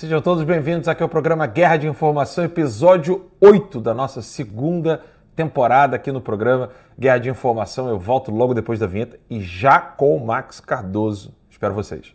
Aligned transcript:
Sejam 0.00 0.22
todos 0.22 0.42
bem-vindos 0.44 0.88
aqui 0.88 1.02
ao 1.02 1.10
programa 1.10 1.46
Guerra 1.46 1.76
de 1.76 1.86
Informação, 1.86 2.42
episódio 2.42 3.26
8 3.38 3.82
da 3.82 3.92
nossa 3.92 4.22
segunda 4.22 5.02
temporada 5.36 5.94
aqui 5.94 6.10
no 6.10 6.22
programa 6.22 6.70
Guerra 6.98 7.18
de 7.18 7.28
Informação. 7.28 7.86
Eu 7.86 7.98
volto 7.98 8.30
logo 8.32 8.54
depois 8.54 8.78
da 8.78 8.86
vinheta 8.86 9.20
e 9.28 9.42
já 9.42 9.78
com 9.78 10.16
o 10.16 10.26
Max 10.26 10.58
Cardoso. 10.58 11.34
Espero 11.50 11.74
vocês. 11.74 12.14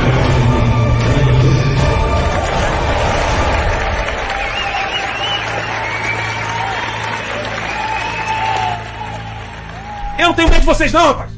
Eu 10.21 10.27
não 10.27 10.35
tenho 10.35 10.49
medo 10.49 10.59
de 10.59 10.67
vocês 10.67 10.93
não, 10.93 11.07
rapaz! 11.07 11.31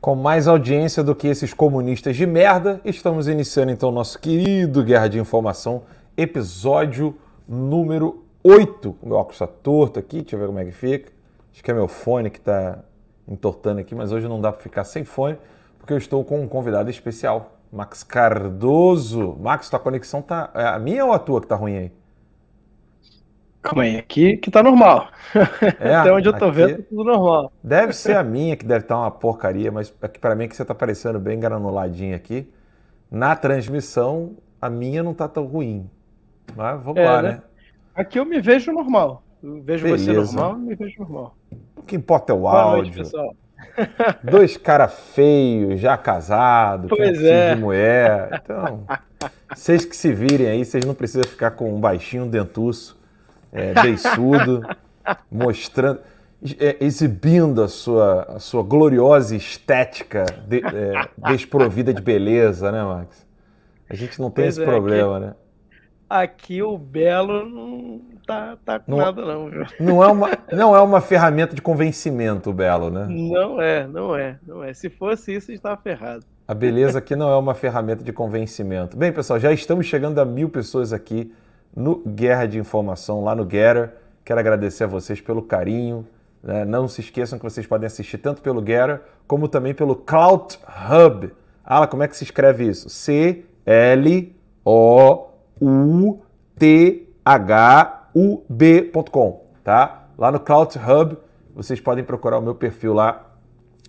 Com 0.00 0.14
mais 0.14 0.46
audiência 0.46 1.02
do 1.02 1.16
que 1.16 1.26
esses 1.26 1.52
comunistas 1.52 2.14
de 2.14 2.24
merda, 2.26 2.80
estamos 2.84 3.26
iniciando 3.26 3.72
então 3.72 3.90
nosso 3.90 4.20
querido 4.20 4.84
Guerra 4.84 5.08
de 5.08 5.18
Informação, 5.18 5.82
episódio 6.16 7.18
número 7.48 8.21
8. 8.42 8.96
O 9.02 9.06
meu 9.08 9.16
óculos 9.16 9.36
está 9.40 9.46
torto 9.46 9.98
aqui, 9.98 10.20
deixa 10.22 10.36
eu 10.36 10.40
ver 10.40 10.46
como 10.46 10.58
é 10.58 10.64
que 10.64 10.72
fica. 10.72 11.12
Acho 11.52 11.62
que 11.62 11.70
é 11.70 11.74
meu 11.74 11.88
fone 11.88 12.30
que 12.30 12.38
está 12.38 12.78
entortando 13.28 13.80
aqui, 13.80 13.94
mas 13.94 14.12
hoje 14.12 14.26
não 14.28 14.40
dá 14.40 14.50
para 14.52 14.60
ficar 14.62 14.84
sem 14.84 15.04
fone, 15.04 15.38
porque 15.78 15.92
eu 15.92 15.98
estou 15.98 16.24
com 16.24 16.40
um 16.40 16.48
convidado 16.48 16.90
especial, 16.90 17.58
Max 17.72 18.02
Cardoso. 18.02 19.36
Max, 19.40 19.68
tua 19.70 19.78
conexão 19.78 20.22
tá. 20.22 20.50
É 20.54 20.64
a 20.64 20.78
minha 20.78 21.04
ou 21.04 21.12
a 21.12 21.18
tua 21.18 21.40
que 21.40 21.46
tá 21.46 21.54
ruim 21.56 21.76
aí? 21.76 21.92
Calma 23.62 23.84
aí, 23.84 23.96
aqui 23.96 24.36
que 24.38 24.50
tá 24.50 24.60
normal. 24.62 25.08
É, 25.78 25.94
Até 25.94 26.12
onde 26.12 26.28
eu 26.28 26.36
tô 26.36 26.46
aqui- 26.46 26.56
vendo, 26.56 26.76
tá 26.78 26.82
tudo 26.88 27.04
normal. 27.04 27.52
Deve 27.62 27.92
ser 27.92 28.16
a 28.16 28.24
minha 28.24 28.56
que 28.56 28.64
deve 28.66 28.84
estar 28.84 28.96
uma 28.98 29.10
porcaria, 29.10 29.70
mas 29.70 29.94
aqui 30.02 30.18
para 30.18 30.34
mim 30.34 30.44
é 30.44 30.48
que 30.48 30.56
você 30.56 30.64
tá 30.64 30.74
parecendo 30.74 31.20
bem 31.20 31.38
granuladinho 31.38 32.16
aqui. 32.16 32.52
Na 33.10 33.36
transmissão, 33.36 34.36
a 34.60 34.68
minha 34.70 35.02
não 35.02 35.14
tá 35.14 35.28
tão 35.28 35.44
ruim. 35.46 35.88
Mas 36.56 36.82
vamos 36.82 37.00
É, 37.00 37.04
lá, 37.04 37.22
né? 37.22 37.32
né? 37.32 37.42
Aqui 37.94 38.18
eu 38.18 38.24
me 38.24 38.40
vejo 38.40 38.72
normal. 38.72 39.22
Eu 39.42 39.60
vejo 39.62 39.86
você 39.88 40.06
Beleza. 40.12 40.32
normal, 40.36 40.52
eu 40.52 40.58
me 40.58 40.74
vejo 40.74 41.00
normal. 41.00 41.36
O 41.76 41.82
que 41.82 41.96
importa 41.96 42.32
é 42.32 42.36
o 42.36 42.40
Boa 42.40 42.72
noite, 42.72 42.86
áudio. 42.88 43.02
pessoal. 43.04 43.34
Dois 44.22 44.56
caras 44.56 44.92
feios, 45.14 45.80
já 45.80 45.96
casados, 45.96 46.88
Pois 46.88 47.16
filho 47.16 47.28
é. 47.28 47.54
de 47.54 47.60
mulher. 47.60 48.40
Então, 48.42 48.84
vocês 49.54 49.84
que 49.84 49.96
se 49.96 50.12
virem 50.12 50.46
aí, 50.48 50.64
vocês 50.64 50.84
não 50.84 50.94
precisam 50.94 51.24
ficar 51.28 51.52
com 51.52 51.72
um 51.74 51.80
baixinho 51.80 52.26
dentuço, 52.26 52.98
é, 53.52 53.72
beiçudo, 53.74 54.62
mostrando, 55.30 56.00
é, 56.58 56.76
exibindo 56.84 57.62
a 57.62 57.68
sua, 57.68 58.22
a 58.36 58.38
sua 58.38 58.62
gloriosa 58.62 59.34
estética 59.36 60.24
de- 60.46 60.62
é, 60.64 61.08
desprovida 61.30 61.92
de 61.94 62.00
beleza, 62.02 62.70
né, 62.72 62.82
Max? 62.82 63.26
A 63.88 63.94
gente 63.94 64.20
não 64.20 64.30
tem 64.30 64.44
Pois 64.44 64.56
esse 64.56 64.62
é, 64.62 64.66
problema, 64.66 65.20
né? 65.20 65.34
Aqui 66.20 66.62
o 66.62 66.76
Belo 66.76 67.48
não 67.48 68.00
tá, 68.26 68.58
tá 68.64 68.78
com 68.78 68.90
Não- 68.90 68.98
nada, 68.98 69.24
não, 69.24 69.48
viu? 69.48 69.64
Não 69.80 70.04
é, 70.04 70.08
uma, 70.08 70.30
não 70.52 70.76
é 70.76 70.80
uma 70.80 71.00
ferramenta 71.00 71.54
de 71.54 71.62
convencimento, 71.62 72.50
o 72.50 72.52
Belo, 72.52 72.90
né? 72.90 73.06
Não 73.08 73.60
é, 73.60 73.86
não 73.86 74.14
é, 74.14 74.38
não 74.46 74.62
é. 74.62 74.74
Se 74.74 74.90
fosse 74.90 75.34
isso, 75.34 75.50
estava 75.50 75.76
ferrado. 75.80 76.24
A 76.46 76.52
beleza 76.52 76.98
aqui 76.98 77.16
não 77.16 77.30
é 77.30 77.36
uma 77.36 77.54
ferramenta 77.54 78.04
de 78.04 78.12
convencimento. 78.12 78.94
Bem, 78.96 79.10
pessoal, 79.10 79.40
já 79.40 79.50
estamos 79.52 79.86
chegando 79.86 80.18
a 80.20 80.24
mil 80.24 80.50
pessoas 80.50 80.92
aqui 80.92 81.32
no 81.74 82.02
Guerra 82.06 82.44
de 82.46 82.58
Informação, 82.58 83.24
lá 83.24 83.34
no 83.34 83.44
Getter. 83.48 83.94
Quero 84.24 84.38
agradecer 84.38 84.84
a 84.84 84.88
vocês 84.88 85.18
pelo 85.20 85.40
carinho. 85.40 86.06
né? 86.42 86.64
Não 86.66 86.86
se 86.88 87.00
esqueçam 87.00 87.38
que 87.38 87.44
vocês 87.44 87.66
podem 87.66 87.86
assistir 87.86 88.18
tanto 88.18 88.42
pelo 88.42 88.60
Getter 88.60 89.00
como 89.26 89.48
também 89.48 89.72
pelo 89.72 89.96
Cloud 89.96 90.58
Hub. 90.90 91.30
Ala, 91.64 91.86
como 91.86 92.02
é 92.02 92.08
que 92.08 92.16
se 92.16 92.24
escreve 92.24 92.68
isso? 92.68 92.90
C-L-O-U-T-H-U-B.com, 95.62 97.04
tá? 99.62 100.08
Lá 100.18 100.32
no 100.32 100.40
Cloud 100.40 100.76
Hub, 100.78 101.16
vocês 101.54 101.80
podem 101.80 102.02
procurar 102.04 102.38
o 102.38 102.42
meu 102.42 102.54
perfil 102.54 102.92
lá 102.92 103.30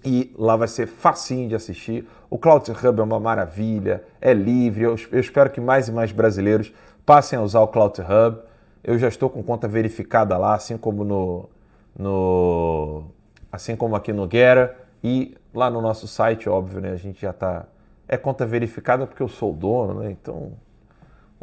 e 0.06 0.34
lá 0.38 0.56
vai 0.56 0.68
ser 0.68 0.86
facinho 0.88 1.50
de 1.50 1.56
assistir. 1.56 2.08
O 2.30 2.38
Cloud 2.38 2.70
Hub 2.72 3.00
é 3.00 3.03
uma 3.03 3.20
maravilha, 3.20 4.03
é 4.22 4.34
livre. 4.34 4.84
Eu, 4.84 4.96
eu 5.12 5.20
espero 5.20 5.50
que 5.50 5.60
mais 5.60 5.88
e 5.88 5.92
mais 5.92 6.12
brasileiros 6.12 6.72
passem 7.06 7.39
a 7.39 7.42
usar 7.42 7.62
o 7.62 7.68
Cloud 7.68 8.00
Hub. 8.01 8.39
Eu 8.84 9.00
já 9.00 9.08
estou 9.08 9.30
com 9.30 9.42
conta 9.42 9.68
verificada 9.68 10.38
lá, 10.38 10.53
assim 10.56 10.77
como 10.77 11.03
no, 11.03 11.50
no 11.98 13.06
assim 13.51 13.75
como 13.75 13.96
aqui 13.96 14.13
no 14.13 14.27
Guerra 14.27 14.75
e 15.03 15.36
lá 15.53 15.70
no 15.70 15.82
nosso 15.82 16.08
site, 16.08 16.50
óbvio, 16.50 16.82
né? 16.82 16.92
A 16.92 16.98
gente 16.98 17.22
já 17.22 17.32
está 17.32 17.65
é 18.08 18.18
conta 18.18 18.46
verificada 18.46 19.08
porque 19.08 19.24
eu 19.24 19.30
sou 19.30 19.51
o 19.51 19.56
dono, 19.56 20.01
né? 20.01 20.12
Então, 20.12 20.51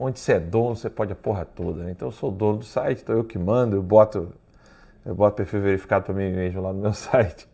onde 0.02 0.18
você 0.18 0.32
é 0.32 0.40
dono, 0.40 0.74
você 0.74 0.88
pode 0.88 1.12
a 1.12 1.16
porra 1.16 1.44
toda, 1.44 1.84
né? 1.84 1.90
Então 1.90 2.08
eu 2.08 2.12
sou 2.12 2.30
dono 2.30 2.58
do 2.58 2.64
site, 2.64 3.02
então 3.02 3.14
eu 3.14 3.22
que 3.22 3.38
mando, 3.38 3.76
eu 3.76 3.82
boto 3.82 4.32
eu 5.04 5.14
boto 5.14 5.36
perfil 5.36 5.60
verificado 5.60 6.06
para 6.06 6.14
mim 6.14 6.32
mesmo 6.32 6.62
lá 6.62 6.72
no 6.72 6.80
meu 6.80 6.92
site. 6.94 7.46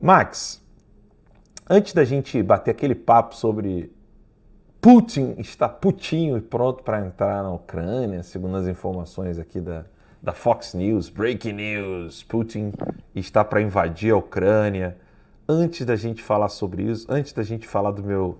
Max, 0.00 0.62
antes 1.68 1.94
da 1.94 2.04
gente 2.04 2.42
bater 2.42 2.70
aquele 2.70 2.94
papo 2.94 3.34
sobre 3.34 3.90
Putin 4.80 5.34
está 5.38 5.68
putinho 5.68 6.36
e 6.36 6.40
pronto 6.40 6.82
para 6.82 7.04
entrar 7.04 7.42
na 7.42 7.52
Ucrânia, 7.52 8.22
segundo 8.22 8.56
as 8.56 8.66
informações 8.66 9.38
aqui 9.38 9.60
da, 9.60 9.86
da 10.22 10.32
Fox 10.32 10.74
News, 10.74 11.08
breaking 11.08 11.54
news, 11.54 12.22
Putin 12.22 12.72
está 13.14 13.42
para 13.42 13.62
invadir 13.62 14.12
a 14.12 14.16
Ucrânia. 14.16 14.96
Antes 15.48 15.84
da 15.86 15.96
gente 15.96 16.22
falar 16.22 16.50
sobre 16.50 16.82
isso, 16.82 17.06
antes 17.08 17.32
da 17.32 17.42
gente 17.42 17.66
falar 17.66 17.90
do 17.90 18.02
meu 18.02 18.38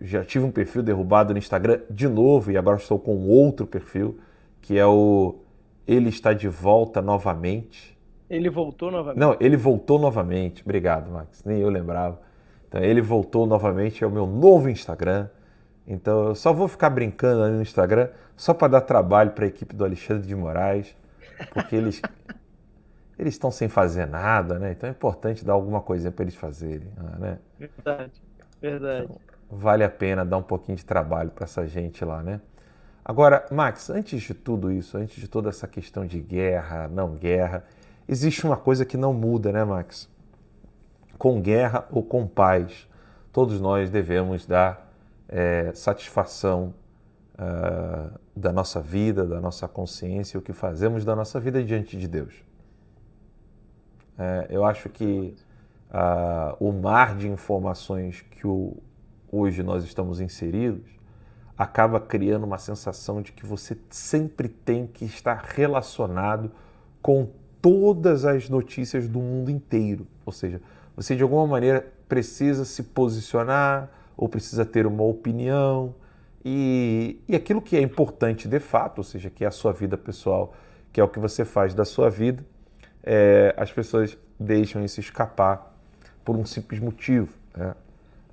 já 0.00 0.24
tive 0.24 0.44
um 0.44 0.50
perfil 0.50 0.82
derrubado 0.82 1.32
no 1.32 1.38
Instagram 1.38 1.80
de 1.90 2.08
novo 2.08 2.50
e 2.50 2.56
agora 2.56 2.78
estou 2.78 2.98
com 2.98 3.28
outro 3.28 3.66
perfil 3.66 4.18
que 4.60 4.78
é 4.78 4.86
o 4.86 5.36
ele 5.86 6.08
está 6.08 6.32
de 6.32 6.48
volta 6.48 7.02
novamente. 7.02 7.98
Ele 8.28 8.48
voltou 8.48 8.92
novamente. 8.92 9.18
Não, 9.18 9.36
ele 9.40 9.56
voltou 9.56 9.98
novamente. 9.98 10.62
Obrigado, 10.62 11.10
Max. 11.10 11.42
Nem 11.44 11.58
eu 11.58 11.68
lembrava. 11.68 12.20
Então, 12.68 12.80
ele 12.80 13.00
voltou 13.00 13.44
novamente. 13.44 14.04
É 14.04 14.06
o 14.06 14.10
meu 14.10 14.24
novo 14.24 14.68
Instagram. 14.68 15.28
Então, 15.84 16.28
eu 16.28 16.34
só 16.36 16.52
vou 16.52 16.68
ficar 16.68 16.90
brincando 16.90 17.42
ali 17.42 17.56
no 17.56 17.62
Instagram 17.62 18.08
só 18.36 18.54
para 18.54 18.68
dar 18.68 18.82
trabalho 18.82 19.32
para 19.32 19.44
a 19.46 19.48
equipe 19.48 19.74
do 19.74 19.84
Alexandre 19.84 20.28
de 20.28 20.36
Moraes, 20.36 20.96
porque 21.52 21.74
eles 21.74 22.00
eles 23.18 23.34
estão 23.34 23.50
sem 23.50 23.68
fazer 23.68 24.06
nada, 24.06 24.58
né? 24.58 24.72
Então 24.72 24.88
é 24.88 24.92
importante 24.92 25.44
dar 25.44 25.52
alguma 25.52 25.82
coisinha 25.82 26.10
para 26.10 26.22
eles 26.22 26.34
fazerem, 26.34 26.88
né? 27.18 27.38
Verdade, 27.58 28.22
verdade. 28.62 29.08
Vale 29.50 29.82
a 29.82 29.90
pena 29.90 30.24
dar 30.24 30.36
um 30.36 30.42
pouquinho 30.42 30.76
de 30.76 30.84
trabalho 30.84 31.30
para 31.30 31.44
essa 31.44 31.66
gente 31.66 32.04
lá, 32.04 32.22
né? 32.22 32.40
Agora, 33.04 33.44
Max, 33.50 33.90
antes 33.90 34.22
de 34.22 34.34
tudo 34.34 34.70
isso, 34.70 34.96
antes 34.96 35.16
de 35.20 35.26
toda 35.26 35.48
essa 35.48 35.66
questão 35.66 36.06
de 36.06 36.20
guerra, 36.20 36.86
não 36.86 37.16
guerra, 37.16 37.64
existe 38.06 38.44
uma 38.44 38.56
coisa 38.56 38.84
que 38.84 38.96
não 38.96 39.12
muda, 39.12 39.50
né, 39.50 39.64
Max? 39.64 40.08
Com 41.18 41.40
guerra 41.40 41.86
ou 41.90 42.02
com 42.02 42.26
paz, 42.26 42.88
todos 43.32 43.60
nós 43.60 43.90
devemos 43.90 44.46
dar 44.46 44.92
é, 45.28 45.72
satisfação 45.74 46.74
uh, 47.34 48.18
da 48.36 48.52
nossa 48.52 48.80
vida, 48.80 49.26
da 49.26 49.40
nossa 49.40 49.66
consciência, 49.66 50.38
o 50.38 50.42
que 50.42 50.52
fazemos 50.52 51.04
da 51.04 51.16
nossa 51.16 51.40
vida 51.40 51.62
diante 51.64 51.96
de 51.96 52.06
Deus. 52.06 52.44
É, 54.18 54.46
eu 54.50 54.64
acho 54.64 54.88
que 54.88 55.34
uh, 55.90 56.56
o 56.60 56.72
mar 56.72 57.16
de 57.16 57.28
informações 57.28 58.20
que 58.30 58.46
o, 58.46 58.76
hoje 59.30 59.62
nós 59.62 59.84
estamos 59.84 60.20
inseridos 60.20 61.00
acaba 61.60 62.00
criando 62.00 62.44
uma 62.44 62.56
sensação 62.56 63.20
de 63.20 63.32
que 63.32 63.44
você 63.44 63.76
sempre 63.90 64.48
tem 64.48 64.86
que 64.86 65.04
estar 65.04 65.44
relacionado 65.54 66.50
com 67.02 67.28
todas 67.60 68.24
as 68.24 68.48
notícias 68.48 69.06
do 69.06 69.18
mundo 69.18 69.50
inteiro. 69.50 70.06
Ou 70.24 70.32
seja, 70.32 70.62
você 70.96 71.14
de 71.14 71.22
alguma 71.22 71.46
maneira 71.46 71.86
precisa 72.08 72.64
se 72.64 72.82
posicionar 72.84 73.90
ou 74.16 74.26
precisa 74.26 74.64
ter 74.64 74.86
uma 74.86 75.02
opinião. 75.02 75.94
E, 76.42 77.20
e 77.28 77.36
aquilo 77.36 77.60
que 77.60 77.76
é 77.76 77.82
importante 77.82 78.48
de 78.48 78.58
fato, 78.58 78.96
ou 78.98 79.04
seja, 79.04 79.28
que 79.28 79.44
é 79.44 79.46
a 79.46 79.50
sua 79.50 79.74
vida 79.74 79.98
pessoal, 79.98 80.54
que 80.90 80.98
é 80.98 81.04
o 81.04 81.08
que 81.08 81.18
você 81.18 81.44
faz 81.44 81.74
da 81.74 81.84
sua 81.84 82.08
vida, 82.08 82.42
é, 83.02 83.54
as 83.58 83.70
pessoas 83.70 84.16
deixam 84.38 84.82
isso 84.82 84.98
escapar 84.98 85.76
por 86.24 86.36
um 86.36 86.46
simples 86.46 86.80
motivo. 86.80 87.28
Né? 87.54 87.74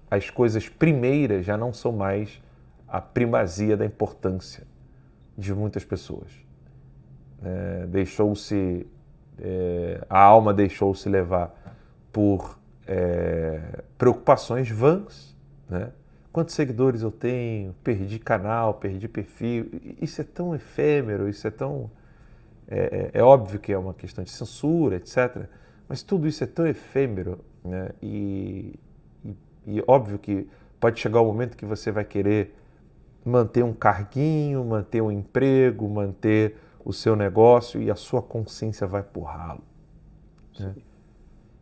As 0.10 0.30
coisas 0.30 0.70
primeiras 0.70 1.46
já 1.46 1.58
não 1.58 1.74
são 1.74 1.92
mais 1.92 2.42
a 2.88 3.02
primazia 3.02 3.76
da 3.76 3.86
importância 3.86 4.64
de 5.38 5.54
muitas 5.54 5.84
pessoas. 5.84 6.32
É, 7.44 7.86
deixou-se, 7.88 8.88
é, 9.40 10.04
a 10.10 10.20
alma 10.20 10.54
deixou-se 10.54 11.08
levar 11.08 11.54
por 12.12 12.58
é, 12.88 13.84
preocupações 13.98 14.70
vãs, 14.70 15.36
né? 15.70 15.92
Quantos 16.32 16.54
seguidores 16.54 17.02
eu 17.02 17.12
tenho? 17.12 17.74
Perdi 17.84 18.20
canal, 18.20 18.76
perdi 18.76 19.08
perfil. 19.08 19.72
Isso 20.00 20.22
é 20.22 20.24
tão 20.24 20.54
efêmero, 20.54 21.28
isso 21.28 21.48
é 21.48 21.50
tão. 21.52 21.90
É, 22.68 23.12
é, 23.16 23.20
é 23.20 23.24
óbvio 23.24 23.60
que 23.60 23.74
é 23.74 23.78
uma 23.78 23.94
questão 23.94 24.24
de 24.24 24.30
censura, 24.30 24.98
etc. 24.98 25.48
Mas 25.90 26.04
tudo 26.04 26.28
isso 26.28 26.44
é 26.44 26.48
tão 26.48 26.68
efêmero, 26.68 27.40
né? 27.64 27.90
E, 28.04 28.80
e, 29.68 29.84
óbvio 29.86 30.18
que 30.18 30.48
pode 30.80 31.00
chegar 31.00 31.20
o 31.20 31.26
um 31.26 31.28
momento 31.28 31.58
que 31.58 31.66
você 31.66 31.92
vai 31.92 32.06
querer 32.06 32.56
manter 33.26 33.64
um 33.64 33.74
carguinho, 33.74 34.64
manter 34.64 35.02
um 35.02 35.12
emprego, 35.12 35.90
manter 35.90 36.56
o 36.84 36.94
seu 36.94 37.16
negócio 37.16 37.82
e 37.82 37.92
a 37.92 37.96
sua 37.96 38.22
consciência 38.22 38.88
vai 38.88 39.02
empurrá-lo. 39.02 39.62
Né? 40.58 40.74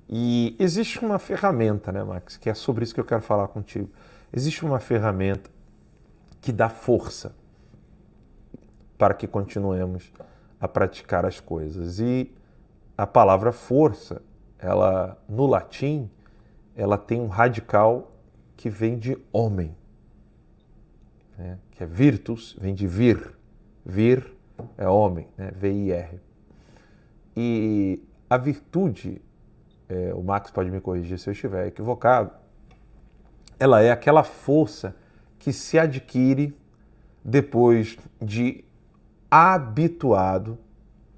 E 0.08 0.56
existe 0.60 1.04
uma 1.04 1.18
ferramenta, 1.18 1.92
né, 1.92 2.04
Max, 2.04 2.38
que 2.38 2.48
é 2.48 2.54
sobre 2.54 2.84
isso 2.84 2.94
que 2.94 3.00
eu 3.00 3.06
quero 3.06 3.24
falar 3.24 3.48
contigo. 3.48 3.90
Existe 4.32 4.64
uma 4.64 4.80
ferramenta 4.80 5.50
que 6.40 6.52
dá 6.52 6.70
força 6.70 7.36
para 9.00 9.16
que 9.16 9.28
continuemos 9.28 10.14
a 10.62 10.68
praticar 10.68 11.26
as 11.26 11.40
coisas. 11.40 12.00
E 12.00 12.32
a 12.96 13.08
palavra 13.08 13.52
força, 13.52 14.22
ela 14.60 15.18
no 15.28 15.48
latim, 15.48 16.10
ela 16.75 16.98
tem 16.98 17.22
um 17.22 17.27
radical 17.27 18.12
que 18.55 18.70
vem 18.70 18.98
de 18.98 19.17
homem 19.32 19.75
né, 21.38 21.58
que 21.72 21.84
é 21.84 21.86
virtus, 21.86 22.55
vem 22.60 22.74
de 22.74 22.88
vir. 22.88 23.34
Vir 23.86 24.34
é 24.77 24.88
homem, 24.88 25.27
né, 25.38 25.51
V-I-R. 25.51 26.20
E 27.36 28.01
a 28.29 28.38
virtude, 28.38 29.22
é, 29.88 30.13
o 30.13 30.24
Max 30.24 30.50
pode 30.50 30.72
me 30.72 30.79
corrigir 30.79 31.20
se 31.20 31.29
eu 31.29 31.34
estiver 31.34 31.67
equivocado, 31.67 32.32
ela 33.60 33.82
é 33.82 33.91
aquela 33.91 34.24
força 34.24 34.96
que 35.38 35.53
se 35.53 35.77
adquire 35.77 36.58
depois 37.24 37.98
de 38.22 38.63
habituado 39.29 40.58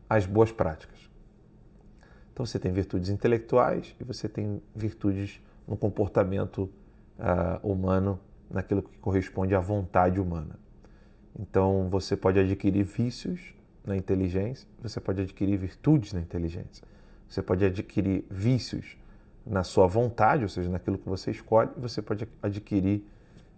às 0.10 0.26
boas 0.26 0.52
práticas. 0.52 0.98
Então 2.34 2.46
você 2.46 2.60
tem 2.60 2.72
virtudes 2.72 3.10
intelectuais 3.10 3.96
e 4.00 4.04
você 4.04 4.28
tem 4.28 4.62
virtudes 4.76 5.42
no 5.68 5.76
comportamento 5.76 6.70
uh, 7.20 7.68
humano 7.68 8.20
naquilo 8.50 8.82
que 8.82 8.98
corresponde 9.00 9.54
à 9.54 9.60
vontade 9.60 10.20
humana. 10.20 10.58
Então, 11.38 11.88
você 11.90 12.16
pode 12.16 12.40
adquirir 12.40 12.84
vícios 12.84 13.54
na 13.86 13.96
inteligência, 13.96 14.68
você 14.82 15.00
pode 15.00 15.22
adquirir 15.22 15.58
virtudes 15.58 16.14
na 16.14 16.20
inteligência. 16.20 16.84
Você 17.30 17.42
pode 17.42 17.66
adquirir 17.66 18.26
vícios 18.30 18.98
na 19.46 19.64
sua 19.64 19.88
vontade, 19.88 20.44
ou 20.44 20.50
seja, 20.50 20.70
naquilo 20.70 20.98
que 20.98 21.08
você 21.08 21.32
escolhe, 21.32 21.70
você 21.78 22.02
pode 22.02 22.28
adquirir 22.42 23.04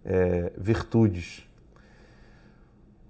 é, 0.04 0.52
virtudes. 0.56 1.48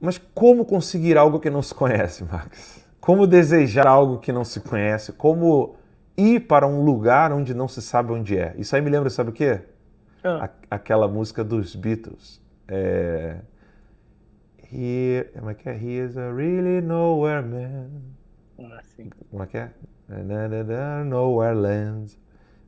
Mas 0.00 0.18
como 0.34 0.64
conseguir 0.64 1.18
algo 1.18 1.40
que 1.40 1.50
não 1.50 1.62
se 1.62 1.74
conhece, 1.74 2.24
Max? 2.24 2.84
Como 3.00 3.26
desejar 3.26 3.86
algo 3.86 4.18
que 4.18 4.32
não 4.32 4.44
se 4.44 4.60
conhece? 4.60 5.12
Como 5.12 5.76
ir 6.16 6.40
para 6.40 6.66
um 6.66 6.82
lugar 6.82 7.32
onde 7.32 7.54
não 7.54 7.68
se 7.68 7.80
sabe 7.80 8.12
onde 8.12 8.36
é? 8.36 8.54
Isso 8.58 8.74
aí 8.74 8.82
me 8.82 8.90
lembra, 8.90 9.10
sabe 9.10 9.30
o 9.30 9.32
quê? 9.32 9.60
Ah. 10.22 10.50
aquela 10.70 11.08
música 11.08 11.42
dos 11.42 11.74
Beatles. 11.74 12.42
É, 12.68 13.38
He, 14.72 15.24
como 15.34 15.50
é 15.50 15.54
que 15.54 15.68
é? 15.68 15.76
He 15.76 15.98
is 16.04 16.16
a 16.16 16.32
really 16.32 16.80
nowhere 16.80 17.42
man. 17.42 17.90
Ah, 18.58 18.80
sim. 18.82 19.10
Como 19.30 19.42
é 19.42 19.46
que 19.46 19.56
é? 19.56 19.70
Nowhere 21.04 21.56
land. 21.56 22.18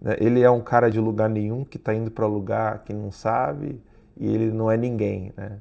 Né, 0.00 0.16
ele 0.18 0.42
é 0.42 0.50
um 0.50 0.60
cara 0.60 0.90
de 0.90 0.98
lugar 0.98 1.28
nenhum 1.28 1.64
que 1.64 1.76
está 1.76 1.94
indo 1.94 2.10
para 2.10 2.26
lugar 2.26 2.82
que 2.82 2.92
não 2.92 3.12
sabe 3.12 3.80
e 4.16 4.26
ele 4.26 4.50
não 4.50 4.70
é 4.70 4.76
ninguém, 4.76 5.32
né? 5.36 5.58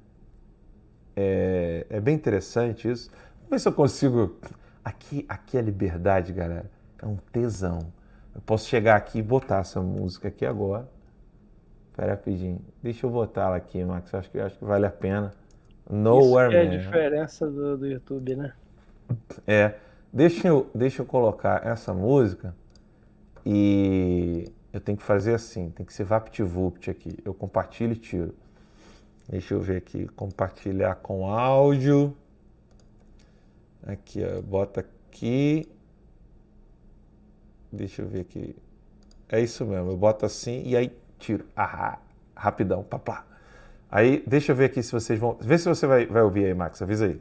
É, 1.15 1.85
é 1.89 1.99
bem 1.99 2.15
interessante 2.15 2.89
isso. 2.89 3.11
Vamos 3.35 3.49
ver 3.51 3.59
se 3.59 3.67
eu 3.67 3.73
consigo. 3.73 4.35
Aqui, 4.83 5.25
aqui 5.29 5.57
é 5.57 5.61
liberdade, 5.61 6.33
galera. 6.33 6.65
É 7.01 7.05
um 7.05 7.17
tesão. 7.31 7.79
Eu 8.33 8.41
posso 8.41 8.67
chegar 8.67 8.95
aqui 8.95 9.19
e 9.19 9.21
botar 9.21 9.59
essa 9.59 9.81
música 9.81 10.27
aqui 10.27 10.45
agora. 10.45 10.87
Espera 11.89 12.11
rapidinho. 12.11 12.61
Deixa 12.81 13.05
eu 13.05 13.09
botar 13.09 13.47
ela 13.47 13.55
aqui, 13.57 13.83
Max. 13.83 14.13
Acho 14.13 14.29
que, 14.29 14.39
acho 14.39 14.57
que 14.57 14.63
vale 14.63 14.85
a 14.85 14.91
pena. 14.91 15.31
Nowhere 15.89 16.49
Isso 16.49 16.57
é 16.57 16.65
Man. 16.65 16.73
a 16.73 16.77
diferença 16.77 17.47
do, 17.49 17.77
do 17.77 17.87
YouTube, 17.87 18.35
né? 18.35 18.53
É. 19.45 19.75
Deixa 20.13 20.47
eu, 20.47 20.69
deixa 20.75 21.01
eu 21.01 21.05
colocar 21.05 21.65
essa 21.65 21.93
música 21.93 22.53
e 23.45 24.51
eu 24.71 24.79
tenho 24.79 24.97
que 24.97 25.03
fazer 25.03 25.33
assim. 25.33 25.69
Tem 25.69 25.85
que 25.85 25.93
ser 25.93 26.03
VaptVupt 26.03 26.89
aqui. 26.89 27.17
Eu 27.25 27.33
compartilho 27.33 27.93
e 27.93 27.97
tiro. 27.97 28.33
Deixa 29.27 29.53
eu 29.53 29.59
ver 29.59 29.77
aqui. 29.77 30.07
Compartilhar 30.09 30.95
com 30.95 31.27
áudio. 31.27 32.15
Aqui, 33.85 34.21
ó. 34.23 34.41
Bota 34.41 34.81
aqui. 34.81 35.67
Deixa 37.71 38.01
eu 38.01 38.07
ver 38.07 38.21
aqui. 38.21 38.55
É 39.29 39.39
isso 39.39 39.65
mesmo. 39.65 39.91
Eu 39.91 39.97
boto 39.97 40.25
assim 40.25 40.63
e 40.65 40.75
aí 40.75 40.91
tiro. 41.17 41.45
Ah, 41.55 41.97
rapidão, 42.35 42.83
papá. 42.83 43.25
Aí, 43.89 44.23
deixa 44.25 44.51
eu 44.51 44.55
ver 44.55 44.65
aqui 44.65 44.81
se 44.81 44.91
vocês 44.91 45.19
vão. 45.19 45.37
Vê 45.39 45.57
se 45.57 45.67
você 45.67 45.85
vai, 45.85 46.05
vai 46.05 46.21
ouvir 46.21 46.45
aí, 46.45 46.53
Max. 46.53 46.81
Avisa 46.81 47.05
aí. 47.05 47.19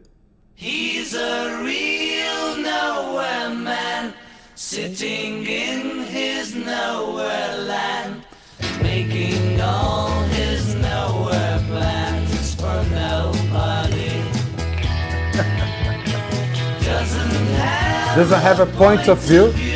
He's 0.56 1.14
a 1.14 1.62
real 1.62 2.56
nowhere 2.56 3.54
man, 3.54 4.12
sitting 4.54 5.46
in 5.46 6.04
his 6.04 6.54
nowhere 6.54 7.56
land, 7.66 8.22
making 8.82 9.60
all 9.60 10.22
his 10.30 10.74
nowhere 10.74 11.58
plans 11.68 12.54
for 12.54 12.84
nobody. 12.90 14.22
Doesn't 16.84 17.30
have 17.56 18.16
Doesn't 18.16 18.40
have 18.40 18.60
a 18.60 18.66
point 18.66 19.08
of 19.08 19.18
view. 19.26 19.69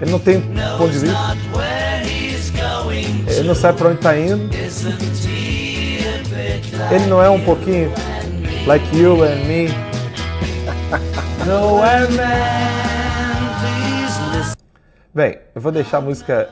Ele 0.00 0.10
não 0.10 0.18
tem 0.18 0.40
ponto 0.76 0.90
de 0.90 0.98
vista. 0.98 1.16
Ele 3.28 3.48
não 3.48 3.54
sabe 3.54 3.78
para 3.78 3.88
onde 3.88 3.96
está 3.96 4.16
indo. 4.16 4.50
Ele 6.90 7.06
não 7.06 7.22
é 7.22 7.30
um 7.30 7.40
pouquinho 7.40 7.92
like 8.66 8.84
you 8.96 9.22
and 9.22 9.44
me. 9.46 9.68
nowhere 11.46 12.08
man? 12.12 12.76
Please 13.60 14.36
listen. 14.36 14.56
Bem, 15.14 15.38
eu 15.54 15.60
vou 15.60 15.72
deixar 15.72 15.98
a 15.98 16.00
música 16.00 16.50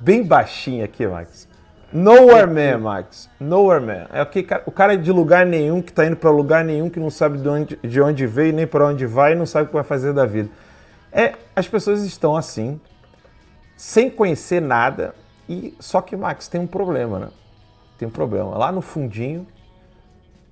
bem 0.00 0.24
baixinha 0.24 0.84
aqui, 0.84 1.06
Max. 1.06 1.46
Nowhere 1.92 2.46
Man, 2.46 2.78
Max. 2.78 3.30
Nowhere 3.40 3.80
Man. 3.80 4.06
É 4.12 4.20
o, 4.20 4.26
que, 4.26 4.46
o 4.66 4.72
cara 4.72 4.94
é 4.94 4.96
de 4.96 5.12
lugar 5.12 5.46
nenhum, 5.46 5.80
que 5.80 5.92
tá 5.92 6.04
indo 6.04 6.16
para 6.16 6.30
lugar 6.30 6.64
nenhum, 6.64 6.90
que 6.90 6.98
não 6.98 7.10
sabe 7.10 7.38
de 7.38 7.48
onde, 7.48 7.78
de 7.82 8.00
onde 8.02 8.26
veio, 8.26 8.52
nem 8.52 8.66
para 8.66 8.86
onde 8.86 9.06
vai, 9.06 9.32
e 9.32 9.34
não 9.36 9.46
sabe 9.46 9.64
o 9.64 9.68
que 9.68 9.74
vai 9.74 9.84
fazer 9.84 10.12
da 10.12 10.26
vida. 10.26 10.50
É, 11.16 11.34
as 11.56 11.66
pessoas 11.66 12.02
estão 12.02 12.36
assim, 12.36 12.78
sem 13.74 14.10
conhecer 14.10 14.60
nada, 14.60 15.14
e 15.48 15.74
só 15.80 16.02
que, 16.02 16.14
Max, 16.14 16.46
tem 16.46 16.60
um 16.60 16.66
problema, 16.66 17.18
né? 17.18 17.28
Tem 17.96 18.06
um 18.06 18.10
problema. 18.10 18.50
Lá 18.58 18.70
no 18.70 18.82
fundinho, 18.82 19.46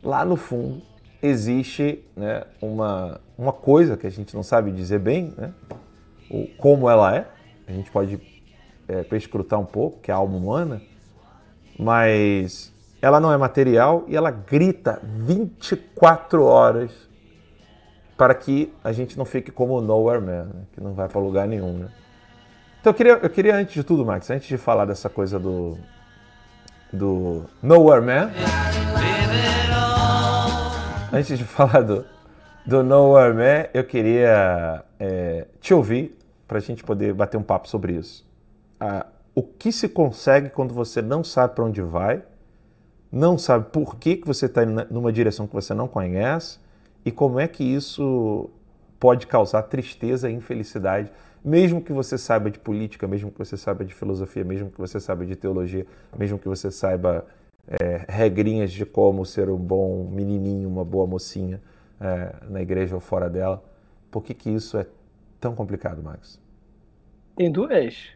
lá 0.03 0.25
no 0.25 0.37
fundo, 0.37 0.81
existe 1.23 2.03
né, 2.17 2.45
uma, 2.63 3.21
uma 3.37 3.53
coisa 3.53 3.95
que 3.95 4.07
a 4.07 4.11
gente 4.11 4.35
não 4.35 4.43
sabe 4.43 4.73
dizer 4.73 5.01
bem, 5.01 5.35
né, 5.37 5.53
o, 6.31 6.47
como 6.57 6.89
ela 6.89 7.15
é, 7.15 7.29
a 7.69 7.73
gente 7.73 7.91
pode 7.91 8.19
é, 8.89 9.05
um 9.59 9.67
pouco, 9.67 10.01
que 10.01 10.11
é 10.11 10.15
a 10.15 10.17
alma 10.17 10.39
humana, 10.39 10.81
mas 11.79 12.73
ela 13.03 13.21
não 13.21 13.31
é 13.31 13.37
material 13.37 14.05
e 14.09 14.17
ela 14.17 14.31
grita 14.31 14.99
24 15.03 16.43
horas 16.43 17.04
para 18.17 18.35
que 18.35 18.73
a 18.83 18.93
gente 18.93 19.19
não 19.19 19.25
fique 19.25 19.51
como 19.51 19.79
o 19.79 19.81
Nowhere 19.81 20.21
Man, 20.21 20.45
né, 20.45 20.63
que 20.73 20.81
não 20.81 20.95
vai 20.95 21.09
para 21.09 21.21
lugar 21.21 21.47
nenhum. 21.49 21.73
Né? 21.79 21.89
Então 22.81 22.91
eu 22.91 22.95
queria, 22.95 23.13
eu 23.13 23.31
queria, 23.31 23.57
antes 23.57 23.75
de 23.75 23.83
tudo, 23.83 24.05
Max, 24.05 24.31
antes 24.31 24.47
de 24.47 24.57
falar 24.57 24.85
dessa 24.85 25.09
coisa 25.09 25.39
do, 25.39 25.77
do 26.93 27.45
Nowhere 27.63 28.05
Man, 28.05 28.31
antes 31.13 31.37
de 31.37 31.43
falar 31.45 31.83
do, 31.83 32.05
do 32.65 32.83
Nowhere 32.85 33.35
Man, 33.35 33.69
eu 33.75 33.85
queria 33.85 34.85
é, 35.01 35.47
te 35.61 35.75
ouvir 35.75 36.17
para 36.47 36.59
a 36.59 36.61
gente 36.61 36.85
poder 36.85 37.13
bater 37.15 37.37
um 37.37 37.43
papo 37.43 37.69
sobre 37.69 37.95
isso. 37.95 38.25
Ah, 38.79 39.07
o 39.35 39.43
que 39.43 39.73
se 39.73 39.89
consegue 39.89 40.51
quando 40.51 40.73
você 40.73 41.03
não 41.03 41.25
sabe 41.25 41.55
para 41.55 41.65
onde 41.65 41.83
vai, 41.83 42.23
não 43.11 43.37
sabe 43.37 43.67
por 43.73 43.97
que, 43.97 44.17
que 44.17 44.27
você 44.27 44.47
está 44.47 44.65
numa 44.65 45.13
direção 45.13 45.47
que 45.47 45.55
você 45.55 45.75
não 45.75 45.89
conhece 45.89 46.59
e 47.05 47.11
como 47.11 47.39
é 47.39 47.47
que 47.47 47.63
isso 47.63 48.51
pode 48.99 49.27
causar 49.27 49.63
tristeza 49.63 50.31
e 50.31 50.35
infelicidade, 50.35 51.11
mesmo 51.45 51.83
que 51.83 51.93
você 51.93 52.17
saiba 52.17 52.51
de 52.51 52.59
política, 52.59 53.07
mesmo 53.07 53.31
que 53.31 53.39
você 53.39 53.57
saiba 53.57 53.85
de 53.85 53.93
filosofia, 53.93 54.45
mesmo 54.45 54.71
que 54.71 54.79
você 54.79 54.99
saiba 54.99 55.27
de 55.27 55.37
teologia, 55.37 55.87
mesmo 56.17 56.39
que 56.39 56.49
você 56.49 56.71
saiba 56.71 57.27
é, 57.69 58.05
regrinhas 58.09 58.73
de 58.73 58.87
como 58.87 59.27
ser 59.27 59.51
um 59.51 59.59
bom 59.59 60.09
menininho, 60.11 60.69
uma 60.69 60.85
boa 60.85 61.07
mocinha 61.07 61.61
é, 62.01 62.35
na 62.49 62.63
igreja 62.63 62.95
ou 62.95 63.01
fora 63.01 63.29
dela. 63.29 63.63
Por 64.11 64.23
que, 64.23 64.33
que 64.33 64.49
isso 64.49 64.79
é 64.79 64.87
tão 65.39 65.55
complicado, 65.55 66.03
Max? 66.03 66.41
Tem 67.37 67.51
duas 67.53 68.09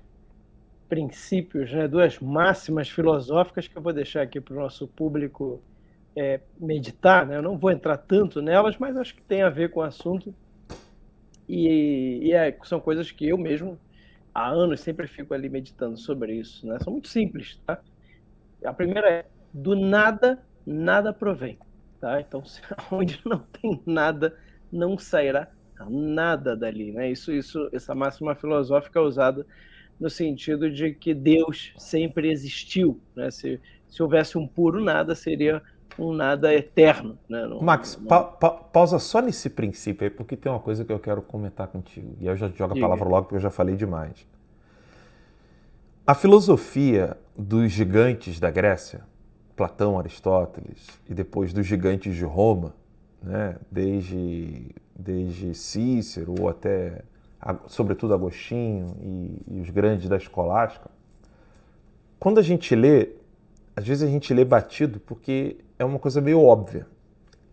princípios, 0.88 1.70
né, 1.70 1.86
duas 1.86 2.18
máximas 2.18 2.88
filosóficas 2.88 3.68
que 3.68 3.76
eu 3.76 3.82
vou 3.82 3.92
deixar 3.92 4.22
aqui 4.22 4.40
para 4.40 4.54
o 4.54 4.58
nosso 4.58 4.88
público 4.88 5.60
é, 6.18 6.40
meditar. 6.58 7.26
Né? 7.26 7.36
Eu 7.36 7.42
não 7.42 7.56
vou 7.56 7.70
entrar 7.70 7.96
tanto 7.96 8.42
nelas, 8.42 8.76
mas 8.78 8.96
acho 8.96 9.14
que 9.14 9.22
tem 9.22 9.42
a 9.42 9.50
ver 9.50 9.70
com 9.70 9.80
o 9.80 9.84
assunto. 9.84 10.34
E, 11.48 12.20
e 12.22 12.32
é, 12.32 12.56
são 12.64 12.80
coisas 12.80 13.10
que 13.10 13.28
eu 13.28 13.38
mesmo, 13.38 13.78
há 14.34 14.48
anos, 14.48 14.80
sempre 14.80 15.06
fico 15.06 15.32
ali 15.32 15.48
meditando 15.48 15.96
sobre 15.96 16.34
isso. 16.34 16.66
Né? 16.66 16.78
São 16.80 16.92
muito 16.92 17.08
simples. 17.08 17.60
Tá? 17.66 17.80
A 18.64 18.72
primeira 18.72 19.08
é: 19.10 19.26
do 19.52 19.74
nada, 19.74 20.42
nada 20.66 21.12
provém. 21.12 21.58
Tá? 22.00 22.20
Então, 22.20 22.42
onde 22.92 23.20
não 23.24 23.38
tem 23.38 23.80
nada, 23.86 24.36
não 24.70 24.98
sairá 24.98 25.48
nada 25.88 26.56
dali. 26.56 26.92
Né? 26.92 27.10
Isso, 27.10 27.32
isso, 27.32 27.68
essa 27.72 27.94
máxima 27.94 28.34
filosófica 28.34 28.98
é 28.98 29.02
usada 29.02 29.46
no 29.98 30.08
sentido 30.08 30.70
de 30.70 30.92
que 30.94 31.12
Deus 31.12 31.72
sempre 31.76 32.30
existiu. 32.30 33.00
Né? 33.14 33.30
Se, 33.30 33.60
se 33.88 34.02
houvesse 34.02 34.38
um 34.38 34.46
puro 34.46 34.82
nada, 34.82 35.14
seria 35.14 35.62
um 35.98 36.12
nada 36.12 36.54
eterno. 36.54 37.18
Né? 37.28 37.46
Não, 37.46 37.60
Max, 37.60 37.96
não... 38.00 38.06
Pa 38.06 38.22
pa 38.22 38.50
pausa 38.50 38.98
só 38.98 39.20
nesse 39.20 39.50
princípio 39.50 40.04
aí, 40.04 40.10
porque 40.10 40.36
tem 40.36 40.50
uma 40.50 40.60
coisa 40.60 40.84
que 40.84 40.92
eu 40.92 40.98
quero 40.98 41.20
comentar 41.22 41.66
contigo. 41.68 42.16
E 42.20 42.26
eu 42.26 42.36
já 42.36 42.48
jogo 42.48 42.76
a 42.76 42.80
palavra 42.80 43.08
logo, 43.08 43.22
porque 43.24 43.36
eu 43.36 43.40
já 43.40 43.50
falei 43.50 43.74
demais. 43.76 44.26
A 46.06 46.14
filosofia 46.14 47.16
dos 47.36 47.70
gigantes 47.70 48.40
da 48.40 48.50
Grécia, 48.50 49.02
Platão, 49.54 49.98
Aristóteles, 49.98 50.86
e 51.08 51.14
depois 51.14 51.52
dos 51.52 51.66
gigantes 51.66 52.14
de 52.14 52.24
Roma, 52.24 52.74
né? 53.22 53.56
desde, 53.70 54.74
desde 54.96 55.54
Cícero 55.54 56.34
ou 56.40 56.48
até 56.48 57.02
sobretudo 57.66 58.14
Agostinho 58.14 58.96
e, 59.00 59.42
e, 59.48 59.60
os 59.60 59.70
grandes 59.70 60.08
da 60.08 60.16
escolástica, 60.16 60.90
quando 62.18 62.38
a 62.38 62.42
gente 62.42 62.74
lê, 62.74 63.10
às 63.78 63.86
vezes 63.86 64.02
a 64.02 64.10
gente 64.10 64.34
lê 64.34 64.44
batido 64.44 64.98
porque 64.98 65.58
é 65.78 65.84
uma 65.84 66.00
coisa 66.00 66.20
meio 66.20 66.42
óbvia. 66.42 66.84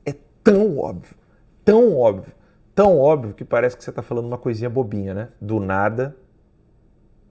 É 0.03 0.13
tão 0.43 0.79
óbvio, 0.79 1.15
tão 1.63 1.95
óbvio, 1.95 2.33
tão 2.73 2.97
óbvio 2.97 3.35
que 3.35 3.45
parece 3.45 3.77
que 3.77 3.83
você 3.83 3.91
está 3.91 4.01
falando 4.01 4.25
uma 4.25 4.37
coisinha 4.37 4.67
bobinha, 4.67 5.13
né? 5.13 5.29
Do 5.39 5.59
nada, 5.59 6.17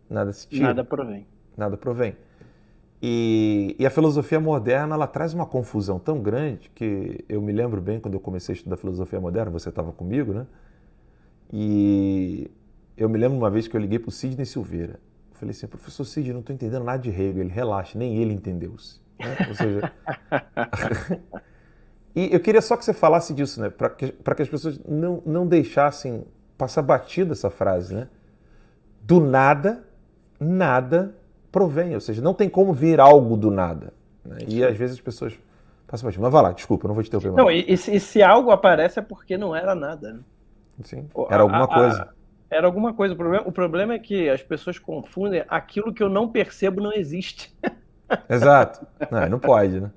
nada 0.08 0.32
se 0.32 0.46
tira. 0.46 0.68
Nada 0.68 0.84
provém. 0.84 1.26
Nada 1.56 1.76
provém. 1.76 2.16
E, 3.02 3.74
e, 3.80 3.84
a 3.84 3.90
filosofia 3.90 4.38
moderna 4.38 4.94
ela 4.94 5.08
traz 5.08 5.34
uma 5.34 5.44
confusão 5.44 5.98
tão 5.98 6.22
grande 6.22 6.70
que 6.72 7.24
eu 7.28 7.42
me 7.42 7.52
lembro 7.52 7.80
bem 7.80 7.98
quando 7.98 8.14
eu 8.14 8.20
comecei 8.20 8.52
a 8.52 8.56
estudar 8.56 8.76
filosofia 8.76 9.20
moderna, 9.20 9.50
você 9.50 9.70
estava 9.70 9.90
comigo, 9.92 10.32
né? 10.32 10.46
E 11.52 12.48
eu 12.96 13.08
me 13.08 13.18
lembro 13.18 13.36
uma 13.36 13.50
vez 13.50 13.66
que 13.66 13.76
eu 13.76 13.80
liguei 13.80 13.98
para 13.98 14.08
o 14.08 14.12
Sidney 14.12 14.46
Silveira. 14.46 15.00
Eu 15.34 15.38
falei 15.40 15.50
assim, 15.50 15.66
professor 15.66 16.04
Sidney, 16.04 16.32
não 16.32 16.40
estou 16.40 16.54
entendendo 16.54 16.84
nada 16.84 16.98
de 16.98 17.10
Hegel. 17.10 17.42
Ele, 17.42 17.50
relaxa, 17.50 17.98
nem 17.98 18.16
ele 18.16 18.32
entendeu-se. 18.32 19.00
Né? 19.18 19.36
Ou 19.48 19.54
seja... 19.54 19.92
e 22.14 22.32
eu 22.32 22.38
queria 22.38 22.62
só 22.62 22.76
que 22.76 22.84
você 22.84 22.92
falasse 22.92 23.34
disso, 23.34 23.60
né? 23.60 23.68
Para 23.68 23.90
que, 23.90 24.12
que 24.12 24.42
as 24.42 24.48
pessoas 24.48 24.78
não, 24.88 25.20
não 25.26 25.44
deixassem 25.44 26.24
passar 26.56 26.82
batida 26.82 27.32
essa 27.32 27.50
frase, 27.50 27.94
né? 27.94 28.08
Do 29.02 29.18
nada, 29.18 29.84
nada 30.38 31.16
provém. 31.50 31.94
Ou 31.94 32.00
seja, 32.00 32.22
não 32.22 32.32
tem 32.32 32.48
como 32.48 32.72
vir 32.72 33.00
algo 33.00 33.36
do 33.36 33.50
nada. 33.50 33.92
Né? 34.24 34.38
E 34.46 34.64
às 34.64 34.76
vezes 34.76 34.96
as 34.96 35.02
pessoas 35.02 35.36
passam 35.88 36.06
batida. 36.06 36.22
Mas 36.22 36.32
vai 36.32 36.42
lá, 36.42 36.52
desculpa, 36.52 36.86
não 36.86 36.94
vou 36.94 37.02
te 37.02 37.08
interromper. 37.08 37.42
Não, 37.42 37.50
e, 37.50 37.72
e, 37.72 37.76
se 37.76 38.22
algo 38.22 38.52
aparece 38.52 39.00
é 39.00 39.02
porque 39.02 39.36
não 39.36 39.54
era 39.54 39.74
nada, 39.74 40.12
né? 40.12 40.20
Sim, 40.84 41.08
era 41.28 41.42
alguma 41.42 41.64
a, 41.64 41.68
coisa. 41.68 42.02
A, 42.02 42.13
era 42.54 42.66
alguma 42.66 42.94
coisa. 42.94 43.14
O 43.14 43.16
problema, 43.16 43.48
o 43.48 43.52
problema 43.52 43.94
é 43.94 43.98
que 43.98 44.28
as 44.28 44.42
pessoas 44.42 44.78
confundem 44.78 45.44
aquilo 45.48 45.92
que 45.92 46.02
eu 46.02 46.08
não 46.08 46.28
percebo 46.28 46.80
não 46.80 46.92
existe. 46.92 47.54
Exato. 48.28 48.86
Não, 49.10 49.28
não 49.30 49.38
pode, 49.38 49.80
né? 49.80 49.90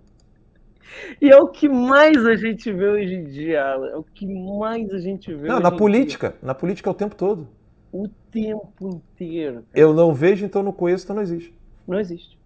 E 1.21 1.29
é 1.29 1.37
o 1.37 1.47
que 1.47 1.69
mais 1.69 2.25
a 2.25 2.35
gente 2.35 2.71
vê 2.71 2.87
hoje 2.87 3.13
em 3.13 3.25
dia, 3.25 3.63
Alan. 3.63 3.89
É 3.89 3.95
o 3.95 4.03
que 4.03 4.25
mais 4.25 4.91
a 4.91 4.99
gente 4.99 5.33
vê. 5.33 5.47
Não, 5.47 5.59
na 5.59 5.71
política. 5.71 6.29
Dia. 6.29 6.39
Na 6.41 6.55
política 6.55 6.89
é 6.89 6.91
o 6.91 6.95
tempo 6.95 7.15
todo. 7.15 7.47
O 7.91 8.07
tempo 8.31 8.89
inteiro. 8.89 9.55
Cara. 9.55 9.67
Eu 9.73 9.93
não 9.93 10.13
vejo, 10.13 10.45
então 10.45 10.63
não 10.63 10.71
conheço, 10.71 11.03
então 11.03 11.15
não 11.15 11.23
existe. 11.23 11.53
Não 11.87 11.99
existe. 11.99 12.39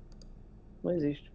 Não 0.83 0.91
existe. 0.91 1.31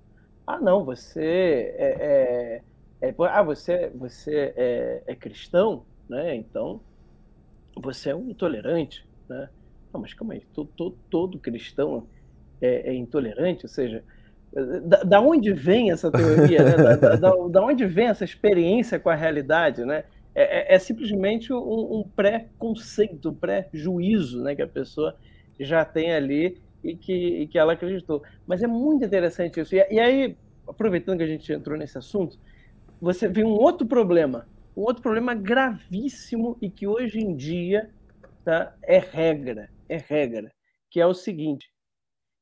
Ah, 0.47 0.59
não, 0.59 0.85
você 0.85 1.73
é. 1.79 2.63
é, 3.01 3.09
é 3.09 3.15
ah, 3.19 3.43
você, 3.43 3.91
você 3.95 4.53
é, 4.57 5.03
é 5.07 5.15
cristão? 5.15 5.85
né? 6.09 6.35
Então, 6.35 6.81
você 7.77 8.11
é 8.11 8.17
um 8.17 8.31
intolerante, 8.31 9.07
né? 9.29 9.49
Não, 9.93 10.01
mas 10.01 10.15
calma 10.15 10.35
aí, 10.35 10.43
todo, 10.55 10.97
todo, 11.11 11.39
cristão 11.39 12.07
é, 12.61 12.91
é, 12.91 12.95
intolerante, 12.95 13.65
ou 13.65 13.69
seja, 13.69 14.03
da, 14.85 15.03
da 15.03 15.21
onde 15.21 15.53
vem 15.53 15.91
essa 15.91 16.11
teoria, 16.11 16.63
né? 16.63 16.77
da, 16.77 17.17
da, 17.17 17.31
da, 17.49 17.63
onde 17.63 17.85
vem 17.87 18.09
essa 18.09 18.25
experiência 18.25 18.99
com 18.99 19.11
a 19.11 19.15
realidade, 19.15 19.85
né? 19.85 20.05
É, 20.35 20.73
é, 20.73 20.75
é 20.75 20.79
simplesmente 20.79 21.53
um, 21.53 21.99
um 21.99 22.05
pré-conceito, 22.15 23.31
um 23.31 23.35
pré-juízo, 23.35 24.43
né? 24.43 24.55
Que 24.55 24.63
a 24.63 24.67
pessoa 24.67 25.15
já 25.59 25.85
tem 25.85 26.13
ali 26.13 26.61
e 26.83 26.95
que, 26.95 27.13
e 27.13 27.47
que 27.47 27.59
ela 27.59 27.73
acreditou. 27.73 28.23
Mas 28.47 28.63
é 28.63 28.67
muito 28.67 29.05
interessante 29.05 29.61
isso. 29.61 29.75
E, 29.75 29.87
e 29.91 29.99
aí, 29.99 30.37
aproveitando 30.67 31.19
que 31.19 31.25
a 31.25 31.29
gente 31.29 31.53
entrou 31.53 31.77
nesse 31.77 31.97
assunto, 31.99 32.39
você 33.01 33.29
vê 33.29 33.45
um 33.45 33.53
outro 33.53 33.87
problema 33.87 34.47
um 34.77 34.83
outro 34.83 35.03
problema 35.03 35.35
gravíssimo 35.35 36.59
e 36.61 36.69
que 36.69 36.87
hoje 36.87 37.19
em 37.19 37.35
dia 37.35 37.91
tá, 38.45 38.77
é 38.83 38.99
regra, 38.99 39.71
é 39.89 39.97
regra, 39.97 40.53
que 40.91 41.01
é 41.01 41.07
o 41.07 41.15
seguinte: 41.15 41.73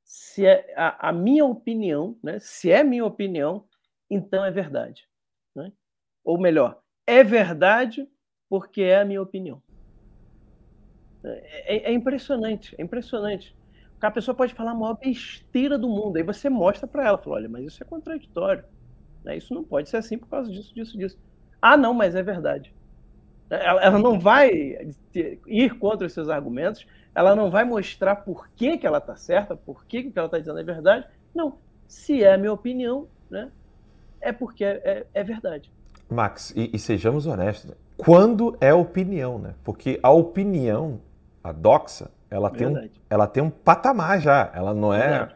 se 0.02 0.44
é 0.44 0.74
a, 0.76 1.10
a 1.10 1.12
minha 1.12 1.44
opinião, 1.44 2.18
né, 2.22 2.38
se 2.40 2.70
é 2.70 2.82
minha 2.82 3.04
opinião, 3.04 3.64
então 4.10 4.44
é 4.44 4.50
verdade. 4.50 5.08
Né? 5.54 5.72
Ou 6.24 6.38
melhor, 6.38 6.82
é 7.06 7.22
verdade 7.22 8.08
porque 8.48 8.82
é 8.82 9.00
a 9.00 9.04
minha 9.04 9.22
opinião. 9.22 9.62
É, 11.22 11.76
é, 11.76 11.90
é 11.90 11.92
impressionante, 11.92 12.74
é 12.76 12.82
impressionante. 12.82 13.56
A 14.00 14.10
pessoa 14.10 14.34
pode 14.34 14.52
falar 14.52 14.72
a 14.72 14.74
maior 14.74 14.98
besteira 14.98 15.78
do 15.78 15.88
mundo, 15.88 16.16
aí 16.18 16.22
você 16.22 16.50
mostra 16.50 16.86
para 16.86 17.06
ela, 17.06 17.16
fala, 17.16 17.36
olha, 17.36 17.48
mas 17.48 17.64
isso 17.64 17.82
é 17.82 17.86
contraditório. 17.86 18.64
Né? 19.24 19.38
Isso 19.38 19.54
não 19.54 19.64
pode 19.64 19.88
ser 19.88 19.96
assim 19.96 20.18
por 20.18 20.28
causa 20.28 20.50
disso, 20.50 20.74
disso, 20.74 20.98
disso. 20.98 21.18
Ah, 21.60 21.76
não, 21.76 21.94
mas 21.94 22.14
é 22.14 22.22
verdade. 22.22 22.74
Ela, 23.48 23.82
ela 23.82 23.98
não 23.98 24.18
vai 24.18 24.50
ir 25.46 25.78
contra 25.78 26.06
os 26.06 26.12
seus 26.12 26.28
argumentos, 26.28 26.86
ela 27.14 27.36
não 27.36 27.50
vai 27.50 27.64
mostrar 27.64 28.16
por 28.16 28.48
que, 28.56 28.78
que 28.78 28.86
ela 28.86 28.98
está 28.98 29.16
certa, 29.16 29.56
por 29.56 29.84
que, 29.84 30.04
que 30.04 30.18
ela 30.18 30.26
está 30.26 30.38
dizendo 30.38 30.58
é 30.58 30.64
verdade. 30.64 31.06
Não. 31.34 31.58
Se 31.86 32.24
é 32.24 32.34
a 32.34 32.38
minha 32.38 32.52
opinião, 32.52 33.06
né, 33.30 33.50
é 34.20 34.32
porque 34.32 34.64
é, 34.64 34.80
é, 34.84 35.06
é 35.14 35.22
verdade. 35.22 35.70
Max, 36.10 36.52
e, 36.56 36.70
e, 36.72 36.78
sejamos 36.78 37.26
honestos, 37.26 37.72
quando 37.96 38.56
é 38.60 38.72
opinião, 38.72 39.38
né? 39.38 39.54
Porque 39.62 39.98
a 40.02 40.10
opinião, 40.10 41.00
a 41.42 41.52
doxa, 41.52 42.10
ela 42.30 42.50
tem, 42.50 42.66
um, 42.66 42.88
ela 43.08 43.26
tem 43.26 43.42
um 43.42 43.50
patamar 43.50 44.20
já. 44.20 44.50
Ela 44.54 44.74
não 44.74 44.92
é 44.92 45.30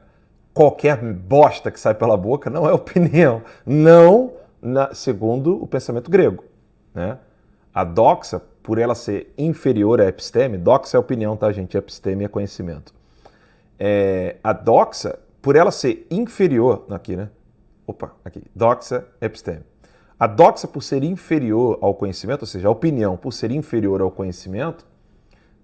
qualquer 0.53 0.97
bosta 0.97 1.71
que 1.71 1.79
sai 1.79 1.95
pela 1.95 2.17
boca, 2.17 2.51
não 2.51 2.69
é 2.69 2.73
opinião. 2.73 3.43
Não 3.65 4.33
na, 4.61 4.95
segundo 4.95 5.63
o 5.63 5.67
pensamento 5.67 6.11
grego. 6.11 6.45
né? 6.95 7.19
A 7.73 7.85
doxa, 7.85 8.41
por 8.63 8.79
ela 8.79 8.95
ser 8.95 9.33
inferior 9.39 10.01
à 10.01 10.07
episteme, 10.07 10.59
doxa 10.59 10.97
é 10.97 11.01
opinião, 11.01 11.37
tá, 11.37 11.51
gente? 11.53 11.77
Episteme 11.77 12.25
é 12.25 12.29
conhecimento. 12.29 12.93
É, 13.79 14.37
a 14.43 14.53
doxa, 14.53 15.19
por 15.41 15.55
ela 15.55 15.71
ser 15.71 16.07
inferior, 16.11 16.85
aqui, 16.91 17.15
né? 17.15 17.31
Opa, 17.87 18.13
aqui, 18.25 18.43
doxa, 18.55 19.07
episteme. 19.21 19.63
A 20.19 20.27
doxa, 20.27 20.67
por 20.67 20.83
ser 20.83 21.05
inferior 21.05 21.79
ao 21.81 21.95
conhecimento, 21.95 22.43
ou 22.43 22.47
seja, 22.47 22.69
a 22.69 22.71
opinião 22.71 23.17
por 23.17 23.33
ser 23.33 23.53
inferior 23.53 24.01
ao 24.01 24.11
conhecimento, 24.11 24.85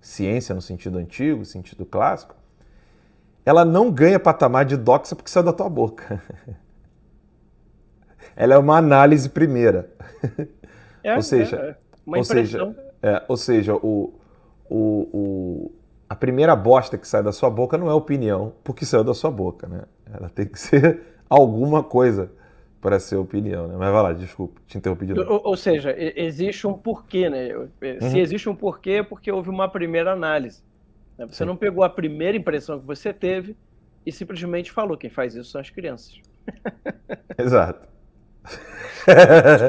ciência 0.01 0.55
no 0.55 0.63
sentido 0.63 0.99
antigo, 0.99 1.45
sentido 1.45 1.85
clássico, 1.85 2.37
ela 3.45 3.65
não 3.65 3.91
ganha 3.91 4.21
patamar 4.21 4.65
de 4.65 4.77
doxa 4.77 5.17
porque 5.17 5.31
saiu 5.31 5.45
da 5.45 5.53
tua 5.53 5.69
boca. 5.69 6.23
ela 8.37 8.55
é 8.55 8.59
uma 8.59 8.77
análise 8.77 9.29
primeira. 9.29 9.91
É, 11.03 11.17
ou 11.17 11.23
seja, 11.23 11.57
é, 11.57 11.71
é. 11.71 11.77
uma 12.07 12.19
ou 12.19 12.25
seja, 12.25 12.59
é, 13.03 13.23
ou 13.29 13.37
seja 13.37 13.75
o, 13.75 14.15
o, 14.69 15.09
o, 15.13 15.73
a 16.09 16.15
primeira 16.17 16.57
bosta 16.57 16.97
que 16.99 17.07
sai 17.07 17.23
da 17.23 17.33
sua 17.33 17.51
boca 17.51 17.77
não 17.79 17.91
é 17.91 17.95
opinião, 17.95 18.53
porque 18.65 18.85
saiu 18.85 19.05
da 19.05 19.15
sua 19.15 19.31
boca, 19.31 19.67
né? 19.69 19.83
Ela 20.13 20.29
tem 20.29 20.47
que 20.47 20.59
ser 20.61 21.01
alguma 21.29 21.83
coisa 21.83 22.31
para 22.81 23.01
ser 23.01 23.17
opinião, 23.17 23.67
né? 23.67 23.77
Mas 23.79 23.93
vai 23.93 24.03
lá, 24.03 24.13
desculpa, 24.13 24.61
te 24.67 24.77
interrompi 24.79 25.07
de 25.07 25.15
novo. 25.15 25.33
Ou, 25.33 25.41
ou 25.45 25.57
seja, 25.57 25.95
existe 25.99 26.67
um 26.67 26.75
porquê, 26.75 27.31
né? 27.31 27.49
Eu- 27.49 27.71
Se 28.01 28.17
Uhum. 28.17 28.17
existe 28.19 28.49
um 28.49 28.55
porquê, 28.57 28.91
é 28.93 29.03
porque 29.03 29.31
houve 29.33 29.49
uma 29.51 29.69
primeira 29.69 30.13
análise. 30.13 30.63
né? 31.19 31.27
Você 31.27 31.45
Sim. 31.45 31.45
não 31.45 31.57
pegou 31.57 31.85
a 31.85 31.89
primeira 31.91 32.37
impressão 32.37 32.79
que 32.81 32.87
você 32.87 33.13
teve 33.13 33.57
e 34.05 34.13
simplesmente 34.13 34.71
falou. 34.73 34.97
Quem 34.99 35.11
faz 35.11 35.35
isso 35.35 35.51
são 35.51 35.61
as 35.61 35.71
crianças. 35.71 36.21
Exato. 37.39 37.94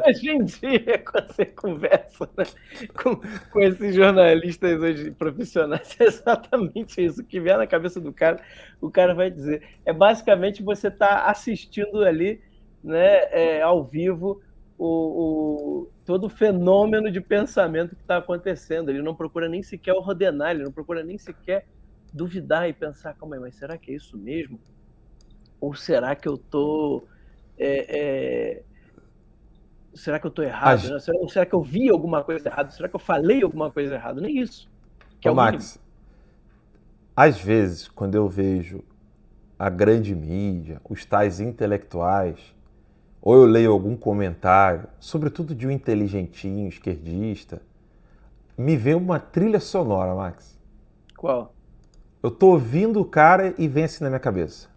Hoje 0.07 0.29
em 0.29 0.43
dia, 0.45 0.99
quando 0.99 1.27
você 1.33 1.45
conversa 1.45 2.29
né, 2.37 2.45
com, 3.01 3.17
com 3.51 3.59
esses 3.59 3.95
jornalistas 3.95 4.79
hoje 4.81 5.11
profissionais, 5.11 5.95
é 5.99 6.05
exatamente 6.05 7.03
isso. 7.03 7.21
O 7.21 7.25
que 7.25 7.39
vier 7.39 7.57
na 7.57 7.67
cabeça 7.67 7.99
do 7.99 8.13
cara, 8.13 8.41
o 8.81 8.89
cara 8.89 9.13
vai 9.13 9.29
dizer. 9.29 9.61
É 9.85 9.91
basicamente 9.93 10.63
você 10.63 10.87
estar 10.87 11.25
assistindo 11.29 12.03
ali, 12.03 12.41
né, 12.83 13.23
é, 13.31 13.61
ao 13.61 13.83
vivo, 13.83 14.41
o, 14.77 15.83
o- 15.83 15.91
todo 16.05 16.25
o 16.25 16.29
fenômeno 16.29 17.11
de 17.11 17.19
pensamento 17.21 17.95
que 17.95 18.01
está 18.01 18.17
acontecendo. 18.17 18.89
Ele 18.89 19.01
não 19.01 19.15
procura 19.15 19.49
nem 19.49 19.61
sequer 19.63 19.93
ordenar, 19.93 20.51
ele 20.51 20.63
não 20.63 20.71
procura 20.71 21.03
nem 21.03 21.17
sequer 21.17 21.65
duvidar 22.13 22.69
e 22.69 22.73
pensar, 22.73 23.13
calma 23.15 23.35
aí, 23.35 23.41
mas 23.41 23.55
será 23.55 23.77
que 23.77 23.91
é 23.91 23.95
isso 23.95 24.17
mesmo? 24.17 24.59
Ou 25.59 25.73
será 25.73 26.15
que 26.15 26.27
eu 26.27 26.35
estou 26.35 27.07
será 29.93 30.19
que 30.19 30.25
eu 30.25 30.29
estou 30.29 30.43
errado? 30.43 30.89
Né? 30.89 30.99
Será, 30.99 31.17
ou 31.19 31.29
será 31.29 31.45
que 31.45 31.55
eu 31.55 31.61
vi 31.61 31.89
alguma 31.89 32.23
coisa 32.23 32.47
errada? 32.49 32.71
Será 32.71 32.89
que 32.89 32.95
eu 32.95 32.99
falei 32.99 33.41
alguma 33.43 33.71
coisa 33.71 33.95
errada? 33.95 34.21
Nem 34.21 34.39
isso. 34.39 34.69
Que 35.19 35.27
é 35.27 35.31
Ô, 35.31 35.35
mínimo. 35.35 35.53
Max, 35.53 35.79
às 37.15 37.39
vezes, 37.39 37.87
quando 37.87 38.15
eu 38.15 38.27
vejo 38.27 38.83
a 39.57 39.69
grande 39.69 40.13
mídia, 40.13 40.81
os 40.89 41.05
tais 41.05 41.39
intelectuais, 41.39 42.53
ou 43.21 43.35
eu 43.35 43.45
leio 43.45 43.71
algum 43.71 43.95
comentário, 43.95 44.87
sobretudo 44.99 45.55
de 45.55 45.65
um 45.65 45.71
inteligentinho, 45.71 46.67
esquerdista, 46.67 47.61
me 48.57 48.75
vem 48.75 48.95
uma 48.95 49.19
trilha 49.19 49.59
sonora, 49.59 50.13
Max. 50.13 50.59
Qual? 51.17 51.53
Eu 52.21 52.29
tô 52.29 52.49
ouvindo 52.49 52.99
o 52.99 53.05
cara 53.05 53.53
e 53.57 53.67
vem 53.67 53.85
assim 53.85 54.03
na 54.03 54.09
minha 54.09 54.19
cabeça. 54.19 54.67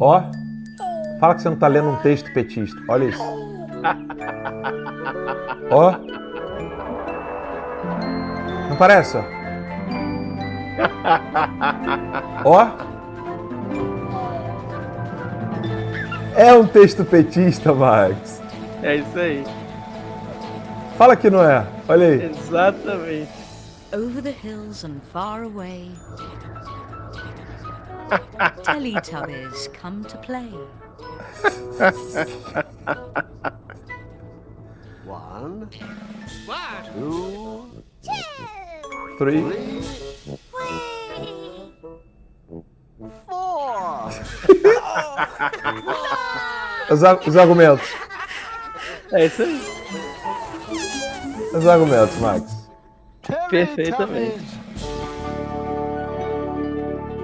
Ó, 0.00 0.22
fala 1.20 1.34
que 1.34 1.42
você 1.42 1.48
não 1.48 1.56
tá 1.56 1.68
lendo 1.68 1.90
um 1.90 1.96
texto 1.96 2.32
petista. 2.32 2.76
Olha 2.88 3.04
isso. 3.04 3.22
Ó. 5.70 5.92
Não 8.68 8.76
parece, 8.76 9.16
ó? 9.16 9.22
É 16.34 16.52
um 16.54 16.66
texto 16.66 17.04
petista, 17.04 17.72
Max. 17.72 18.42
É 18.82 18.96
isso 18.96 19.18
aí. 19.18 19.44
Fala 20.98 21.14
que 21.14 21.30
não 21.30 21.42
é. 21.48 21.64
Olha 21.88 22.06
aí. 22.08 22.30
Exatamente. 22.30 23.41
Over 23.92 24.20
the 24.22 24.32
hills 24.32 24.84
and 24.84 25.02
far 25.04 25.42
away, 25.42 25.90
Teletubbies 28.64 29.72
come 29.74 30.04
to 30.04 30.16
play. 30.18 30.50
One, 35.04 35.68
Three. 39.18 39.42
Os, 46.90 47.02
ar- 47.04 47.20
os 47.26 47.36
argumentos. 47.36 47.88
É 49.12 49.26
isso 49.26 49.42
aí. 49.42 49.60
Os 51.54 51.66
argumentos, 51.66 52.16
Max. 52.18 52.61
Perfeitamente. 53.48 54.38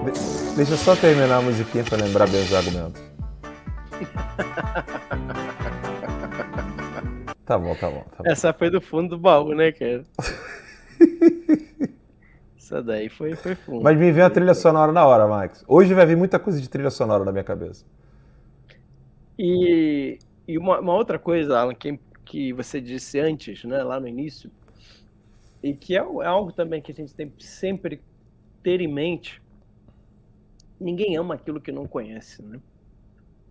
De- 0.05 0.57
deixa 0.57 0.73
eu 0.73 0.77
só 0.79 0.97
terminar 0.97 1.39
a 1.39 1.43
musiquinha 1.43 1.85
pra 1.85 1.97
lembrar 1.97 2.29
bem 2.29 2.43
os 2.43 2.55
argumentos. 2.55 3.03
Tá 7.45 7.59
bom, 7.59 7.75
tá 7.75 7.89
bom, 7.89 8.05
tá 8.15 8.23
bom. 8.23 8.31
Essa 8.31 8.53
foi 8.53 8.69
do 8.69 8.79
fundo 8.79 9.17
do 9.17 9.19
baú, 9.19 9.55
né, 9.55 9.73
cara? 9.73 10.05
Essa 12.59 12.83
daí 12.83 13.09
foi, 13.09 13.35
foi 13.35 13.55
fundo. 13.55 13.83
Mas 13.83 13.97
me 13.97 14.13
vem 14.13 14.23
a 14.23 14.29
trilha 14.29 14.53
sonora 14.53 14.93
na 14.93 15.07
hora, 15.07 15.27
Max. 15.27 15.65
Hoje 15.67 15.95
vai 15.95 16.05
vir 16.05 16.15
muita 16.15 16.39
coisa 16.39 16.61
de 16.61 16.69
trilha 16.69 16.91
sonora 16.91 17.25
na 17.25 17.33
minha 17.33 17.43
cabeça. 17.43 17.87
E, 19.39 20.19
e 20.47 20.59
uma, 20.59 20.79
uma 20.79 20.93
outra 20.93 21.19
coisa, 21.19 21.59
Alan, 21.59 21.75
que, 21.75 21.99
que 22.23 22.53
você 22.53 22.83
disse 22.83 23.19
antes, 23.19 23.65
né, 23.65 23.83
lá 23.83 23.99
no 23.99 24.07
início, 24.07 24.51
e 25.63 25.75
que 25.75 25.97
é, 25.97 26.01
é 26.01 26.27
algo 26.27 26.53
também 26.53 26.81
que 26.81 26.93
a 26.93 26.95
gente 26.95 27.15
tem 27.15 27.29
que 27.29 27.47
sempre 27.47 28.03
ter 28.63 28.81
em 28.81 28.89
mente, 28.93 29.43
ninguém 30.81 31.17
ama 31.17 31.35
aquilo 31.35 31.61
que 31.61 31.73
não 31.73 31.87
conhece, 31.87 32.43
né? 32.43 32.61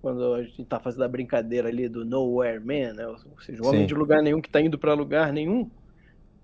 Quando 0.02 0.34
a 0.36 0.44
gente 0.44 0.62
está 0.62 0.80
fazendo 0.80 1.04
a 1.04 1.08
brincadeira 1.08 1.68
ali 1.68 1.90
do 1.90 2.06
Nowhere 2.06 2.60
Man, 2.60 2.94
né? 2.94 3.08
ou 3.08 3.18
seja, 3.42 3.62
o 3.62 3.68
homem 3.68 3.82
Sim. 3.82 3.88
de 3.88 3.94
lugar 3.94 4.22
nenhum 4.22 4.40
que 4.42 4.48
está 4.48 4.62
indo 4.62 4.78
para 4.78 4.94
lugar 4.94 5.34
nenhum, 5.34 5.70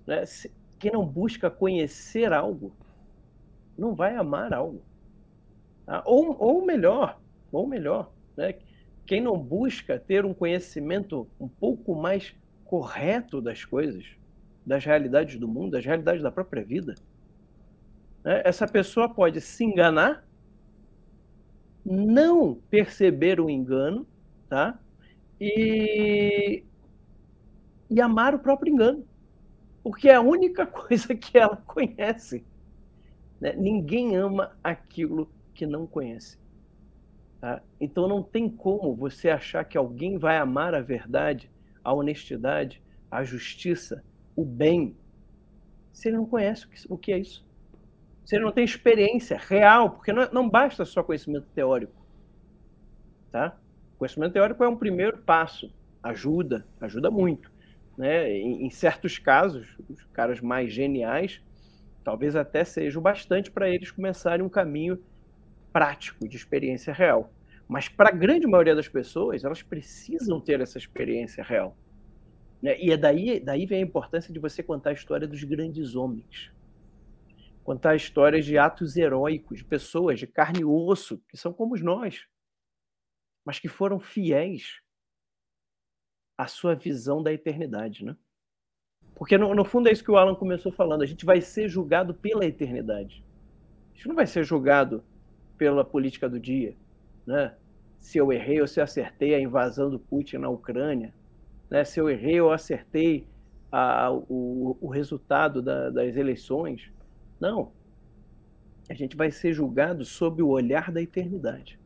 né? 0.05 0.25
Se- 0.25 0.51
quem 0.79 0.91
não 0.91 1.05
busca 1.05 1.49
conhecer 1.49 2.33
algo, 2.33 2.73
não 3.77 3.95
vai 3.95 4.15
amar 4.15 4.53
algo. 4.53 4.81
tá? 5.85 6.03
Ou, 6.05 6.35
ou 6.39 6.65
melhor, 6.65 7.19
ou 7.51 7.65
melhor, 7.67 8.11
né? 8.35 8.55
quem 9.05 9.21
não 9.21 9.37
busca 9.37 9.97
ter 9.99 10.25
um 10.25 10.33
conhecimento 10.33 11.27
um 11.39 11.47
pouco 11.47 11.95
mais 11.95 12.33
correto 12.65 13.39
das 13.41 13.63
coisas, 13.63 14.05
das 14.65 14.83
realidades 14.85 15.37
do 15.37 15.47
mundo, 15.47 15.71
das 15.71 15.85
realidades 15.85 16.21
da 16.21 16.31
própria 16.31 16.63
vida, 16.63 16.95
né, 18.23 18.41
essa 18.45 18.67
pessoa 18.67 19.09
pode 19.09 19.41
se 19.41 19.63
enganar, 19.63 20.25
não 21.85 22.55
perceber 22.69 23.39
o 23.39 23.49
engano, 23.49 24.07
tá? 24.47 24.79
E, 25.39 26.63
e 27.89 28.01
amar 28.01 28.33
o 28.33 28.39
próprio 28.39 28.71
engano, 28.71 29.05
porque 29.83 30.07
é 30.07 30.15
a 30.15 30.21
única 30.21 30.65
coisa 30.65 31.13
que 31.13 31.37
ela 31.37 31.57
conhece. 31.57 32.45
né? 33.41 33.53
Ninguém 33.53 34.15
ama 34.15 34.55
aquilo 34.63 35.29
que 35.53 35.65
não 35.65 35.85
conhece. 35.85 36.37
Tá? 37.41 37.61
Então 37.81 38.07
não 38.07 38.23
tem 38.23 38.49
como 38.49 38.95
você 38.95 39.29
achar 39.29 39.65
que 39.65 39.77
alguém 39.77 40.17
vai 40.17 40.37
amar 40.37 40.73
a 40.73 40.79
verdade, 40.79 41.51
a 41.83 41.91
honestidade, 41.93 42.81
a 43.11 43.23
justiça, 43.25 44.01
o 44.35 44.43
bem, 44.43 44.95
se 45.91 46.07
ele 46.07 46.17
não 46.17 46.25
conhece 46.25 46.65
o 46.65 46.97
que, 46.97 47.11
o 47.11 47.15
é 47.15 47.19
isso. 47.19 47.45
Se 48.25 48.35
ele 48.35 48.45
não 48.45 48.51
tem 48.51 48.63
experiência 48.63 49.37
real, 49.37 49.91
porque 49.91 50.13
não, 50.13 50.29
não 50.31 50.49
basta 50.49 50.85
só 50.85 51.03
conhecimento 51.03 51.47
teórico. 51.53 52.01
Tá? 53.31 53.57
Conhecimento 53.97 54.33
teórico 54.33 54.63
é 54.63 54.67
um 54.67 54.77
primeiro 54.77 55.17
passo, 55.19 55.73
ajuda, 56.01 56.65
ajuda 56.79 57.11
muito. 57.11 57.51
Né? 57.97 58.31
Em, 58.31 58.65
em 58.65 58.69
certos 58.69 59.17
casos, 59.17 59.77
os 59.89 60.03
caras 60.13 60.39
mais 60.39 60.71
geniais, 60.71 61.41
talvez 62.03 62.35
até 62.35 62.63
seja 62.63 62.97
o 62.97 63.01
bastante 63.01 63.51
para 63.51 63.69
eles 63.69 63.91
começarem 63.91 64.45
um 64.45 64.49
caminho 64.49 64.99
prático 65.71 66.27
de 66.27 66.37
experiência 66.37 66.93
real. 66.93 67.31
Mas 67.67 67.89
para 67.89 68.09
a 68.09 68.11
grande 68.11 68.45
maioria 68.45 68.75
das 68.75 68.87
pessoas, 68.87 69.43
elas 69.43 69.63
precisam 69.63 70.39
ter 70.39 70.61
essa 70.61 70.77
experiência 70.77 71.43
real. 71.43 71.75
Né? 72.63 72.79
E 72.81 72.91
é 72.91 72.97
daí, 72.97 73.41
daí 73.41 73.65
vem 73.65 73.79
a 73.79 73.85
importância 73.85 74.33
de 74.33 74.39
você 74.39 74.63
contar 74.63 74.91
a 74.91 74.93
história 74.93 75.27
dos 75.27 75.43
grandes 75.43 75.95
homens. 75.95 76.49
contar 77.63 77.95
histórias 77.95 78.45
de 78.45 78.57
atos 78.57 78.97
heróicos, 78.97 79.59
de 79.59 79.65
pessoas 79.65 80.19
de 80.19 80.27
carne 80.27 80.61
e 80.61 80.65
osso, 80.65 81.21
que 81.29 81.37
são 81.37 81.53
como 81.53 81.77
nós, 81.77 82.27
mas 83.45 83.57
que 83.57 83.69
foram 83.69 83.99
fiéis 83.99 84.81
à 86.37 86.45
sua 86.45 86.75
visão 86.75 87.23
da 87.23 87.31
eternidade, 87.31 88.03
né? 88.03 88.17
Porque 89.15 89.37
no, 89.37 89.55
no 89.55 89.63
fundo 89.63 89.87
é 89.87 89.93
isso 89.93 90.03
que 90.03 90.11
o 90.11 90.17
Alan 90.17 90.35
começou 90.35 90.73
falando, 90.73 91.03
a 91.03 91.05
gente 91.05 91.25
vai 91.25 91.39
ser 91.39 91.69
julgado 91.69 92.13
pela 92.13 92.45
eternidade. 92.45 93.23
A 93.93 93.95
gente 93.95 94.07
não 94.09 94.15
vai 94.15 94.27
ser 94.27 94.43
julgado 94.43 95.01
pela 95.57 95.85
política 95.85 96.27
do 96.27 96.39
dia, 96.39 96.75
né? 97.25 97.55
Se 97.97 98.17
eu 98.17 98.33
errei 98.33 98.59
ou 98.59 98.67
se 98.67 98.81
eu 98.81 98.83
acertei 98.83 99.33
a 99.35 99.39
invasão 99.39 99.89
do 99.89 99.99
Putin 99.99 100.39
na 100.39 100.49
Ucrânia, 100.49 101.13
né? 101.73 101.83
Se 101.83 101.99
eu 101.99 102.07
errei 102.07 102.39
ou 102.39 102.51
acertei 102.51 103.25
a, 103.71 104.11
o, 104.11 104.77
o 104.79 104.87
resultado 104.89 105.59
da, 105.59 105.89
das 105.89 106.15
eleições. 106.15 106.91
Não. 107.39 107.71
A 108.87 108.93
gente 108.93 109.17
vai 109.17 109.31
ser 109.31 109.53
julgado 109.53 110.05
sob 110.05 110.43
o 110.43 110.49
olhar 110.49 110.91
da 110.91 111.01
eternidade. 111.01 111.79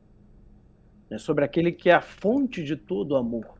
Né? 1.09 1.17
Sobre 1.17 1.45
aquele 1.45 1.71
que 1.71 1.89
é 1.89 1.93
a 1.93 2.01
fonte 2.01 2.61
de 2.65 2.75
todo 2.75 3.15
amor. 3.15 3.57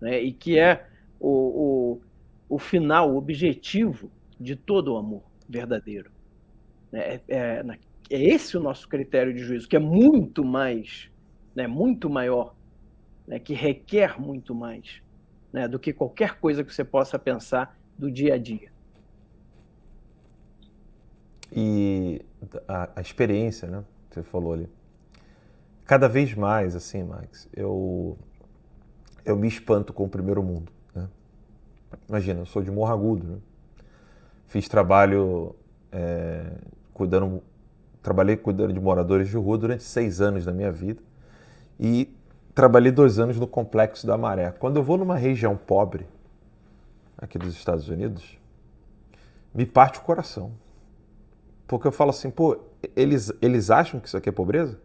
Né? 0.00 0.22
E 0.22 0.32
que 0.32 0.56
é 0.56 0.86
o, 1.18 1.98
o, 1.98 2.00
o 2.48 2.58
final, 2.60 3.12
o 3.12 3.16
objetivo 3.16 4.12
de 4.38 4.54
todo 4.54 4.94
o 4.94 4.96
amor 4.96 5.24
verdadeiro. 5.48 6.12
É, 6.92 7.20
é, 7.26 7.64
é, 7.66 7.78
esse 8.08 8.56
o 8.56 8.60
nosso 8.60 8.88
critério 8.88 9.34
de 9.34 9.40
juízo, 9.40 9.68
que 9.68 9.74
é 9.74 9.80
muito 9.80 10.44
mais, 10.44 11.10
né, 11.52 11.66
muito 11.66 12.08
maior, 12.08 12.54
né, 13.26 13.40
que 13.40 13.54
requer 13.54 14.20
muito 14.20 14.54
mais 14.54 15.02
né, 15.54 15.68
do 15.68 15.78
que 15.78 15.92
qualquer 15.92 16.40
coisa 16.40 16.64
que 16.64 16.74
você 16.74 16.82
possa 16.82 17.16
pensar 17.16 17.78
do 17.96 18.10
dia 18.10 18.34
a 18.34 18.38
dia. 18.38 18.72
E 21.52 22.20
a, 22.66 22.90
a 22.96 23.00
experiência, 23.00 23.68
né, 23.68 23.84
que 24.10 24.16
você 24.16 24.22
falou 24.24 24.52
ali. 24.52 24.68
Cada 25.84 26.08
vez 26.08 26.34
mais, 26.34 26.74
assim, 26.74 27.04
Max, 27.04 27.48
eu, 27.54 28.18
eu 29.24 29.36
me 29.36 29.46
espanto 29.46 29.92
com 29.92 30.02
o 30.02 30.08
primeiro 30.08 30.42
mundo. 30.42 30.72
Né? 30.92 31.08
Imagina, 32.08 32.40
eu 32.40 32.46
sou 32.46 32.60
de 32.60 32.72
Morro 32.72 32.92
Agudo, 32.92 33.24
né? 33.24 33.38
fiz 34.48 34.68
trabalho 34.68 35.54
é, 35.92 36.50
cuidando, 36.92 37.40
trabalhei 38.02 38.36
cuidando 38.36 38.72
de 38.72 38.80
moradores 38.80 39.28
de 39.28 39.36
rua 39.36 39.56
durante 39.56 39.84
seis 39.84 40.20
anos 40.20 40.44
da 40.44 40.52
minha 40.52 40.72
vida 40.72 41.00
e 41.78 42.12
trabalhei 42.54 42.92
dois 42.92 43.18
anos 43.18 43.38
no 43.38 43.46
Complexo 43.46 44.06
da 44.06 44.16
Maré. 44.16 44.52
Quando 44.52 44.76
eu 44.76 44.82
vou 44.82 44.96
numa 44.96 45.16
região 45.16 45.56
pobre, 45.56 46.06
aqui 47.18 47.38
dos 47.38 47.54
Estados 47.54 47.88
Unidos, 47.88 48.38
me 49.52 49.66
parte 49.66 49.98
o 49.98 50.02
coração. 50.02 50.52
Porque 51.66 51.86
eu 51.86 51.92
falo 51.92 52.10
assim, 52.10 52.30
pô, 52.30 52.58
eles, 52.94 53.32
eles 53.40 53.70
acham 53.70 53.98
que 53.98 54.06
isso 54.06 54.16
aqui 54.16 54.28
é 54.28 54.32
pobreza? 54.32 54.78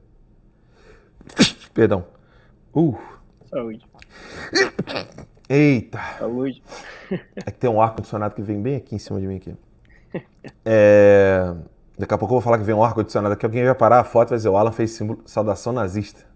Perdão. 1.74 2.06
Uh. 2.74 2.98
Saúde. 3.50 3.86
Eita. 5.48 6.00
Saúde. 6.18 6.64
É 7.36 7.50
que 7.50 7.58
tem 7.58 7.68
um 7.68 7.82
ar-condicionado 7.82 8.36
que 8.36 8.42
vem 8.44 8.62
bem 8.62 8.76
aqui 8.76 8.94
em 8.94 9.00
cima 9.00 9.20
de 9.20 9.26
mim 9.26 9.38
aqui. 9.38 9.56
É... 10.64 11.56
Daqui 11.98 12.14
a 12.14 12.18
pouco 12.18 12.34
eu 12.34 12.36
vou 12.36 12.42
falar 12.42 12.60
que 12.60 12.64
vem 12.64 12.76
um 12.76 12.84
ar-condicionado 12.84 13.34
aqui. 13.34 13.46
Alguém 13.46 13.66
vai 13.66 13.74
parar 13.74 14.00
a 14.00 14.04
foto 14.04 14.30
e 14.30 14.32
vai 14.32 14.38
dizer, 14.38 14.50
o 14.50 14.56
Alan 14.56 14.72
fez 14.72 14.92
símbolo, 14.92 15.22
saudação 15.26 15.74
nazista. 15.74 16.29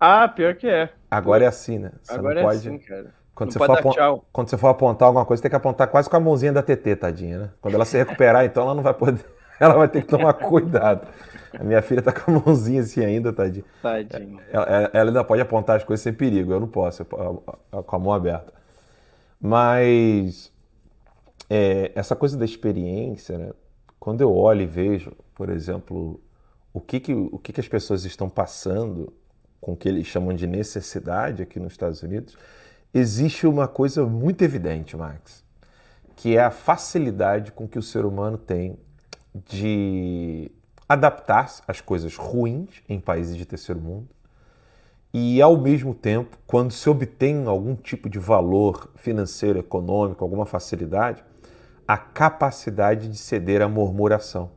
Ah, 0.00 0.26
pior 0.28 0.54
que 0.56 0.66
é. 0.68 0.90
Agora 1.10 1.44
é 1.44 1.46
assim, 1.48 1.78
né? 1.78 1.92
Você 2.02 2.12
Agora 2.14 2.34
não 2.34 2.40
é 2.42 2.44
pode... 2.44 2.58
assim, 2.58 2.78
cara. 2.78 3.14
Quando 3.34 3.52
você, 3.52 3.58
pode 3.58 3.68
for 3.68 3.74
dar 3.74 3.80
apon- 3.80 3.92
tchau. 3.92 4.24
quando 4.32 4.48
você 4.50 4.58
for 4.58 4.68
apontar 4.68 5.06
alguma 5.06 5.24
coisa, 5.24 5.42
tem 5.42 5.50
que 5.50 5.56
apontar 5.56 5.88
quase 5.88 6.10
com 6.10 6.16
a 6.16 6.20
mãozinha 6.20 6.52
da 6.52 6.62
TT, 6.62 6.96
tadinha, 6.96 7.38
né? 7.38 7.50
Quando 7.60 7.74
ela 7.74 7.84
se 7.84 7.96
recuperar, 7.96 8.44
então 8.46 8.64
ela 8.64 8.74
não 8.74 8.82
vai 8.82 8.94
poder. 8.94 9.24
Ela 9.60 9.74
vai 9.74 9.88
ter 9.88 10.00
que 10.00 10.08
tomar 10.08 10.32
cuidado. 10.40 11.06
A 11.58 11.62
minha 11.62 11.82
filha 11.82 12.00
tá 12.00 12.10
com 12.12 12.30
a 12.34 12.40
mãozinha 12.40 12.80
assim 12.80 13.04
ainda, 13.04 13.30
tadinha. 13.30 13.62
Tadinho. 13.82 14.40
Ela, 14.50 14.90
ela 14.94 15.10
ainda 15.10 15.22
pode 15.22 15.42
apontar 15.42 15.76
as 15.76 15.84
coisas 15.84 16.02
sem 16.02 16.14
perigo, 16.14 16.50
eu 16.50 16.60
não 16.60 16.66
posso, 16.66 17.02
eu- 17.02 17.82
com 17.82 17.96
a 17.96 17.98
mão 17.98 18.14
aberta. 18.14 18.54
Mas 19.38 20.50
é, 21.50 21.92
essa 21.94 22.16
coisa 22.16 22.38
da 22.38 22.44
experiência, 22.46 23.36
né? 23.36 23.50
quando 23.98 24.22
eu 24.22 24.32
olho 24.34 24.62
e 24.62 24.66
vejo, 24.66 25.12
por 25.34 25.50
exemplo, 25.50 26.18
o 26.72 26.80
que, 26.80 26.98
que, 27.00 27.12
o 27.12 27.38
que, 27.38 27.52
que 27.52 27.60
as 27.60 27.68
pessoas 27.68 28.04
estão 28.06 28.30
passando 28.30 29.12
com 29.60 29.72
o 29.72 29.76
que 29.76 29.88
eles 29.88 30.06
chamam 30.06 30.34
de 30.34 30.46
necessidade 30.46 31.42
aqui 31.42 31.60
nos 31.60 31.72
Estados 31.72 32.02
Unidos, 32.02 32.36
existe 32.92 33.46
uma 33.46 33.68
coisa 33.68 34.04
muito 34.06 34.42
evidente, 34.42 34.96
Max, 34.96 35.44
que 36.16 36.36
é 36.36 36.42
a 36.42 36.50
facilidade 36.50 37.52
com 37.52 37.68
que 37.68 37.78
o 37.78 37.82
ser 37.82 38.04
humano 38.04 38.38
tem 38.38 38.78
de 39.34 40.50
adaptar-se 40.88 41.62
às 41.68 41.80
coisas 41.80 42.16
ruins 42.16 42.82
em 42.88 42.98
países 42.98 43.36
de 43.36 43.46
terceiro 43.46 43.80
mundo 43.80 44.08
e, 45.12 45.42
ao 45.42 45.56
mesmo 45.56 45.94
tempo, 45.94 46.38
quando 46.46 46.72
se 46.72 46.88
obtém 46.88 47.46
algum 47.46 47.74
tipo 47.74 48.08
de 48.08 48.18
valor 48.18 48.90
financeiro, 48.96 49.58
econômico, 49.58 50.22
alguma 50.24 50.46
facilidade, 50.46 51.24
a 51.86 51.98
capacidade 51.98 53.08
de 53.08 53.16
ceder 53.16 53.60
à 53.62 53.68
murmuração. 53.68 54.52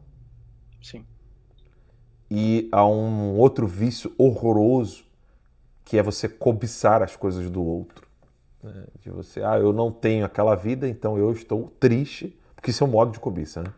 Sim. 0.81 1.05
E 2.35 2.67
a 2.71 2.83
um 2.83 3.37
outro 3.37 3.67
vício 3.67 4.11
horroroso, 4.17 5.05
que 5.85 5.99
é 5.99 6.01
você 6.01 6.27
cobiçar 6.27 7.03
as 7.03 7.15
coisas 7.15 7.47
do 7.47 7.63
outro. 7.63 8.07
né? 8.63 8.85
De 8.99 9.11
você, 9.11 9.43
ah, 9.43 9.59
eu 9.59 9.71
não 9.71 9.91
tenho 9.91 10.25
aquela 10.25 10.55
vida, 10.55 10.89
então 10.89 11.15
eu 11.15 11.31
estou 11.31 11.71
triste, 11.79 12.35
porque 12.55 12.71
isso 12.71 12.83
é 12.83 12.87
um 12.87 12.89
modo 12.89 13.11
de 13.11 13.19
cobiça, 13.19 13.61
né? 13.61 13.71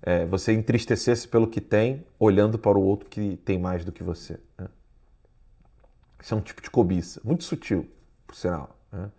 É, 0.00 0.24
você 0.26 0.52
entristecer-se 0.52 1.26
pelo 1.26 1.48
que 1.48 1.60
tem, 1.60 2.06
olhando 2.16 2.58
para 2.60 2.78
o 2.78 2.82
outro 2.82 3.08
que 3.08 3.38
tem 3.38 3.58
mais 3.58 3.84
do 3.84 3.90
que 3.90 4.04
você. 4.04 4.38
né? 4.56 4.68
Isso 6.22 6.32
é 6.32 6.36
um 6.36 6.42
tipo 6.42 6.62
de 6.62 6.70
cobiça, 6.70 7.20
muito 7.24 7.42
sutil, 7.42 7.90
por 8.24 8.36
sinal. 8.36 8.78
né? 8.92 9.10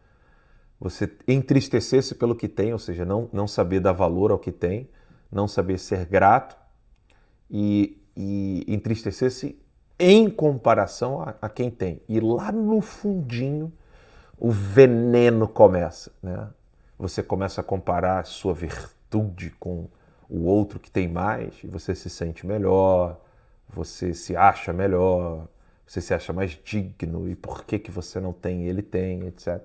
Você 0.80 1.12
entristecer-se 1.28 2.16
pelo 2.16 2.36
que 2.36 2.48
tem, 2.48 2.72
ou 2.72 2.80
seja, 2.80 3.04
não, 3.04 3.28
não 3.34 3.48
saber 3.48 3.82
dar 3.82 3.92
valor 3.92 4.32
ao 4.32 4.40
que 4.40 4.52
tem, 4.52 4.88
não 5.30 5.46
saber 5.46 5.78
ser 5.78 6.06
grato 6.06 6.56
e, 7.50 7.98
e 8.16 8.64
entristecer-se 8.68 9.60
em 10.00 10.30
comparação 10.30 11.22
a, 11.22 11.36
a 11.42 11.50
quem 11.50 11.70
tem. 11.70 12.02
E 12.08 12.20
lá 12.20 12.52
no 12.52 12.82
fundinho, 12.82 13.72
o 14.38 14.52
veneno 14.52 15.48
começa. 15.48 16.12
Né? 16.22 16.48
Você 16.98 17.24
começa 17.24 17.62
a 17.62 17.64
comparar 17.64 18.20
a 18.20 18.24
sua 18.24 18.54
virtude 18.54 19.52
com 19.60 19.88
o 20.30 20.46
outro 20.46 20.80
que 20.80 20.90
tem 20.90 21.08
mais, 21.08 21.54
e 21.64 21.68
você 21.68 21.94
se 21.94 22.10
sente 22.10 22.46
melhor, 22.46 23.20
você 23.70 24.14
se 24.14 24.36
acha 24.36 24.74
melhor, 24.74 25.48
você 25.86 26.02
se 26.02 26.14
acha 26.14 26.34
mais 26.34 26.60
digno, 26.64 27.30
e 27.30 27.36
por 27.36 27.64
que, 27.64 27.78
que 27.78 27.92
você 27.92 28.20
não 28.20 28.34
tem 28.34 28.64
e 28.64 28.70
ele 28.70 28.82
tem, 28.82 29.28
etc. 29.28 29.62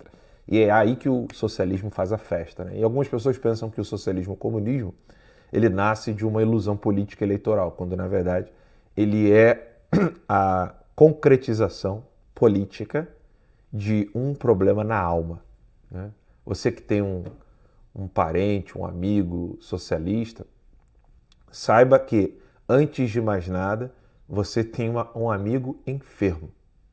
E 0.47 0.59
é 0.59 0.71
aí 0.71 0.97
que 0.97 1.09
o 1.09 1.27
socialismo 1.33 1.91
faz 1.91 2.13
a 2.13 2.19
festa. 2.19 2.65
Né? 2.65 2.79
E 2.79 2.83
algumas 2.83 3.09
pessoas 3.09 3.39
pensam 3.39 3.71
que 3.71 3.81
o 3.81 3.85
socialismo, 3.85 4.35
o 4.35 4.37
comunismo, 4.37 4.95
ele 5.53 5.69
nasce 5.69 6.13
de 6.13 6.27
uma 6.27 6.43
ilusão 6.43 6.77
política 6.77 7.25
eleitoral, 7.25 7.73
quando 7.73 7.97
na 7.97 8.07
verdade 8.07 8.53
ele 8.97 9.33
é 9.33 9.77
a 10.29 10.75
concretização 10.95 12.05
política 12.35 13.09
de 13.73 14.11
um 14.15 14.35
problema 14.35 14.83
na 14.85 14.99
alma. 14.99 15.43
né? 15.91 16.11
Você 16.45 16.71
que 16.73 16.83
tem 16.83 17.03
um, 17.03 17.25
um 17.95 18.09
parente, 18.09 18.77
um 18.77 18.85
amigo 18.85 19.57
socialista, 19.61 20.47
saiba 21.51 21.99
que, 21.99 22.39
antes 22.69 23.11
de 23.11 23.21
mais 23.21 23.49
nada, 23.49 23.93
você 24.29 24.63
tem 24.63 24.89
uma- 24.89 25.11
um 25.17 25.31
amigo 25.31 25.81
enfermo, 25.87 26.51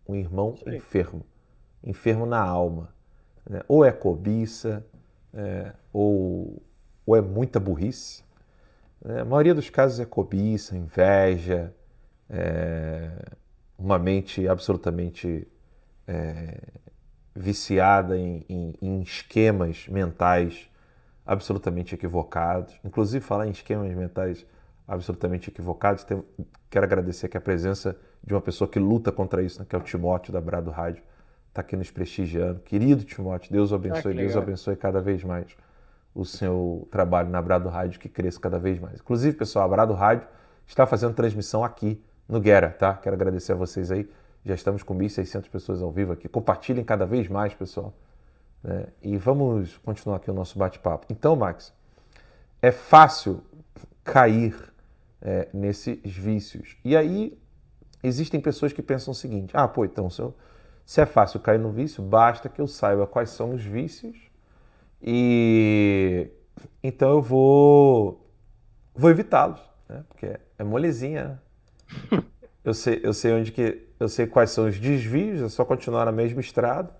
um 0.08 0.16
irmão 0.16 0.56
enfermo, 0.66 1.24
enfermo 1.84 2.26
na 2.26 2.42
alma. 2.42 2.90
né? 3.50 3.62
Ou 3.68 3.86
é 3.86 3.92
cobiça, 3.92 4.86
é, 5.34 5.72
ou, 5.94 6.62
ou 7.06 7.16
é 7.16 7.22
muita 7.22 7.60
burrice. 7.60 8.24
Né? 9.04 9.22
A 9.22 9.26
maioria 9.26 9.54
dos 9.56 9.70
casos 9.70 10.00
é 10.00 10.06
cobiça, 10.06 10.76
inveja, 10.78 11.74
é, 12.30 13.12
uma 13.78 13.98
mente 14.00 14.48
absolutamente 14.48 15.48
é, 16.08 16.58
viciada 17.36 18.18
em, 18.18 18.44
em- 18.50 18.74
em 18.82 19.02
esquemas 19.02 19.88
mentais 19.88 20.70
absolutamente 21.26 21.94
equivocados. 21.94 22.74
Inclusive, 22.84 23.24
falar 23.24 23.48
em 23.48 23.52
esquemas 23.52 23.94
mentais 23.96 24.46
absolutamente 24.88 25.50
equivocados, 25.50 26.04
tem- 26.04 26.24
quero 26.70 26.86
agradecer 26.86 27.26
aqui 27.28 27.38
a 27.38 27.42
presença 27.42 27.96
de 28.24 28.34
uma 28.34 28.42
pessoa 28.42 28.70
que 28.70 28.80
luta 28.80 29.12
contra 29.12 29.44
isso, 29.44 29.60
né, 29.60 29.66
que 29.70 29.76
é 29.76 29.80
o 29.80 29.82
Timóteo 29.82 30.32
da 30.34 30.40
Brado 30.42 30.72
Rádio, 30.72 31.04
está 31.50 31.62
aqui 31.62 31.76
nos 31.76 31.92
prestigiando. 31.92 32.60
Querido 32.62 33.04
Timóteo, 33.04 33.52
Deus 33.52 33.72
o 33.72 33.76
abençoe, 33.76 34.14
que 34.14 34.18
Deus 34.22 34.32
abençoe 34.44 34.76
cada 34.76 35.02
vez 35.02 35.24
mais 35.24 35.48
o 36.18 36.26
seu 36.26 36.88
trabalho 36.90 37.30
na 37.30 37.40
Brado 37.40 37.70
Rádio, 37.70 38.00
que 38.00 38.10
cresça 38.10 38.40
cada 38.40 38.58
vez 38.58 38.80
mais. 38.80 39.00
Inclusive, 39.00 39.38
pessoal, 39.38 39.66
a 39.66 39.68
Brado 39.68 39.94
Rádio 39.94 40.28
está 40.66 40.86
fazendo 40.88 41.14
transmissão 41.14 41.64
aqui 41.64 42.04
no 42.28 42.40
Guera, 42.42 42.72
tá? 42.72 42.96
Quero 42.96 43.16
agradecer 43.16 43.52
a 43.52 43.56
vocês 43.56 43.92
aí. 43.92 44.10
Já 44.44 44.56
estamos 44.56 44.82
com 44.82 44.98
1.600 44.98 45.48
pessoas 45.48 45.82
ao 45.82 45.92
vivo 45.92 46.12
aqui. 46.12 46.28
Compartilhem 46.28 46.84
cada 46.84 47.06
vez 47.06 47.28
mais, 47.28 47.54
pessoal. 47.54 47.94
né? 48.64 48.88
E 49.04 49.16
vamos 49.16 49.78
continuar 49.78 50.18
aqui 50.18 50.32
o 50.32 50.34
nosso 50.34 50.58
bate-papo. 50.58 51.06
Então, 51.12 51.36
Max, 51.36 51.72
é 52.64 52.72
fácil 52.72 53.44
cair 54.04 54.56
é, 55.22 55.50
nesses 55.54 56.00
vícios. 56.04 56.78
E 56.84 56.98
aí 56.98 57.38
existem 58.02 58.42
pessoas 58.42 58.74
que 58.74 58.82
pensam 58.82 59.12
o 59.12 59.16
seguinte: 59.16 59.52
ah, 59.56 59.68
pô, 59.68 59.86
então 59.86 60.10
se, 60.10 60.20
eu, 60.20 60.34
se 60.84 61.00
é 61.00 61.06
fácil 61.06 61.40
cair 61.42 61.60
no 61.60 61.72
vício, 61.72 62.02
basta 62.02 62.50
que 62.50 62.60
eu 62.60 62.66
saiba 62.66 63.06
quais 63.06 63.30
são 63.30 63.54
os 63.54 63.64
vícios 63.64 64.27
e 65.02 66.30
então 66.84 67.10
eu 67.12 67.22
vou 67.22 68.26
vou 68.96 69.10
evitá-los, 69.12 69.62
né? 69.90 70.04
Porque 70.10 70.28
é, 70.58 70.64
molezinha. 70.64 71.42
Né? 71.90 72.24
Eu 72.64 72.74
sei, 72.74 73.00
eu 73.04 73.14
sei 73.14 73.32
onde 73.34 73.52
que 73.54 73.88
eu 74.00 74.10
sei 74.10 74.28
quais 74.28 74.52
são 74.52 74.68
os 74.68 74.78
desvios, 74.78 75.42
é 75.42 75.48
só 75.50 75.64
continuar 75.64 76.04
na 76.06 76.12
mesma 76.12 76.42
estrada. 76.42 76.94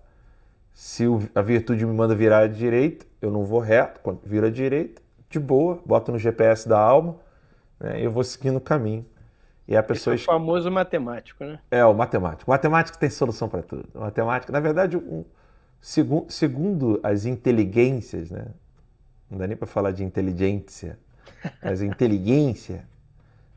Se 0.74 1.08
o- 1.08 1.22
a 1.36 1.42
virtude 1.42 1.86
me 1.86 1.94
manda 1.94 2.16
virar 2.16 2.40
à 2.40 2.48
direita, 2.48 3.06
eu 3.22 3.32
não 3.32 3.46
vou 3.46 3.60
reto, 3.60 4.00
quando 4.02 4.22
vira 4.24 4.48
à 4.48 4.52
direita, 4.52 5.02
de 5.30 5.40
boa, 5.40 5.82
boto 5.86 6.12
no 6.12 6.20
GPS 6.20 6.68
da 6.70 6.80
alma, 6.80 7.18
né? 7.80 8.02
E 8.02 8.06
eu 8.06 8.12
vou 8.12 8.24
seguindo 8.24 8.58
o 8.58 8.62
caminho. 8.62 9.06
E 9.68 9.76
a 9.78 9.84
Esse 9.92 10.10
é 10.10 10.14
pessoa 10.14 10.16
o 10.16 10.18
famoso 10.18 10.72
matemático, 10.72 11.44
né? 11.44 11.60
é, 11.72 11.84
o 11.86 11.94
matemático. 11.94 12.50
O 12.50 12.54
matemático 12.54 12.98
tem 12.98 13.10
solução 13.10 13.50
para 13.50 13.62
tudo. 13.62 13.88
O 13.94 14.00
matemático, 14.02 14.52
na 14.52 14.60
verdade, 14.60 14.98
um, 14.98 15.26
segu- 15.82 16.26
segundo 16.30 17.00
as 17.04 17.26
inteligências, 17.26 18.30
né? 18.32 18.48
não 19.30 19.38
dá 19.38 19.48
nem 19.48 19.58
para 19.58 19.68
falar 19.68 19.92
de 19.92 20.04
inteligência, 20.04 20.98
mas 21.62 21.82
inteligência, 21.82 22.88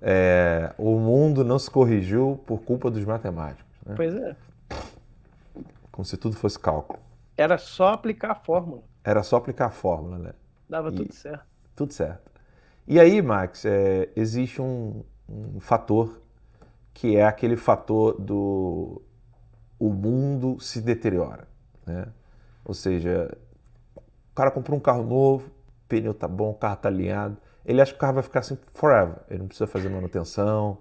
é, 0.02 0.72
o 0.78 0.98
mundo 0.98 1.44
não 1.44 1.58
se 1.58 1.70
corrigiu 1.70 2.40
por 2.46 2.62
culpa 2.62 2.90
dos 2.90 3.04
matemáticos. 3.04 3.64
Né? 3.86 3.94
Pois 3.96 4.14
é. 4.14 4.36
Como 5.92 6.04
se 6.04 6.16
tudo 6.16 6.36
fosse 6.36 6.58
cálculo. 6.58 6.98
Era 7.36 7.58
só 7.58 7.88
aplicar 7.88 8.32
a 8.32 8.34
fórmula. 8.34 8.82
Era 9.04 9.22
só 9.22 9.36
aplicar 9.36 9.66
a 9.66 9.70
fórmula, 9.70 10.18
né? 10.18 10.32
Dava 10.68 10.90
E- 10.90 10.94
tudo 10.96 11.12
certo. 11.14 11.44
Tudo 11.74 11.92
certo. 11.92 12.30
E 12.86 12.98
aí, 12.98 13.22
Max, 13.22 13.64
é, 13.64 14.08
existe 14.16 14.60
um, 14.60 15.02
um 15.28 15.60
fator 15.60 16.20
que 16.92 17.16
é 17.16 17.24
aquele 17.24 17.56
fator 17.56 18.20
do 18.20 19.00
o 19.78 19.90
mundo 19.90 20.58
se 20.60 20.80
deteriora, 20.82 21.48
né? 21.86 22.06
Ou 22.64 22.74
seja, 22.74 23.36
o 23.96 24.34
cara 24.34 24.50
comprou 24.50 24.78
um 24.78 24.80
carro 24.80 25.02
novo, 25.02 25.50
pneu 25.88 26.14
tá 26.14 26.28
bom, 26.28 26.50
o 26.50 26.54
carro 26.54 26.76
tá 26.76 26.88
alinhado, 26.88 27.36
ele 27.64 27.80
acha 27.80 27.92
que 27.92 27.98
o 27.98 28.00
carro 28.00 28.14
vai 28.14 28.22
ficar 28.22 28.40
assim 28.40 28.58
forever, 28.74 29.16
ele 29.28 29.40
não 29.40 29.46
precisa 29.48 29.66
fazer 29.66 29.88
manutenção, 29.88 30.78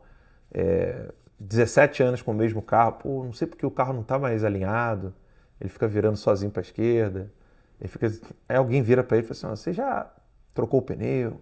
é, 0.54 1.12
17 1.40 2.04
anos 2.04 2.22
com 2.22 2.32
o 2.32 2.34
mesmo 2.34 2.62
carro, 2.62 2.94
pô, 2.94 3.24
não 3.24 3.34
sei 3.34 3.48
porque 3.48 3.66
o 3.66 3.72
carro 3.72 3.94
não 3.94 4.04
tá 4.04 4.20
mais 4.20 4.44
alinhado, 4.44 5.14
ele 5.60 5.70
fica 5.70 5.88
virando 5.88 6.18
sozinho 6.18 6.52
para 6.52 6.62
a 6.62 6.64
esquerda, 6.64 7.32
ele 7.80 7.90
fica, 7.90 8.08
aí 8.48 8.58
alguém 8.58 8.82
vira 8.82 9.04
para 9.04 9.18
ele 9.18 9.26
e 9.26 9.28
fala 9.28 9.38
assim, 9.38 9.48
"Ó, 9.48 9.56
você 9.56 9.74
já 9.74 10.12
trocou 10.54 10.80
o 10.80 10.84
pneu? 10.84 11.40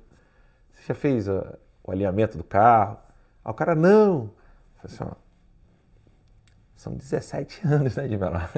Você 0.74 0.88
já 0.88 0.96
fez 0.96 1.28
ó, 1.28 1.44
o 1.84 1.92
alinhamento 1.92 2.38
do 2.38 2.44
carro? 2.44 2.98
Aí 3.44 3.52
o 3.52 3.54
cara, 3.54 3.76
não. 3.76 4.32
Falei 4.76 4.96
assim, 4.96 5.16
são 6.78 6.94
17 6.94 7.62
anos, 7.68 7.96
né, 7.96 8.08
de 8.08 8.18
melhor. 8.18 8.50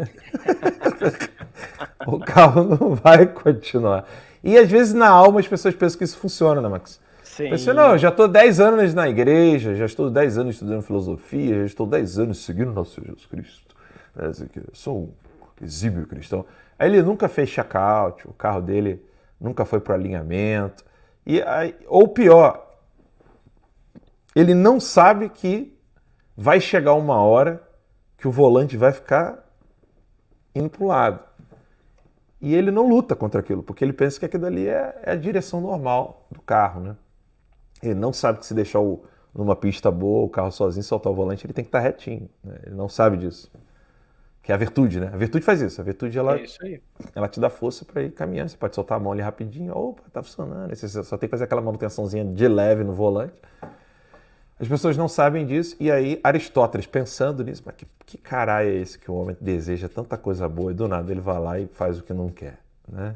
o 2.05 2.19
carro 2.19 2.63
não 2.63 2.93
vai 2.95 3.25
continuar. 3.25 4.05
E 4.43 4.57
às 4.57 4.69
vezes 4.69 4.93
na 4.93 5.07
alma 5.07 5.39
as 5.39 5.47
pessoas 5.47 5.73
pensam 5.73 5.97
que 5.97 6.03
isso 6.03 6.17
funciona, 6.17 6.61
né, 6.61 6.67
Max? 6.67 6.99
Sim. 7.23 7.49
Pensei, 7.49 7.73
não, 7.73 7.93
eu 7.93 7.97
já 7.97 8.09
estou 8.09 8.27
10 8.27 8.59
anos 8.59 8.93
na 8.93 9.07
igreja, 9.07 9.73
já 9.73 9.85
estou 9.85 10.09
10 10.11 10.37
anos 10.37 10.55
estudando 10.55 10.81
filosofia, 10.81 11.59
já 11.59 11.65
estou 11.65 11.87
10 11.87 12.19
anos 12.19 12.43
seguindo 12.43 12.73
nosso 12.73 13.01
Jesus 13.01 13.25
Cristo. 13.25 13.75
né, 14.13 14.27
assim, 14.27 14.47
Sou 14.73 14.97
um 14.97 15.13
exímio 15.63 16.05
cristão. 16.05 16.45
Aí 16.77 16.89
ele 16.89 17.01
nunca 17.01 17.29
fez 17.29 17.49
check-out, 17.49 18.27
o 18.27 18.33
carro 18.33 18.61
dele 18.61 19.01
nunca 19.39 19.63
foi 19.63 19.79
para 19.79 19.95
alinhamento. 19.95 20.83
E 21.25 21.41
aí, 21.41 21.73
ou 21.87 22.07
pior, 22.09 22.67
ele 24.35 24.53
não 24.53 24.79
sabe 24.79 25.29
que 25.29 25.73
vai 26.35 26.59
chegar 26.59 26.93
uma 26.93 27.21
hora 27.21 27.68
que 28.19 28.27
o 28.27 28.31
volante 28.31 28.77
vai 28.77 28.91
ficar 28.91 29.45
indo 30.53 30.69
para 30.69 30.83
o 30.83 30.87
lado. 30.87 31.19
E 32.41 32.55
ele 32.55 32.71
não 32.71 32.87
luta 32.87 33.15
contra 33.15 33.41
aquilo, 33.41 33.61
porque 33.63 33.83
ele 33.83 33.91
pensa 33.93 34.19
que 34.19 34.25
aquilo 34.25 34.45
ali 34.45 34.67
é, 34.67 34.97
é 35.03 35.11
a 35.11 35.15
direção 35.15 35.59
normal 35.59 36.25
do 36.31 36.41
carro, 36.41 36.79
né? 36.81 36.95
Ele 37.83 37.95
não 37.95 38.13
sabe 38.13 38.39
que 38.39 38.45
se 38.45 38.53
deixar 38.53 38.79
o, 38.79 39.03
numa 39.33 39.55
pista 39.55 39.91
boa, 39.91 40.25
o 40.25 40.29
carro 40.29 40.51
sozinho, 40.51 40.83
soltar 40.83 41.11
o 41.11 41.15
volante, 41.15 41.45
ele 41.45 41.53
tem 41.53 41.63
que 41.63 41.69
estar 41.69 41.79
retinho. 41.79 42.29
né? 42.43 42.59
Ele 42.65 42.75
não 42.75 42.87
sabe 42.89 43.17
disso. 43.17 43.51
Que 44.41 44.51
é 44.51 44.55
a 44.55 44.57
virtude, 44.57 44.99
né? 44.99 45.11
A 45.13 45.17
virtude 45.17 45.43
faz 45.45 45.61
isso. 45.61 45.79
A 45.81 45.83
virtude, 45.83 46.17
ela, 46.17 46.37
É 46.37 46.43
ela 47.13 47.27
te 47.27 47.39
dá 47.39 47.49
força 47.49 47.85
para 47.85 48.01
ir 48.03 48.11
caminhando. 48.11 48.49
Você 48.49 48.57
pode 48.57 48.73
soltar 48.73 48.97
a 48.97 48.99
mão 48.99 49.11
ali 49.11 49.21
rapidinho. 49.21 49.75
Opa, 49.77 50.03
tá 50.11 50.23
funcionando. 50.23 50.73
Você 50.75 50.87
só 51.03 51.17
tem 51.17 51.27
que 51.27 51.31
fazer 51.31 51.43
aquela 51.43 51.61
manutençãozinha 51.61 52.25
de 52.25 52.47
leve 52.47 52.83
no 52.83 52.93
volante. 52.93 53.33
As 54.59 54.67
pessoas 54.67 54.97
não 54.97 55.07
sabem 55.07 55.45
disso. 55.45 55.75
E 55.79 55.89
aí, 55.89 56.19
Aristóteles, 56.21 56.85
pensando 56.85 57.43
nisso, 57.43 57.63
mas 57.65 57.75
que, 57.75 57.87
que 58.05 58.17
caralho 58.17 58.69
é 58.69 58.75
esse 58.75 58.99
que 58.99 59.09
o 59.09 59.15
homem 59.15 59.35
deseja 59.39 59.87
tanta 59.87 60.17
coisa 60.17 60.49
boa 60.49 60.71
e 60.71 60.75
do 60.75 60.87
nada 60.87 61.09
ele 61.11 61.21
vai 61.21 61.39
lá 61.39 61.59
e 61.59 61.67
faz 61.67 61.97
o 61.99 62.03
que 62.03 62.13
não 62.13 62.29
quer, 62.29 62.59
né? 62.87 63.15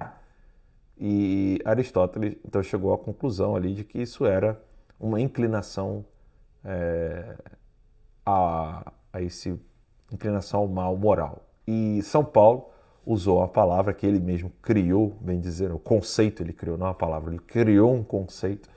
E 0.97 1.59
Aristóteles, 1.65 2.37
então, 2.45 2.63
chegou 2.63 2.93
à 2.93 2.97
conclusão 2.97 3.55
ali 3.55 3.73
de 3.73 3.83
que 3.83 4.01
isso 4.01 4.25
era 4.25 4.61
uma 4.97 5.19
inclinação 5.19 6.05
é, 6.63 7.35
a, 8.25 8.93
a 9.11 9.21
esse 9.21 9.59
inclinação 10.11 10.61
ao 10.61 10.67
mal 10.67 10.95
moral. 10.95 11.43
E 11.67 12.01
São 12.03 12.23
Paulo 12.23 12.69
usou 13.05 13.41
a 13.41 13.47
palavra 13.49 13.93
que 13.93 14.05
ele 14.05 14.19
mesmo 14.19 14.49
criou, 14.61 15.17
bem 15.19 15.41
dizer, 15.41 15.73
o 15.73 15.79
conceito 15.79 16.41
ele 16.41 16.53
criou, 16.53 16.77
não 16.77 16.87
a 16.87 16.93
palavra, 16.93 17.31
ele 17.31 17.41
criou 17.41 17.93
um 17.93 18.03
conceito 18.03 18.69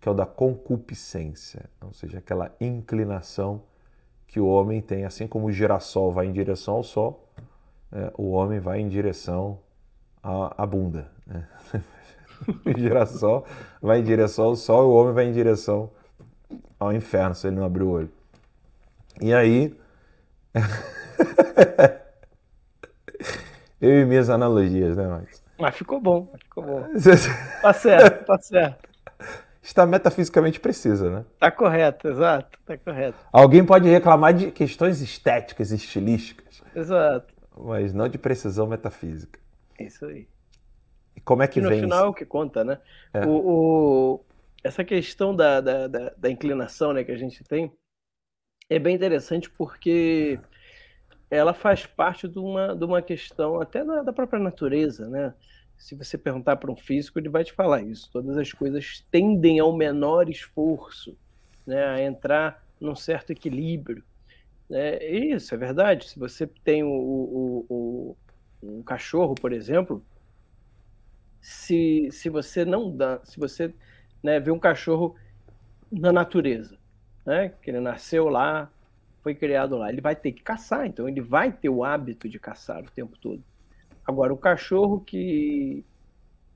que 0.00 0.08
é 0.08 0.12
o 0.12 0.14
da 0.14 0.24
concupiscência, 0.24 1.68
ou 1.80 1.92
seja, 1.92 2.18
aquela 2.18 2.54
inclinação 2.60 3.62
que 4.26 4.40
o 4.40 4.46
homem 4.46 4.80
tem, 4.80 5.04
assim 5.04 5.26
como 5.26 5.46
o 5.46 5.52
girassol 5.52 6.10
vai 6.10 6.26
em 6.26 6.32
direção 6.32 6.74
ao 6.74 6.82
sol, 6.82 7.28
é, 7.92 8.10
o 8.16 8.30
homem 8.30 8.60
vai 8.60 8.80
em 8.80 8.88
direção 8.88 9.58
à, 10.22 10.62
à 10.62 10.66
bunda. 10.66 11.10
né? 11.26 11.46
o 12.64 12.78
girassol 12.78 13.44
vai 13.82 13.98
em 13.98 14.04
direção 14.04 14.46
ao 14.46 14.56
sol 14.56 14.84
e 14.84 14.86
o 14.86 14.92
homem 14.92 15.12
vai 15.12 15.24
em 15.26 15.32
direção 15.32 15.90
ao 16.78 16.92
inferno, 16.92 17.34
se 17.34 17.48
ele 17.48 17.56
não 17.56 17.64
abrir 17.64 17.82
o 17.82 17.90
olho. 17.90 18.10
E 19.20 19.34
aí, 19.34 19.76
eu 23.80 24.00
e 24.00 24.04
minhas 24.06 24.30
analogias, 24.30 24.96
né, 24.96 25.06
Max? 25.06 25.42
Mas 25.58 25.76
ficou 25.76 26.00
bom, 26.00 26.32
ficou 26.42 26.64
bom. 26.64 26.86
Tá 27.60 27.72
certo, 27.74 28.24
tá 28.24 28.38
certo. 28.38 28.89
Está 29.62 29.86
metafisicamente 29.86 30.58
precisa, 30.58 31.10
né? 31.10 31.24
Tá 31.38 31.50
correto, 31.50 32.08
exato, 32.08 32.58
tá 32.64 32.76
correto. 32.78 33.18
Alguém 33.32 33.64
pode 33.64 33.88
reclamar 33.88 34.32
de 34.34 34.50
questões 34.50 35.00
estéticas 35.00 35.70
e 35.70 35.76
estilísticas, 35.76 36.62
Exato. 36.74 37.34
mas 37.56 37.92
não 37.92 38.08
de 38.08 38.18
precisão 38.18 38.66
metafísica. 38.66 39.38
É 39.78 39.84
Isso 39.84 40.04
aí. 40.06 40.28
E 41.16 41.20
como 41.20 41.42
é 41.42 41.48
que 41.48 41.54
Que 41.54 41.60
no 41.60 41.68
vem 41.68 41.80
final 41.80 41.98
é 41.98 42.02
isso? 42.02 42.10
o 42.10 42.14
que 42.14 42.24
conta, 42.24 42.64
né? 42.64 42.78
É. 43.12 43.24
O, 43.26 43.30
o- 44.14 44.24
essa 44.62 44.84
questão 44.84 45.34
da, 45.34 45.60
da, 45.60 45.86
da, 45.88 46.10
da 46.16 46.30
inclinação 46.30 46.92
né, 46.92 47.02
que 47.04 47.12
a 47.12 47.16
gente 47.16 47.42
tem 47.44 47.72
é 48.68 48.78
bem 48.78 48.94
interessante 48.94 49.50
porque 49.50 50.38
ela 51.30 51.54
faz 51.54 51.86
parte 51.86 52.28
de 52.28 52.38
uma, 52.38 52.74
de 52.76 52.84
uma 52.84 53.02
questão 53.02 53.60
até 53.60 53.84
da, 53.84 54.02
da 54.02 54.12
própria 54.12 54.40
natureza, 54.40 55.08
né? 55.08 55.34
Se 55.80 55.96
você 55.96 56.18
perguntar 56.18 56.58
para 56.58 56.70
um 56.72 56.76
físico, 56.76 57.18
ele 57.18 57.30
vai 57.30 57.44
te 57.44 57.54
falar 57.54 57.82
isso. 57.82 58.10
Todas 58.12 58.38
as 58.38 58.52
coisas 58.52 59.04
tendem 59.10 59.60
ao 59.60 59.74
menor 59.76 60.30
esforço, 60.30 61.18
né? 61.66 61.84
A 61.86 62.02
entrar 62.02 62.64
num 62.80 62.96
certo 62.96 63.32
equilíbrio. 63.32 64.04
Né? 64.70 65.04
Isso 65.06 65.54
é 65.54 65.58
verdade. 65.58 66.08
Se 66.08 66.18
você 66.18 66.46
tem 66.46 66.84
o, 66.84 66.88
o, 66.90 67.66
o- 67.70 68.16
um 68.62 68.82
cachorro, 68.82 69.34
por 69.36 69.52
exemplo, 69.52 70.04
se, 71.40 72.08
se 72.12 72.28
você 72.28 72.64
não 72.64 72.94
dá, 72.94 73.20
se 73.24 73.38
você 73.38 73.74
né, 74.22 74.38
vê 74.40 74.50
um 74.50 74.58
cachorro 74.58 75.16
na 75.92 76.12
natureza, 76.12 76.78
né, 77.26 77.50
que 77.62 77.70
ele 77.70 77.80
nasceu 77.80 78.28
lá, 78.28 78.70
foi 79.22 79.34
criado 79.34 79.78
lá, 79.78 79.90
ele 79.90 80.02
vai 80.02 80.16
ter 80.16 80.32
que 80.32 80.42
caçar, 80.42 80.86
então 80.86 81.08
ele 81.08 81.22
vai 81.22 81.52
ter 81.52 81.70
o 81.70 81.84
hábito 81.84 82.28
de 82.28 82.40
caçar 82.40 82.82
o 82.84 82.90
tempo 82.90 83.18
todo. 83.18 83.44
Agora, 84.10 84.32
o 84.32 84.36
cachorro 84.38 85.00
que, 85.00 85.84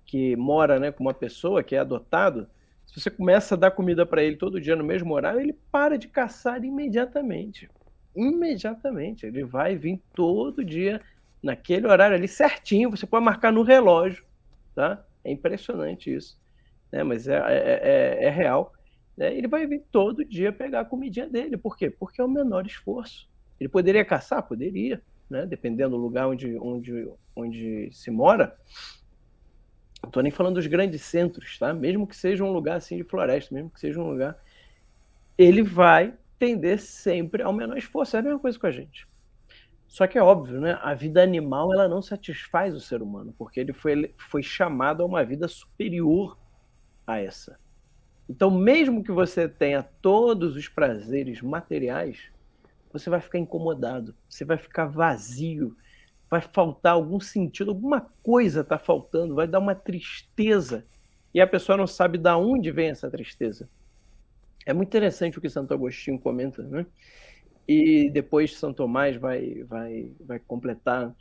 que 0.07 0.37
mora 0.37 0.79
né, 0.81 0.93
com 0.93 1.05
uma 1.05 1.15
pessoa, 1.15 1.63
que 1.63 1.77
é 1.77 1.79
adotado, 1.81 2.49
se 2.87 3.01
você 3.01 3.11
começa 3.11 3.55
a 3.55 3.59
dar 3.59 3.71
comida 3.73 4.07
para 4.07 4.23
ele 4.23 4.37
todo 4.37 4.61
dia 4.61 4.77
no 4.77 4.85
mesmo 4.85 5.15
horário, 5.15 5.41
ele 5.41 5.55
para 5.73 5.99
de 5.99 6.09
caçar 6.09 6.65
imediatamente. 6.65 7.71
Imediatamente. 8.15 9.27
Ele 9.27 9.45
vai 9.45 9.77
vir 9.77 10.03
todo 10.15 10.65
dia 10.65 11.01
naquele 11.43 11.87
horário 11.87 12.17
ali 12.17 12.29
certinho, 12.29 12.91
você 12.91 13.07
pode 13.07 13.25
marcar 13.25 13.53
no 13.53 13.63
relógio, 13.63 14.25
tá? 14.75 15.05
É 15.25 15.31
impressionante 15.33 16.15
isso, 16.15 16.39
né? 16.93 17.03
Mas 17.05 17.29
é, 17.29 17.37
é, 17.37 17.81
é- 18.23 18.25
é 18.27 18.31
real. 18.31 18.73
né? 19.17 19.35
Ele 19.37 19.49
vai 19.49 19.67
vir 19.67 19.83
todo 19.93 20.25
dia 20.25 20.53
pegar 20.53 20.81
a 20.81 20.85
comidinha 20.85 21.29
dele. 21.29 21.57
Por 21.57 21.77
quê? 21.77 21.91
Porque 21.91 22.21
é 22.21 22.25
o 22.25 22.29
menor 22.29 22.67
esforço. 22.67 23.29
Ele 23.61 23.69
poderia 23.69 24.05
caçar? 24.05 24.43
Poderia, 24.47 25.03
né? 25.29 25.47
Dependendo 25.47 25.97
do 25.97 26.03
lugar 26.03 26.29
onde, 26.29 26.57
onde, 26.59 27.09
onde 27.35 27.91
se 27.93 28.11
mora. 28.11 28.57
Não 30.03 30.09
estou 30.09 30.23
nem 30.23 30.33
falando 30.33 30.57
dos 30.57 30.67
grandes 30.67 31.03
centros, 31.03 31.59
tá? 31.59 31.73
Mesmo 31.73 32.07
que 32.07 32.17
seja 32.17 32.45
um 32.45 32.53
lugar 32.53 32.77
assim 32.77 32.97
de 32.97 33.05
floresta, 33.05 33.55
mesmo 33.55 33.71
que 33.71 33.81
seja 33.81 34.01
um 34.01 34.11
lugar 34.11 34.39
ele 35.37 35.63
vai 35.63 36.15
tender 36.39 36.81
sempre 36.81 37.43
ao 37.43 37.53
menor 37.53 37.77
esforço. 37.77 38.17
É 38.17 38.21
a 38.21 38.23
mesma 38.23 38.39
coisa 38.39 38.59
com 38.59 38.67
a 38.67 38.71
gente. 38.71 39.07
Só 39.87 40.07
que 40.07 40.19
é 40.19 40.23
óbvio, 40.23 40.61
né? 40.61 40.79
A 40.83 40.95
vida 40.95 41.23
animal 41.23 41.73
ela 41.73 41.89
não 41.89 42.03
satisfaz 42.03 42.75
o 42.75 42.81
ser 42.81 43.01
humano, 43.01 43.35
porque 43.37 43.61
ele 43.61 43.73
foi, 43.73 43.93
ele 43.93 44.15
foi 44.19 44.43
chamado 44.43 45.03
a 45.03 45.07
uma 45.07 45.25
vida 45.25 45.47
superior 45.47 46.37
a 47.07 47.19
essa. 47.21 47.59
Então, 48.29 48.51
mesmo 48.51 49.05
que 49.05 49.13
você 49.13 49.49
tenha 49.49 49.83
todos 49.83 50.57
os 50.57 50.67
prazeres 50.67 51.43
materiais, 51.43 52.33
você 52.95 53.11
vai 53.11 53.21
ficar 53.21 53.41
incomodado, 53.41 54.15
você 54.29 54.45
vai 54.45 54.57
ficar 54.57 54.87
vazio, 54.87 55.77
vai 56.31 56.41
faltar 56.41 56.93
algum 56.93 57.19
sentido, 57.19 57.73
alguma 57.73 58.01
coisa 58.23 58.61
está 58.61 58.79
faltando, 58.79 59.35
vai 59.35 59.49
dar 59.49 59.59
uma 59.59 59.75
tristeza. 59.75 60.87
E 61.35 61.41
a 61.41 61.47
pessoa 61.47 61.77
não 61.77 61.89
sabe 61.89 62.17
de 62.17 62.31
onde 62.31 62.71
vem 62.71 62.91
essa 62.91 63.11
tristeza. 63.11 63.69
É 64.65 64.73
muito 64.73 64.89
interessante 64.89 65.37
o 65.37 65.41
que 65.41 65.51
Santo 65.51 65.75
Agostinho 65.75 66.21
comenta, 66.21 66.63
né? 66.63 66.87
E 67.67 68.09
depois 68.11 68.57
São 68.57 68.73
Tomás 68.73 69.17
vai, 69.17 69.65
vai, 69.65 70.13
vai 70.21 70.39
completar. 70.39 71.13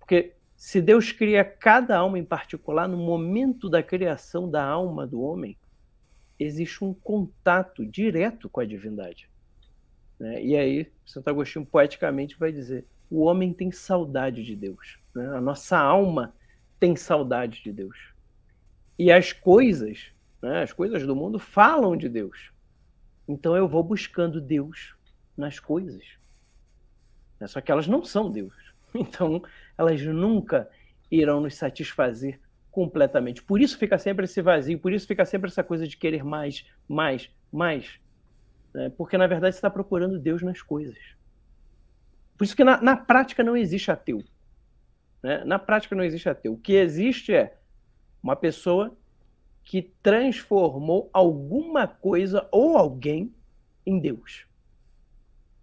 Porque 0.00 0.34
se 0.56 0.82
Deus 0.82 1.12
cria 1.12 1.44
cada 1.44 1.98
alma 1.98 2.18
em 2.18 2.24
particular, 2.24 2.88
no 2.88 2.96
momento 2.96 3.70
da 3.70 3.80
criação 3.80 4.50
da 4.50 4.64
alma 4.64 5.06
do 5.06 5.22
homem, 5.22 5.56
existe 6.36 6.84
um 6.84 6.92
contato 6.92 7.86
direto 7.86 8.48
com 8.48 8.60
a 8.60 8.64
divindade. 8.64 9.31
Né? 10.18 10.44
E 10.44 10.56
aí, 10.56 10.92
Santo 11.04 11.28
Agostinho 11.28 11.66
poeticamente 11.66 12.38
vai 12.38 12.52
dizer: 12.52 12.86
o 13.10 13.20
homem 13.20 13.52
tem 13.52 13.70
saudade 13.70 14.42
de 14.42 14.56
Deus. 14.56 14.98
Né? 15.14 15.26
A 15.28 15.40
nossa 15.40 15.78
alma 15.78 16.34
tem 16.80 16.96
saudade 16.96 17.62
de 17.62 17.72
Deus. 17.72 17.96
E 18.98 19.10
as 19.10 19.32
coisas, 19.32 20.12
né, 20.40 20.62
as 20.62 20.72
coisas 20.72 21.06
do 21.06 21.14
mundo 21.14 21.38
falam 21.38 21.96
de 21.96 22.08
Deus. 22.08 22.50
Então 23.26 23.56
eu 23.56 23.68
vou 23.68 23.82
buscando 23.82 24.40
Deus 24.40 24.94
nas 25.36 25.58
coisas. 25.58 26.04
Né? 27.38 27.46
Só 27.46 27.60
que 27.60 27.70
elas 27.70 27.86
não 27.86 28.04
são 28.04 28.30
Deus. 28.30 28.54
Então 28.94 29.42
elas 29.78 30.02
nunca 30.02 30.68
irão 31.10 31.40
nos 31.40 31.54
satisfazer 31.54 32.38
completamente. 32.70 33.42
Por 33.42 33.60
isso 33.60 33.78
fica 33.78 33.96
sempre 33.96 34.26
esse 34.26 34.42
vazio, 34.42 34.78
por 34.78 34.92
isso 34.92 35.06
fica 35.06 35.24
sempre 35.24 35.48
essa 35.48 35.64
coisa 35.64 35.88
de 35.88 35.96
querer 35.96 36.22
mais, 36.22 36.66
mais, 36.86 37.30
mais. 37.50 37.98
Né? 38.74 38.90
Porque 38.96 39.18
na 39.18 39.26
verdade 39.26 39.54
você 39.54 39.58
está 39.58 39.70
procurando 39.70 40.18
Deus 40.18 40.42
nas 40.42 40.62
coisas. 40.62 40.98
Por 42.36 42.44
isso 42.44 42.56
que 42.56 42.64
na, 42.64 42.80
na 42.80 42.96
prática 42.96 43.42
não 43.42 43.56
existe 43.56 43.90
ateu. 43.90 44.22
Né? 45.22 45.44
Na 45.44 45.58
prática 45.58 45.94
não 45.94 46.02
existe 46.02 46.28
ateu. 46.28 46.54
O 46.54 46.58
que 46.58 46.72
existe 46.74 47.34
é 47.34 47.56
uma 48.22 48.36
pessoa 48.36 48.96
que 49.64 49.92
transformou 50.02 51.08
alguma 51.12 51.86
coisa 51.86 52.48
ou 52.50 52.76
alguém 52.76 53.32
em 53.86 53.98
Deus. 53.98 54.46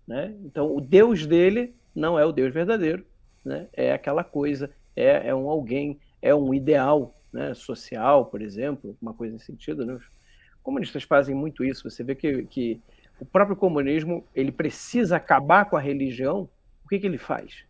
Né? 0.07 0.35
Então, 0.43 0.75
o 0.75 0.81
Deus 0.81 1.25
dele 1.25 1.75
não 1.93 2.17
é 2.17 2.25
o 2.25 2.31
Deus 2.31 2.53
verdadeiro, 2.53 3.05
né? 3.43 3.67
é 3.73 3.91
aquela 3.91 4.23
coisa, 4.23 4.71
é, 4.95 5.27
é 5.27 5.35
um 5.35 5.49
alguém, 5.49 5.99
é 6.21 6.33
um 6.33 6.53
ideal 6.53 7.15
né? 7.31 7.53
social, 7.53 8.25
por 8.25 8.41
exemplo, 8.41 8.97
uma 9.01 9.13
coisa 9.13 9.33
nesse 9.33 9.45
sentido. 9.45 9.85
Né? 9.85 9.93
Os 9.93 10.09
comunistas 10.63 11.03
fazem 11.03 11.35
muito 11.35 11.63
isso. 11.63 11.89
Você 11.89 12.03
vê 12.03 12.15
que, 12.15 12.43
que 12.43 12.81
o 13.19 13.25
próprio 13.25 13.55
comunismo 13.55 14.25
ele 14.33 14.51
precisa 14.51 15.17
acabar 15.17 15.65
com 15.65 15.75
a 15.75 15.81
religião. 15.81 16.49
O 16.85 16.87
que, 16.87 16.99
que 16.99 17.05
ele 17.05 17.17
faz? 17.17 17.65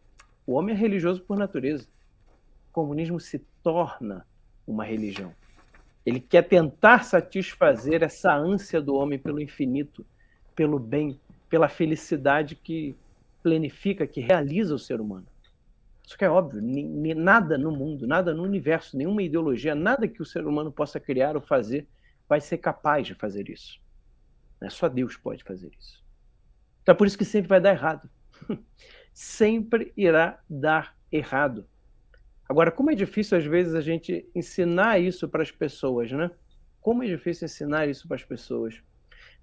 O 0.46 0.54
homem 0.54 0.76
é 0.76 0.78
religioso 0.78 1.22
por 1.22 1.38
natureza. 1.38 1.88
O 2.70 2.74
comunismo 2.74 3.20
se 3.20 3.40
torna 3.64 4.26
uma 4.68 4.86
religião. 4.86 5.34
Ele 6.06 6.20
quer 6.20 6.44
tentar 6.44 7.04
satisfazer 7.04 8.04
essa 8.04 8.34
ânsia 8.34 8.82
do 8.82 8.96
homem 8.96 9.20
pelo 9.20 9.42
infinito, 9.42 10.06
pelo 10.56 10.80
bem, 10.80 11.20
pela 11.50 11.68
felicidade 11.68 12.56
que 12.56 12.96
planifica, 13.42 14.08
que 14.08 14.22
realiza 14.22 14.74
o 14.74 14.80
ser 14.80 15.02
humano. 15.02 15.28
Isso 16.06 16.18
que 16.18 16.26
é 16.26 16.30
óbvio, 16.30 16.62
nada 17.16 17.58
no 17.58 17.72
mundo, 17.72 18.08
nada 18.08 18.34
no 18.34 18.44
universo, 18.44 18.98
nenhuma 18.98 19.22
ideologia, 19.22 19.76
nada 19.76 20.08
que 20.08 20.22
o 20.22 20.26
ser 20.26 20.48
humano 20.48 20.72
possa 20.72 21.00
criar 21.00 21.36
ou 21.36 21.42
fazer 21.42 21.88
vai 22.28 22.42
ser 22.42 22.58
capaz 22.58 23.06
de 23.06 23.14
fazer 23.14 23.50
isso. 23.50 23.80
É 24.62 24.70
Só 24.70 24.90
Deus 24.90 25.16
pode 25.16 25.44
fazer 25.44 25.72
isso. 25.80 26.04
Então 26.82 26.94
é 26.94 26.98
por 26.98 27.08
isso 27.08 27.18
que 27.18 27.26
sempre 27.26 27.48
vai 27.48 27.62
dar 27.62 27.72
errado. 27.72 28.10
sempre 29.14 29.94
irá 29.96 30.42
dar 30.50 30.98
errado. 31.12 31.68
Agora, 32.48 32.72
como 32.72 32.90
é 32.90 32.96
difícil 32.96 33.38
às 33.38 33.46
vezes 33.46 33.76
a 33.76 33.82
gente 33.82 34.28
ensinar 34.34 35.00
isso 35.00 35.30
para 35.30 35.44
as 35.44 35.52
pessoas, 35.52 36.12
né? 36.12 36.32
Como 36.82 37.04
é 37.04 37.08
difícil 37.08 37.46
ensinar 37.46 37.88
isso 37.88 38.08
para 38.08 38.16
as 38.16 38.24
pessoas. 38.24 38.82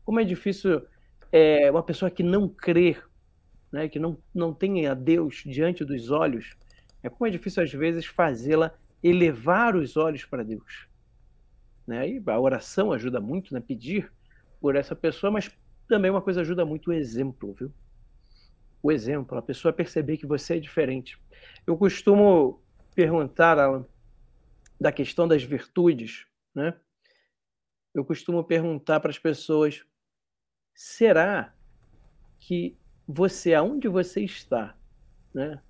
Como 0.05 0.19
é 0.19 0.25
difícil 0.25 0.83
é, 1.31 1.71
uma 1.71 1.83
pessoa 1.83 2.11
que 2.11 2.23
não 2.23 2.49
crê, 2.49 2.97
né, 3.71 3.89
que 3.89 3.99
não, 3.99 4.19
não 4.35 4.55
tem 4.55 4.87
a 4.87 4.95
Deus 4.95 5.43
diante 5.45 5.85
dos 5.85 6.11
olhos, 6.11 6.57
é 7.03 7.09
como 7.09 7.27
é 7.27 7.31
difícil 7.31 7.63
às 7.63 7.73
vezes 7.73 8.07
fazê-la 8.07 8.73
elevar 9.03 9.77
os 9.77 9.97
olhos 9.97 10.25
para 10.25 10.43
Deus. 10.43 10.89
Né? 11.87 12.09
E 12.09 12.23
a 12.27 12.41
oração 12.41 12.93
ajuda 12.93 13.21
muito, 13.21 13.55
né? 13.55 13.61
pedir 13.61 14.11
por 14.67 14.75
essa 14.75 14.97
pessoa, 14.97 15.31
mas 15.31 15.49
também 15.87 16.11
uma 16.11 16.21
coisa 16.21 16.41
ajuda 16.41 16.65
muito 16.65 16.91
o 16.91 16.93
exemplo, 16.93 17.55
viu? 17.57 17.73
O 18.83 18.91
exemplo, 18.91 19.39
a 19.39 19.43
pessoa 19.43 19.73
perceber 19.73 20.17
que 20.17 20.27
você 20.27 20.57
é 20.57 20.59
diferente. 20.59 21.17
Eu 21.65 21.77
costumo 21.77 22.61
perguntar, 22.93 23.61
Alan, 23.61 23.87
da 24.81 24.91
questão 24.91 25.29
das 25.29 25.45
virtudes, 25.45 26.27
né? 26.53 26.75
Eu 27.95 28.05
costumo 28.05 28.43
perguntar 28.43 28.99
para 28.99 29.11
as 29.11 29.21
pessoas: 29.21 29.87
será 30.75 31.55
que 32.41 32.77
você, 33.07 33.55
aonde 33.55 33.87
você 33.87 34.23
está, 34.23 34.77
né? 35.33 35.63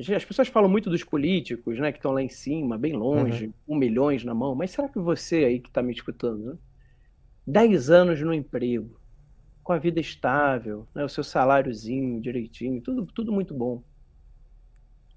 As 0.00 0.24
pessoas 0.24 0.48
falam 0.48 0.70
muito 0.70 0.88
dos 0.88 1.04
políticos, 1.04 1.78
né, 1.78 1.92
que 1.92 1.98
estão 1.98 2.12
lá 2.12 2.22
em 2.22 2.30
cima, 2.30 2.78
bem 2.78 2.94
longe, 2.94 3.48
uhum. 3.48 3.76
um 3.76 3.76
milhões 3.76 4.24
na 4.24 4.34
mão, 4.34 4.54
mas 4.54 4.70
será 4.70 4.88
que 4.88 4.98
você 4.98 5.44
aí 5.44 5.60
que 5.60 5.68
está 5.68 5.82
me 5.82 5.92
escutando, 5.92 6.42
né? 6.46 6.58
Dez 7.46 7.90
anos 7.90 8.20
no 8.20 8.32
emprego, 8.32 9.00
com 9.62 9.72
a 9.72 9.78
vida 9.78 10.00
estável, 10.00 10.86
né, 10.94 11.04
o 11.04 11.08
seu 11.08 11.22
saláriozinho 11.22 12.20
direitinho, 12.20 12.80
tudo, 12.80 13.06
tudo 13.06 13.32
muito 13.32 13.54
bom. 13.54 13.82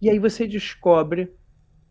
E 0.01 0.09
aí 0.09 0.19
você 0.19 0.47
descobre 0.47 1.33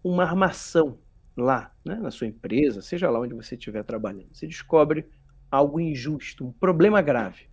uma 0.03 0.23
armação 0.23 0.99
lá, 1.37 1.75
né, 1.85 1.97
na 1.97 2.11
sua 2.11 2.27
empresa, 2.27 2.81
seja 2.81 3.11
lá 3.11 3.21
onde 3.21 3.35
você 3.35 3.55
estiver 3.55 3.83
trabalhando. 3.83 4.29
Você 4.33 4.47
descobre 4.47 5.07
algo 5.51 5.81
injusto, 5.81 6.47
um 6.47 6.53
problema 6.53 7.01
grave. 7.03 7.49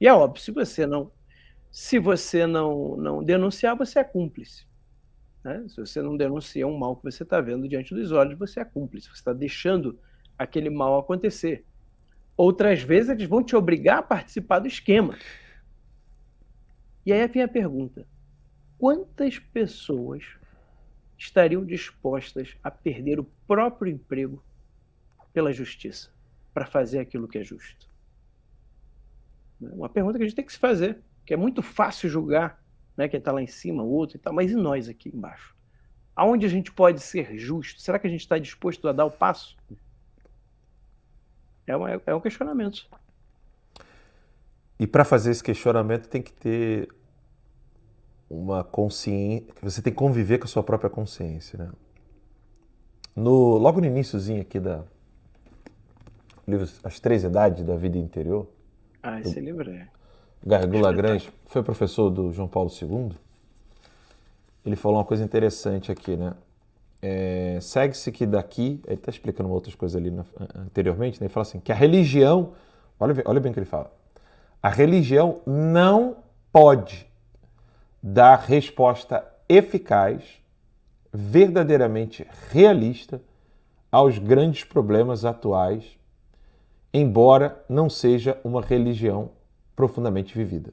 E 0.00 0.06
é 0.06 0.12
óbvio, 0.12 0.42
se 0.42 0.52
você 0.52 0.86
não 0.86 1.10
se 1.70 1.98
você 1.98 2.46
não, 2.46 2.96
não 2.96 3.22
denunciar, 3.22 3.76
você 3.76 3.98
é 3.98 4.04
cúmplice. 4.04 4.66
Né? 5.44 5.64
Se 5.68 5.76
você 5.76 6.00
não 6.00 6.16
denuncia 6.16 6.66
um 6.66 6.78
mal 6.78 6.96
que 6.96 7.04
você 7.04 7.22
está 7.22 7.40
vendo 7.40 7.68
diante 7.68 7.94
dos 7.94 8.10
olhos, 8.10 8.38
você 8.38 8.60
é 8.60 8.64
cúmplice. 8.64 9.08
Você 9.08 9.14
está 9.14 9.32
deixando 9.32 9.98
aquele 10.38 10.70
mal 10.70 10.98
acontecer. 10.98 11.64
Outras 12.36 12.80
vezes 12.82 13.10
eles 13.10 13.28
vão 13.28 13.42
te 13.42 13.56
obrigar 13.56 13.98
a 13.98 14.02
participar 14.02 14.60
do 14.60 14.68
esquema. 14.68 15.18
E 17.04 17.12
aí 17.12 17.26
vem 17.26 17.42
a 17.42 17.48
pergunta: 17.48 18.06
quantas 18.78 19.38
pessoas 19.38 20.24
estariam 21.18 21.64
dispostas 21.64 22.56
a 22.62 22.70
perder 22.70 23.18
o 23.18 23.24
próprio 23.46 23.90
emprego 23.90 24.42
pela 25.32 25.52
justiça 25.52 26.10
para 26.54 26.64
fazer 26.64 27.00
aquilo 27.00 27.26
que 27.26 27.38
é 27.38 27.44
justo? 27.44 27.88
É 29.60 29.74
uma 29.74 29.88
pergunta 29.88 30.18
que 30.18 30.24
a 30.24 30.26
gente 30.26 30.36
tem 30.36 30.44
que 30.44 30.52
se 30.52 30.58
fazer, 30.58 31.02
que 31.26 31.34
é 31.34 31.36
muito 31.36 31.60
fácil 31.62 32.08
julgar 32.08 32.62
né, 32.96 33.08
quem 33.08 33.18
está 33.18 33.32
lá 33.32 33.42
em 33.42 33.46
cima, 33.46 33.82
o 33.82 33.90
outro 33.90 34.16
e 34.16 34.20
tal, 34.20 34.32
mas 34.32 34.50
e 34.50 34.54
nós 34.54 34.88
aqui 34.88 35.08
embaixo? 35.08 35.56
Aonde 36.14 36.46
a 36.46 36.48
gente 36.48 36.72
pode 36.72 37.00
ser 37.00 37.38
justo? 37.38 37.80
Será 37.80 37.98
que 37.98 38.06
a 38.06 38.10
gente 38.10 38.20
está 38.20 38.38
disposto 38.38 38.88
a 38.88 38.92
dar 38.92 39.04
o 39.04 39.10
passo? 39.10 39.56
É, 41.68 41.76
uma, 41.76 42.02
é 42.06 42.14
um 42.14 42.20
questionamento. 42.20 42.86
E 44.80 44.86
para 44.86 45.04
fazer 45.04 45.30
esse 45.30 45.42
questionamento 45.42 46.08
tem 46.08 46.22
que 46.22 46.32
ter 46.32 46.88
uma 48.30 48.64
consciência, 48.64 49.46
você 49.62 49.82
tem 49.82 49.92
que 49.92 49.98
conviver 49.98 50.38
com 50.38 50.44
a 50.44 50.48
sua 50.48 50.62
própria 50.62 50.88
consciência, 50.88 51.58
né? 51.58 51.70
No, 53.14 53.58
logo 53.58 53.80
no 53.80 53.86
iníciozinho 53.86 54.40
aqui 54.40 54.60
da 54.60 54.84
livro 56.46 56.66
As 56.82 56.98
Três 57.00 57.24
Idades 57.24 57.64
da 57.64 57.76
Vida 57.76 57.98
Interior. 57.98 58.46
Ah, 59.02 59.20
esse 59.20 59.38
livro 59.40 59.70
é. 59.70 59.88
Gargula 60.44 60.90
Lagrange 60.90 61.30
foi 61.46 61.62
professor 61.62 62.10
do 62.10 62.32
João 62.32 62.48
Paulo 62.48 62.70
II. 62.70 63.10
Ele 64.64 64.76
falou 64.76 64.98
uma 64.98 65.04
coisa 65.04 65.24
interessante 65.24 65.92
aqui, 65.92 66.16
né? 66.16 66.34
É, 67.02 67.58
Segue-se 67.60 68.10
que 68.12 68.26
daqui, 68.26 68.80
ele 68.86 68.94
está 68.96 69.10
explicando 69.10 69.50
outras 69.50 69.74
coisas 69.74 69.96
ali 69.96 70.10
na, 70.10 70.24
anteriormente, 70.54 71.20
né? 71.20 71.26
ele 71.26 71.32
fala 71.32 71.42
assim, 71.42 71.60
que 71.60 71.72
a 71.72 71.74
religião, 71.74 72.52
olha, 72.98 73.14
olha 73.24 73.40
bem 73.40 73.50
o 73.50 73.52
que 73.54 73.60
ele 73.60 73.66
fala, 73.66 73.92
a 74.62 74.68
religião 74.68 75.40
não 75.46 76.16
pode 76.52 77.06
dar 78.02 78.36
resposta 78.38 79.24
eficaz, 79.48 80.22
verdadeiramente 81.12 82.26
realista 82.50 83.20
aos 83.90 84.18
grandes 84.18 84.64
problemas 84.64 85.24
atuais 85.24 85.98
embora 86.92 87.62
não 87.68 87.88
seja 87.88 88.38
uma 88.44 88.60
religião 88.62 89.30
profundamente 89.76 90.34
vivida. 90.36 90.72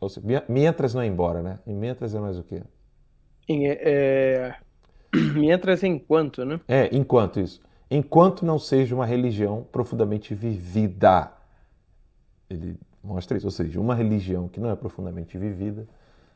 Ou 0.00 0.08
seja, 0.08 0.26
mi- 0.26 0.42
mientras 0.48 0.94
não 0.94 1.02
é 1.02 1.06
embora, 1.06 1.42
né? 1.42 1.60
E 1.66 1.72
mientras 1.72 2.14
é 2.14 2.20
mais 2.20 2.38
o 2.38 2.44
quê? 2.44 2.62
Em, 3.48 3.66
é, 3.68 4.60
Mientras 5.34 5.82
enquanto, 5.82 6.44
né? 6.44 6.60
É, 6.68 6.94
enquanto 6.94 7.40
isso. 7.40 7.60
Enquanto 7.90 8.44
não 8.44 8.58
seja 8.58 8.94
uma 8.94 9.06
religião 9.06 9.66
profundamente 9.72 10.34
vivida. 10.34 11.32
Ele 12.48 12.78
mostra 13.02 13.36
isso. 13.36 13.46
Ou 13.46 13.50
seja, 13.50 13.80
uma 13.80 13.94
religião 13.94 14.48
que 14.48 14.60
não 14.60 14.70
é 14.70 14.76
profundamente 14.76 15.36
vivida, 15.36 15.86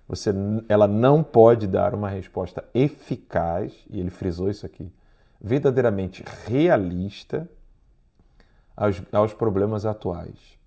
você, 0.09 0.31
ela 0.69 0.87
não 0.87 1.23
pode 1.23 1.67
dar 1.67 1.95
uma 1.95 2.09
resposta 2.09 2.65
eficaz, 2.75 3.73
e 3.89 4.01
ele 4.01 4.11
frisou 4.11 4.51
isso 4.51 4.67
aqui, 4.67 4.93
verdadeiramente 5.41 6.25
realista 6.47 7.49
aos, 8.77 9.01
aos 9.13 9.33
problemas 9.33 9.87
atuais. 9.87 10.59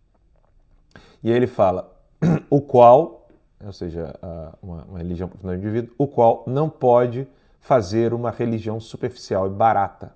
E 1.23 1.29
aí 1.29 1.35
ele 1.35 1.47
fala, 1.47 1.93
o 2.49 2.61
qual, 2.61 3.27
ou 3.63 3.73
seja, 3.73 4.15
uma 4.61 4.97
religião 4.97 5.27
profundamente 5.27 5.65
vivida, 5.65 5.91
o 5.97 6.07
qual 6.07 6.43
não 6.47 6.69
pode 6.69 7.27
fazer 7.67 8.13
uma 8.13 8.31
religião 8.31 8.79
superficial 8.79 9.45
e 9.45 9.49
barata, 9.49 10.15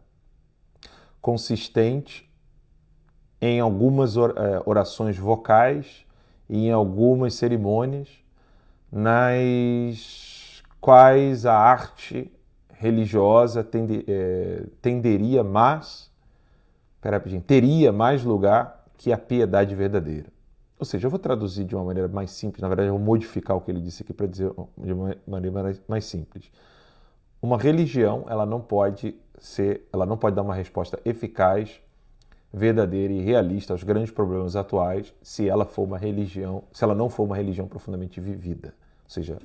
consistente 1.21 2.31
em 3.41 3.59
algumas 3.59 4.15
eh, 4.15 4.21
orações 4.65 5.17
vocais 5.17 6.05
e 6.49 6.67
em 6.67 6.71
algumas 6.71 7.33
cerimônias, 7.33 8.07
nas 8.89 10.63
quais 10.79 11.45
a 11.45 11.53
arte 11.53 12.31
religiosa 12.73 13.65
tende- 13.65 14.05
eh, 14.07 14.67
tenderia 14.81 15.43
mais, 15.43 16.09
pera, 17.01 17.19
teria 17.45 17.91
mais 17.91 18.23
lugar 18.23 18.85
que 18.97 19.11
a 19.11 19.17
piedade 19.17 19.75
verdadeira. 19.75 20.29
Ou 20.79 20.85
seja, 20.85 21.05
eu 21.05 21.11
vou 21.11 21.19
traduzir 21.19 21.65
de 21.65 21.75
uma 21.75 21.83
maneira 21.83 22.07
mais 22.07 22.31
simples, 22.31 22.61
na 22.61 22.69
verdade, 22.69 22.87
eu 22.87 22.95
vou 22.95 23.05
modificar 23.05 23.57
o 23.57 23.61
que 23.61 23.69
ele 23.69 23.81
disse 23.81 24.03
aqui 24.03 24.13
para 24.13 24.25
dizer 24.25 24.53
de 24.77 24.93
uma 24.93 25.17
maneira 25.27 25.77
mais 25.85 26.05
simples. 26.05 26.49
Uma 27.41 27.57
religião, 27.57 28.25
ela 28.29 28.45
não 28.45 28.61
pode 28.61 29.15
ser, 29.39 29.87
ela 29.91 30.05
não 30.05 30.17
pode 30.17 30.35
dar 30.35 30.43
uma 30.43 30.53
resposta 30.53 30.99
eficaz, 31.03 31.81
verdadeira 32.53 33.13
e 33.13 33.21
realista 33.21 33.73
aos 33.73 33.83
grandes 33.83 34.11
problemas 34.11 34.55
atuais 34.55 35.13
se 35.21 35.47
ela 35.47 35.65
for 35.65 35.83
uma 35.83 35.97
religião, 35.97 36.63
se 36.71 36.83
ela 36.83 36.93
não 36.93 37.09
for 37.09 37.23
uma 37.23 37.35
religião 37.35 37.67
profundamente 37.67 38.19
vivida. 38.19 38.73
Ou 39.05 39.09
seja, 39.09 39.37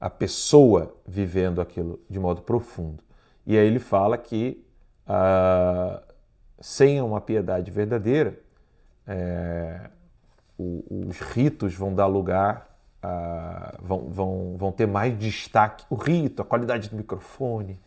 a 0.00 0.10
pessoa 0.10 0.94
vivendo 1.06 1.60
aquilo 1.60 2.00
de 2.10 2.18
modo 2.18 2.42
profundo. 2.42 3.02
E 3.46 3.56
aí 3.56 3.66
ele 3.66 3.78
fala 3.78 4.18
que 4.18 4.64
ah, 5.06 6.02
sem 6.60 7.00
uma 7.00 7.20
piedade 7.20 7.70
verdadeira, 7.70 8.38
é, 9.06 9.88
os 10.58 11.18
ritos 11.20 11.74
vão 11.74 11.94
dar 11.94 12.06
lugar, 12.06 12.67
a, 13.02 13.74
vão, 13.80 14.08
vão, 14.08 14.56
vão 14.56 14.72
ter 14.72 14.86
mais 14.86 15.18
destaque. 15.18 15.84
O 15.90 15.94
rito, 15.94 16.42
a 16.42 16.44
qualidade 16.44 16.90
do 16.90 16.96
microfone, 16.96 17.78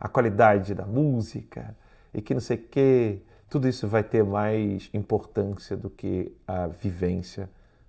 a 0.00 0.08
qualidade 0.08 0.74
da 0.74 0.86
música, 0.86 1.76
e 2.12 2.22
que 2.22 2.34
não 2.34 2.40
sei 2.40 2.56
o 2.56 2.62
quê, 2.62 3.22
tudo 3.48 3.68
isso 3.68 3.88
vai 3.88 4.02
ter 4.02 4.22
mais 4.22 4.90
importância 4.92 5.76
do 5.76 5.88
que 5.88 6.32
a 6.46 6.66
vivência 6.66 7.48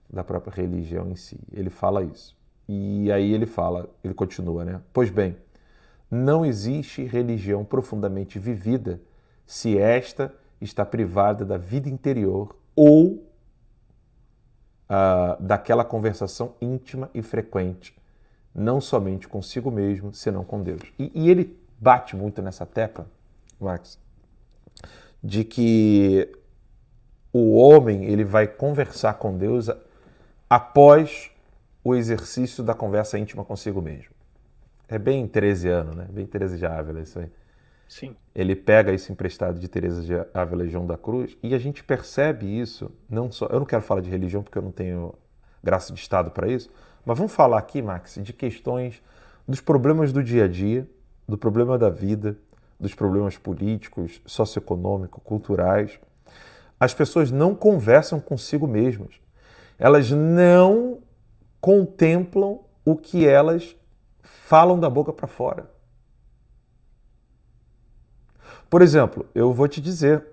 da 0.10 0.24
própria 0.24 0.54
religião 0.54 1.10
em 1.10 1.16
si. 1.16 1.40
Ele 1.52 1.70
fala 1.70 2.04
isso. 2.04 2.38
E 2.68 3.12
aí 3.12 3.34
ele 3.34 3.46
fala, 3.46 3.90
ele 4.04 4.14
continua, 4.14 4.64
né? 4.64 4.82
Pois 4.94 5.10
bem, 5.10 5.36
não 6.10 6.46
existe 6.46 7.04
religião 7.04 7.64
profundamente 7.64 8.40
vivida 8.40 9.02
se 9.46 9.78
esta 9.78 10.34
está 10.62 10.86
privada 10.86 11.46
da 11.46 11.58
vida 11.58 11.90
interior 11.90 12.56
ou 12.76 13.29
ah, 14.90 15.38
daquela 15.40 15.86
conversação 15.86 16.56
íntima 16.60 17.12
e 17.14 17.22
frequente, 17.22 17.96
não 18.54 18.82
somente 18.82 19.28
consigo 19.28 19.70
mesmo, 19.70 20.12
senão 20.14 20.44
com 20.44 20.64
Deus. 20.64 20.82
E, 20.98 21.12
e 21.14 21.30
ele 21.30 21.58
bate 21.80 22.16
muito 22.16 22.42
nessa 22.42 22.66
tecla, 22.66 23.08
Max, 23.60 24.00
de 25.24 25.44
que 25.44 26.32
o 27.32 27.56
homem 27.56 28.06
ele 28.06 28.24
vai 28.24 28.48
conversar 28.48 29.14
com 29.14 29.38
Deus 29.38 29.70
após 30.50 31.30
o 31.84 31.96
exercício 31.96 32.64
da 32.64 32.74
conversa 32.74 33.18
íntima 33.20 33.46
consigo 33.46 33.82
mesmo. 33.82 34.12
É 34.88 34.98
bem 34.98 35.28
teresiano, 35.28 35.94
né? 35.94 36.08
Bem 36.10 36.26
Teresa 36.26 36.58
de 36.58 36.66
Ávila 36.66 37.02
isso 37.02 37.20
aí. 37.20 37.32
Sim. 37.90 38.16
Ele 38.36 38.56
pega 38.56 38.94
isso 38.94 39.12
emprestado 39.12 39.60
de 39.60 39.68
Teresa 39.68 40.04
de 40.04 40.14
Ávila 40.32 40.68
João 40.68 40.86
da 40.86 40.96
Cruz 40.96 41.36
e 41.42 41.56
a 41.56 41.58
gente 41.58 41.84
percebe 41.84 42.46
isso, 42.46 42.92
não 43.10 43.32
só, 43.32 43.48
eu 43.48 43.58
não 43.58 43.66
quero 43.66 43.82
falar 43.82 44.00
de 44.00 44.10
religião 44.12 44.44
porque 44.44 44.60
eu 44.60 44.62
não 44.62 44.72
tenho 44.72 45.16
graça 45.64 45.92
de 45.92 46.00
estado 46.00 46.30
para 46.30 46.48
isso, 46.48 46.70
mas 47.04 47.18
vamos 47.18 47.34
falar 47.34 47.58
aqui, 47.58 47.82
Max, 47.82 48.20
de 48.22 48.32
questões 48.32 49.02
dos 49.48 49.60
problemas 49.60 50.14
do 50.14 50.24
dia 50.24 50.46
a 50.46 50.48
dia, 50.48 50.88
do 51.28 51.36
problema 51.36 51.80
da 51.80 51.90
vida, 51.90 52.38
dos 52.80 52.94
problemas 52.94 53.40
políticos, 53.40 54.22
socioeconômicos, 54.24 55.22
culturais. 55.24 56.00
As 56.80 56.94
pessoas 56.94 57.32
não 57.32 57.56
conversam 57.56 58.20
consigo 58.20 58.68
mesmas. 58.68 59.16
Elas 59.80 60.12
não 60.12 61.00
contemplam 61.60 62.60
o 62.86 62.96
que 62.96 63.28
elas 63.28 63.76
falam 64.22 64.80
da 64.80 64.90
boca 64.90 65.12
para 65.12 65.28
fora. 65.28 65.79
Por 68.70 68.82
exemplo, 68.82 69.26
eu 69.34 69.52
vou 69.52 69.68
te 69.68 69.82
dizer, 69.82 70.24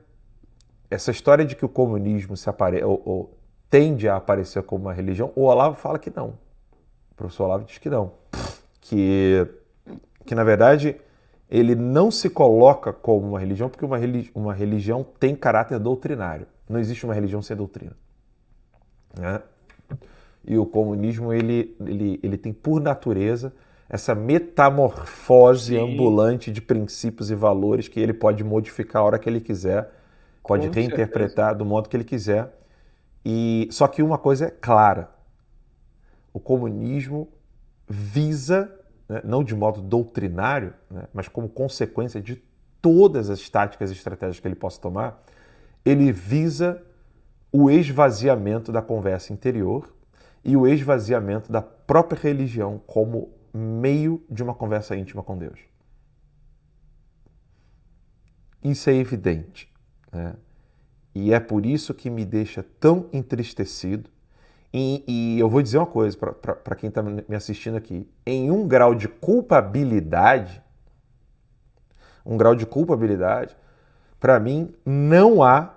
essa 0.91 1.11
história 1.11 1.45
de 1.45 1.57
que 1.57 1.65
o 1.65 1.69
comunismo 1.69 2.37
se 2.37 2.49
apare... 2.51 2.83
ou, 2.85 3.03
ou 3.05 3.39
tende 3.71 4.09
a 4.09 4.17
aparecer 4.17 4.63
como 4.63 4.85
uma 4.85 4.93
religião, 4.93 5.33
o 5.35 5.43
Olavo 5.43 5.77
fala 5.77 5.99
que 5.99 6.13
não. 6.15 6.39
O 7.11 7.15
professor 7.17 7.45
Olavo 7.45 7.65
diz 7.65 7.79
que 7.79 7.89
não. 7.89 8.13
Que, 8.81 9.47
que 10.25 10.35
na 10.35 10.45
verdade, 10.45 10.97
ele 11.51 11.75
não 11.75 12.11
se 12.11 12.29
coloca 12.29 12.93
como 12.93 13.29
uma 13.29 13.41
religião, 13.41 13.69
porque 13.69 13.85
uma, 13.85 13.97
religi... 13.97 14.31
uma 14.35 14.53
religião 14.53 15.05
tem 15.19 15.35
caráter 15.35 15.79
doutrinário. 15.79 16.47
Não 16.69 16.79
existe 16.79 17.05
uma 17.05 17.15
religião 17.15 17.41
sem 17.41 17.57
doutrina. 17.57 17.97
Né? 19.19 19.41
E 20.45 20.59
o 20.59 20.67
comunismo, 20.67 21.33
ele, 21.33 21.75
ele, 21.81 22.21
ele 22.23 22.37
tem 22.37 22.53
por 22.53 22.81
natureza 22.81 23.53
essa 23.89 24.15
metamorfose 24.15 25.77
ambulante 25.77 26.51
de 26.51 26.61
princípios 26.61 27.31
e 27.31 27.35
valores 27.35 27.87
que 27.87 28.01
ele 28.01 28.13
pode 28.13 28.43
modificar 28.43 29.03
a 29.03 29.05
hora 29.05 29.19
que 29.19 29.29
ele 29.29 29.41
quiser, 29.41 29.91
pode 30.43 30.69
Com 30.69 30.75
reinterpretar 30.75 31.57
do 31.57 31.65
modo 31.65 31.89
que 31.89 31.97
ele 31.97 32.05
quiser. 32.05 32.53
E 33.25 33.69
só 33.71 33.87
que 33.87 34.03
uma 34.03 34.19
coisa 34.19 34.47
é 34.47 34.51
clara: 34.51 35.11
o 36.33 36.41
comunismo 36.41 37.29
visa, 37.89 38.73
né, 39.09 39.21
não 39.25 39.45
de 39.45 39.55
modo 39.55 39.81
doutrinário, 39.81 40.75
né, 40.91 41.05
mas 41.13 41.29
como 41.29 41.49
consequência 41.49 42.21
de 42.21 42.43
todas 42.83 43.31
as 43.31 43.49
táticas 43.49 43.91
e 43.91 43.95
estratégias 43.95 44.41
que 44.41 44.47
ele 44.47 44.55
possa 44.55 44.81
tomar, 44.81 45.23
ele 45.85 46.11
visa 46.11 46.83
o 47.53 47.71
esvaziamento 47.71 48.71
da 48.71 48.83
conversa 48.83 49.33
interior 49.33 49.93
e 50.45 50.57
o 50.57 50.67
esvaziamento 50.67 51.51
da 51.51 51.63
própria 51.63 52.21
religião 52.21 52.81
como 52.87 53.31
meio 53.57 54.23
de 54.29 54.43
uma 54.43 54.55
conversa 54.55 54.97
íntima 54.97 55.23
com 55.23 55.37
Deus. 55.37 55.59
Isso 58.63 58.91
é 58.91 58.95
evidente. 58.95 59.73
Né? 60.13 60.35
E 61.15 61.33
é 61.33 61.41
por 61.41 61.65
isso 61.65 61.95
que 61.95 62.11
me 62.11 62.25
deixa 62.25 62.63
tão 62.79 63.09
entristecido. 63.13 64.11
E, 64.73 65.05
e 65.07 65.41
eu 65.41 65.49
vou 65.49 65.63
dizer 65.63 65.79
uma 65.79 65.87
coisa 65.87 66.17
para 66.17 66.77
quem 66.77 66.89
está 66.89 67.03
me 67.03 67.35
assistindo 67.35 67.77
aqui: 67.77 68.07
em 68.27 68.51
um 68.51 68.69
grau 68.69 68.95
de 68.95 69.09
culpabilidade, 69.09 70.63
um 72.25 72.37
grau 72.37 72.55
de 72.55 72.67
culpabilidade, 72.67 73.57
para 74.21 74.39
mim 74.39 74.75
não 74.85 75.43
há 75.43 75.75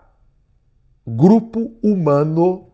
grupo 1.08 1.74
humano 1.82 2.68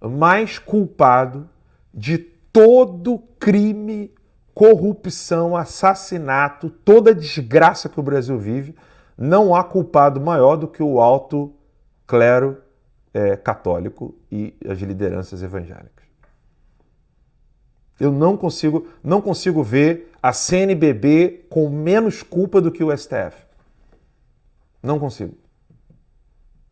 mais 0.00 0.58
culpado 0.58 1.48
de 1.92 2.18
todo 2.18 3.18
crime, 3.38 4.12
corrupção, 4.54 5.56
assassinato, 5.56 6.70
toda 6.70 7.14
desgraça 7.14 7.88
que 7.88 7.98
o 7.98 8.02
Brasil 8.02 8.38
vive. 8.38 8.74
Não 9.18 9.54
há 9.54 9.64
culpado 9.64 10.20
maior 10.20 10.56
do 10.56 10.68
que 10.68 10.82
o 10.82 11.00
alto 11.00 11.52
clero 12.06 12.58
é, 13.12 13.36
católico 13.36 14.14
e 14.30 14.54
as 14.68 14.78
lideranças 14.78 15.42
evangélicas. 15.42 16.04
Eu 17.98 18.10
não 18.10 18.36
consigo, 18.36 18.88
não 19.02 19.20
consigo 19.20 19.62
ver 19.62 20.10
a 20.22 20.32
CNBB 20.32 21.46
com 21.48 21.68
menos 21.68 22.22
culpa 22.22 22.60
do 22.60 22.72
que 22.72 22.82
o 22.82 22.96
STF. 22.96 23.46
Não 24.82 24.98
consigo. 24.98 25.36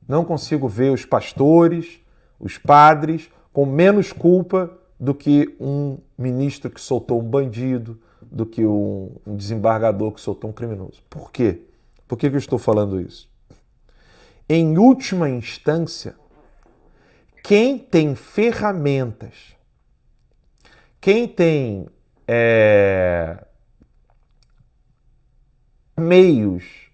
Não 0.07 0.24
consigo 0.24 0.68
ver 0.68 0.93
os 0.93 1.05
pastores, 1.05 2.01
os 2.39 2.59
padres 2.59 3.30
com 3.53 3.64
menos 3.64 4.12
culpa 4.12 4.78
do 5.03 5.14
que 5.14 5.55
um 5.61 5.98
ministro 6.16 6.70
que 6.70 6.80
soltou 6.80 7.20
um 7.20 7.28
bandido, 7.28 8.00
do 8.22 8.46
que 8.46 8.64
um, 8.64 9.11
um 9.26 9.36
desembargador 9.36 10.12
que 10.12 10.20
soltou 10.20 10.48
um 10.48 10.53
criminoso. 10.53 11.03
Por 11.11 11.30
quê? 11.30 11.62
Por 12.09 12.16
que, 12.16 12.30
que 12.30 12.36
eu 12.36 12.38
estou 12.38 12.59
falando 12.59 13.00
isso? 13.00 13.30
em 14.48 14.76
última 14.76 15.30
instância, 15.30 16.14
quem 17.42 17.78
tem 17.78 18.14
ferramentas, 18.14 19.57
quem 21.00 21.26
tem 21.26 21.88
é, 22.28 23.44
meios 25.96 26.90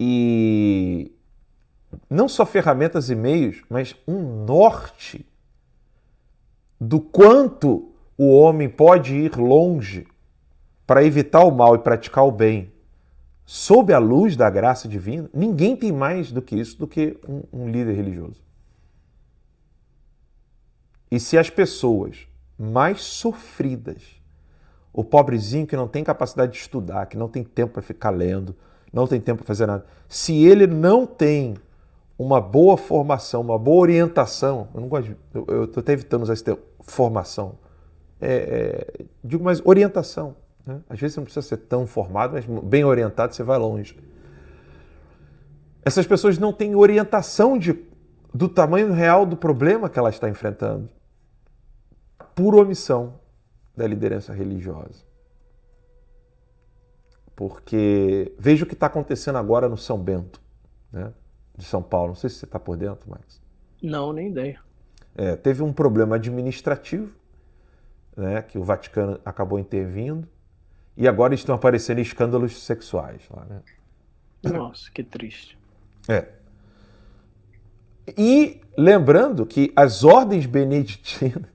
e 0.00 1.12
não 2.08 2.28
só 2.28 2.46
ferramentas 2.46 3.10
e 3.10 3.14
meios, 3.14 3.62
mas 3.68 3.94
um 4.08 4.44
norte 4.46 5.26
do 6.80 7.00
quanto 7.00 7.92
o 8.16 8.36
homem 8.36 8.68
pode 8.68 9.14
ir 9.14 9.36
longe 9.36 10.06
para 10.86 11.04
evitar 11.04 11.44
o 11.44 11.50
mal 11.50 11.74
e 11.74 11.78
praticar 11.78 12.24
o 12.24 12.30
bem 12.30 12.72
sob 13.46 13.92
a 13.92 13.98
luz 13.98 14.36
da 14.36 14.50
graça 14.50 14.88
divina, 14.88 15.30
ninguém 15.32 15.76
tem 15.76 15.92
mais 15.92 16.32
do 16.32 16.42
que 16.42 16.56
isso 16.56 16.76
do 16.76 16.86
que 16.86 17.16
um, 17.28 17.42
um 17.52 17.70
líder 17.70 17.94
religioso. 17.94 18.42
E 21.08 21.20
se 21.20 21.38
as 21.38 21.48
pessoas 21.48 22.26
mais 22.58 23.02
sofridas, 23.02 24.02
o 24.92 25.04
pobrezinho 25.04 25.66
que 25.66 25.76
não 25.76 25.86
tem 25.86 26.02
capacidade 26.02 26.52
de 26.52 26.58
estudar, 26.58 27.06
que 27.06 27.16
não 27.16 27.28
tem 27.28 27.44
tempo 27.44 27.74
para 27.74 27.82
ficar 27.82 28.10
lendo, 28.10 28.56
não 28.92 29.06
tem 29.06 29.20
tempo 29.20 29.38
para 29.38 29.46
fazer 29.46 29.66
nada, 29.66 29.86
se 30.08 30.44
ele 30.44 30.66
não 30.66 31.06
tem 31.06 31.54
uma 32.18 32.40
boa 32.40 32.76
formação, 32.76 33.42
uma 33.42 33.58
boa 33.58 33.82
orientação, 33.82 34.68
eu 34.74 34.80
não 34.80 34.88
gosto 34.88 35.08
de, 35.08 35.16
eu 35.34 35.64
estou 35.64 35.80
até 35.80 35.92
evitando 35.92 36.22
usar 36.22 36.32
esse 36.32 36.44
termo, 36.44 36.60
formação, 36.80 37.58
é, 38.20 38.88
é, 38.98 39.04
digo 39.22 39.44
mais 39.44 39.60
orientação. 39.64 40.36
Né? 40.64 40.80
Às 40.88 40.98
vezes 40.98 41.14
você 41.14 41.20
não 41.20 41.24
precisa 41.24 41.46
ser 41.46 41.58
tão 41.58 41.86
formado, 41.86 42.32
mas 42.32 42.46
bem 42.64 42.84
orientado 42.84 43.34
você 43.34 43.42
vai 43.42 43.58
longe. 43.58 43.96
Essas 45.84 46.06
pessoas 46.06 46.38
não 46.38 46.52
têm 46.52 46.74
orientação 46.74 47.58
de, 47.58 47.78
do 48.34 48.48
tamanho 48.48 48.92
real 48.92 49.24
do 49.26 49.36
problema 49.36 49.88
que 49.88 49.98
ela 49.98 50.10
está 50.10 50.28
enfrentando 50.28 50.88
por 52.34 52.54
omissão 52.54 53.20
da 53.76 53.86
liderança 53.86 54.32
religiosa. 54.32 55.04
Porque 57.36 58.34
veja 58.38 58.64
o 58.64 58.66
que 58.66 58.72
está 58.72 58.86
acontecendo 58.86 59.36
agora 59.36 59.68
no 59.68 59.76
São 59.76 59.98
Bento, 59.98 60.40
né, 60.90 61.12
de 61.56 61.64
São 61.64 61.82
Paulo. 61.82 62.08
Não 62.08 62.14
sei 62.14 62.30
se 62.30 62.36
você 62.36 62.44
está 62.44 62.58
por 62.58 62.76
dentro, 62.76 63.08
mas. 63.08 63.40
Não, 63.82 64.12
nem 64.12 64.28
ideia. 64.28 64.60
É, 65.14 65.34
teve 65.34 65.62
um 65.62 65.72
problema 65.72 66.16
administrativo, 66.16 67.14
né, 68.16 68.42
que 68.42 68.58
o 68.58 68.62
Vaticano 68.62 69.18
acabou 69.24 69.58
intervindo, 69.58 70.28
e 70.96 71.06
agora 71.08 71.34
estão 71.34 71.54
aparecendo 71.54 72.00
escândalos 72.00 72.62
sexuais 72.62 73.22
lá, 73.30 73.44
né? 73.44 73.62
Nossa, 74.42 74.90
que 74.90 75.02
triste. 75.02 75.58
É. 76.08 76.28
E 78.16 78.60
lembrando 78.76 79.44
que 79.44 79.72
as 79.74 80.04
ordens 80.04 80.46
beneditinas 80.46 81.50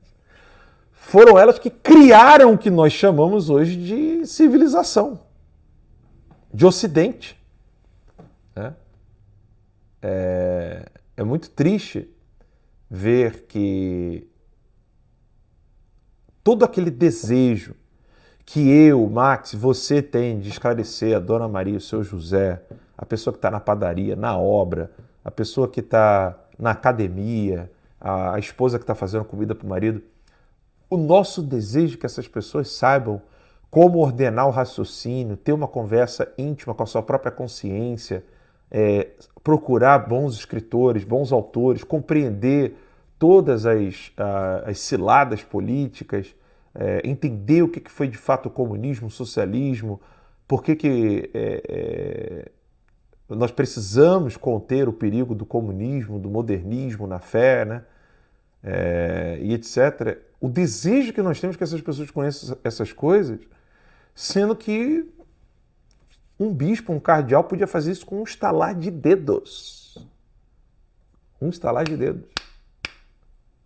foram 0.91 1.37
elas 1.37 1.57
que 1.57 1.69
criaram 1.69 2.53
o 2.53 2.57
que 2.57 2.69
nós 2.69 2.93
chamamos 2.93 3.49
hoje 3.49 3.75
de 3.75 4.25
civilização, 4.25 5.19
de 6.53 6.65
Ocidente. 6.65 7.40
É, 10.01 10.85
é 11.17 11.23
muito 11.23 11.49
triste 11.49 12.09
ver 12.89 13.43
que 13.43 14.27
todo 16.43 16.65
aquele 16.65 16.91
desejo 16.91 17.75
que 18.45 18.69
eu, 18.69 19.07
Max, 19.09 19.53
você 19.53 20.01
tem 20.01 20.39
de 20.39 20.49
esclarecer 20.49 21.15
a 21.15 21.19
Dona 21.19 21.47
Maria, 21.47 21.77
o 21.77 21.81
seu 21.81 22.03
José, 22.03 22.61
a 22.97 23.05
pessoa 23.05 23.33
que 23.33 23.37
está 23.37 23.49
na 23.49 23.59
padaria, 23.59 24.15
na 24.15 24.37
obra, 24.37 24.91
a 25.23 25.31
pessoa 25.31 25.67
que 25.67 25.79
está 25.79 26.37
na 26.57 26.71
academia, 26.71 27.71
a, 27.99 28.35
a 28.35 28.39
esposa 28.39 28.77
que 28.77 28.83
está 28.83 28.95
fazendo 28.95 29.23
comida 29.23 29.55
para 29.55 29.65
o 29.65 29.69
marido, 29.69 30.01
o 30.89 30.97
nosso 30.97 31.41
desejo 31.41 31.95
é 31.95 31.97
que 31.97 32.05
essas 32.05 32.27
pessoas 32.27 32.69
saibam 32.69 33.21
como 33.69 33.99
ordenar 33.99 34.47
o 34.47 34.51
raciocínio, 34.51 35.37
ter 35.37 35.53
uma 35.53 35.67
conversa 35.67 36.29
íntima 36.37 36.75
com 36.75 36.83
a 36.83 36.85
sua 36.85 37.01
própria 37.01 37.31
consciência, 37.31 38.25
é, 38.71 39.09
procurar 39.43 39.99
bons 39.99 40.35
escritores, 40.35 41.03
bons 41.03 41.31
autores, 41.31 41.83
compreender 41.83 42.75
todas 43.19 43.65
as, 43.65 44.11
as 44.65 44.79
ciladas 44.79 45.43
políticas, 45.43 46.33
é, 46.73 47.01
entender 47.03 47.61
o 47.61 47.67
que 47.67 47.81
foi 47.89 48.07
de 48.07 48.17
fato 48.17 48.47
o 48.47 48.51
comunismo, 48.51 49.07
o 49.07 49.11
socialismo, 49.11 50.01
por 50.47 50.63
que, 50.63 50.75
que 50.75 51.29
é, 51.33 51.63
é, 53.29 53.35
nós 53.35 53.51
precisamos 53.51 54.37
conter 54.37 54.87
o 54.87 54.93
perigo 54.93 55.35
do 55.35 55.45
comunismo, 55.45 56.17
do 56.17 56.29
modernismo 56.29 57.05
na 57.05 57.19
fé, 57.19 57.65
né? 57.65 57.83
É, 58.63 59.39
e 59.41 59.53
etc 59.53 60.31
o 60.41 60.49
desejo 60.49 61.13
que 61.13 61.21
nós 61.21 61.39
temos 61.39 61.55
que 61.55 61.63
essas 61.63 61.79
pessoas 61.79 62.09
conheçam 62.09 62.57
essas 62.63 62.91
coisas, 62.91 63.39
sendo 64.15 64.55
que 64.55 65.07
um 66.41 66.51
bispo, 66.51 66.91
um 66.91 66.99
cardeal, 66.99 67.43
podia 67.43 67.67
fazer 67.67 67.91
isso 67.91 68.05
com 68.05 68.19
um 68.19 68.23
estalar 68.23 68.73
de 68.73 68.89
dedos. 68.89 69.97
Um 71.39 71.49
estalar 71.49 71.83
de 71.83 71.95
dedos. 71.95 72.27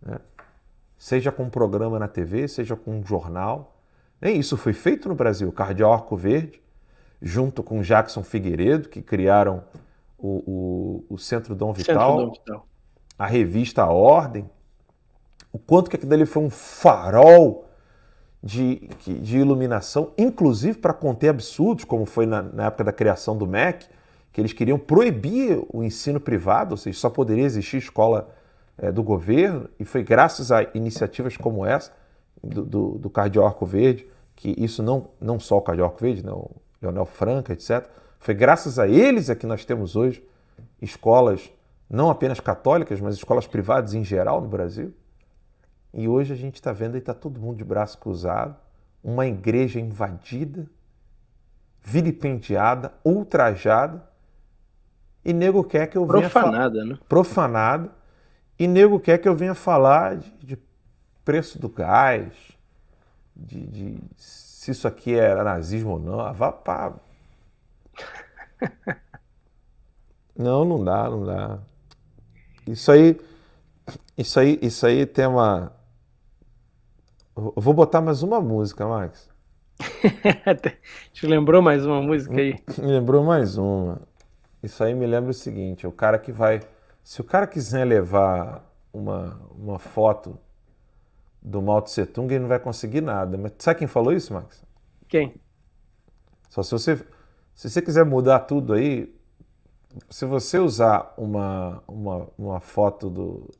Né? 0.02 0.18
Seja 0.98 1.32
com 1.32 1.44
um 1.44 1.50
programa 1.50 1.98
na 1.98 2.06
TV, 2.06 2.46
seja 2.46 2.76
com 2.76 2.98
um 2.98 3.04
jornal. 3.04 3.80
Isso 4.20 4.56
foi 4.58 4.74
feito 4.74 5.08
no 5.08 5.14
Brasil. 5.14 5.48
O 5.48 5.52
cardeal 5.52 5.92
Arco 5.92 6.16
Verde, 6.16 6.60
junto 7.20 7.62
com 7.62 7.80
Jackson 7.80 8.22
Figueiredo, 8.22 8.90
que 8.90 9.00
criaram 9.00 9.64
o, 10.18 11.04
o, 11.08 11.14
o 11.14 11.18
Centro 11.18 11.54
Dom 11.54 11.72
Vital, 11.72 11.94
Centro 11.94 12.26
Dom 12.26 12.32
Vital. 12.32 12.66
a 13.18 13.26
revista 13.26 13.82
A 13.82 13.90
Ordem, 13.90 14.50
o 15.50 15.58
quanto 15.58 15.88
que 15.88 15.96
aquilo 15.96 16.12
ali 16.12 16.26
foi 16.26 16.42
um 16.42 16.50
farol 16.50 17.65
de, 18.42 18.88
de 19.04 19.38
iluminação, 19.38 20.12
inclusive 20.16 20.78
para 20.78 20.92
conter 20.92 21.30
absurdos, 21.30 21.84
como 21.84 22.04
foi 22.04 22.26
na, 22.26 22.42
na, 22.42 22.66
época 22.66 22.84
da 22.84 22.92
criação 22.92 23.36
do 23.36 23.46
MEC, 23.46 23.86
que 24.32 24.40
eles 24.40 24.52
queriam 24.52 24.78
proibir 24.78 25.64
o 25.72 25.82
ensino 25.82 26.20
privado, 26.20 26.72
ou 26.72 26.76
seja, 26.76 26.98
só 26.98 27.10
poderia 27.10 27.44
existir 27.44 27.78
escola 27.78 28.28
é, 28.78 28.92
do 28.92 29.02
governo, 29.02 29.68
e 29.80 29.84
foi 29.84 30.02
graças 30.02 30.52
a 30.52 30.62
iniciativas 30.74 31.36
como 31.36 31.64
essa, 31.64 31.92
do, 32.42 32.64
do, 32.64 32.88
do 32.98 33.10
Cardeal 33.10 33.46
Arco 33.46 33.64
Verde, 33.64 34.06
que 34.34 34.54
isso 34.58 34.82
não, 34.82 35.08
não 35.20 35.40
só 35.40 35.56
o 35.56 35.62
Cardeal 35.62 35.88
Arco 35.88 36.00
Verde, 36.00 36.24
né, 36.24 36.32
o 36.32 36.50
Leonel 36.80 37.06
Franca, 37.06 37.52
etc., 37.52 37.88
foi 38.18 38.34
graças 38.34 38.78
a 38.78 38.88
eles 38.88 39.30
é 39.30 39.34
que 39.34 39.46
nós 39.46 39.64
temos 39.64 39.96
hoje 39.96 40.22
escolas 40.80 41.50
não 41.88 42.10
apenas 42.10 42.40
católicas, 42.40 43.00
mas 43.00 43.14
escolas 43.14 43.46
privadas 43.46 43.94
em 43.94 44.04
geral 44.04 44.40
no 44.40 44.48
Brasil. 44.48 44.92
E 45.96 46.06
hoje 46.06 46.30
a 46.34 46.36
gente 46.36 46.56
está 46.56 46.74
vendo 46.74 46.94
e 46.94 46.98
está 46.98 47.14
todo 47.14 47.40
mundo 47.40 47.56
de 47.56 47.64
braço 47.64 47.96
cruzado, 47.96 48.54
uma 49.02 49.26
igreja 49.26 49.80
invadida, 49.80 50.66
vilipendiada, 51.82 52.92
ultrajada, 53.02 54.06
e 55.24 55.32
nego 55.32 55.64
quer 55.64 55.86
que 55.86 55.96
eu 55.96 56.06
venha 56.06 56.28
Profanada, 56.28 56.84
né? 56.84 56.98
Profanada. 57.08 57.90
E 58.58 58.68
nego 58.68 59.00
quer 59.00 59.16
que 59.16 59.26
eu 59.26 59.34
venha 59.34 59.54
falar 59.54 60.18
de, 60.18 60.30
de 60.32 60.58
preço 61.24 61.58
do 61.58 61.70
gás, 61.70 62.30
de, 63.34 63.66
de, 63.66 63.98
se 64.16 64.72
isso 64.72 64.86
aqui 64.86 65.14
era 65.14 65.42
nazismo 65.42 65.92
ou 65.92 65.98
não. 65.98 66.34
Vá 66.34 66.52
pá. 66.52 66.92
Não, 70.38 70.66
não 70.66 70.84
dá, 70.84 71.08
não 71.08 71.24
dá. 71.24 71.58
Isso 72.66 72.92
aí, 72.92 73.18
isso 74.18 74.38
aí, 74.38 74.58
isso 74.60 74.84
aí 74.84 75.06
tem 75.06 75.26
uma, 75.26 75.72
vou 77.36 77.74
botar 77.74 78.00
mais 78.00 78.22
uma 78.22 78.40
música, 78.40 78.86
Max. 78.86 79.28
Te 81.12 81.26
lembrou 81.26 81.60
mais 81.60 81.84
uma 81.84 82.00
música 82.00 82.34
aí? 82.34 82.54
Me 82.78 82.86
lembrou 82.86 83.22
mais 83.22 83.58
uma. 83.58 84.00
Isso 84.62 84.82
aí 84.82 84.94
me 84.94 85.06
lembra 85.06 85.30
o 85.30 85.34
seguinte: 85.34 85.86
o 85.86 85.92
cara 85.92 86.18
que 86.18 86.32
vai. 86.32 86.60
Se 87.04 87.20
o 87.20 87.24
cara 87.24 87.46
quiser 87.46 87.84
levar 87.84 88.64
uma, 88.92 89.38
uma 89.56 89.78
foto 89.78 90.38
do 91.40 91.60
Mao 91.60 91.82
Tse 91.82 92.06
Tung, 92.06 92.32
ele 92.32 92.40
não 92.40 92.48
vai 92.48 92.58
conseguir 92.58 93.02
nada. 93.02 93.36
Mas 93.36 93.52
sabe 93.58 93.80
quem 93.80 93.86
falou 93.86 94.12
isso, 94.12 94.32
Max? 94.32 94.64
Quem? 95.06 95.34
Só 96.48 96.62
se 96.62 96.72
você, 96.72 96.96
se 97.54 97.70
você 97.70 97.82
quiser 97.82 98.04
mudar 98.04 98.40
tudo 98.40 98.72
aí, 98.72 99.14
se 100.08 100.24
você 100.24 100.58
usar 100.58 101.14
uma, 101.16 101.82
uma, 101.86 102.26
uma 102.36 102.60
foto 102.60 103.08
do, 103.08 103.50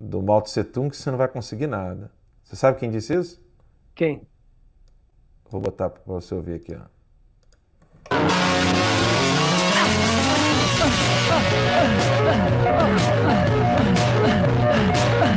do 0.00 0.22
Mao 0.22 0.40
Tse 0.40 0.64
Tung, 0.64 0.94
você 0.94 1.10
não 1.10 1.18
vai 1.18 1.28
conseguir 1.28 1.66
nada. 1.66 2.10
Você 2.48 2.56
sabe 2.56 2.78
quem 2.78 2.90
disse 2.90 3.12
isso? 3.14 3.38
Quem? 3.94 4.26
Vou 5.50 5.60
botar 5.60 5.90
para 5.90 6.00
você 6.06 6.34
ouvir 6.34 6.54
aqui, 6.54 6.74
ó. 6.74 6.86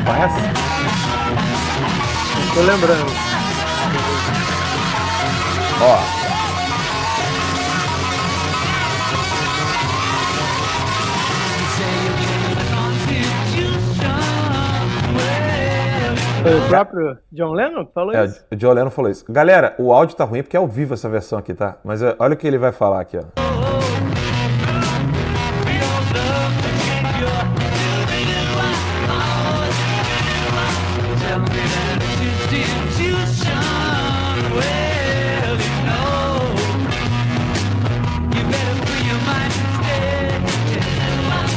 Conhece? 0.06 0.40
Tô 2.56 2.62
lembrando. 2.62 3.12
Ó. 5.82 6.21
Foi 16.42 16.58
o 16.60 16.68
próprio 16.68 17.18
John 17.32 17.54
Lennon 17.54 17.86
que 17.86 17.94
falou 17.94 18.14
É, 18.16 18.26
isso? 18.26 18.44
o 18.52 18.60
Joe 18.60 18.74
Lennon 18.74 18.90
falou 18.90 19.12
isso. 19.12 19.26
Galera, 19.30 19.76
o 19.78 19.94
áudio 19.94 20.16
tá 20.16 20.24
ruim 20.24 20.42
porque 20.42 20.58
é 20.58 20.60
ao 20.60 20.68
vivo 20.68 20.94
essa 20.94 21.08
versão 21.08 21.38
aqui, 21.38 21.54
tá? 21.54 21.78
Mas 21.84 22.02
é, 22.02 22.16
olha 22.18 22.34
o 22.34 22.38
que 22.38 22.48
ele 22.48 22.58
vai 22.58 22.72
falar 22.72 23.02
aqui, 23.02 23.18
ó. 23.18 23.22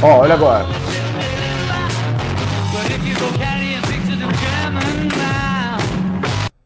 Ó, 0.01 0.19
olha 0.19 0.33
agora. 0.35 0.84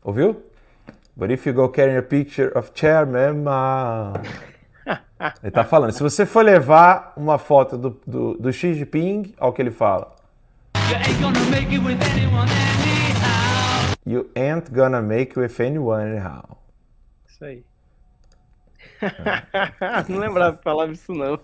Ouviu? 0.09 0.41
But 1.15 1.29
if 1.29 1.45
you 1.45 1.53
go 1.53 1.69
carrying 1.69 1.97
a 1.97 2.01
picture 2.01 2.51
of 2.57 2.71
Chairman 2.73 3.43
Mao. 3.43 4.13
Ele 5.43 5.51
tá 5.51 5.63
falando, 5.63 5.91
se 5.91 6.01
você 6.01 6.25
for 6.25 6.41
levar 6.43 7.13
uma 7.15 7.37
foto 7.37 7.77
do, 7.77 8.01
do, 8.07 8.33
do 8.33 8.51
Xi 8.51 8.73
Jinping, 8.73 9.35
olha 9.39 9.49
o 9.49 9.53
que 9.53 9.61
ele 9.61 9.69
fala. 9.69 10.15
You 14.07 14.29
ain't 14.35 14.71
gonna 14.71 14.99
make 15.01 15.37
with 15.37 15.59
anyone 15.59 16.09
anyhow. 16.09 16.57
Isso 17.27 17.45
aí. 17.45 17.63
não 20.09 20.17
lembrava 20.17 20.57
que 20.57 20.63
falava 20.63 20.91
isso, 20.91 21.13
não. 21.13 21.39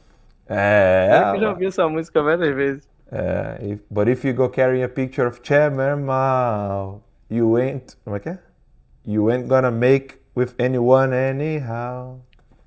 É, 0.50 1.34
Eu 1.36 1.40
já 1.40 1.50
ouvi 1.52 1.68
essa 1.68 1.88
música 1.88 2.24
várias 2.24 2.56
vezes. 2.56 2.90
é 3.12 3.58
if- 3.62 3.82
but 3.92 4.08
if 4.08 4.24
you 4.26 4.34
go 4.34 4.50
carrying 4.50 4.82
a 4.84 4.90
picture 4.90 5.28
of 5.28 5.42
Chairman 5.44 5.98
Mao, 6.04 7.04
you 7.30 7.58
ain't, 7.58 7.96
como 8.04 8.16
é 8.16 8.20
que 8.20 8.30
é? 8.30 8.40
You 9.08 9.30
ain't 9.30 9.48
gonna 9.48 9.70
make 9.70 10.18
with 10.34 10.56
anyone 10.58 11.14
anyhow. 11.14 12.22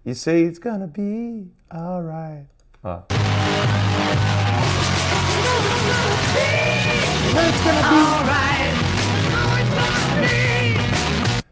You 0.04 0.14
say 0.14 0.44
it's 0.44 0.60
gonna 0.60 0.86
be 0.86 1.50
alright. 1.74 2.46
Ó. 2.84 3.02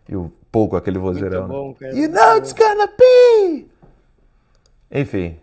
E 0.08 0.14
o 0.14 0.30
pouco 0.52 0.76
aquele 0.76 0.98
vozeirão. 1.00 1.48
Né? 1.48 1.48
bom, 1.48 1.74
cara. 1.74 1.92
You 1.92 2.08
know 2.08 2.36
it's 2.36 2.52
gonna 2.52 2.86
be! 2.86 3.66
Enfim. 4.92 5.40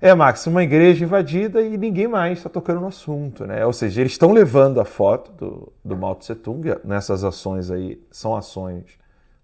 É, 0.00 0.14
Max, 0.14 0.46
uma 0.46 0.62
igreja 0.62 1.04
invadida 1.04 1.60
e 1.60 1.76
ninguém 1.76 2.06
mais 2.06 2.38
está 2.38 2.48
tocando 2.48 2.80
no 2.80 2.86
assunto, 2.86 3.44
né? 3.44 3.66
Ou 3.66 3.72
seja, 3.72 4.00
eles 4.00 4.12
estão 4.12 4.32
levando 4.32 4.80
a 4.80 4.84
foto 4.84 5.32
do, 5.32 5.72
do 5.84 5.96
Mao 5.96 6.14
Tse 6.14 6.36
Tung 6.36 6.62
nessas 6.84 7.24
ações 7.24 7.68
aí, 7.68 8.00
são 8.08 8.36
ações 8.36 8.96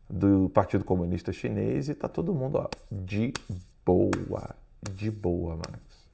do 0.08 0.48
Partido 0.50 0.84
Comunista 0.84 1.32
Chinês 1.32 1.88
e 1.88 1.94
tá 1.94 2.08
todo 2.08 2.32
mundo, 2.32 2.58
ó, 2.58 2.68
de 2.90 3.32
boa, 3.84 4.54
de 4.92 5.10
boa, 5.10 5.56
Max. 5.56 6.06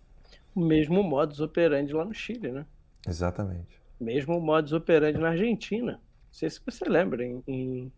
O 0.54 0.60
mesmo 0.60 1.02
modus 1.02 1.40
operandi 1.40 1.92
lá 1.92 2.04
no 2.04 2.14
Chile, 2.14 2.50
né? 2.50 2.64
Exatamente. 3.06 3.78
Mesmo 4.00 4.40
modus 4.40 4.72
operandi 4.72 5.18
na 5.18 5.30
Argentina. 5.30 5.92
Não 5.92 6.32
sei 6.32 6.48
se 6.48 6.60
você 6.64 6.88
lembra, 6.88 7.22
em, 7.22 7.42
em, 7.46 7.92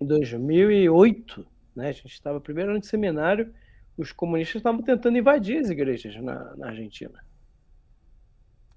em 0.00 0.06
2008, 0.06 1.46
né? 1.74 1.90
A 1.90 1.92
gente 1.92 2.06
estava 2.06 2.40
primeiro 2.40 2.72
ano 2.72 2.80
de 2.80 2.86
seminário, 2.88 3.54
os 3.96 4.12
comunistas 4.12 4.56
estavam 4.60 4.82
tentando 4.82 5.16
invadir 5.18 5.58
as 5.58 5.70
igrejas 5.70 6.14
na, 6.22 6.54
na 6.56 6.68
Argentina. 6.68 7.18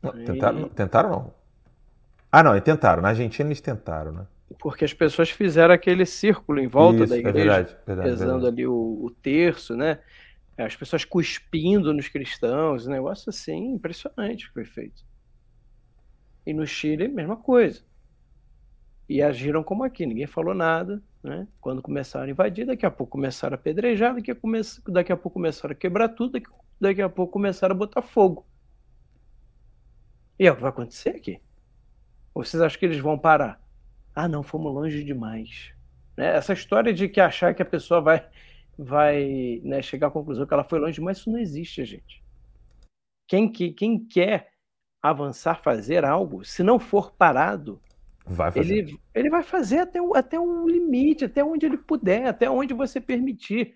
Não, 0.02 0.14
Aí- 0.14 0.24
tentaram, 0.26 0.70
tentaram 0.70 1.10
não. 1.10 1.34
Ah, 2.32 2.44
não, 2.44 2.56
e 2.56 2.62
tentaram. 2.62 3.02
Na 3.02 3.10
Argentina 3.10 3.50
eles 3.50 3.60
tentaram, 3.62 4.12
né? 4.12 4.28
Porque 4.60 4.86
as 4.86 4.94
pessoas 4.94 5.30
fizeram 5.30 5.74
aquele 5.74 6.06
círculo 6.06 6.60
em 6.60 6.68
volta 6.68 7.04
Isso, 7.04 7.10
da 7.10 7.16
é 7.16 7.20
igreja, 7.20 7.38
verdade, 7.38 7.78
verdade, 7.86 8.10
rezando 8.10 8.32
verdade. 8.34 8.54
ali 8.56 8.68
o, 8.68 9.00
o 9.04 9.12
terço, 9.22 9.76
né? 9.76 10.00
As 10.58 10.76
pessoas 10.76 11.06
cuspindo 11.06 11.94
nos 11.94 12.08
cristãos, 12.08 12.86
um 12.86 12.92
negócio 12.92 13.30
assim 13.30 13.74
impressionante 13.74 14.48
que 14.48 14.54
foi 14.54 14.66
feito. 14.66 15.04
E 16.46 16.54
no 16.54 16.66
Chile, 16.68 17.08
mesma 17.08 17.38
coisa. 17.38 17.82
E 19.10 19.24
agiram 19.24 19.64
como 19.64 19.84
aqui, 19.84 20.06
ninguém 20.06 20.28
falou 20.28 20.54
nada, 20.54 21.02
né? 21.24 21.48
Quando 21.60 21.82
começaram 21.82 22.28
a 22.28 22.30
invadir, 22.30 22.68
daqui 22.68 22.86
a 22.86 22.92
pouco 22.92 23.14
começaram 23.14 23.56
a 23.56 23.60
apedrejar, 23.60 24.14
daqui 24.14 24.30
a, 24.30 24.36
come... 24.36 24.62
daqui 24.88 25.12
a 25.12 25.18
pouco 25.18 25.34
começaram 25.34 25.72
a 25.72 25.76
quebrar 25.76 26.10
tudo, 26.10 26.34
daqui, 26.34 26.48
daqui 26.80 27.02
a 27.02 27.10
pouco 27.10 27.34
começaram 27.34 27.74
a 27.74 27.78
botar 27.78 28.04
fogo. 28.04 28.46
E 30.38 30.46
é 30.46 30.52
o 30.52 30.56
que 30.56 30.62
vai 30.62 30.70
acontecer 30.70 31.10
aqui. 31.10 31.42
Ou 32.36 32.44
vocês 32.44 32.62
acham 32.62 32.80
que 32.80 32.86
eles 32.86 33.00
vão 33.00 33.18
parar? 33.18 33.60
Ah, 34.14 34.28
não, 34.28 34.44
fomos 34.44 34.72
longe 34.72 35.04
demais. 35.04 35.74
Né? 36.16 36.36
Essa 36.36 36.54
história 36.54 36.94
de 36.94 37.10
que 37.10 37.20
achar 37.20 37.56
que 37.56 37.64
a 37.64 37.66
pessoa 37.66 38.00
vai, 38.02 38.30
vai 38.78 39.60
né, 39.64 39.82
chegar 39.82 40.08
à 40.08 40.12
conclusão 40.12 40.46
que 40.46 40.54
ela 40.54 40.64
foi 40.64 40.78
longe 40.78 40.94
demais, 40.94 41.18
isso 41.18 41.32
não 41.32 41.40
existe, 41.40 41.84
gente. 41.84 42.24
Quem, 43.28 43.52
que, 43.52 43.72
quem 43.72 44.06
quer 44.06 44.52
avançar, 45.02 45.56
fazer 45.62 46.06
algo, 46.06 46.46
se 46.46 46.62
não 46.62 46.80
for 46.80 47.12
parado, 47.12 47.82
Vai 48.30 48.52
fazer. 48.52 48.74
ele, 48.78 49.00
ele 49.14 49.30
vai 49.30 49.42
fazer 49.44 49.80
até, 49.80 50.02
o- 50.02 50.14
até 50.16 50.40
um 50.40 50.68
limite, 50.68 51.26
até 51.26 51.44
onde 51.44 51.66
ele 51.66 51.78
puder, 51.78 52.28
até 52.28 52.50
onde 52.50 52.74
você 52.74 53.02
permitir. 53.02 53.76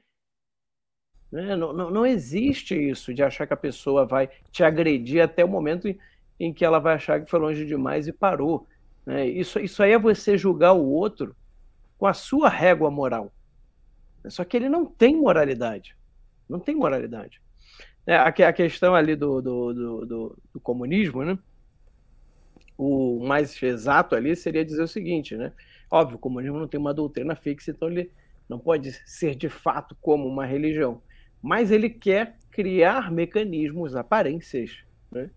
Né? 1.32 1.56
Não, 1.56 1.74
não, 1.74 1.90
não 1.90 2.06
existe 2.06 2.76
isso 2.76 3.14
de 3.14 3.24
achar 3.24 3.48
que 3.48 3.54
a 3.54 3.58
pessoa 3.58 4.06
vai 4.06 4.30
te 4.52 4.64
agredir 4.64 5.22
até 5.24 5.44
o 5.44 5.48
momento 5.48 5.88
em, 5.88 5.98
em 6.40 6.54
que 6.54 6.64
ela 6.64 6.80
vai 6.80 6.94
achar 6.96 7.20
que 7.24 7.30
foi 7.30 7.40
longe 7.40 7.66
demais 7.66 8.08
e 8.08 8.14
parou. 8.14 8.68
né? 9.06 9.28
Isso, 9.28 9.60
isso 9.60 9.82
aí 9.82 9.92
é 9.92 10.00
você 10.00 10.38
julgar 10.38 10.74
o 10.74 10.86
outro 10.88 11.36
com 11.98 12.06
a 12.06 12.14
sua 12.14 12.50
régua 12.50 12.92
moral. 12.92 13.34
Só 14.28 14.44
que 14.46 14.56
ele 14.56 14.70
não 14.70 14.86
tem 14.86 15.16
moralidade. 15.18 15.98
Não 16.48 16.60
tem 16.60 16.76
moralidade. 16.76 17.42
É, 18.06 18.16
a, 18.16 18.28
a 18.28 18.54
questão 18.54 18.94
ali 18.94 19.16
do, 19.16 19.42
do, 19.42 19.74
do, 19.74 20.06
do- 20.06 20.38
do 20.54 20.60
comunismo, 20.60 21.24
né? 21.24 21.38
O 22.78 23.24
mais 23.26 23.62
exato 23.62 24.16
ali 24.16 24.36
seria 24.36 24.66
dizer 24.66 24.84
o 24.84 24.88
seguinte, 24.88 25.36
né? 25.36 25.52
Óbvio, 25.92 26.18
o 26.18 26.20
comunismo 26.20 26.58
não 26.60 26.68
tem 26.68 26.80
uma 26.80 26.94
doutrina 26.94 27.36
fixa, 27.36 27.72
então 27.72 27.90
ele 27.90 28.12
não 28.50 28.58
pode 28.60 28.92
ser 29.06 29.36
de 29.36 29.50
fato 29.50 29.96
como 30.02 30.28
uma 30.28 30.46
religião. 30.46 31.02
Mas 31.42 31.72
ele 31.72 31.90
quer 31.90 32.38
criar 32.52 33.12
mecanismos, 33.12 33.96
aparências, 33.96 34.84
né? 35.12 35.30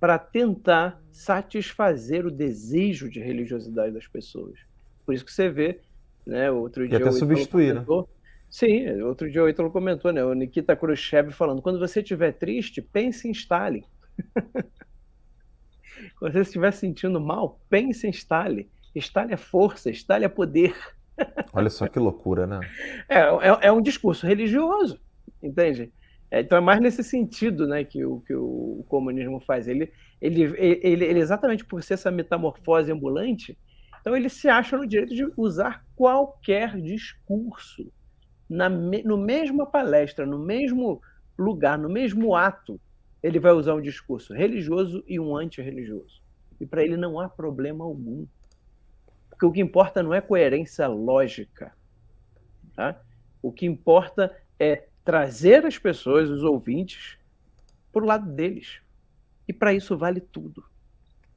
para 0.00 0.18
tentar 0.18 1.00
satisfazer 1.12 2.26
o 2.26 2.30
desejo 2.30 3.08
de 3.08 3.20
religiosidade 3.20 3.94
das 3.94 4.08
pessoas. 4.08 4.58
Por 5.06 5.14
isso 5.14 5.24
que 5.24 5.32
você 5.32 5.48
vê, 5.48 5.80
né? 6.26 6.50
Outro 6.50 6.88
dia 6.88 6.98
até 6.98 7.08
o 7.08 7.12
substituir, 7.12 7.74
né? 7.74 7.84
comentou- 7.84 8.08
Sim, 8.50 9.00
outro 9.02 9.30
dia 9.30 9.42
o 9.42 9.48
Ítalo 9.48 9.70
comentou, 9.70 10.12
né? 10.12 10.22
O 10.24 10.34
Nikita 10.34 10.76
Khrushchev 10.76 11.30
falando: 11.32 11.62
quando 11.62 11.78
você 11.78 12.00
estiver 12.00 12.32
triste, 12.32 12.82
pense 12.82 13.26
em 13.28 13.30
Stalin. 13.30 13.84
Quando 16.18 16.32
você 16.32 16.40
estiver 16.40 16.72
sentindo 16.72 17.20
mal, 17.20 17.60
pense 17.68 18.06
em 18.06 18.10
Stalin. 18.10 18.68
Stalin 18.94 19.32
é 19.32 19.36
força, 19.36 19.90
Stalin 19.90 20.24
é 20.24 20.28
poder. 20.28 20.74
Olha 21.52 21.70
só 21.70 21.86
que 21.86 21.98
loucura, 21.98 22.46
né? 22.46 22.60
É, 23.08 23.20
é, 23.20 23.58
é 23.62 23.72
um 23.72 23.80
discurso 23.80 24.26
religioso, 24.26 25.00
entende? 25.42 25.92
É, 26.30 26.40
então 26.40 26.56
é 26.56 26.60
mais 26.60 26.80
nesse 26.80 27.04
sentido 27.04 27.66
né, 27.66 27.84
que, 27.84 28.04
o, 28.04 28.20
que 28.20 28.34
o 28.34 28.84
comunismo 28.88 29.38
faz. 29.40 29.68
Ele, 29.68 29.92
ele, 30.20 30.42
ele, 30.58 31.04
ele, 31.04 31.18
exatamente 31.20 31.64
por 31.64 31.82
ser 31.82 31.94
essa 31.94 32.10
metamorfose 32.10 32.90
ambulante, 32.90 33.58
então 34.00 34.16
ele 34.16 34.28
se 34.28 34.48
acha 34.48 34.76
no 34.76 34.86
direito 34.86 35.14
de 35.14 35.30
usar 35.36 35.84
qualquer 35.94 36.80
discurso 36.80 37.92
na 38.48 38.68
no 38.68 39.16
mesma 39.16 39.66
palestra, 39.66 40.26
no 40.26 40.38
mesmo 40.38 41.00
lugar, 41.38 41.78
no 41.78 41.88
mesmo 41.88 42.34
ato, 42.34 42.80
ele 43.22 43.38
vai 43.38 43.52
usar 43.52 43.74
um 43.74 43.80
discurso 43.80 44.34
religioso 44.34 45.04
e 45.06 45.20
um 45.20 45.36
antirreligioso. 45.36 46.22
E 46.60 46.66
para 46.66 46.82
ele 46.82 46.96
não 46.96 47.20
há 47.20 47.28
problema 47.28 47.84
algum. 47.84 48.26
Porque 49.30 49.46
o 49.46 49.52
que 49.52 49.60
importa 49.60 50.02
não 50.02 50.12
é 50.12 50.20
coerência 50.20 50.86
lógica. 50.86 51.72
Tá? 52.74 53.00
O 53.40 53.52
que 53.52 53.66
importa 53.66 54.36
é 54.58 54.88
trazer 55.04 55.64
as 55.66 55.78
pessoas, 55.78 56.30
os 56.30 56.42
ouvintes, 56.42 57.18
para 57.92 58.02
o 58.02 58.06
lado 58.06 58.30
deles. 58.30 58.80
E 59.46 59.52
para 59.52 59.74
isso 59.74 59.96
vale 59.96 60.20
tudo. 60.20 60.64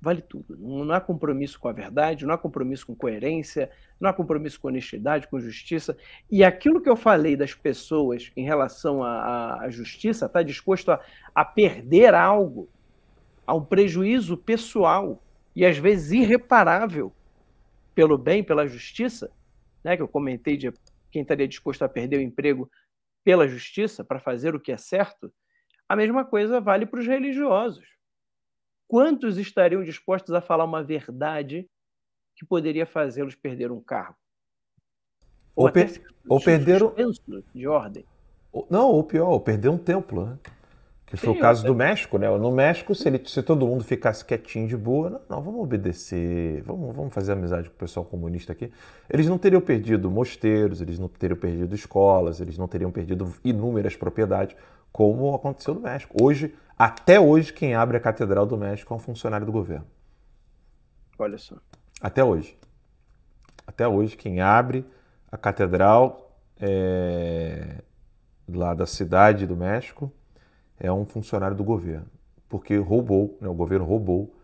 Vale 0.05 0.21
tudo. 0.21 0.55
Não 0.55 0.93
há 0.93 1.01
compromisso 1.01 1.59
com 1.59 1.67
a 1.67 1.71
verdade, 1.71 2.27
não 2.27 2.35
há 2.35 2.37
compromisso 2.37 2.85
com 2.85 2.93
coerência, 2.93 3.71
não 3.99 4.07
há 4.07 4.13
compromisso 4.13 4.61
com 4.61 4.67
honestidade, 4.67 5.27
com 5.27 5.39
justiça. 5.39 5.97
E 6.29 6.43
aquilo 6.43 6.79
que 6.79 6.87
eu 6.87 6.95
falei 6.95 7.35
das 7.35 7.55
pessoas 7.55 8.31
em 8.37 8.45
relação 8.45 9.01
à, 9.01 9.61
à 9.61 9.69
justiça, 9.71 10.27
está 10.27 10.43
disposto 10.43 10.91
a, 10.91 11.01
a 11.33 11.43
perder 11.43 12.13
algo, 12.13 12.69
a 13.47 13.55
um 13.55 13.65
prejuízo 13.65 14.37
pessoal 14.37 15.23
e 15.55 15.65
às 15.65 15.79
vezes 15.79 16.11
irreparável 16.11 17.11
pelo 17.95 18.15
bem, 18.15 18.43
pela 18.43 18.67
justiça, 18.67 19.31
né, 19.83 19.95
que 19.95 20.03
eu 20.03 20.07
comentei 20.07 20.55
de 20.55 20.71
quem 21.09 21.23
estaria 21.23 21.47
disposto 21.47 21.81
a 21.81 21.89
perder 21.89 22.17
o 22.17 22.21
emprego 22.21 22.69
pela 23.23 23.47
justiça 23.47 24.03
para 24.03 24.19
fazer 24.19 24.53
o 24.53 24.59
que 24.59 24.71
é 24.71 24.77
certo, 24.77 25.33
a 25.89 25.95
mesma 25.95 26.23
coisa 26.23 26.61
vale 26.61 26.85
para 26.85 26.99
os 26.99 27.07
religiosos. 27.07 27.94
Quantos 28.88 29.38
estariam 29.38 29.83
dispostos 29.83 30.33
a 30.33 30.41
falar 30.41 30.65
uma 30.65 30.83
verdade 30.83 31.67
que 32.36 32.45
poderia 32.45 32.86
fazê-los 32.86 33.36
perder 33.36 33.71
um 33.71 33.81
cargo? 33.81 34.15
Ou, 35.55 35.67
até 35.67 35.86
per- 35.86 36.01
ou 36.27 36.39
perderam. 36.39 36.88
suspenso 36.89 37.43
de 37.53 37.67
ordem. 37.67 38.05
ou- 38.51 38.67
Não, 38.69 38.89
ou 38.89 39.03
pior, 39.03 39.29
ou 39.29 39.39
perder 39.39 39.69
um 39.69 39.77
templo, 39.77 40.25
né? 40.25 40.38
Que 41.05 41.15
foi 41.17 41.33
Sim, 41.33 41.38
o 41.38 41.41
caso 41.41 41.63
do 41.63 41.75
México, 41.75 42.17
né? 42.17 42.27
No 42.38 42.51
México, 42.51 42.95
se, 42.95 43.07
ele, 43.07 43.21
se 43.25 43.41
todo 43.43 43.67
mundo 43.67 43.83
ficasse 43.83 44.25
quietinho 44.25 44.67
de 44.67 44.75
boa, 44.75 45.09
não, 45.11 45.21
não, 45.29 45.41
vamos 45.41 45.61
obedecer, 45.61 46.61
vamos, 46.63 46.95
vamos 46.95 47.13
fazer 47.13 47.33
amizade 47.33 47.69
com 47.69 47.75
o 47.75 47.77
pessoal 47.79 48.05
comunista 48.05 48.51
aqui. 48.53 48.71
Eles 49.09 49.27
não 49.27 49.38
teriam 49.38 49.61
perdido 49.61 50.09
mosteiros, 50.09 50.81
eles 50.81 50.97
não 50.97 51.07
teriam 51.07 51.38
perdido 51.38 51.75
escolas, 51.75 52.41
eles 52.41 52.57
não 52.57 52.67
teriam 52.67 52.91
perdido 52.91 53.31
inúmeras 53.43 53.95
propriedades, 53.95 54.57
como 54.91 55.33
aconteceu 55.36 55.75
no 55.75 55.81
México. 55.81 56.17
Hoje, 56.21 56.55
até 56.78 57.19
hoje, 57.19 57.53
quem 57.53 57.73
abre 57.73 57.97
a 57.97 57.99
Catedral 57.99 58.45
do 58.45 58.57
México 58.57 58.93
é 58.93 58.97
um 58.97 58.99
funcionário 58.99 59.45
do 59.45 59.51
governo. 59.51 59.86
Olha 61.17 61.38
só. 61.38 61.55
Até 62.01 62.23
hoje. 62.23 62.57
Até 63.65 63.88
hoje, 63.88 64.15
quem 64.15 64.41
abre 64.41 64.86
a 65.32 65.38
catedral 65.38 66.38
é, 66.59 67.82
lá 68.47 68.73
da 68.73 68.86
cidade 68.86 69.47
do 69.47 69.55
México 69.55 70.11
é 70.80 70.91
um 70.91 71.05
funcionário 71.05 71.55
do 71.55 71.63
governo, 71.63 72.07
porque 72.47 72.78
roubou, 72.78 73.38
né, 73.41 73.47
o 73.47 73.53
governo 73.53 73.86
roubou 73.86 74.36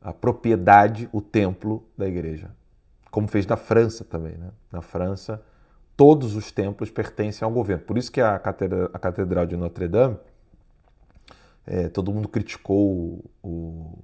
a 0.00 0.12
propriedade, 0.12 1.08
o 1.12 1.20
templo 1.20 1.86
da 1.96 2.06
igreja, 2.06 2.50
como 3.10 3.28
fez 3.28 3.46
na 3.46 3.56
França 3.56 4.04
também. 4.04 4.36
Né? 4.36 4.50
Na 4.72 4.82
França, 4.82 5.42
todos 5.96 6.34
os 6.34 6.50
templos 6.50 6.90
pertencem 6.90 7.44
ao 7.44 7.52
governo. 7.52 7.84
Por 7.84 7.96
isso 7.96 8.10
que 8.10 8.20
a 8.20 8.38
catedra- 8.38 8.90
a 8.92 8.98
catedral 8.98 9.46
de 9.46 9.56
Notre 9.56 9.88
Dame, 9.88 10.18
é, 11.66 11.88
todo 11.88 12.12
mundo 12.12 12.28
criticou 12.28 12.92
o, 12.92 13.24
o, 13.42 13.98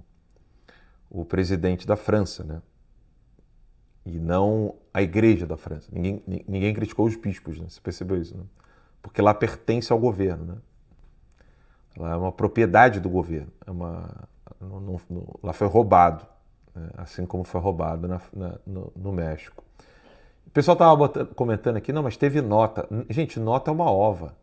o 1.10 1.24
presidente 1.24 1.86
da 1.86 1.96
França, 1.96 2.44
né? 2.44 2.62
e 4.04 4.18
não 4.18 4.74
a 4.92 5.02
igreja 5.02 5.46
da 5.46 5.56
França. 5.56 5.88
Ninguém, 5.92 6.22
ni- 6.26 6.44
ninguém 6.48 6.74
criticou 6.74 7.06
os 7.06 7.16
bispos, 7.16 7.58
né? 7.58 7.66
Você 7.68 7.80
percebeu 7.80 8.20
isso, 8.20 8.36
né? 8.36 8.44
Porque 9.02 9.20
lá 9.22 9.34
pertence 9.34 9.92
ao 9.92 9.98
governo, 9.98 10.44
né? 10.44 10.56
Lá 11.96 12.12
é 12.12 12.16
uma 12.16 12.32
propriedade 12.32 13.00
do 13.00 13.08
governo. 13.08 13.50
É 13.66 13.70
uma, 13.70 14.08
não- 14.60 14.80
não- 14.80 15.00
não- 15.10 15.26
lá 15.42 15.52
foi 15.52 15.66
roubado, 15.66 16.26
né? 16.74 16.88
assim 16.96 17.26
como 17.26 17.44
foi 17.44 17.60
roubado 17.60 18.06
na- 18.08 18.20
na- 18.32 18.58
no, 18.66 18.92
no 18.96 19.12
México. 19.12 19.64
O 20.46 20.50
pessoal 20.50 20.74
estava 20.74 21.08
comentando 21.34 21.76
aqui, 21.76 21.92
não, 21.92 22.02
mas 22.02 22.16
teve 22.16 22.40
nota. 22.42 22.88
Gente, 23.10 23.40
nota 23.40 23.70
é 23.70 23.74
uma 23.74 23.90
ova. 23.90 24.36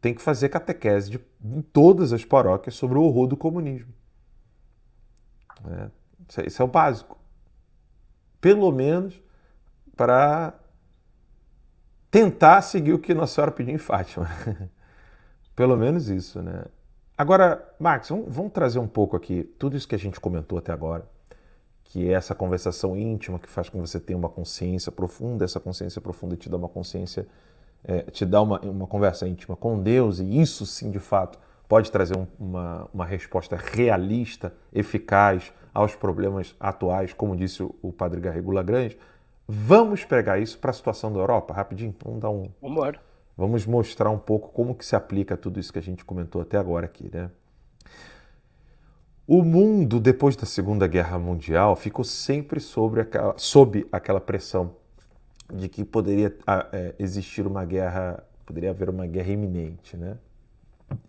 Tem 0.00 0.14
que 0.14 0.22
fazer 0.22 0.48
catequese 0.48 1.10
de, 1.10 1.20
em 1.44 1.62
todas 1.62 2.12
as 2.12 2.24
paróquias 2.24 2.74
sobre 2.74 2.98
o 2.98 3.02
horror 3.02 3.26
do 3.26 3.36
comunismo. 3.36 3.92
né? 5.64 5.90
Isso, 6.28 6.40
é- 6.40 6.46
isso 6.46 6.62
é 6.62 6.64
o 6.64 6.68
básico 6.68 7.18
pelo 8.40 8.70
menos 8.70 9.20
para 9.96 10.54
tentar 12.10 12.62
seguir 12.62 12.92
o 12.92 12.98
que 12.98 13.12
Nossa 13.14 13.34
Senhora 13.34 13.50
pediu 13.52 13.74
em 13.74 13.78
Fátima. 13.78 14.28
pelo 15.54 15.76
menos 15.76 16.08
isso, 16.08 16.40
né? 16.42 16.64
Agora, 17.16 17.68
Max, 17.80 18.08
vamos, 18.08 18.26
vamos 18.34 18.52
trazer 18.52 18.78
um 18.78 18.86
pouco 18.86 19.16
aqui 19.16 19.42
tudo 19.58 19.76
isso 19.76 19.88
que 19.88 19.94
a 19.94 19.98
gente 19.98 20.20
comentou 20.20 20.56
até 20.58 20.72
agora, 20.72 21.04
que 21.82 22.08
é 22.08 22.12
essa 22.12 22.34
conversação 22.34 22.96
íntima 22.96 23.38
que 23.40 23.48
faz 23.48 23.68
com 23.68 23.82
que 23.82 23.88
você 23.88 23.98
tenha 23.98 24.16
uma 24.16 24.28
consciência 24.28 24.92
profunda, 24.92 25.44
essa 25.44 25.58
consciência 25.58 26.00
profunda 26.00 26.36
te 26.36 26.48
dá 26.48 26.56
uma 26.56 26.68
consciência, 26.68 27.26
é, 27.84 28.02
te 28.02 28.24
dá 28.26 28.42
uma, 28.42 28.60
uma 28.60 28.86
conversa 28.86 29.26
íntima 29.26 29.56
com 29.56 29.78
Deus, 29.80 30.18
e 30.20 30.40
isso 30.40 30.66
sim, 30.66 30.90
de 30.90 30.98
fato, 30.98 31.38
pode 31.68 31.90
trazer 31.90 32.16
um- 32.16 32.26
uma, 32.38 32.88
uma 32.92 33.04
resposta 33.06 33.56
realista, 33.56 34.52
eficaz 34.72 35.52
aos 35.72 35.94
problemas 35.94 36.54
atuais, 36.58 37.12
como 37.12 37.36
disse 37.36 37.62
o, 37.62 37.74
o 37.82 37.92
padre 37.92 38.20
Garrigo 38.20 38.50
Lagrange. 38.50 38.98
Vamos 39.46 40.04
pegar 40.04 40.38
isso 40.38 40.58
para 40.58 40.70
a 40.70 40.74
situação 40.74 41.12
da 41.12 41.18
Europa, 41.20 41.54
rapidinho? 41.54 41.94
Vamos 42.04 42.20
dar 42.20 42.30
um, 42.30 42.50
Vamos 42.60 42.76
embora. 42.76 43.00
Vamos 43.36 43.64
mostrar 43.66 44.10
um 44.10 44.18
pouco 44.18 44.48
como 44.48 44.74
que 44.74 44.84
se 44.84 44.96
aplica 44.96 45.36
tudo 45.36 45.60
isso 45.60 45.72
que 45.72 45.78
a 45.78 45.82
gente 45.82 46.04
comentou 46.04 46.42
até 46.42 46.58
agora 46.58 46.86
aqui, 46.86 47.08
né? 47.12 47.30
O 49.26 49.42
mundo, 49.44 50.00
depois 50.00 50.34
da 50.34 50.46
Segunda 50.46 50.86
Guerra 50.86 51.18
Mundial, 51.18 51.76
ficou 51.76 52.04
sempre 52.04 52.60
sobre 52.60 53.02
aquela, 53.02 53.34
sob 53.36 53.86
aquela 53.92 54.20
pressão 54.20 54.72
de 55.52 55.68
que 55.68 55.84
poderia 55.84 56.36
ah, 56.46 56.66
é, 56.72 56.94
existir 56.98 57.46
uma 57.46 57.64
guerra, 57.64 58.22
poderia 58.44 58.70
haver 58.70 58.90
uma 58.90 59.06
guerra 59.06 59.30
iminente, 59.30 59.96
né? 59.96 60.18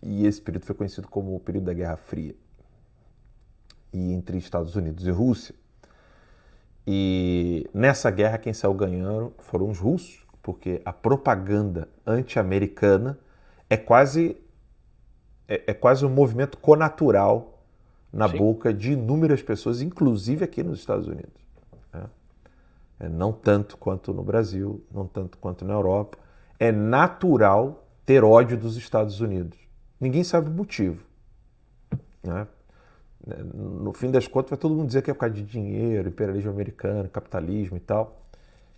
E 0.02 0.26
esse 0.26 0.40
período 0.40 0.66
foi 0.66 0.74
conhecido 0.74 1.08
como 1.08 1.34
o 1.34 1.40
período 1.40 1.64
da 1.64 1.74
Guerra 1.74 1.96
Fria. 1.96 2.34
E 3.92 4.12
entre 4.12 4.38
Estados 4.38 4.76
Unidos 4.76 5.06
e 5.06 5.10
Rússia. 5.10 5.54
E 6.86 7.68
nessa 7.72 8.10
guerra 8.10 8.38
quem 8.38 8.52
saiu 8.52 8.74
ganhando 8.74 9.32
foram 9.38 9.68
os 9.68 9.78
russos, 9.78 10.24
porque 10.42 10.80
a 10.84 10.92
propaganda 10.92 11.88
anti-americana 12.06 13.18
é 13.68 13.76
quase 13.76 14.36
é, 15.46 15.64
é 15.66 15.74
quase 15.74 16.04
um 16.06 16.08
movimento 16.08 16.56
conatural 16.58 17.62
na 18.12 18.28
Sim. 18.28 18.38
boca 18.38 18.72
de 18.72 18.92
inúmeras 18.92 19.42
pessoas, 19.42 19.82
inclusive 19.82 20.44
aqui 20.44 20.62
nos 20.62 20.78
Estados 20.78 21.06
Unidos. 21.06 21.39
É, 23.00 23.08
não 23.08 23.32
tanto 23.32 23.78
quanto 23.78 24.12
no 24.12 24.22
Brasil, 24.22 24.84
não 24.92 25.06
tanto 25.06 25.38
quanto 25.38 25.64
na 25.64 25.72
Europa. 25.72 26.18
É 26.58 26.70
natural 26.70 27.88
ter 28.04 28.22
ódio 28.22 28.58
dos 28.58 28.76
Estados 28.76 29.20
Unidos. 29.20 29.58
Ninguém 29.98 30.22
sabe 30.22 30.50
o 30.50 30.52
motivo. 30.52 31.02
né? 32.22 32.46
No 33.54 33.92
fim 33.92 34.10
das 34.10 34.26
contas, 34.26 34.50
vai 34.50 34.58
todo 34.58 34.74
mundo 34.74 34.86
dizer 34.86 35.02
que 35.02 35.10
é 35.10 35.14
por 35.14 35.20
causa 35.20 35.34
de 35.34 35.42
dinheiro, 35.42 36.08
imperialismo 36.08 36.50
americano, 36.50 37.08
capitalismo 37.08 37.76
e 37.76 37.80
tal. 37.80 38.22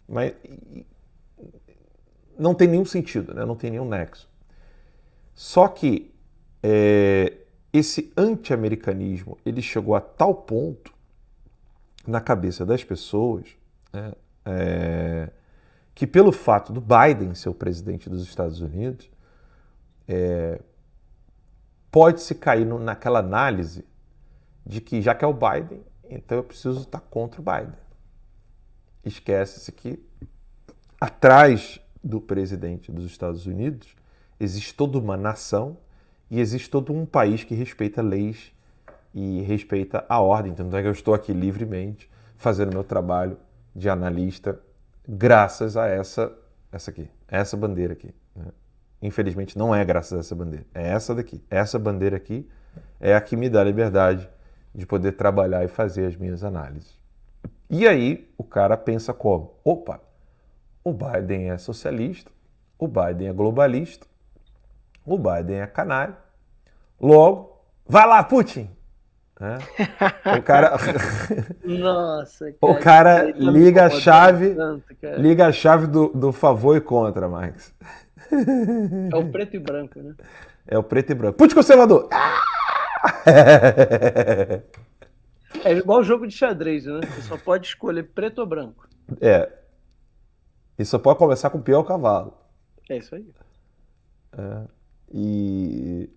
Mas 0.08 0.34
não 2.38 2.54
tem 2.54 2.68
nenhum 2.68 2.84
sentido, 2.84 3.34
né? 3.34 3.44
não 3.44 3.56
tem 3.56 3.70
nenhum 3.70 3.88
nexo. 3.88 4.28
Só 5.34 5.66
que 5.68 6.12
é, 6.62 7.32
esse 7.72 8.12
anti-americanismo 8.16 9.38
ele 9.44 9.62
chegou 9.62 9.94
a 9.94 10.00
tal 10.00 10.34
ponto 10.34 10.92
na 12.06 12.20
cabeça 12.20 12.66
das 12.66 12.84
pessoas 12.84 13.56
né, 13.92 14.12
é, 14.44 15.30
que 15.94 16.06
pelo 16.06 16.32
fato 16.32 16.72
do 16.72 16.80
Biden 16.80 17.34
ser 17.34 17.48
o 17.48 17.54
presidente 17.54 18.08
dos 18.08 18.22
Estados 18.22 18.60
Unidos 18.60 19.10
é, 20.08 20.60
pode-se 21.90 22.34
cair 22.34 22.64
no- 22.66 22.78
naquela 22.78 23.18
análise 23.18 23.84
de 24.64 24.80
que 24.80 25.02
já 25.02 25.14
que 25.14 25.24
é 25.24 25.28
o 25.28 25.34
Biden, 25.34 25.82
então 26.08 26.38
eu 26.38 26.44
preciso 26.44 26.80
estar 26.80 27.00
contra 27.00 27.40
o 27.40 27.44
Biden. 27.44 27.78
Esquece-se 29.04 29.72
que 29.72 30.02
atrás 31.00 31.80
do 32.02 32.20
presidente 32.20 32.90
dos 32.90 33.04
Estados 33.04 33.46
Unidos 33.46 33.94
existe 34.38 34.74
toda 34.74 34.98
uma 34.98 35.16
nação 35.16 35.76
e 36.30 36.40
existe 36.40 36.70
todo 36.70 36.92
um 36.92 37.04
país 37.04 37.44
que 37.44 37.54
respeita 37.54 38.00
leis 38.00 38.52
e 39.14 39.42
respeita 39.42 40.04
a 40.08 40.20
ordem. 40.20 40.54
Tanto 40.54 40.76
é 40.76 40.82
que 40.82 40.88
eu 40.88 40.92
estou 40.92 41.14
aqui 41.14 41.32
livremente 41.32 42.10
fazendo 42.36 42.72
meu 42.72 42.84
trabalho 42.84 43.36
de 43.74 43.88
analista 43.88 44.60
graças 45.06 45.76
a 45.76 45.86
essa 45.86 46.32
essa 46.70 46.90
aqui, 46.90 47.08
essa 47.28 47.56
bandeira 47.56 47.92
aqui. 47.92 48.14
né? 48.34 48.46
Infelizmente 49.02 49.58
não 49.58 49.74
é 49.74 49.84
graças 49.84 50.12
a 50.12 50.20
essa 50.20 50.34
bandeira, 50.34 50.64
é 50.74 50.88
essa 50.88 51.14
daqui. 51.14 51.44
Essa 51.50 51.78
bandeira 51.78 52.16
aqui 52.16 52.48
é 52.98 53.14
a 53.14 53.20
que 53.20 53.36
me 53.36 53.50
dá 53.50 53.60
a 53.60 53.64
liberdade 53.64 54.28
de 54.74 54.86
poder 54.86 55.12
trabalhar 55.12 55.64
e 55.64 55.68
fazer 55.68 56.06
as 56.06 56.16
minhas 56.16 56.42
análises. 56.42 56.98
E 57.68 57.86
aí 57.86 58.32
o 58.38 58.44
cara 58.44 58.76
pensa 58.76 59.12
como? 59.12 59.54
Opa, 59.64 60.00
o 60.84 60.92
Biden 60.92 61.50
é 61.50 61.58
socialista, 61.58 62.30
o 62.78 62.88
Biden 62.88 63.28
é 63.28 63.32
globalista, 63.32 64.06
o 65.04 65.18
Biden 65.18 65.60
é 65.60 65.66
canário. 65.66 66.16
Logo, 67.00 67.60
vai 67.86 68.06
lá, 68.06 68.22
Putin! 68.22 68.70
Né? 69.42 69.58
O 70.38 70.42
cara, 70.44 70.76
Nossa, 71.64 72.54
o 72.62 72.74
cara, 72.76 72.80
cara 72.80 73.30
isso 73.30 73.38
aí 73.40 73.44
tá 73.44 73.50
liga 73.50 73.86
a 73.86 73.90
chave, 73.90 74.54
tanto, 74.54 74.94
cara. 74.94 75.16
liga 75.16 75.46
a 75.48 75.52
chave 75.52 75.88
do, 75.88 76.10
do 76.10 76.32
favor 76.32 76.76
e 76.76 76.80
contra, 76.80 77.28
Max. 77.28 77.74
É 79.12 79.16
o 79.16 79.28
preto 79.32 79.56
e 79.56 79.58
branco, 79.58 80.00
né? 80.00 80.14
É 80.64 80.78
o 80.78 80.82
preto 80.84 81.10
e 81.10 81.14
branco. 81.16 81.38
Putin 81.38 81.56
conservador! 81.56 82.08
É 85.64 85.72
igual 85.72 86.04
jogo 86.04 86.26
de 86.26 86.34
xadrez, 86.34 86.86
né? 86.86 87.00
Você 87.02 87.22
só 87.22 87.36
pode 87.36 87.66
escolher 87.66 88.04
preto 88.04 88.38
ou 88.38 88.46
branco. 88.46 88.88
É. 89.20 89.50
E 90.78 90.84
só 90.84 90.98
pode 90.98 91.18
começar 91.18 91.50
com 91.50 91.58
o 91.58 91.62
pior 91.62 91.82
cavalo. 91.82 92.32
É 92.88 92.96
isso 92.96 93.14
aí. 93.14 93.26
É. 94.38 94.62
E, 95.12 96.08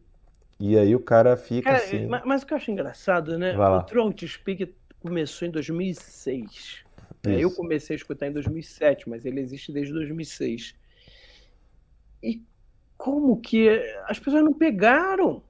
e 0.59 0.77
aí 0.77 0.95
o 0.95 0.99
cara 0.99 1.35
fica 1.35 1.69
Cara, 1.69 1.83
assim. 1.83 2.07
ma- 2.07 2.23
mas, 2.25 2.43
o 2.43 2.45
que 2.45 2.53
eu 2.53 2.57
acho 2.57 2.71
engraçado, 2.71 3.37
né? 3.37 3.57
O 3.57 3.83
Throat 3.83 4.27
Speak 4.27 4.73
começou 5.01 5.47
em 5.47 5.51
2006. 5.51 6.83
né? 7.25 7.35
Eu 7.35 7.49
Isso. 7.49 7.57
comecei 7.57 7.95
a 7.95 7.97
escutar 7.97 8.27
em 8.27 8.31
2007, 8.31 9.09
mas 9.09 9.25
ele 9.25 9.39
existe 9.39 9.71
desde 9.71 9.93
2006. 9.93 10.75
E 12.23 12.43
como 12.97 13.39
que 13.39 13.69
as 14.07 14.19
pessoas 14.19 14.43
não 14.43 14.53
pegaram 14.53 15.43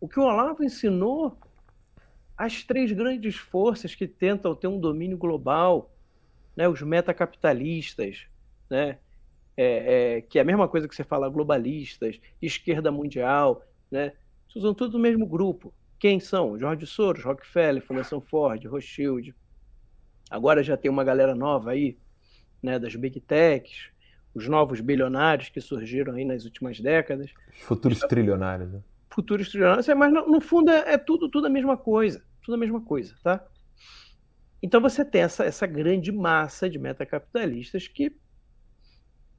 o 0.00 0.08
que 0.08 0.18
o 0.18 0.22
Olavo 0.24 0.62
ensinou? 0.64 1.36
as 2.36 2.62
três 2.62 2.92
grandes 2.92 3.36
forças 3.36 3.94
que 3.96 4.06
tentam 4.06 4.54
ter 4.54 4.68
um 4.68 4.78
domínio 4.78 5.18
global, 5.18 5.90
né, 6.56 6.68
os 6.68 6.80
metacapitalistas, 6.82 8.26
né, 8.70 8.98
é, 9.56 10.18
é, 10.18 10.20
que 10.20 10.38
é 10.38 10.42
a 10.42 10.44
mesma 10.44 10.68
coisa 10.68 10.86
que 10.86 10.94
você 10.94 11.02
fala 11.02 11.28
globalistas, 11.28 12.20
esquerda 12.40 12.92
mundial, 12.92 13.62
né, 13.90 14.12
usam 14.56 14.74
tudo 14.74 14.92
do 14.92 14.98
mesmo 14.98 15.26
grupo. 15.26 15.74
Quem 15.98 16.20
são? 16.20 16.58
George 16.58 16.86
Soros, 16.86 17.24
Rockefeller, 17.24 17.82
Fundação 17.82 18.20
Ford, 18.20 18.64
Rothschild. 18.66 19.34
Agora 20.30 20.62
já 20.62 20.76
tem 20.76 20.90
uma 20.90 21.02
galera 21.02 21.34
nova 21.34 21.72
aí, 21.72 21.98
né, 22.62 22.78
das 22.78 22.94
big 22.94 23.20
techs, 23.20 23.90
os 24.34 24.46
novos 24.46 24.80
bilionários 24.80 25.48
que 25.48 25.60
surgiram 25.60 26.14
aí 26.14 26.24
nas 26.24 26.44
últimas 26.44 26.78
décadas. 26.80 27.30
Os 27.52 27.60
futuros 27.62 28.00
trilionários. 28.00 28.70
Né? 28.70 28.82
Futuros 29.10 29.48
trilionários, 29.48 29.88
é, 29.88 29.94
mas 29.94 30.12
no, 30.12 30.26
no 30.28 30.40
fundo 30.40 30.70
é, 30.70 30.94
é, 30.94 30.98
tudo, 30.98 31.28
tudo 31.28 31.46
a 31.46 31.50
mesma 31.50 31.76
coisa. 31.76 32.22
Tudo 32.42 32.54
a 32.54 32.58
mesma 32.58 32.80
coisa, 32.80 33.14
tá? 33.22 33.44
Então 34.62 34.80
você 34.80 35.04
tem 35.04 35.22
essa, 35.22 35.44
essa 35.44 35.66
grande 35.66 36.10
massa 36.10 36.68
de 36.68 36.78
metacapitalistas 36.78 37.86
que 37.86 38.14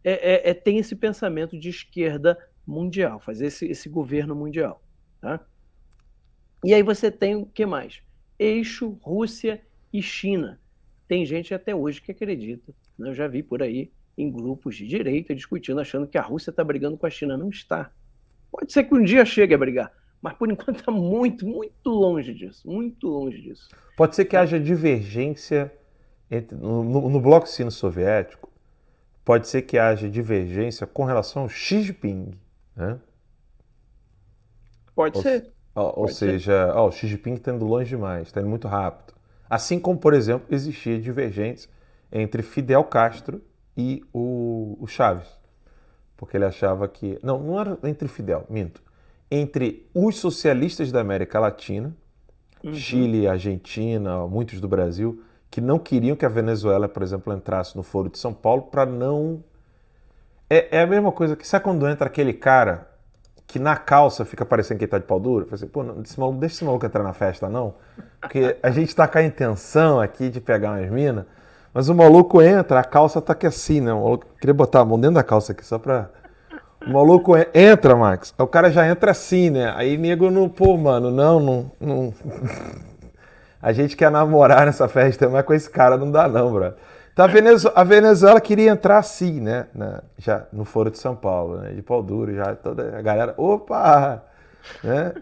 é, 0.03 0.11
é, 0.11 0.49
é, 0.51 0.53
tem 0.53 0.77
esse 0.77 0.95
pensamento 0.95 1.57
de 1.57 1.69
esquerda 1.69 2.37
mundial, 2.65 3.19
fazer 3.19 3.47
esse, 3.47 3.65
esse 3.65 3.89
governo 3.89 4.35
mundial. 4.35 4.81
Tá? 5.21 5.39
E 6.63 6.73
aí 6.73 6.83
você 6.83 7.09
tem 7.11 7.35
o 7.35 7.45
que 7.45 7.65
mais? 7.65 8.01
Eixo, 8.37 8.97
Rússia 9.01 9.61
e 9.91 10.01
China. 10.01 10.59
Tem 11.07 11.25
gente 11.25 11.53
até 11.53 11.73
hoje 11.73 12.01
que 12.01 12.11
acredita. 12.11 12.73
Né? 12.97 13.09
Eu 13.09 13.15
já 13.15 13.27
vi 13.27 13.41
por 13.41 13.63
aí 13.63 13.91
em 14.17 14.29
grupos 14.29 14.75
de 14.75 14.85
direita 14.85 15.33
discutindo, 15.33 15.79
achando 15.79 16.07
que 16.07 16.17
a 16.17 16.21
Rússia 16.21 16.49
está 16.49 16.63
brigando 16.63 16.97
com 16.97 17.05
a 17.05 17.09
China. 17.09 17.37
Não 17.37 17.49
está. 17.49 17.91
Pode 18.51 18.71
ser 18.73 18.83
que 18.83 18.93
um 18.93 19.03
dia 19.03 19.25
chegue 19.25 19.53
a 19.53 19.57
brigar, 19.57 19.91
mas 20.21 20.33
por 20.33 20.51
enquanto 20.51 20.79
está 20.79 20.91
muito, 20.91 21.47
muito 21.47 21.89
longe 21.89 22.33
disso. 22.33 22.69
Muito 22.69 23.07
longe 23.07 23.41
disso. 23.41 23.69
Pode 23.95 24.15
ser 24.15 24.25
que 24.25 24.35
haja 24.35 24.59
divergência 24.59 25.71
entre, 26.29 26.57
no, 26.57 26.83
no, 26.83 27.09
no 27.09 27.21
bloco 27.21 27.47
sino 27.47 27.71
soviético. 27.71 28.51
Pode 29.23 29.47
ser 29.47 29.61
que 29.61 29.77
haja 29.77 30.09
divergência 30.09 30.87
com 30.87 31.05
relação 31.05 31.43
ao 31.43 31.49
Xi 31.49 31.83
Jinping. 31.83 32.31
Né? 32.75 32.99
Pode 34.99 35.17
ou, 35.17 35.23
ser. 35.23 35.53
Ou, 35.73 35.93
Pode 35.93 36.13
seja, 36.13 36.73
ó, 36.75 36.87
o 36.87 36.91
Xi 36.91 37.07
Jinping 37.07 37.35
está 37.35 37.53
indo 37.53 37.65
longe 37.65 37.89
demais, 37.89 38.27
está 38.27 38.41
indo 38.41 38.49
muito 38.49 38.67
rápido. 38.67 39.13
Assim 39.49 39.79
como, 39.79 39.97
por 39.97 40.13
exemplo, 40.13 40.47
existia 40.51 40.99
divergência 40.99 41.69
entre 42.11 42.43
Fidel 42.43 42.83
Castro 42.83 43.41
e 43.77 44.03
o, 44.13 44.77
o 44.79 44.87
Chaves. 44.87 45.29
Porque 46.17 46.35
ele 46.35 46.45
achava 46.45 46.87
que. 46.87 47.17
Não, 47.23 47.39
não 47.39 47.59
era 47.59 47.77
entre 47.83 48.07
Fidel, 48.09 48.45
minto. 48.49 48.81
Entre 49.31 49.87
os 49.93 50.17
socialistas 50.17 50.91
da 50.91 50.99
América 50.99 51.39
Latina, 51.39 51.95
Uhum. 52.63 52.73
Chile, 52.73 53.27
Argentina, 53.27 54.27
muitos 54.27 54.59
do 54.59 54.67
Brasil, 54.67 55.23
que 55.49 55.61
não 55.61 55.79
queriam 55.79 56.15
que 56.15 56.25
a 56.25 56.29
Venezuela, 56.29 56.87
por 56.87 57.01
exemplo, 57.01 57.33
entrasse 57.33 57.75
no 57.75 57.83
Foro 57.83 58.09
de 58.09 58.19
São 58.19 58.33
Paulo 58.33 58.63
para 58.63 58.85
não. 58.85 59.43
É, 60.49 60.77
é 60.77 60.81
a 60.81 60.87
mesma 60.87 61.11
coisa 61.11 61.35
que. 61.35 61.47
Sabe 61.47 61.63
quando 61.63 61.87
entra 61.87 62.07
aquele 62.07 62.33
cara 62.33 62.88
que 63.49 63.57
na 63.57 63.75
calça 63.75 64.23
fica 64.23 64.45
parecendo 64.45 64.77
que 64.77 64.85
ele 64.85 64.91
tá 64.91 64.99
de 64.99 65.05
pau 65.05 65.19
duro? 65.19 65.43
Eu 65.45 65.49
falei 65.49 65.55
assim, 65.63 65.67
pô, 65.67 65.81
não, 65.83 66.01
esse 66.03 66.19
maluco, 66.19 66.39
deixa 66.39 66.55
esse 66.57 66.63
maluco 66.63 66.85
entrar 66.85 67.03
na 67.03 67.13
festa, 67.13 67.49
não. 67.49 67.73
Porque 68.21 68.55
a 68.61 68.69
gente 68.69 68.95
tá 68.95 69.07
com 69.07 69.17
a 69.17 69.23
intenção 69.23 69.99
aqui 69.99 70.29
de 70.29 70.39
pegar 70.39 70.71
umas 70.73 70.87
minas, 70.91 71.25
mas 71.73 71.89
o 71.89 71.95
maluco 71.95 72.41
entra, 72.43 72.79
a 72.79 72.83
calça 72.83 73.19
tá 73.19 73.33
aqui 73.33 73.47
assim, 73.47 73.81
né? 73.81 73.91
O 73.91 74.03
maluco, 74.03 74.27
queria 74.39 74.53
botar 74.53 74.81
a 74.81 74.85
mão 74.85 74.99
dentro 74.99 75.15
da 75.15 75.23
calça 75.23 75.51
aqui, 75.51 75.65
só 75.65 75.79
pra. 75.79 76.09
O 76.85 76.91
maluco 76.91 77.35
en- 77.35 77.47
entra, 77.53 77.95
Max. 77.95 78.33
O 78.37 78.47
cara 78.47 78.71
já 78.71 78.87
entra 78.87 79.11
assim, 79.11 79.49
né? 79.49 79.73
Aí 79.75 79.97
nego 79.97 80.29
não, 80.29 80.47
pô, 80.47 80.77
mano, 80.77 81.09
não, 81.11 81.39
não. 81.39 81.71
não... 81.79 82.13
A 83.61 83.73
gente 83.73 83.97
quer 83.97 84.09
namorar 84.09 84.65
nessa 84.65 84.87
festa, 84.87 85.27
mas 85.27 85.43
com 85.45 85.53
esse 85.53 85.69
cara 85.69 85.97
não 85.97 86.09
dá, 86.11 86.27
não, 86.29 86.53
bro. 86.53 86.73
Então 87.19 87.25
a 87.27 87.33
Venezuela, 87.33 87.77
a 87.77 87.83
Venezuela 87.83 88.39
queria 88.39 88.71
entrar 88.71 88.97
assim, 88.97 89.41
né? 89.41 89.67
Na- 89.75 90.01
já 90.17 90.47
no 90.53 90.63
Foro 90.63 90.89
de 90.89 90.97
São 90.97 91.13
Paulo, 91.17 91.57
né? 91.57 91.73
De 91.73 91.81
pau 91.81 92.01
duro, 92.01 92.33
já 92.33 92.55
toda 92.55 92.97
a 92.97 93.01
galera, 93.01 93.33
opa! 93.37 94.23
Né? 94.81 95.13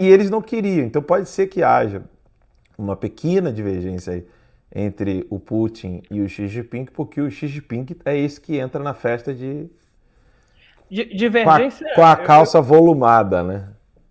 E 0.00 0.08
eles 0.08 0.30
não 0.30 0.40
queriam. 0.40 0.86
Então 0.86 1.02
pode 1.02 1.28
ser 1.28 1.48
que 1.48 1.62
haja 1.62 2.02
uma 2.78 2.96
pequena 2.96 3.52
divergência 3.52 4.14
aí 4.14 4.26
entre 4.74 5.26
o 5.28 5.38
Putin 5.38 6.02
e 6.10 6.22
o 6.22 6.28
Xi 6.30 6.48
Jinping, 6.48 6.86
porque 6.86 7.20
o 7.20 7.30
Xi 7.30 7.46
Jinping 7.46 7.88
é 8.06 8.16
esse 8.16 8.40
que 8.40 8.56
entra 8.56 8.82
na 8.82 8.94
festa 8.94 9.34
de 9.34 9.68
Di- 10.90 11.04
com 11.04 11.12
a, 11.12 11.16
Divergência. 11.18 11.86
com 11.94 12.04
a 12.06 12.12
eu- 12.12 12.24
calça 12.24 12.58
volumada, 12.62 13.42
né? 13.42 13.68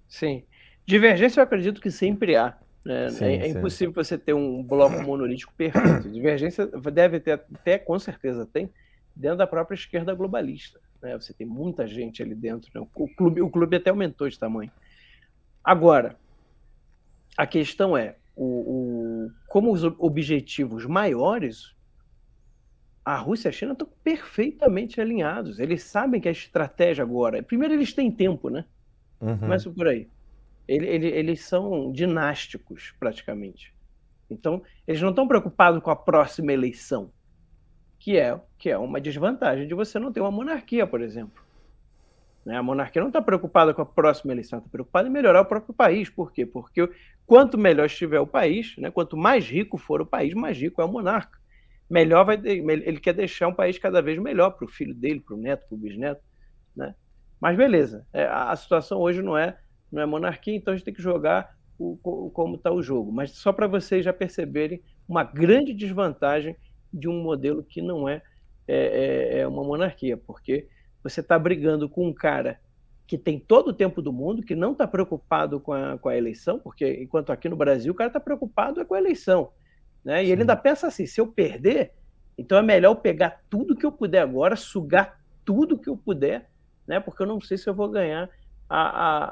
Sim. 0.08 0.44
Divergência 0.86 1.40
eu 1.40 1.44
acredito 1.44 1.82
que 1.82 1.90
sempre 1.90 2.36
há. 2.36 2.54
Né? 2.86 3.10
Sim, 3.10 3.26
é, 3.26 3.36
é 3.36 3.48
impossível 3.48 3.94
você 3.94 4.18
ter 4.18 4.34
um 4.34 4.64
bloco 4.64 5.02
monolítico 5.04 5.54
perfeito. 5.56 6.10
Divergência 6.12 6.68
deve 6.68 7.20
ter 7.20 7.32
até, 7.34 7.78
com 7.80 7.98
certeza 8.00 8.46
tem, 8.46 8.70
dentro 9.16 9.38
da 9.38 9.48
própria 9.48 9.76
esquerda 9.76 10.14
globalista. 10.14 10.80
né? 11.02 11.14
Você 11.20 11.34
tem 11.34 11.48
muita 11.48 11.88
gente 11.88 12.22
ali 12.22 12.36
dentro. 12.36 12.70
né? 12.74 12.86
O, 12.96 13.08
clube, 13.16 13.42
o 13.42 13.50
clube 13.50 13.78
até 13.78 13.90
aumentou 13.90 14.28
de 14.28 14.38
tamanho. 14.38 14.72
Agora, 15.64 16.18
a 17.38 17.48
questão 17.48 17.96
é, 17.98 18.16
o, 18.36 18.46
o- 19.26 19.32
como 19.48 19.72
os 19.72 19.84
ob- 19.84 19.96
objetivos 20.00 20.86
maiores, 20.86 21.74
a 23.06 23.16
Rússia 23.18 23.48
e 23.48 23.50
a 23.50 23.52
China 23.52 23.74
estão 23.74 23.88
perfeitamente 24.04 25.00
alinhados. 25.02 25.60
Eles 25.60 25.84
sabem 25.84 26.22
que 26.22 26.28
a 26.28 26.32
estratégia 26.32 27.04
agora. 27.04 27.42
Primeiro, 27.44 27.74
eles 27.74 27.94
têm 27.94 28.12
tempo, 28.12 28.50
né? 28.50 28.66
Uhum. 29.22 29.38
Começa 29.38 29.70
por 29.72 29.88
aí. 29.88 30.08
Ele- 30.68 30.88
ele- 30.88 31.08
eles 31.08 31.42
são 31.42 31.92
dinásticos, 31.92 32.94
praticamente. 33.00 33.74
Então, 34.30 34.64
eles 34.88 35.02
não 35.02 35.10
estão 35.10 35.28
preocupados 35.28 35.82
com 35.82 35.92
a 35.92 35.96
próxima 35.96 36.54
eleição, 36.54 37.12
que 38.00 38.18
é, 38.18 38.40
que 38.58 38.70
é 38.70 38.78
uma 38.78 39.00
desvantagem 39.00 39.68
de 39.68 39.74
você 39.74 40.00
não 40.00 40.12
ter 40.12 40.22
uma 40.22 40.32
monarquia, 40.32 40.88
por 40.88 41.02
exemplo. 41.02 41.44
Né? 42.46 42.58
A 42.58 42.64
monarquia 42.64 43.02
não 43.02 43.10
está 43.10 43.22
preocupada 43.22 43.74
com 43.74 43.82
a 43.82 43.86
próxima 43.86 44.34
eleição, 44.34 44.60
está 44.60 44.70
preocupada 44.70 45.08
em 45.08 45.12
melhorar 45.12 45.42
o 45.42 45.46
próprio 45.46 45.74
país. 45.74 46.10
Por 46.10 46.32
quê? 46.32 46.46
Porque 46.46 46.90
quanto 47.26 47.58
melhor 47.58 47.86
estiver 47.86 48.20
o 48.20 48.28
país, 48.28 48.76
né? 48.78 48.92
quanto 48.92 49.16
mais 49.16 49.48
rico 49.48 49.78
for 49.78 50.02
o 50.02 50.06
país, 50.06 50.34
mais 50.34 50.58
rico 50.58 50.82
é 50.82 50.86
o 50.86 50.92
monarca. 50.92 51.40
Melhor 51.90 52.26
vai, 52.26 52.40
ele 52.44 53.00
quer 53.00 53.14
deixar 53.14 53.48
um 53.48 53.54
país 53.54 53.78
cada 53.78 54.02
vez 54.02 54.18
melhor 54.18 54.52
para 54.52 54.66
o 54.66 54.70
filho 54.70 54.94
dele, 54.94 55.20
para 55.20 55.36
o 55.36 55.38
neto, 55.38 55.68
para 55.68 55.76
o 55.76 55.78
bisneto. 55.78 56.22
Né? 56.76 56.96
Mas 57.40 57.56
beleza, 57.56 58.08
é, 58.12 58.26
a 58.26 58.56
situação 58.56 59.00
hoje 59.00 59.22
não 59.22 59.38
é, 59.38 59.58
não 59.94 60.02
é 60.02 60.06
monarquia, 60.06 60.56
então 60.56 60.74
a 60.74 60.76
gente 60.76 60.86
tem 60.86 60.94
que 60.94 61.02
jogar 61.02 61.56
o, 61.78 61.98
co- 61.98 62.30
como 62.32 62.56
está 62.56 62.72
o 62.72 62.82
jogo. 62.82 63.12
Mas 63.12 63.32
só 63.32 63.54
para 63.54 63.68
vocês 63.68 64.04
já 64.04 64.12
perceberem 64.12 64.82
uma 65.08 65.24
grande 65.24 65.74
desvantagem 65.74 66.56
de 66.92 67.08
um 67.08 67.22
modelo 67.22 67.64
que 67.64 67.82
não 67.82 68.10
é, 68.10 68.22
é, 68.68 68.76
é- 68.78 69.40
é 69.42 69.48
uma 69.48 69.64
monarquia, 69.64 70.18
porque 70.18 70.68
você 71.04 71.20
está 71.20 71.38
brigando 71.38 71.88
com 71.88 72.08
um 72.08 72.14
cara 72.14 72.60
que 73.06 73.18
tem 73.18 73.38
todo 73.38 73.68
o 73.68 73.74
tempo 73.74 74.02
do 74.02 74.12
mundo, 74.12 74.42
que 74.42 74.56
não 74.56 74.72
está 74.72 74.88
preocupado 74.88 75.60
com 75.60 75.74
a, 75.74 75.98
com 76.00 76.10
a 76.10 76.18
eleição, 76.18 76.58
porque 76.58 77.02
enquanto 77.04 77.32
aqui 77.32 77.48
no 77.48 77.56
Brasil 77.56 77.92
o 77.92 77.96
cara 77.96 78.08
está 78.08 78.20
preocupado 78.20 78.80
é 78.82 78.86
com 78.86 78.96
a 78.96 78.98
eleição. 78.98 79.52
Né? 80.04 80.26
E 80.26 80.32
ele 80.32 80.42
ainda 80.42 80.56
pensa 80.56 80.88
assim: 80.88 81.06
se 81.06 81.20
eu 81.22 81.28
perder, 81.28 81.92
então 82.38 82.58
é 82.58 82.62
melhor 82.64 82.92
eu 82.92 82.96
pegar 82.96 83.42
tudo 83.50 83.76
que 83.76 83.86
eu 83.86 83.92
puder 83.92 84.22
agora, 84.22 84.56
sugar 84.56 85.20
tudo 85.46 85.78
que 85.78 85.90
eu 85.90 85.98
puder, 85.98 86.50
né? 86.88 87.00
porque 87.00 87.22
eu 87.22 87.28
não 87.28 87.40
sei 87.42 87.58
se 87.58 87.70
eu 87.70 87.76
vou 87.76 87.90
ganhar 87.90 88.30
a, 88.70 88.82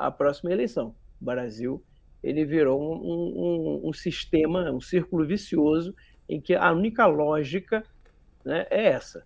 a, 0.05 0.07
a 0.07 0.11
próxima 0.11 0.51
eleição. 0.51 0.95
O 1.21 1.25
Brasil 1.25 1.83
ele 2.23 2.45
virou 2.45 2.79
um, 2.79 3.83
um- 3.85 3.89
um 3.89 3.93
sistema, 3.93 4.71
um 4.71 4.79
círculo 4.79 5.25
vicioso, 5.25 5.95
em 6.29 6.39
que 6.39 6.53
a 6.53 6.71
única 6.71 7.05
lógica 7.07 7.83
né, 8.45 8.67
é 8.69 8.85
essa. 8.87 9.25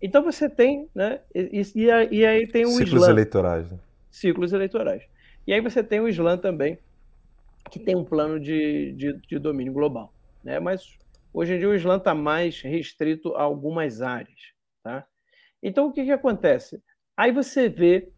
Então 0.00 0.22
você 0.22 0.48
tem, 0.48 0.88
né, 0.94 1.20
e, 1.34 1.62
e 1.74 1.90
aí- 1.90 2.08
e 2.12 2.26
aí 2.26 2.46
tem 2.46 2.64
o 2.64 2.68
Ciclos 2.70 3.02
Islã 3.02 3.10
eleitorais. 3.10 3.70
Né? 3.70 3.78
ciclos 4.10 4.52
eleitorais. 4.52 5.02
E 5.46 5.52
aí 5.52 5.60
você 5.60 5.82
tem 5.82 6.00
o 6.00 6.08
Islã 6.08 6.36
também, 6.38 6.78
que 7.70 7.78
tem 7.78 7.94
um 7.94 8.04
plano 8.04 8.40
de, 8.40 8.92
de, 8.92 9.12
de 9.28 9.38
domínio 9.38 9.72
global. 9.72 10.14
Né? 10.42 10.58
Mas 10.58 10.82
hoje 11.32 11.54
em 11.54 11.58
dia 11.58 11.68
o 11.68 11.74
Islã 11.74 11.96
está 11.98 12.14
mais 12.14 12.60
restrito 12.62 13.34
a 13.34 13.42
algumas 13.42 14.00
áreas. 14.00 14.38
Tá? 14.82 15.06
Então 15.62 15.88
o 15.88 15.92
que, 15.92 16.04
que 16.04 16.10
acontece? 16.12 16.82
Aí 17.16 17.32
você 17.32 17.68
vê 17.68 18.08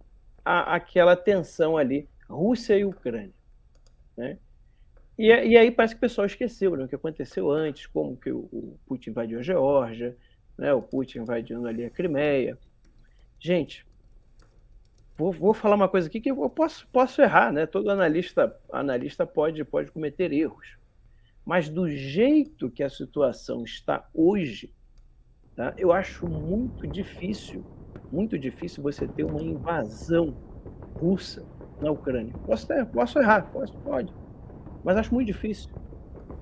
a- 0.44 0.74
aquela 0.74 1.16
tensão 1.16 1.76
ali, 1.76 2.08
Rússia 2.28 2.78
e 2.78 2.84
Ucrânia. 2.84 3.32
Né? 4.16 4.38
E, 5.18 5.26
e 5.26 5.56
aí 5.56 5.70
parece 5.70 5.94
que 5.94 5.98
o 5.98 6.00
pessoal 6.00 6.26
esqueceu 6.26 6.76
né, 6.76 6.84
o 6.84 6.88
que 6.88 6.94
aconteceu 6.94 7.50
antes, 7.50 7.86
como 7.86 8.16
que 8.16 8.32
o, 8.32 8.48
o 8.52 8.78
Putin 8.86 9.10
invadiu 9.10 9.38
a 9.38 9.42
Geórgia, 9.42 10.16
né, 10.56 10.72
o 10.72 10.80
Putin 10.82 11.18
invadindo 11.18 11.66
ali 11.66 11.84
a 11.84 11.90
Crimeia. 11.90 12.58
Gente, 13.38 13.86
vou, 15.16 15.32
vou 15.32 15.54
falar 15.54 15.74
uma 15.74 15.88
coisa 15.88 16.08
aqui 16.08 16.20
que 16.20 16.30
eu 16.30 16.48
posso, 16.48 16.86
posso 16.88 17.20
errar, 17.20 17.52
né? 17.52 17.66
Todo 17.66 17.90
analista, 17.90 18.58
analista 18.72 19.26
pode, 19.26 19.62
pode 19.64 19.90
cometer 19.90 20.32
erros. 20.32 20.78
Mas 21.44 21.68
do 21.68 21.88
jeito 21.88 22.70
que 22.70 22.82
a 22.82 22.88
situação 22.90 23.64
está 23.64 24.08
hoje, 24.14 24.72
tá? 25.56 25.74
eu 25.76 25.92
acho 25.92 26.26
muito 26.26 26.86
difícil, 26.86 27.64
muito 28.10 28.38
difícil 28.38 28.82
você 28.82 29.06
ter 29.06 29.24
uma 29.24 29.42
invasão 29.42 30.34
russa 30.94 31.44
na 31.80 31.90
Ucrânia. 31.90 32.34
Posso, 32.46 32.66
ter- 32.66 32.84
posso 32.86 33.18
errar, 33.18 33.50
posso, 33.52 33.76
pode. 33.78 34.12
Mas 34.84 34.96
acho 34.96 35.14
muito 35.14 35.26
difícil. 35.26 35.70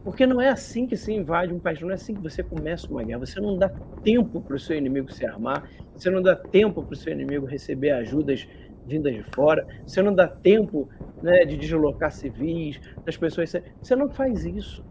Porque 0.04 0.26
não 0.26 0.40
é 0.40 0.48
assim 0.48 0.86
que 0.86 0.96
se 0.96 1.12
invade 1.12 1.52
um 1.52 1.58
país, 1.58 1.80
não 1.80 1.90
é 1.90 1.94
assim 1.94 2.14
que 2.14 2.22
você 2.22 2.42
começa 2.42 2.88
uma 2.88 3.02
guerra. 3.02 3.20
Você 3.20 3.40
não 3.40 3.58
dá 3.58 3.68
tempo 4.02 4.40
para 4.40 4.56
o 4.56 4.58
seu 4.58 4.76
inimigo 4.76 5.12
se 5.12 5.26
armar, 5.26 5.68
você 5.94 6.08
não 6.08 6.22
dá 6.22 6.34
tempo 6.34 6.82
para 6.82 6.92
o 6.94 6.96
seu 6.96 7.12
inimigo 7.12 7.44
receber 7.46 7.90
ajudas 7.90 8.48
vindas 8.86 9.12
de 9.14 9.22
fora, 9.34 9.66
você 9.86 10.00
não 10.00 10.14
dá 10.14 10.26
tempo 10.26 10.88
né, 11.22 11.44
de 11.44 11.56
deslocar 11.56 12.10
civis, 12.10 12.80
das 13.04 13.16
pessoas. 13.16 13.52
Você 13.82 13.94
não 13.94 14.08
faz 14.08 14.44
isso. 14.44 14.82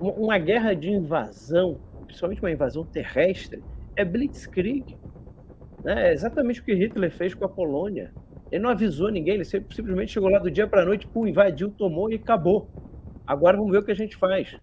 Uma- 0.00 0.38
guerra 0.38 0.74
de 0.74 0.90
invasão, 0.90 1.78
principalmente 2.06 2.42
uma 2.42 2.50
invasão 2.50 2.84
terrestre, 2.84 3.62
é 3.96 4.04
blitzkrieg. 4.04 4.96
É 5.86 6.12
exatamente 6.12 6.60
o 6.60 6.64
que 6.64 6.74
Hitler 6.74 7.10
fez 7.10 7.34
com 7.34 7.44
a 7.44 7.48
Polônia. 7.48 8.12
Ele 8.50 8.62
não 8.62 8.70
avisou 8.70 9.10
ninguém, 9.10 9.34
ele 9.34 9.44
sim- 9.44 9.64
simplesmente 9.70 10.12
chegou 10.12 10.28
lá 10.30 10.38
do 10.38 10.50
dia 10.50 10.66
para 10.66 10.82
a 10.82 10.84
noite, 10.84 11.06
pum, 11.06 11.26
invadiu, 11.26 11.70
tomou 11.70 12.10
e 12.10 12.14
acabou. 12.16 12.68
Agora 13.26 13.56
vamos 13.56 13.72
ver 13.72 13.78
o 13.78 13.84
que 13.84 13.92
a 13.92 13.96
gente 13.96 14.16
faz. 14.16 14.56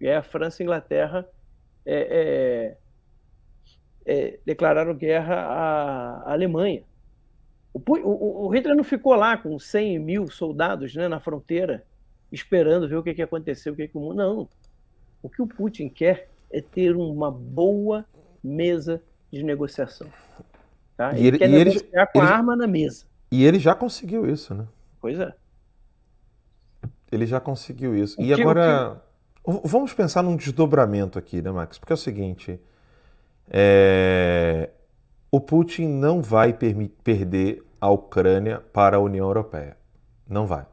E 0.00 0.06
aí 0.08 0.14
a 0.14 0.22
França 0.22 0.62
e 0.62 0.64
a 0.64 0.66
Inglaterra 0.66 1.26
é, 1.84 2.76
é, 4.06 4.22
é, 4.34 4.38
declararam 4.44 4.94
guerra 4.94 5.34
à 5.34 6.32
Alemanha. 6.32 6.82
O, 7.72 7.80
o- 7.80 8.46
o 8.46 8.48
Hitler 8.48 8.76
não 8.76 8.84
ficou 8.84 9.14
lá 9.14 9.36
com 9.36 9.58
100 9.58 9.98
mil 9.98 10.28
soldados 10.28 10.94
né, 10.94 11.08
na 11.08 11.20
fronteira, 11.20 11.84
esperando 12.32 12.88
ver 12.88 12.96
o 12.96 13.02
que, 13.02 13.14
que 13.14 13.20
ia 13.20 13.24
acontecer, 13.24 13.70
o 13.70 13.76
que, 13.76 13.88
que. 13.88 13.98
Não. 13.98 14.48
O 15.22 15.28
que 15.28 15.42
o 15.42 15.46
Putin 15.46 15.88
quer 15.88 16.28
é 16.52 16.60
ter 16.60 16.96
uma 16.96 17.30
boa 17.30 18.04
mesa 18.42 19.02
de 19.32 19.42
negociação. 19.42 20.08
Tá? 21.00 21.14
E 21.14 21.20
Ele, 21.20 21.28
ele- 21.28 21.38
quer 21.38 21.48
e 21.50 21.54
ele- 21.54 21.70
negociar 21.70 22.06
com 22.08 22.18
ele- 22.18 22.28
a 22.28 22.30
arma 22.34 22.54
na 22.54 22.66
mesa. 22.66 23.06
E 23.32 23.42
ele 23.42 23.58
já 23.58 23.74
conseguiu 23.74 24.28
isso, 24.28 24.52
né? 24.54 24.66
Pois 25.00 25.18
é. 25.18 25.32
Ele 27.10 27.24
já 27.24 27.40
conseguiu 27.40 27.96
isso. 27.96 28.20
O 28.20 28.22
e 28.22 28.34
que- 28.34 28.42
agora, 28.42 29.02
v- 29.48 29.62
vamos 29.64 29.94
pensar 29.94 30.22
num 30.22 30.36
desdobramento 30.36 31.18
aqui, 31.18 31.40
né, 31.40 31.50
Max? 31.50 31.78
Porque 31.78 31.94
é 31.94 31.94
o 31.94 31.96
seguinte: 31.96 32.60
é, 33.48 34.68
o 35.32 35.40
Putin 35.40 35.86
não 35.88 36.20
vai 36.20 36.52
perder 36.52 37.64
a 37.80 37.88
Ucrânia 37.88 38.60
para 38.70 38.98
a 38.98 39.00
União 39.00 39.24
Europeia. 39.26 39.78
Não 40.28 40.46
vai. 40.46 40.66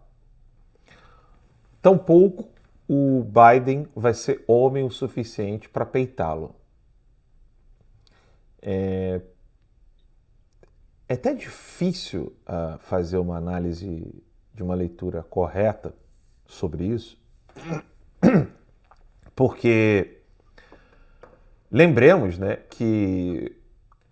Tampouco 1.81 2.49
o 2.85 3.23
Biden 3.23 3.87
vai 3.95 4.13
ser 4.13 4.43
homem 4.45 4.83
o 4.83 4.91
suficiente 4.91 5.69
para 5.69 5.85
peitá-lo. 5.85 6.53
É, 8.61 9.21
é 11.09 11.13
até 11.13 11.33
difícil 11.33 12.35
ah, 12.45 12.77
fazer 12.81 13.17
uma 13.17 13.37
análise 13.37 14.23
de 14.53 14.63
uma 14.63 14.75
leitura 14.75 15.23
correta 15.23 15.95
sobre 16.45 16.85
isso, 16.85 17.19
porque 19.35 20.21
lembremos 21.71 22.37
né, 22.37 22.57
que 22.57 23.55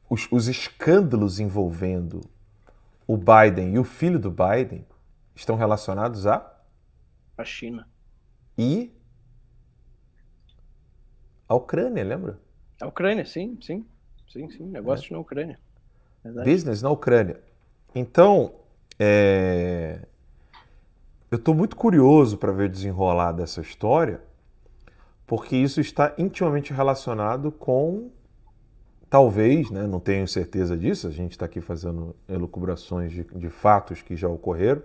os, 0.09 0.27
os 0.31 0.47
escândalos 0.47 1.39
envolvendo 1.39 2.21
o 3.07 3.17
Biden 3.17 3.75
e 3.75 3.79
o 3.79 3.83
filho 3.83 4.19
do 4.19 4.31
Biden 4.31 4.85
estão 5.35 5.55
relacionados 5.55 6.25
a 6.27 6.61
A 7.37 7.43
China. 7.43 7.87
e 8.57 8.91
a 11.47 11.55
Ucrânia, 11.55 12.03
lembra? 12.03 12.39
A 12.81 12.87
Ucrânia, 12.87 13.25
sim, 13.25 13.57
sim. 13.61 13.85
Sim, 14.27 14.49
sim. 14.49 14.65
Negócios 14.65 15.09
na 15.11 15.19
Ucrânia. 15.19 15.59
Verdade. 16.25 16.51
Business 16.51 16.81
na 16.81 16.89
Ucrânia. 16.89 17.39
Então, 17.93 18.53
é, 18.97 19.99
eu 21.29 21.35
estou 21.35 21.53
muito 21.53 21.75
curioso 21.75 22.35
para 22.37 22.51
ver 22.51 22.67
desenrolar 22.67 23.31
dessa 23.31 23.61
história, 23.61 24.19
porque 25.27 25.55
isso 25.55 25.79
está 25.79 26.15
intimamente 26.17 26.73
relacionado 26.73 27.51
com, 27.51 28.09
talvez, 29.07 29.69
né, 29.69 29.85
não 29.85 29.99
tenho 29.99 30.27
certeza 30.27 30.75
disso, 30.75 31.07
a 31.07 31.11
gente 31.11 31.33
está 31.33 31.45
aqui 31.45 31.61
fazendo 31.61 32.15
elucubrações 32.27 33.11
de, 33.11 33.23
de 33.23 33.49
fatos 33.49 34.01
que 34.01 34.15
já 34.15 34.27
ocorreram, 34.27 34.81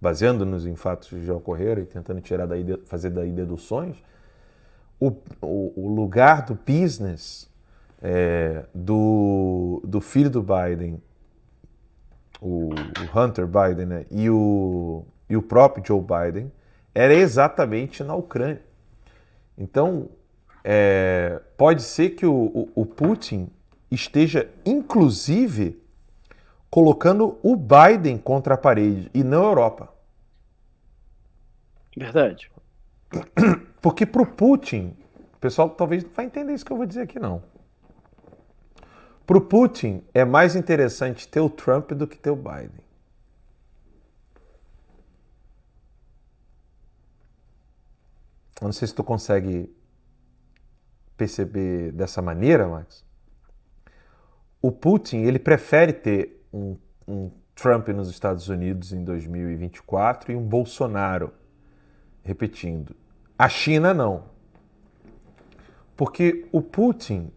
baseando-nos 0.00 0.64
em 0.64 0.74
fatos 0.74 1.10
que 1.10 1.22
já 1.26 1.34
ocorreram 1.34 1.82
e 1.82 1.84
tentando 1.84 2.22
tirar 2.22 2.46
daí, 2.46 2.64
fazer 2.86 3.10
daí 3.10 3.30
deduções, 3.30 4.02
o, 4.98 5.10
o, 5.42 5.72
o 5.76 5.94
lugar 5.94 6.46
do 6.46 6.54
business 6.54 7.49
é, 8.02 8.64
do, 8.74 9.82
do 9.84 10.00
filho 10.00 10.30
do 10.30 10.42
Biden, 10.42 11.02
o, 12.40 12.70
o 12.70 13.18
Hunter 13.18 13.46
Biden, 13.46 13.86
né, 13.86 14.06
e, 14.10 14.30
o, 14.30 15.04
e 15.28 15.36
o 15.36 15.42
próprio 15.42 15.84
Joe 15.84 16.00
Biden, 16.00 16.50
era 16.94 17.14
exatamente 17.14 18.02
na 18.02 18.14
Ucrânia. 18.14 18.62
Então, 19.56 20.08
é, 20.64 21.40
pode 21.56 21.82
ser 21.82 22.10
que 22.10 22.26
o, 22.26 22.32
o, 22.74 22.82
o 22.82 22.86
Putin 22.86 23.48
esteja, 23.90 24.48
inclusive, 24.64 25.82
colocando 26.70 27.38
o 27.42 27.56
Biden 27.56 28.16
contra 28.16 28.54
a 28.54 28.58
parede 28.58 29.10
e 29.12 29.22
não 29.22 29.44
a 29.44 29.48
Europa. 29.48 29.88
Verdade. 31.96 32.50
Porque 33.82 34.06
para 34.06 34.22
o 34.22 34.26
Putin, 34.26 34.96
o 35.34 35.38
pessoal 35.38 35.68
talvez 35.70 36.04
não 36.04 36.10
vai 36.12 36.26
entender 36.26 36.54
isso 36.54 36.64
que 36.64 36.72
eu 36.72 36.76
vou 36.76 36.86
dizer 36.86 37.02
aqui, 37.02 37.18
não. 37.18 37.42
Para 39.30 39.38
o 39.38 39.42
Putin, 39.42 40.02
é 40.12 40.24
mais 40.24 40.56
interessante 40.56 41.28
ter 41.28 41.38
o 41.38 41.48
Trump 41.48 41.92
do 41.92 42.04
que 42.04 42.18
ter 42.18 42.30
o 42.30 42.34
Biden. 42.34 42.82
Eu 48.60 48.64
não 48.64 48.72
sei 48.72 48.88
se 48.88 48.94
tu 48.96 49.04
consegue 49.04 49.72
perceber 51.16 51.92
dessa 51.92 52.20
maneira, 52.20 52.66
Max. 52.66 53.04
O 54.60 54.72
Putin, 54.72 55.18
ele 55.18 55.38
prefere 55.38 55.92
ter 55.92 56.44
um, 56.52 56.76
um 57.06 57.30
Trump 57.54 57.86
nos 57.90 58.10
Estados 58.10 58.48
Unidos 58.48 58.92
em 58.92 59.04
2024 59.04 60.32
e 60.32 60.34
um 60.34 60.42
Bolsonaro 60.42 61.32
repetindo. 62.24 62.96
A 63.38 63.48
China 63.48 63.94
não. 63.94 64.24
Porque 65.96 66.48
o 66.50 66.60
Putin, 66.60 67.32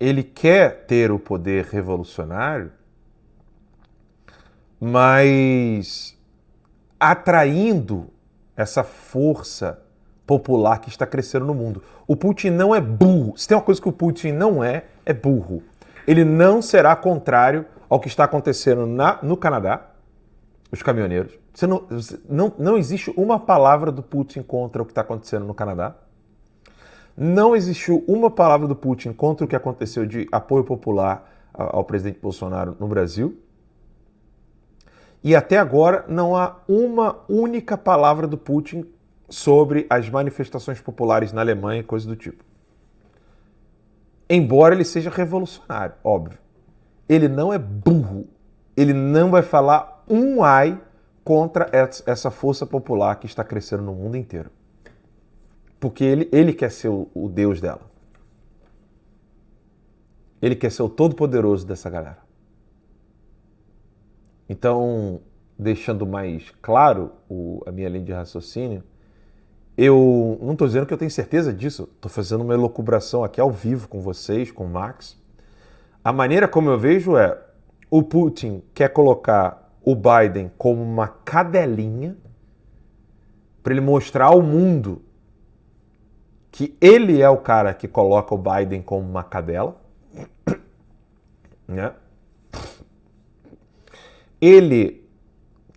ele 0.00 0.22
quer 0.22 0.86
ter 0.86 1.10
o 1.10 1.18
poder 1.18 1.64
revolucionário, 1.64 2.72
mas 4.80 6.16
atraindo 6.98 8.08
essa 8.56 8.82
força 8.82 9.82
popular 10.26 10.78
que 10.78 10.88
está 10.88 11.06
crescendo 11.06 11.46
no 11.46 11.54
mundo. 11.54 11.82
O 12.06 12.14
Putin 12.14 12.50
não 12.50 12.74
é 12.74 12.80
burro. 12.80 13.36
Se 13.36 13.48
tem 13.48 13.56
uma 13.56 13.62
coisa 13.62 13.80
que 13.80 13.88
o 13.88 13.92
Putin 13.92 14.32
não 14.32 14.62
é, 14.62 14.84
é 15.06 15.12
burro. 15.12 15.62
Ele 16.06 16.24
não 16.24 16.60
será 16.60 16.94
contrário 16.94 17.64
ao 17.88 17.98
que 17.98 18.08
está 18.08 18.24
acontecendo 18.24 18.86
na, 18.86 19.18
no 19.22 19.36
Canadá, 19.36 19.90
os 20.70 20.82
caminhoneiros. 20.82 21.32
Você 21.54 21.66
não, 21.66 21.86
não, 22.28 22.52
não 22.58 22.76
existe 22.76 23.12
uma 23.16 23.38
palavra 23.38 23.90
do 23.90 24.02
Putin 24.02 24.42
contra 24.42 24.82
o 24.82 24.84
que 24.84 24.92
está 24.92 25.00
acontecendo 25.00 25.46
no 25.46 25.54
Canadá. 25.54 25.96
Não 27.20 27.56
existiu 27.56 28.04
uma 28.06 28.30
palavra 28.30 28.68
do 28.68 28.76
Putin 28.76 29.12
contra 29.12 29.44
o 29.44 29.48
que 29.48 29.56
aconteceu 29.56 30.06
de 30.06 30.28
apoio 30.30 30.62
popular 30.62 31.28
ao 31.52 31.82
presidente 31.82 32.20
Bolsonaro 32.20 32.76
no 32.78 32.86
Brasil. 32.86 33.36
E 35.24 35.34
até 35.34 35.58
agora 35.58 36.04
não 36.06 36.36
há 36.36 36.58
uma 36.68 37.18
única 37.28 37.76
palavra 37.76 38.28
do 38.28 38.38
Putin 38.38 38.86
sobre 39.28 39.84
as 39.90 40.08
manifestações 40.08 40.80
populares 40.80 41.32
na 41.32 41.40
Alemanha 41.40 41.80
e 41.80 41.82
coisa 41.82 42.06
do 42.06 42.14
tipo. 42.14 42.44
Embora 44.30 44.72
ele 44.72 44.84
seja 44.84 45.10
revolucionário, 45.10 45.96
óbvio. 46.04 46.38
Ele 47.08 47.26
não 47.26 47.52
é 47.52 47.58
burro. 47.58 48.28
Ele 48.76 48.92
não 48.92 49.32
vai 49.32 49.42
falar 49.42 50.04
um 50.08 50.44
ai 50.44 50.80
contra 51.24 51.68
essa 52.06 52.30
força 52.30 52.64
popular 52.64 53.16
que 53.16 53.26
está 53.26 53.42
crescendo 53.42 53.82
no 53.82 53.92
mundo 53.92 54.16
inteiro. 54.16 54.50
Porque 55.80 56.04
ele, 56.04 56.28
ele 56.32 56.52
quer 56.52 56.70
ser 56.70 56.88
o, 56.88 57.08
o 57.14 57.28
Deus 57.28 57.60
dela. 57.60 57.82
Ele 60.40 60.54
quer 60.54 60.70
ser 60.70 60.82
o 60.82 60.88
todo-poderoso 60.88 61.66
dessa 61.66 61.88
galera. 61.90 62.18
Então, 64.48 65.20
deixando 65.58 66.06
mais 66.06 66.50
claro 66.62 67.12
o- 67.28 67.62
a 67.66 67.72
minha 67.72 67.88
linha 67.88 68.04
de 68.04 68.12
raciocínio, 68.12 68.82
eu 69.76 70.38
não 70.42 70.52
estou 70.52 70.66
dizendo 70.66 70.86
que 70.86 70.92
eu 70.94 70.98
tenho 70.98 71.10
certeza 71.10 71.52
disso, 71.52 71.88
estou 71.94 72.10
fazendo 72.10 72.42
uma 72.42 72.54
elucubração 72.54 73.22
aqui 73.22 73.40
ao 73.40 73.50
vivo 73.50 73.88
com 73.88 74.00
vocês, 74.00 74.50
com 74.50 74.64
o 74.64 74.68
Max. 74.68 75.16
A 76.02 76.12
maneira 76.12 76.48
como 76.48 76.70
eu 76.70 76.78
vejo 76.78 77.16
é: 77.16 77.38
o 77.90 78.02
Putin 78.02 78.62
quer 78.74 78.88
colocar 78.88 79.72
o 79.84 79.94
Biden 79.94 80.50
como 80.58 80.82
uma 80.82 81.08
cadelinha 81.08 82.16
para 83.62 83.72
ele 83.72 83.80
mostrar 83.80 84.26
ao 84.26 84.42
mundo 84.42 85.02
que 86.58 86.76
ele 86.80 87.22
é 87.22 87.30
o 87.30 87.36
cara 87.36 87.72
que 87.72 87.86
coloca 87.86 88.34
o 88.34 88.36
Biden 88.36 88.82
como 88.82 89.08
uma 89.08 89.22
cadela, 89.22 89.80
né? 91.68 91.94
Ele 94.40 95.08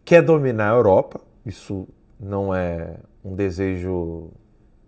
quer 0.04 0.24
dominar 0.24 0.72
a 0.72 0.76
Europa, 0.76 1.22
isso 1.46 1.88
não 2.20 2.52
é 2.52 2.98
um 3.24 3.36
desejo. 3.36 4.32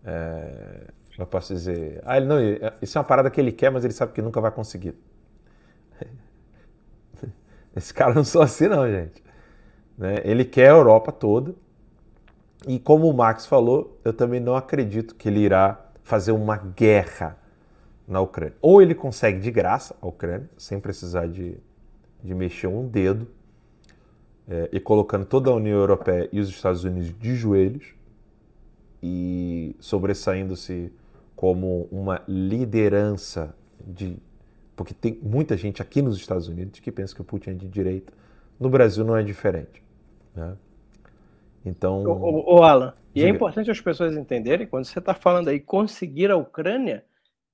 É, 0.03 0.87
eu 1.15 1.27
posso 1.27 1.53
dizer? 1.53 2.01
Ah, 2.03 2.17
ele 2.17 2.25
não, 2.25 2.37
isso 2.81 2.97
é 2.97 2.99
uma 2.99 3.05
parada 3.05 3.29
que 3.29 3.39
ele 3.39 3.51
quer, 3.51 3.69
mas 3.69 3.85
ele 3.85 3.93
sabe 3.93 4.13
que 4.13 4.21
nunca 4.23 4.41
vai 4.41 4.49
conseguir. 4.49 4.95
Esse 7.77 7.93
cara 7.93 8.15
não 8.15 8.23
sou 8.23 8.41
assim, 8.41 8.67
não, 8.67 8.89
gente. 8.89 9.23
Né? 9.95 10.15
Ele 10.23 10.43
quer 10.43 10.69
a 10.69 10.73
Europa 10.73 11.11
toda. 11.11 11.53
E 12.67 12.79
como 12.79 13.07
o 13.07 13.13
Max 13.13 13.45
falou, 13.45 13.99
eu 14.03 14.11
também 14.11 14.39
não 14.39 14.55
acredito 14.55 15.13
que 15.13 15.29
ele 15.29 15.41
irá 15.41 15.82
fazer 16.03 16.31
uma 16.31 16.57
guerra 16.57 17.37
na 18.07 18.19
Ucrânia. 18.21 18.55
Ou 18.61 18.81
ele 18.81 18.93
consegue 18.93 19.39
de 19.39 19.51
graça 19.51 19.95
a 20.01 20.07
Ucrânia, 20.07 20.49
sem 20.57 20.79
precisar 20.79 21.27
de, 21.27 21.57
de 22.23 22.33
mexer 22.35 22.67
um 22.67 22.87
dedo, 22.87 23.27
é, 24.47 24.69
e 24.73 24.79
colocando 24.79 25.25
toda 25.25 25.49
a 25.49 25.53
União 25.53 25.77
Europeia 25.77 26.27
e 26.31 26.39
os 26.39 26.49
Estados 26.49 26.83
Unidos 26.83 27.13
de 27.17 27.35
joelhos, 27.35 27.95
e 29.01 29.75
sobressaindo-se 29.79 30.91
como 31.35 31.87
uma 31.91 32.21
liderança 32.27 33.53
de. 33.85 34.17
Porque 34.75 34.93
tem 34.93 35.19
muita 35.21 35.57
gente 35.57 35.81
aqui 35.81 36.01
nos 36.01 36.17
Estados 36.17 36.47
Unidos 36.47 36.79
que 36.79 36.91
pensa 36.91 37.13
que 37.13 37.21
o 37.21 37.23
Putin 37.23 37.51
é 37.51 37.53
de 37.53 37.67
direita. 37.67 38.13
No 38.59 38.69
Brasil 38.69 39.03
não 39.03 39.15
é 39.15 39.21
diferente. 39.21 39.83
Né? 40.33 40.55
Então. 41.65 42.03
O, 42.03 42.59
o 42.59 42.63
Alan, 42.63 42.93
e 43.15 43.23
é 43.23 43.29
importante 43.29 43.69
as 43.69 43.79
pessoas 43.79 44.15
entenderem, 44.15 44.65
quando 44.65 44.85
você 44.85 44.99
está 44.99 45.13
falando 45.13 45.49
aí 45.49 45.59
conseguir 45.59 46.31
a 46.31 46.37
Ucrânia, 46.37 47.05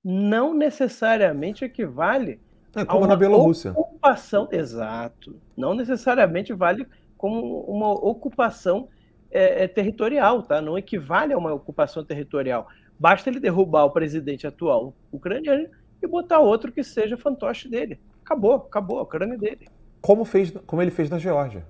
não 0.03 0.53
necessariamente 0.53 1.65
equivale 1.65 2.40
é 2.76 2.86
como 2.86 3.07
na 3.07 3.15
Bielorrússia. 3.15 3.72
Ocupação, 3.72 4.48
exato. 4.52 5.36
Não 5.57 5.73
necessariamente 5.73 6.53
vale 6.53 6.88
como 7.18 7.61
uma 7.61 7.91
ocupação 7.91 8.88
é, 9.31 9.64
é, 9.64 9.68
territorial, 9.68 10.44
tá? 10.44 10.61
Não 10.61 10.77
equivale 10.77 11.34
a 11.34 11.38
uma 11.38 11.53
ocupação 11.53 12.03
territorial. 12.03 12.68
Basta 12.99 13.30
ele 13.30 13.40
derrubar 13.40 13.86
o 13.86 13.91
presidente 13.91 14.45
atual 14.45 14.94
ucraniano 15.11 15.68
e 16.02 16.07
botar 16.07 16.40
outro 16.40 16.72
que 16.72 16.84
seja 16.84 17.18
fantoche 17.18 17.68
dele. 17.68 17.99
Acabou, 18.23 18.56
acabou, 18.56 18.99
a 18.99 19.03
Ucrânia 19.03 19.38
dele. 19.38 19.68
Como, 20.02 20.23
fez, 20.23 20.52
como 20.65 20.81
ele 20.81 20.91
fez 20.91 21.10
na 21.10 21.18
Geórgia, 21.18 21.65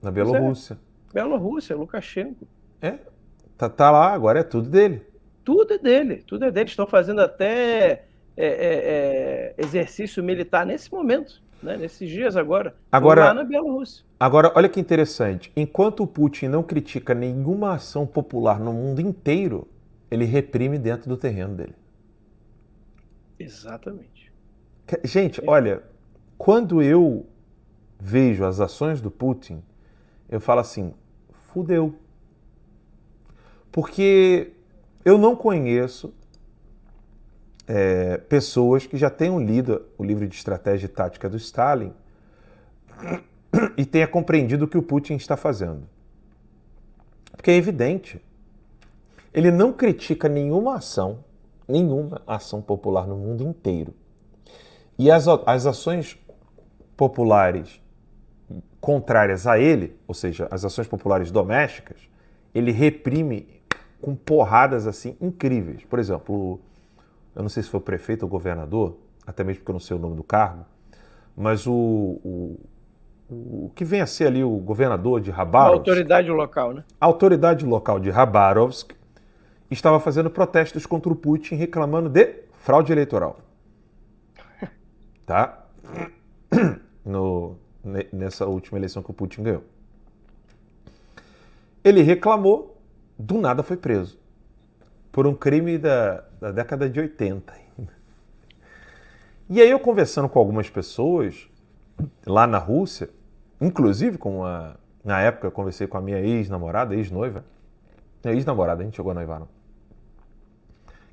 na 0.00 0.10
Bielorrússia. 0.10 0.78
É. 1.10 1.14
Bielorrússia, 1.14 1.76
Lukashenko. 1.76 2.46
É, 2.80 2.98
tá, 3.56 3.68
tá 3.68 3.90
lá, 3.90 4.12
agora 4.12 4.40
é 4.40 4.42
tudo 4.42 4.68
dele. 4.68 5.02
Tudo 5.44 5.74
é 5.74 5.78
dele, 5.78 6.24
tudo 6.26 6.44
é 6.44 6.50
dele. 6.50 6.70
Estão 6.70 6.86
fazendo 6.86 7.20
até 7.20 8.04
é, 8.36 8.46
é, 8.46 8.46
é, 8.46 9.54
exercício 9.58 10.22
militar 10.22 10.64
nesse 10.64 10.92
momento, 10.92 11.42
né? 11.62 11.76
nesses 11.76 12.08
dias 12.08 12.36
agora, 12.36 12.74
agora 12.90 13.26
lá 13.26 13.34
na 13.34 13.44
Bielorrússia. 13.44 14.04
Agora, 14.18 14.52
olha 14.54 14.68
que 14.68 14.80
interessante. 14.80 15.52
Enquanto 15.54 16.02
o 16.02 16.06
Putin 16.06 16.48
não 16.48 16.62
critica 16.62 17.14
nenhuma 17.14 17.74
ação 17.74 18.06
popular 18.06 18.58
no 18.58 18.72
mundo 18.72 19.00
inteiro, 19.00 19.68
ele 20.10 20.24
reprime 20.24 20.78
dentro 20.78 21.08
do 21.08 21.16
terreno 21.16 21.54
dele. 21.54 21.74
Exatamente. 23.38 24.32
Gente, 25.02 25.42
olha, 25.46 25.82
quando 26.38 26.82
eu 26.82 27.26
vejo 27.98 28.44
as 28.44 28.60
ações 28.60 29.00
do 29.00 29.10
Putin, 29.10 29.62
eu 30.28 30.40
falo 30.40 30.60
assim: 30.60 30.94
fudeu. 31.52 31.94
Porque 33.74 34.52
eu 35.04 35.18
não 35.18 35.34
conheço 35.34 36.14
é, 37.66 38.18
pessoas 38.18 38.86
que 38.86 38.96
já 38.96 39.10
tenham 39.10 39.40
lido 39.40 39.84
o 39.98 40.04
livro 40.04 40.28
de 40.28 40.36
estratégia 40.36 40.86
e 40.86 40.88
tática 40.88 41.28
do 41.28 41.36
Stalin 41.36 41.92
e 43.76 43.84
tenha 43.84 44.06
compreendido 44.06 44.64
o 44.64 44.68
que 44.68 44.78
o 44.78 44.82
Putin 44.82 45.14
está 45.14 45.36
fazendo. 45.36 45.88
Porque 47.32 47.50
é 47.50 47.56
evidente. 47.56 48.22
Ele 49.32 49.50
não 49.50 49.72
critica 49.72 50.28
nenhuma 50.28 50.76
ação, 50.76 51.24
nenhuma 51.66 52.22
ação 52.28 52.62
popular 52.62 53.08
no 53.08 53.16
mundo 53.16 53.42
inteiro. 53.42 53.92
E 54.96 55.10
as, 55.10 55.26
as 55.26 55.66
ações 55.66 56.16
populares 56.96 57.82
contrárias 58.80 59.48
a 59.48 59.58
ele, 59.58 59.98
ou 60.06 60.14
seja, 60.14 60.46
as 60.48 60.64
ações 60.64 60.86
populares 60.86 61.32
domésticas, 61.32 61.98
ele 62.54 62.70
reprime 62.70 63.53
com 64.04 64.14
porradas 64.14 64.86
assim 64.86 65.16
incríveis. 65.18 65.82
Por 65.84 65.98
exemplo, 65.98 66.60
eu 67.34 67.40
não 67.40 67.48
sei 67.48 67.62
se 67.62 67.70
foi 67.70 67.80
o 67.80 67.82
prefeito 67.82 68.24
ou 68.24 68.28
o 68.28 68.30
governador, 68.30 68.98
até 69.26 69.42
mesmo 69.42 69.60
porque 69.60 69.70
eu 69.70 69.72
não 69.72 69.80
sei 69.80 69.96
o 69.96 69.98
nome 69.98 70.14
do 70.14 70.22
cargo, 70.22 70.66
mas 71.34 71.66
o, 71.66 71.72
o, 71.72 72.60
o 73.30 73.72
que 73.74 73.82
vem 73.82 74.02
a 74.02 74.06
ser 74.06 74.26
ali 74.26 74.44
o 74.44 74.58
governador 74.58 75.22
de 75.22 75.30
Rabarovsk. 75.30 75.72
A 75.72 75.78
autoridade 75.78 76.30
local, 76.30 76.74
né? 76.74 76.84
A 77.00 77.06
autoridade 77.06 77.64
local 77.64 77.98
de 77.98 78.10
Rabarovsk 78.10 78.94
estava 79.70 79.98
fazendo 79.98 80.28
protestos 80.28 80.84
contra 80.84 81.10
o 81.10 81.16
Putin 81.16 81.54
reclamando 81.54 82.10
de 82.10 82.42
fraude 82.58 82.92
eleitoral. 82.92 83.38
Tá? 85.24 85.64
No, 87.02 87.56
nessa 88.12 88.44
última 88.44 88.78
eleição 88.78 89.02
que 89.02 89.10
o 89.10 89.14
Putin 89.14 89.42
ganhou. 89.42 89.64
Ele 91.82 92.02
reclamou, 92.02 92.73
do 93.18 93.40
nada 93.40 93.62
foi 93.62 93.76
preso. 93.76 94.18
Por 95.10 95.26
um 95.26 95.34
crime 95.34 95.78
da, 95.78 96.24
da 96.40 96.50
década 96.50 96.88
de 96.88 97.00
80. 97.00 97.64
E 99.48 99.60
aí 99.60 99.70
eu 99.70 99.78
conversando 99.78 100.28
com 100.28 100.38
algumas 100.38 100.70
pessoas 100.70 101.48
lá 102.26 102.46
na 102.46 102.58
Rússia, 102.58 103.10
inclusive 103.60 104.16
com 104.16 104.44
a, 104.44 104.74
na 105.04 105.20
época 105.20 105.46
eu 105.46 105.52
conversei 105.52 105.86
com 105.86 105.98
a 105.98 106.00
minha 106.00 106.18
ex-namorada, 106.18 106.94
ex-noiva, 106.94 107.44
ex-namorada, 108.24 108.80
a 108.80 108.84
gente 108.84 108.96
chegou 108.96 109.12
a 109.12 109.14
noivar 109.14 109.40
não, 109.40 109.48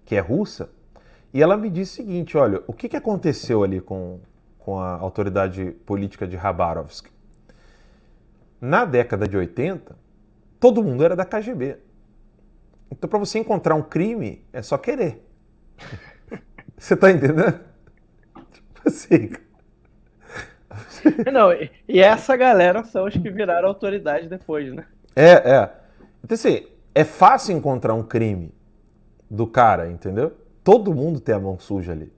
que 0.05 0.15
é 0.15 0.19
russa, 0.19 0.69
e 1.33 1.41
ela 1.41 1.57
me 1.57 1.69
disse 1.69 1.93
o 1.93 2.05
seguinte, 2.05 2.37
olha, 2.37 2.63
o 2.67 2.73
que, 2.73 2.87
que 2.87 2.95
aconteceu 2.95 3.63
ali 3.63 3.81
com, 3.81 4.19
com 4.59 4.79
a 4.79 4.95
autoridade 4.95 5.71
política 5.85 6.25
de 6.25 6.37
Rabarovsk? 6.37 7.09
Na 8.59 8.85
década 8.85 9.27
de 9.27 9.35
80, 9.35 9.95
todo 10.59 10.83
mundo 10.83 11.03
era 11.03 11.15
da 11.15 11.25
KGB. 11.25 11.77
Então, 12.91 13.09
para 13.09 13.19
você 13.19 13.39
encontrar 13.39 13.75
um 13.75 13.81
crime, 13.81 14.45
é 14.51 14.61
só 14.61 14.77
querer. 14.77 15.25
Você 16.77 16.95
tá 16.95 17.11
entendendo? 17.11 17.59
Tipo 18.51 18.81
assim. 18.87 19.29
Não, 21.31 21.51
e 21.87 21.99
essa 21.99 22.35
galera 22.35 22.83
são 22.83 23.05
os 23.05 23.13
que 23.13 23.29
viraram 23.29 23.67
autoridade 23.67 24.27
depois, 24.27 24.73
né? 24.73 24.85
É, 25.15 25.31
é. 25.31 25.75
Então, 26.23 26.33
assim, 26.33 26.65
é 26.95 27.03
fácil 27.03 27.55
encontrar 27.55 27.93
um 27.93 28.03
crime 28.03 28.51
do 29.29 29.45
cara, 29.45 29.89
entendeu? 29.89 30.35
Todo 30.63 30.93
mundo 30.93 31.19
tem 31.19 31.35
a 31.35 31.39
mão 31.39 31.59
suja 31.59 31.91
ali. 31.91 32.11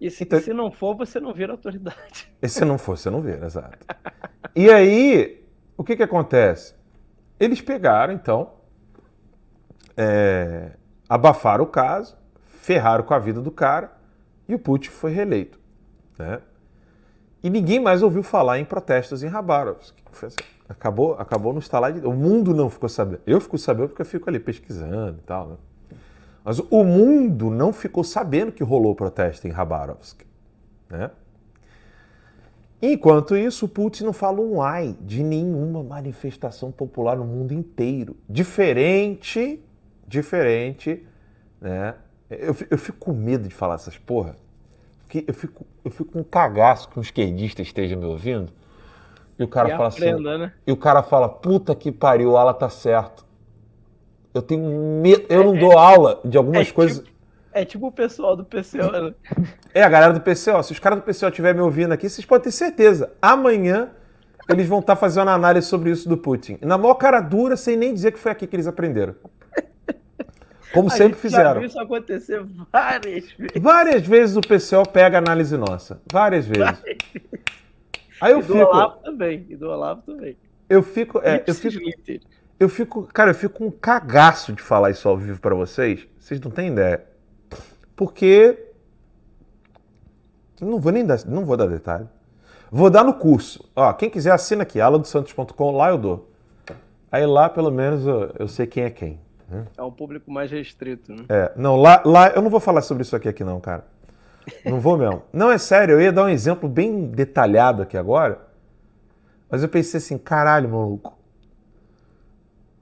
E 0.00 0.10
se, 0.10 0.24
então, 0.24 0.40
se 0.40 0.52
não 0.52 0.70
for, 0.70 0.96
você 0.96 1.18
não 1.18 1.34
vira 1.34 1.52
autoridade. 1.52 2.32
E 2.40 2.48
se 2.48 2.64
não 2.64 2.78
for, 2.78 2.96
você 2.96 3.10
não 3.10 3.20
vira, 3.20 3.44
exato. 3.46 3.78
E 4.54 4.70
aí, 4.70 5.44
o 5.76 5.84
que 5.84 5.96
que 5.96 6.02
acontece? 6.02 6.74
Eles 7.38 7.60
pegaram, 7.60 8.12
então, 8.12 8.57
é, 9.98 10.70
abafaram 11.08 11.64
o 11.64 11.66
caso, 11.66 12.16
ferraram 12.46 13.02
com 13.02 13.12
a 13.12 13.18
vida 13.18 13.40
do 13.40 13.50
cara 13.50 13.90
e 14.48 14.54
o 14.54 14.58
Putin 14.58 14.90
foi 14.90 15.10
reeleito. 15.10 15.58
Né? 16.16 16.40
E 17.42 17.50
ninguém 17.50 17.80
mais 17.80 18.02
ouviu 18.02 18.22
falar 18.22 18.60
em 18.60 18.64
protestos 18.64 19.24
em 19.24 19.26
Rabarovsk. 19.26 19.96
Assim, 20.22 20.36
acabou, 20.68 21.14
acabou 21.14 21.52
no 21.52 21.58
estalar 21.58 21.92
de... 21.92 22.06
O 22.06 22.12
mundo 22.12 22.54
não 22.54 22.70
ficou 22.70 22.88
sabendo. 22.88 23.20
Eu 23.26 23.40
fico 23.40 23.58
sabendo 23.58 23.88
porque 23.88 24.02
eu 24.02 24.06
fico 24.06 24.30
ali 24.30 24.38
pesquisando 24.38 25.18
e 25.18 25.26
tal. 25.26 25.48
Né? 25.48 25.56
Mas 26.44 26.58
o 26.58 26.84
mundo 26.84 27.50
não 27.50 27.72
ficou 27.72 28.04
sabendo 28.04 28.52
que 28.52 28.62
rolou 28.62 28.94
protesto 28.94 29.48
em 29.48 29.50
Rabarovsk. 29.50 30.24
Né? 30.88 31.10
Enquanto 32.80 33.36
isso, 33.36 33.66
o 33.66 33.68
Putin 33.68 34.04
não 34.04 34.12
fala 34.12 34.40
um 34.40 34.62
ai 34.62 34.96
de 35.00 35.24
nenhuma 35.24 35.82
manifestação 35.82 36.70
popular 36.70 37.16
no 37.16 37.24
mundo 37.24 37.52
inteiro. 37.52 38.16
Diferente, 38.28 39.60
diferente, 40.08 41.06
né? 41.60 41.94
Eu, 42.30 42.56
eu 42.70 42.78
fico 42.78 42.98
com 42.98 43.12
medo 43.12 43.46
de 43.46 43.54
falar 43.54 43.74
essas 43.74 43.96
porra. 43.96 44.36
Porque 45.00 45.24
eu 45.26 45.34
fico, 45.34 45.66
eu 45.84 45.90
fico 45.90 46.12
com 46.12 46.20
um 46.20 46.24
cagaço 46.24 46.88
que 46.88 46.98
um 46.98 47.02
esquerdista 47.02 47.62
esteja 47.62 47.96
me 47.96 48.04
ouvindo. 48.04 48.52
E 49.38 49.44
o 49.44 49.48
cara 49.48 49.68
e 49.68 49.72
fala 49.72 49.88
aprenda, 49.88 50.30
assim. 50.32 50.42
Né? 50.42 50.52
E 50.66 50.72
o 50.72 50.76
cara 50.76 51.02
fala, 51.02 51.28
puta 51.28 51.74
que 51.74 51.92
pariu, 51.92 52.32
o 52.32 52.36
Ala 52.36 52.52
tá 52.52 52.68
certo. 52.68 53.24
Eu 54.34 54.42
tenho 54.42 55.00
medo. 55.00 55.24
Eu 55.28 55.44
não 55.44 55.56
é, 55.56 55.58
dou 55.58 55.78
aula 55.78 56.20
de 56.24 56.36
algumas 56.36 56.68
é 56.68 56.72
coisas. 56.72 56.98
Tipo, 56.98 57.18
é 57.52 57.64
tipo 57.64 57.86
o 57.86 57.92
pessoal 57.92 58.36
do 58.36 58.44
PCO, 58.44 58.90
né? 58.92 59.14
É, 59.72 59.82
a 59.82 59.88
galera 59.88 60.12
do 60.12 60.20
PCO. 60.20 60.62
Se 60.62 60.72
os 60.72 60.78
caras 60.78 60.98
do 60.98 61.02
PCO 61.02 61.28
estiverem 61.28 61.56
me 61.56 61.62
ouvindo 61.62 61.92
aqui, 61.92 62.08
vocês 62.08 62.26
podem 62.26 62.44
ter 62.44 62.52
certeza. 62.52 63.12
Amanhã 63.22 63.90
eles 64.48 64.66
vão 64.66 64.80
estar 64.80 64.94
tá 64.94 65.00
fazendo 65.00 65.28
uma 65.28 65.34
análise 65.34 65.66
sobre 65.66 65.90
isso 65.90 66.08
do 66.08 66.16
Putin. 66.16 66.58
Na 66.60 66.76
maior 66.76 66.94
cara 66.94 67.20
dura, 67.20 67.56
sem 67.56 67.76
nem 67.76 67.94
dizer 67.94 68.12
que 68.12 68.18
foi 68.18 68.32
aqui 68.32 68.46
que 68.46 68.56
eles 68.56 68.66
aprenderam. 68.66 69.14
Como 70.72 70.88
a 70.88 70.90
sempre 70.90 71.18
fizeram. 71.18 71.62
Isso 71.64 71.78
acontecer 71.80 72.44
várias 72.72 73.24
vezes. 73.32 73.62
Várias 73.62 74.06
vezes 74.06 74.36
o 74.36 74.40
PCO 74.40 74.88
pega 74.92 75.18
a 75.18 75.20
análise 75.20 75.56
nossa. 75.56 76.00
Várias 76.10 76.46
vezes. 76.46 76.64
Várias 76.64 76.98
Aí 78.20 78.32
eu 78.32 78.40
e 78.40 78.42
fico. 78.42 78.54
do 78.54 78.64
Olavo 78.64 78.96
também. 79.02 79.46
E 79.48 79.56
do 79.56 79.70
Olavo 79.70 80.02
também. 80.02 80.36
Eu 80.68 80.82
fico. 80.82 81.20
É, 81.22 81.42
eu 81.46 81.54
fico 81.54 81.78
Eu 82.58 82.68
fico, 82.68 83.02
cara, 83.12 83.30
eu 83.30 83.34
fico 83.34 83.58
com 83.58 83.66
um 83.66 83.70
cagaço 83.70 84.52
de 84.52 84.62
falar 84.62 84.90
isso 84.90 85.08
ao 85.08 85.16
vivo 85.16 85.40
pra 85.40 85.54
vocês. 85.54 86.06
Vocês 86.18 86.40
não 86.40 86.50
têm 86.50 86.68
ideia. 86.68 87.04
Porque 87.96 88.58
não 90.60 90.80
vou 90.80 90.92
nem 90.92 91.04
dar, 91.04 91.24
não 91.26 91.44
vou 91.44 91.56
dar 91.56 91.66
detalhe. 91.66 92.06
Vou 92.70 92.90
dar 92.90 93.04
no 93.04 93.14
curso. 93.14 93.68
Ó, 93.74 93.92
quem 93.92 94.10
quiser 94.10 94.32
assina 94.32 94.62
aqui, 94.62 94.80
aladosantos.com, 94.80 95.76
lá 95.76 95.90
eu 95.90 95.98
dou. 95.98 96.30
Aí 97.10 97.24
lá, 97.24 97.48
pelo 97.48 97.70
menos, 97.70 98.06
eu, 98.06 98.34
eu 98.38 98.48
sei 98.48 98.66
quem 98.66 98.84
é 98.84 98.90
quem. 98.90 99.18
Né? 99.48 99.66
É 99.76 99.82
um 99.82 99.90
público 99.90 100.30
mais 100.30 100.50
restrito, 100.50 101.12
né? 101.12 101.24
É, 101.28 101.52
não, 101.56 101.76
lá, 101.76 102.02
lá 102.04 102.28
eu 102.28 102.42
não 102.42 102.50
vou 102.50 102.60
falar 102.60 102.82
sobre 102.82 103.02
isso 103.02 103.16
aqui, 103.16 103.28
aqui 103.28 103.42
não, 103.42 103.60
cara. 103.60 103.84
Não 104.64 104.80
vou 104.80 104.96
mesmo. 104.96 105.22
Não, 105.32 105.50
é 105.50 105.58
sério, 105.58 105.94
eu 105.94 106.00
ia 106.00 106.12
dar 106.12 106.24
um 106.24 106.28
exemplo 106.28 106.68
bem 106.68 107.06
detalhado 107.06 107.82
aqui 107.82 107.98
agora, 107.98 108.40
mas 109.50 109.62
eu 109.62 109.68
pensei 109.68 109.98
assim, 109.98 110.16
caralho, 110.16 110.68
maluco. 110.70 111.18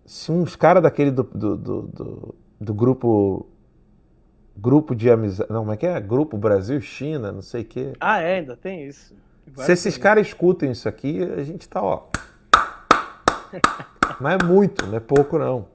Se 0.04 0.30
uns 0.30 0.54
caras 0.54 0.82
daquele 0.82 1.10
do, 1.10 1.24
do, 1.24 1.56
do, 1.56 1.82
do, 1.82 2.34
do 2.60 2.74
grupo. 2.74 3.48
Grupo 4.58 4.94
de 4.94 5.10
amizade. 5.10 5.52
Não, 5.52 5.60
como 5.60 5.72
é 5.72 5.76
que 5.76 5.86
é? 5.86 6.00
Grupo 6.00 6.38
Brasil-China, 6.38 7.30
não 7.30 7.42
sei 7.42 7.60
o 7.60 7.64
quê. 7.64 7.92
Ah, 8.00 8.20
é, 8.20 8.38
ainda 8.38 8.56
tem 8.56 8.86
isso. 8.86 9.14
Se 9.54 9.72
esses 9.72 9.98
caras 9.98 10.26
escutem 10.28 10.70
isso 10.70 10.88
aqui, 10.88 11.22
a 11.22 11.42
gente 11.42 11.68
tá, 11.68 11.82
ó. 11.82 12.04
Mas 14.18 14.38
é 14.40 14.44
muito, 14.44 14.86
não 14.86 14.96
é 14.96 15.00
pouco 15.00 15.38
não. 15.38 15.66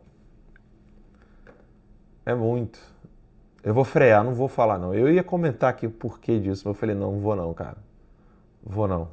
É 2.31 2.35
muito. 2.35 2.79
Eu 3.63 3.73
vou 3.73 3.83
frear, 3.83 4.23
não 4.23 4.33
vou 4.33 4.47
falar 4.47 4.79
não. 4.79 4.93
Eu 4.93 5.11
ia 5.11 5.23
comentar 5.23 5.69
aqui 5.69 5.85
o 5.85 5.91
porquê 5.91 6.39
disso, 6.39 6.63
mas 6.65 6.75
eu 6.75 6.79
falei, 6.79 6.95
não, 6.95 7.11
não 7.13 7.19
vou 7.19 7.35
não, 7.35 7.53
cara. 7.53 7.77
Vou 8.63 8.87
não. 8.87 9.09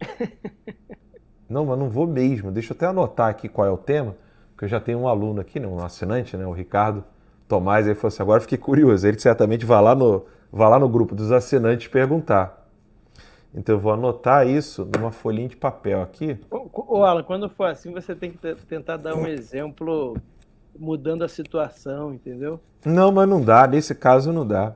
Não, 1.48 1.66
mas 1.66 1.78
não 1.78 1.90
vou 1.90 2.06
mesmo. 2.06 2.50
Deixa 2.50 2.72
eu 2.72 2.76
até 2.76 2.86
anotar 2.86 3.28
aqui 3.28 3.46
qual 3.46 3.66
é 3.66 3.70
o 3.70 3.76
tema, 3.76 4.16
porque 4.50 4.64
eu 4.64 4.68
já 4.68 4.80
tenho 4.80 5.00
um 5.00 5.06
aluno 5.06 5.38
aqui, 5.40 5.60
né, 5.60 5.66
um 5.66 5.84
assinante, 5.84 6.34
né, 6.34 6.46
o 6.46 6.52
Ricardo 6.52 7.04
Tomás, 7.46 7.84
ele 7.86 7.94
falou 7.94 8.08
assim, 8.08 8.22
agora 8.22 8.40
fiquei 8.40 8.56
curioso. 8.56 9.06
Ele 9.06 9.18
certamente 9.18 9.66
vai 9.66 9.82
lá 9.82 9.94
no, 9.94 10.24
vai 10.50 10.70
lá 10.70 10.78
no 10.78 10.88
grupo 10.88 11.14
dos 11.14 11.30
assinantes 11.30 11.88
perguntar. 11.88 12.66
Então 13.54 13.74
eu 13.74 13.80
vou 13.80 13.92
anotar 13.92 14.46
isso 14.46 14.88
numa 14.96 15.12
folhinha 15.12 15.48
de 15.48 15.56
papel 15.56 16.00
aqui. 16.00 16.38
Ô, 16.50 16.70
ô, 16.72 17.04
Alan, 17.04 17.22
quando 17.22 17.50
for 17.50 17.64
assim, 17.66 17.92
você 17.92 18.14
tem 18.14 18.30
que 18.30 18.38
te- 18.38 18.54
tentar 18.66 18.96
dar 18.96 19.14
um 19.14 19.26
exemplo 19.26 20.16
mudando 20.78 21.22
a 21.22 21.28
situação, 21.28 22.14
entendeu? 22.14 22.60
Não, 22.84 23.12
mas 23.12 23.28
não 23.28 23.42
dá. 23.42 23.66
Nesse 23.66 23.94
caso 23.94 24.32
não 24.32 24.46
dá. 24.46 24.74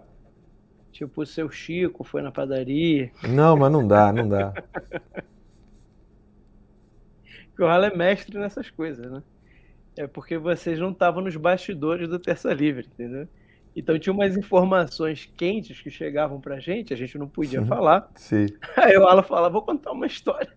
Tipo, 0.92 1.22
o 1.22 1.26
seu 1.26 1.50
Chico 1.50 2.04
foi 2.04 2.22
na 2.22 2.32
padaria. 2.32 3.10
Não, 3.28 3.56
mas 3.56 3.70
não 3.70 3.86
dá, 3.86 4.12
não 4.12 4.28
dá. 4.28 4.52
Porque 7.48 7.62
o 7.62 7.66
Alan 7.66 7.88
é 7.88 7.96
mestre 7.96 8.38
nessas 8.38 8.70
coisas, 8.70 9.10
né? 9.10 9.22
É 9.96 10.06
porque 10.06 10.36
vocês 10.36 10.78
não 10.78 10.90
estavam 10.90 11.22
nos 11.22 11.36
bastidores 11.36 12.08
do 12.08 12.18
Terça 12.18 12.52
Livre, 12.52 12.86
entendeu? 12.86 13.28
Então 13.74 13.98
tinha 13.98 14.12
umas 14.12 14.36
informações 14.36 15.30
quentes 15.36 15.80
que 15.80 15.90
chegavam 15.90 16.40
pra 16.40 16.58
gente, 16.58 16.94
a 16.94 16.96
gente 16.96 17.18
não 17.18 17.28
podia 17.28 17.64
falar. 17.64 18.10
Sim. 18.14 18.46
Aí 18.76 18.96
o 18.96 19.06
Alan 19.06 19.22
fala, 19.22 19.50
vou 19.50 19.62
contar 19.62 19.92
uma 19.92 20.06
história. 20.06 20.50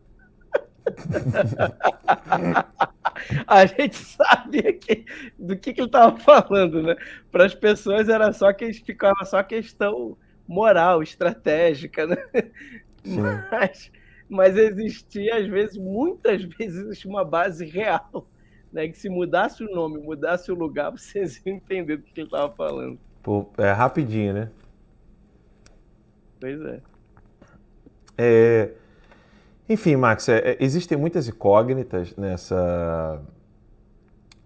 a 3.48 3.66
gente 3.66 3.96
sabia 3.96 4.74
que, 4.74 5.06
do 5.38 5.58
que, 5.58 5.74
que 5.74 5.82
ele 5.82 5.88
estava 5.88 6.18
falando, 6.18 6.82
né? 6.82 6.96
Para 7.32 7.46
as 7.46 7.56
pessoas 7.56 8.10
era 8.10 8.32
só 8.34 8.52
que 8.54 8.72
ficava 8.74 9.26
só 9.26 9.42
questão 9.44 10.18
moral, 10.48 11.04
estratégica, 11.04 12.08
né? 12.08 12.18
Sim. 13.04 13.22
Mas, 13.52 13.92
mas 14.28 14.58
existia, 14.58 15.38
às 15.38 15.48
vezes, 15.48 15.78
muitas 15.78 16.44
vezes, 16.44 16.86
existia 16.86 17.10
uma 17.10 17.24
base 17.24 17.66
real. 17.66 18.28
Né? 18.72 18.88
Que 18.88 18.98
se 18.98 19.10
mudasse 19.10 19.64
o 19.64 19.72
nome, 19.74 20.00
mudasse 20.00 20.52
o 20.52 20.56
lugar, 20.56 20.92
vocês 20.92 21.42
iam 21.46 21.56
entender 21.56 21.98
do 21.98 22.04
que 22.04 22.20
ele 22.20 22.28
estava 22.28 22.54
falando. 22.54 23.00
Pô, 23.24 23.50
é 23.58 23.72
rapidinho, 23.72 24.34
né? 24.34 24.52
Pois 26.40 26.62
é. 26.62 26.82
É, 28.18 28.74
Enfim, 29.70 29.96
Max, 29.96 30.28
é, 30.28 30.40
é, 30.40 30.58
existem 30.60 30.98
muitas 30.98 31.28
incógnitas 31.28 32.16
nessa, 32.18 33.22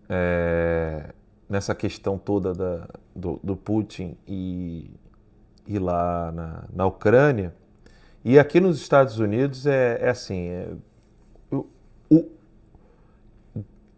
é, 0.09 1.05
nessa 1.49 1.73
questão 1.73 2.17
toda 2.17 2.53
da, 2.53 2.89
do, 3.15 3.39
do 3.41 3.55
Putin 3.55 4.17
e, 4.27 4.91
e 5.65 5.79
lá 5.79 6.29
na, 6.33 6.63
na 6.73 6.85
Ucrânia. 6.85 7.53
E 8.25 8.37
aqui 8.37 8.59
nos 8.59 8.81
Estados 8.81 9.17
Unidos 9.17 9.65
é, 9.65 9.99
é 10.01 10.09
assim: 10.09 10.49
é, 10.49 10.67
o, 11.49 11.67
o 12.09 12.29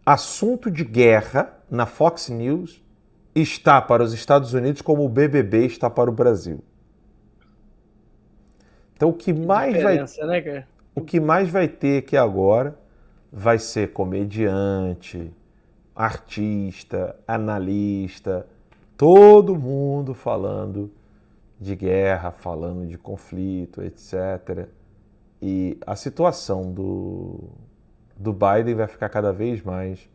assunto 0.04 0.70
de 0.70 0.84
guerra 0.84 1.58
na 1.68 1.86
Fox 1.86 2.28
News 2.28 2.84
está 3.34 3.82
para 3.82 4.04
os 4.04 4.12
Estados 4.12 4.54
Unidos 4.54 4.80
como 4.80 5.04
o 5.04 5.08
BBB 5.08 5.66
está 5.66 5.90
para 5.90 6.08
o 6.08 6.12
Brasil. 6.12 6.62
Então, 8.94 9.08
o 9.08 9.12
que 9.12 9.32
mais 9.32 9.82
vai 9.82 9.96
né? 9.96 10.66
O 10.96 11.02
que 11.02 11.20
mais 11.20 11.50
vai 11.50 11.68
ter 11.68 11.98
aqui 11.98 12.16
agora 12.16 12.76
vai 13.30 13.58
ser 13.58 13.92
comediante, 13.92 15.30
artista, 15.94 17.14
analista, 17.28 18.46
todo 18.96 19.54
mundo 19.54 20.14
falando 20.14 20.90
de 21.60 21.76
guerra, 21.76 22.30
falando 22.30 22.86
de 22.86 22.96
conflito, 22.96 23.82
etc. 23.82 24.68
E 25.40 25.78
a 25.86 25.94
situação 25.94 26.72
do, 26.72 27.50
do 28.16 28.32
Biden 28.32 28.74
vai 28.74 28.88
ficar 28.88 29.10
cada 29.10 29.34
vez 29.34 29.62
mais 29.62 30.08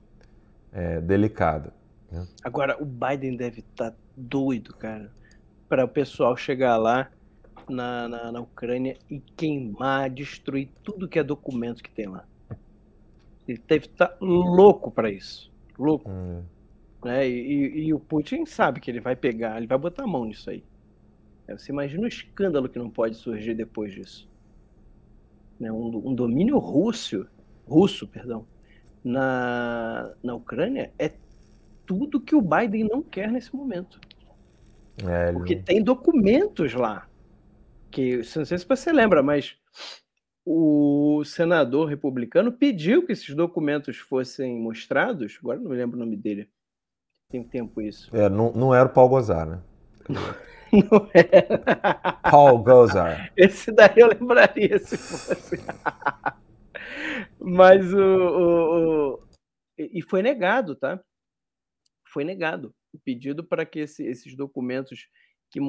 é, 0.74 0.99
delicada. 0.99 1.72
né? 2.12 2.26
Agora, 2.44 2.76
o 2.82 2.86
Biden 2.86 3.38
deve 3.38 3.60
estar 3.60 3.94
doido, 4.18 4.74
cara, 4.74 5.12
para 5.70 5.86
o 5.86 5.88
pessoal 5.88 6.36
chegar 6.36 6.78
lá 6.78 7.12
na, 7.72 8.07
na, 8.07 8.31
na 8.31 8.41
Ucrânia 8.41 8.98
e 9.10 9.19
queimar, 9.19 10.10
destruir 10.10 10.69
tudo 10.84 11.07
que 11.07 11.19
é 11.19 11.23
documento 11.23 11.81
que 11.84 11.91
tem 11.91 12.07
lá. 12.07 12.26
Ele 13.48 13.61
deve 13.68 13.85
estar 13.88 14.15
louco 14.22 14.91
para 14.91 15.10
isso. 15.10 15.52
Louco. 15.77 16.10
Hum, 16.10 16.43
Né? 17.03 17.27
E, 17.27 17.88
e- 17.88 17.93
o 17.93 17.99
Putin 17.99 18.45
sabe 18.45 18.80
que 18.80 18.89
ele 18.91 18.99
vai 19.02 19.15
pegar, 19.15 19.57
ele 19.57 19.68
vai 19.68 19.77
botar 19.77 20.03
a 20.03 20.07
mão 20.07 20.26
nisso 20.26 20.49
aí. 20.49 20.64
É, 21.48 21.57
Você 21.57 21.72
imagina 21.72 22.03
o 22.03 22.07
escândalo 22.07 22.69
que 22.69 22.77
não 22.80 22.89
pode 22.89 23.15
surgir 23.15 23.56
depois 23.56 23.93
disso. 23.93 24.30
Né? 25.60 25.72
Um, 25.72 26.10
um 26.10 26.14
domínio 26.15 26.57
russo, 26.60 27.27
russo, 27.68 28.07
perdão, 28.07 28.45
na, 29.03 30.14
na 30.23 30.35
Ucrânia 30.35 30.91
é 30.99 31.11
tudo 31.85 32.22
que 32.22 32.35
o 32.35 32.41
Biden 32.41 32.85
não 32.85 33.02
quer 33.02 33.31
nesse 33.31 33.56
momento. 33.56 33.99
é, 35.07 35.31
Porque 35.31 35.56
tem 35.56 35.84
documentos 35.84 36.73
lá. 36.73 37.07
Que, 37.91 38.18
não 38.18 38.45
sei 38.45 38.57
se 38.57 38.65
você 38.68 38.91
lembra, 38.91 39.22
mas 39.22 39.55
o 40.45 41.23
senador 41.26 41.88
republicano 41.88 42.51
pediu 42.51 43.05
que 43.05 43.11
esses 43.11 43.35
documentos 43.35 43.97
fossem 43.97 44.59
mostrados. 44.59 45.38
Agora 45.39 45.59
não 45.59 45.69
me 45.69 45.76
lembro 45.77 45.97
o 45.97 45.99
nome 45.99 46.15
dele. 46.15 46.49
Tem 47.30 47.43
tempo 47.43 47.81
isso. 47.81 48.15
é, 48.15 48.27
não, 48.30 48.51
não 48.53 48.73
era 48.73 48.88
o 48.89 48.91
Paul 48.93 49.09
Gozar, 49.09 49.47
né? 49.47 49.61
Não 50.73 51.09
é. 51.13 52.30
Paul 52.31 52.59
Gozar. 52.63 53.30
Esse 53.35 53.73
daí 53.73 53.91
eu 53.97 54.07
lembraria 54.07 54.80
se 54.80 54.95
fosse. 54.97 55.57
Mas 57.39 57.93
o, 57.93 57.97
o- 57.99 59.13
o- 59.15 59.23
E 59.77 59.99
e 59.99 60.01
foi 60.01 60.22
negado, 60.22 60.73
tá? 60.76 60.97
Foi 62.07 62.23
negado 62.23 62.73
o 62.93 62.99
pedido 62.99 63.43
para 63.43 63.65
que 63.65 63.80
esse- 63.80 64.05
esses 64.05 64.34
documentos 64.35 65.07
que 65.52 65.60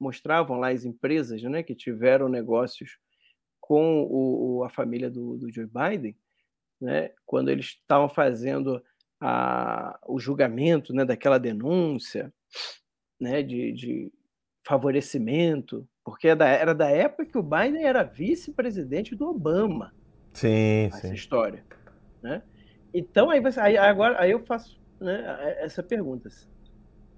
mostravam 0.00 0.58
lá 0.58 0.70
as 0.70 0.84
empresas 0.84 1.42
né, 1.42 1.62
que 1.62 1.74
tiveram 1.74 2.28
negócios 2.28 2.98
com 3.60 4.02
o, 4.10 4.64
a 4.64 4.70
família 4.70 5.10
do, 5.10 5.36
do 5.36 5.52
Joe 5.52 5.66
Biden, 5.66 6.16
né, 6.80 7.10
quando 7.26 7.50
eles 7.50 7.66
estavam 7.66 8.08
fazendo 8.08 8.82
a- 9.20 9.98
o 10.06 10.18
julgamento 10.18 10.94
né, 10.94 11.04
daquela 11.04 11.38
denúncia 11.38 12.32
né, 13.20 13.42
de, 13.42 13.72
de 13.72 14.12
favorecimento, 14.66 15.86
porque 16.04 16.28
é 16.28 16.36
da- 16.36 16.48
era 16.48 16.74
da 16.74 16.88
época 16.90 17.26
que 17.26 17.38
o 17.38 17.42
Biden 17.42 17.84
era 17.84 18.02
vice-presidente 18.02 19.14
do 19.14 19.28
Obama, 19.28 19.94
Sim, 20.32 20.86
essa 20.86 21.08
sim. 21.08 21.14
história. 21.14 21.64
Né? 22.22 22.42
Então, 22.94 23.30
aí, 23.30 23.40
você, 23.40 23.60
aí, 23.60 23.76
agora, 23.76 24.20
aí 24.20 24.30
eu 24.30 24.44
faço 24.44 24.80
né, 25.00 25.56
essa 25.58 25.82
pergunta. 25.82 26.28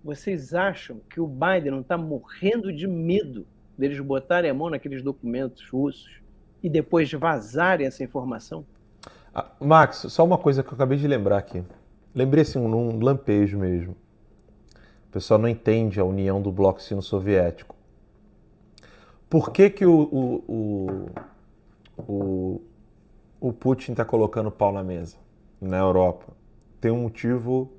Vocês 0.02 0.54
acham 0.54 1.00
que 1.10 1.20
o 1.20 1.26
Biden 1.26 1.72
não 1.72 1.80
está 1.80 1.98
morrendo 1.98 2.72
de 2.72 2.86
medo 2.86 3.46
deles 3.76 3.98
botarem 4.00 4.50
a 4.50 4.54
mão 4.54 4.70
naqueles 4.70 5.02
documentos 5.02 5.68
russos 5.68 6.20
e 6.62 6.68
depois 6.68 7.10
vazarem 7.12 7.86
essa 7.86 8.02
informação? 8.02 8.64
Ah, 9.34 9.50
Max, 9.60 10.06
só 10.08 10.24
uma 10.24 10.38
coisa 10.38 10.62
que 10.62 10.70
eu 10.70 10.74
acabei 10.74 10.98
de 10.98 11.06
lembrar 11.06 11.38
aqui. 11.38 11.62
Lembrei 12.14 12.42
assim, 12.42 12.58
num 12.58 12.98
lampejo 13.00 13.58
mesmo. 13.58 13.96
O 15.08 15.10
pessoal 15.12 15.38
não 15.38 15.48
entende 15.48 16.00
a 16.00 16.04
união 16.04 16.40
do 16.40 16.50
bloco 16.50 16.82
sino-soviético. 16.82 17.76
Por 19.28 19.50
que, 19.50 19.70
que 19.70 19.84
o, 19.84 20.00
o, 20.00 21.10
o, 21.98 22.02
o, 22.02 22.62
o 23.40 23.52
Putin 23.52 23.92
está 23.92 24.04
colocando 24.04 24.50
pau 24.50 24.72
na 24.72 24.82
mesa 24.82 25.16
na 25.60 25.78
Europa? 25.78 26.38
tem 26.80 26.90
um 26.90 27.02
motivo, 27.02 27.72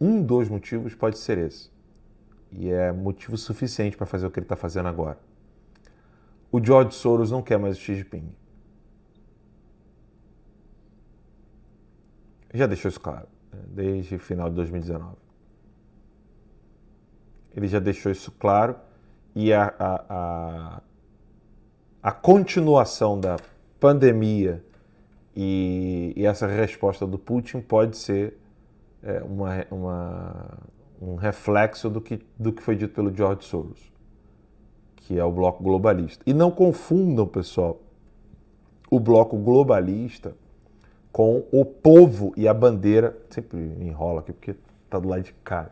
um, 0.00 0.22
dos 0.22 0.48
motivos 0.48 0.94
pode 0.94 1.18
ser 1.18 1.38
esse. 1.38 1.70
E 2.50 2.70
é 2.70 2.92
motivo 2.92 3.36
suficiente 3.36 3.96
para 3.96 4.06
fazer 4.06 4.26
o 4.26 4.30
que 4.30 4.38
ele 4.38 4.44
está 4.44 4.56
fazendo 4.56 4.88
agora. 4.88 5.18
O 6.50 6.64
George 6.64 6.94
Soros 6.94 7.30
não 7.30 7.42
quer 7.42 7.58
mais 7.58 7.76
o 7.76 7.80
Xi 7.80 7.96
Jinping. 7.96 8.32
Já 12.54 12.66
deixou 12.66 12.88
isso 12.88 13.00
claro, 13.00 13.26
né? 13.52 13.60
desde 13.68 14.14
o 14.14 14.18
final 14.18 14.48
de 14.48 14.54
2019. 14.56 15.16
Ele 17.54 17.66
já 17.66 17.78
deixou 17.78 18.10
isso 18.10 18.32
claro 18.32 18.76
e 19.34 19.52
a, 19.52 19.74
a, 19.78 20.04
a, 20.08 20.82
a 22.02 22.12
continuação 22.12 23.20
da 23.20 23.36
pandemia 23.78 24.64
e, 25.34 26.14
e, 26.16 26.24
essa 26.24 26.46
resposta 26.46 27.06
do 27.06 27.18
Putin 27.18 27.60
pode 27.60 27.98
ser 27.98 28.38
é, 29.06 29.22
uma, 29.22 29.64
uma, 29.70 30.58
um 31.00 31.14
reflexo 31.14 31.88
do 31.88 32.00
que, 32.00 32.20
do 32.36 32.52
que 32.52 32.60
foi 32.60 32.74
dito 32.74 32.92
pelo 32.92 33.14
George 33.14 33.44
Soros, 33.44 33.92
que 34.96 35.16
é 35.16 35.24
o 35.24 35.30
bloco 35.30 35.62
globalista. 35.62 36.24
E 36.26 36.34
não 36.34 36.50
confundam, 36.50 37.26
pessoal, 37.26 37.80
o 38.90 38.98
bloco 38.98 39.36
globalista 39.38 40.34
com 41.12 41.44
o 41.52 41.64
povo 41.64 42.34
e 42.36 42.48
a 42.48 42.52
bandeira. 42.52 43.16
Sempre 43.30 43.58
enrola 43.80 44.20
aqui 44.20 44.32
porque 44.32 44.56
está 44.84 44.98
do 44.98 45.08
lado 45.08 45.22
de 45.22 45.32
cá. 45.44 45.70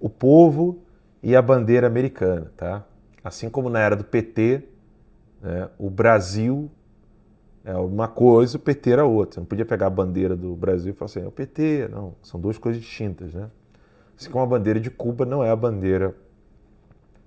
O 0.00 0.08
povo 0.08 0.78
e 1.22 1.36
a 1.36 1.42
bandeira 1.42 1.86
americana, 1.86 2.50
tá? 2.56 2.84
Assim 3.22 3.48
como 3.48 3.68
na 3.68 3.78
era 3.78 3.94
do 3.94 4.02
PT, 4.02 4.64
né, 5.40 5.68
o 5.78 5.88
Brasil 5.88 6.70
é 7.64 7.74
uma 7.76 8.08
coisa, 8.08 8.56
o 8.56 8.60
PT 8.60 8.90
era 8.90 9.04
outra. 9.04 9.34
Você 9.34 9.40
não 9.40 9.46
podia 9.46 9.64
pegar 9.64 9.86
a 9.86 9.90
bandeira 9.90 10.36
do 10.36 10.54
Brasil 10.56 10.92
e 10.92 10.96
falar 10.96 11.06
assim, 11.06 11.20
é 11.20 11.26
o 11.26 11.32
PT. 11.32 11.88
Não, 11.88 12.14
são 12.22 12.40
duas 12.40 12.58
coisas 12.58 12.82
distintas, 12.82 13.32
né? 13.32 13.50
Assim 14.18 14.30
como 14.30 14.44
a 14.44 14.46
bandeira 14.46 14.80
de 14.80 14.90
Cuba 14.90 15.24
não 15.24 15.42
é 15.42 15.50
a 15.50 15.56
bandeira 15.56 16.14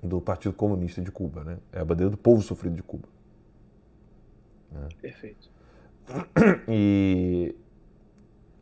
do 0.04 0.22
Partido 0.22 0.54
Comunista 0.54 1.02
de 1.02 1.12
Cuba, 1.12 1.44
né? 1.44 1.58
É 1.72 1.80
a 1.80 1.86
bandeira 1.86 2.10
do 2.10 2.18
povo 2.18 2.42
sofrido 2.42 2.76
de 2.76 2.84
Cuba. 2.84 3.08
Né? 4.72 4.88
Perfeito. 5.02 5.50
E 6.68 7.56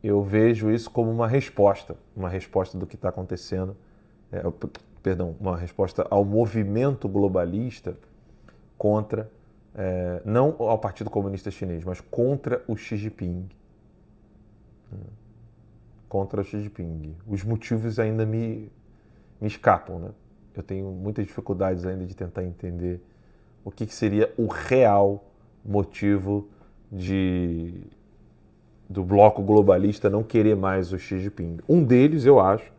eu 0.02 0.22
vejo 0.22 0.70
isso 0.70 0.90
como 0.90 1.10
uma 1.10 1.26
resposta, 1.26 1.96
uma 2.14 2.28
resposta 2.28 2.76
do 2.76 2.86
que 2.86 2.94
está 2.94 3.08
acontecendo, 3.08 3.74
é, 4.30 4.42
perdão, 5.02 5.34
uma 5.40 5.56
resposta 5.56 6.06
ao 6.10 6.24
movimento 6.24 7.08
globalista 7.08 7.96
contra, 8.76 9.30
é, 9.74 10.22
não 10.24 10.54
ao 10.58 10.78
Partido 10.78 11.10
Comunista 11.10 11.50
Chinês, 11.50 11.84
mas 11.84 12.00
contra 12.00 12.62
o 12.68 12.76
Xi 12.76 12.96
Jinping. 12.96 13.48
Contra 16.08 16.40
o 16.40 16.44
Xi 16.44 16.60
Jinping. 16.60 17.16
Os 17.26 17.42
motivos 17.42 17.98
ainda 17.98 18.24
me, 18.24 18.70
me 19.40 19.48
escapam, 19.48 19.98
né? 19.98 20.10
Eu 20.54 20.62
tenho 20.62 20.90
muitas 20.92 21.26
dificuldades 21.26 21.84
ainda 21.84 22.06
de 22.06 22.14
tentar 22.14 22.44
entender 22.44 23.00
o 23.64 23.70
que, 23.70 23.86
que 23.86 23.94
seria 23.94 24.32
o 24.36 24.46
real 24.46 25.24
motivo 25.64 26.48
de 26.92 27.82
do 28.88 29.02
bloco 29.02 29.42
globalista 29.42 30.10
não 30.10 30.22
querer 30.22 30.54
mais 30.54 30.92
o 30.92 30.98
Xi 30.98 31.18
Jinping. 31.18 31.58
Um 31.68 31.82
deles, 31.82 32.24
eu 32.24 32.38
acho, 32.38 32.70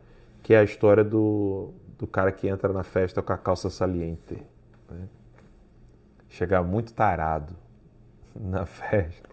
que 0.43 0.53
é 0.53 0.59
a 0.59 0.63
história 0.63 1.03
do, 1.03 1.71
do 1.97 2.05
cara 2.05 2.31
que 2.31 2.47
entra 2.47 2.71
na 2.71 2.83
festa 2.83 3.21
com 3.21 3.33
a 3.33 3.37
calça 3.37 3.69
saliente. 3.69 4.37
Né? 4.89 5.07
Chegar 6.35 6.61
muito 6.63 6.93
tarado 6.93 7.55
na 8.35 8.65
festa. 8.65 9.29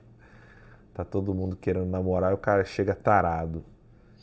Tá 0.95 1.05
todo 1.05 1.35
mundo 1.35 1.57
querendo 1.57 1.87
namorar 1.87 2.31
e 2.31 2.35
o 2.35 2.39
cara 2.39 2.65
chega 2.65 2.95
tarado. 2.95 3.65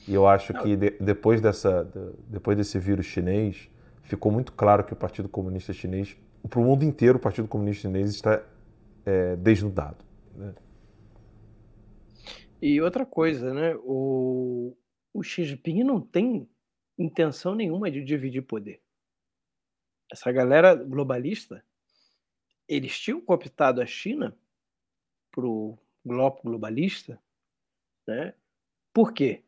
E 0.08 0.14
eu 0.14 0.26
acho 0.26 0.54
que 0.54 0.78
de, 0.78 0.92
depois, 0.92 1.42
dessa, 1.42 1.84
de, 1.84 2.14
depois 2.30 2.58
desse 2.58 2.80
vírus 2.80 3.06
chinês, 3.06 3.70
ficou 4.02 4.32
muito 4.32 4.54
claro 4.54 4.86
que 4.86 4.94
o 4.94 4.96
Partido 4.96 5.28
Comunista 5.28 5.74
Chinês, 5.74 6.16
para 6.50 6.60
o 6.60 6.64
mundo 6.64 6.84
inteiro, 6.84 7.18
o 7.18 7.22
Partido 7.22 7.50
Comunista 7.50 7.82
Chinês 7.82 8.12
está 8.12 8.42
é, 9.06 9.36
desnudado. 9.36 9.98
Né? 10.34 10.54
E 12.62 12.80
outra 12.80 13.06
coisa, 13.06 13.54
né? 13.54 13.76
O, 13.84 14.74
o 15.14 15.22
Xi 15.22 15.44
Jinping 15.44 15.84
não 15.84 16.00
tem 16.00 16.50
intenção 16.98 17.56
nenhuma 17.56 17.92
de 17.92 18.04
dividir 18.04 18.44
poder. 18.44 18.82
Essa 20.10 20.32
galera 20.32 20.74
globalista, 20.76 21.62
eles 22.70 22.98
tinham 23.00 23.20
cooptado 23.20 23.82
a 23.82 23.86
China 23.86 24.38
para 25.32 25.46
o 25.46 25.78
bloco 26.06 26.44
globalista, 26.44 27.20
né? 28.08 28.34
Por 28.94 29.12
quê? 29.12 29.44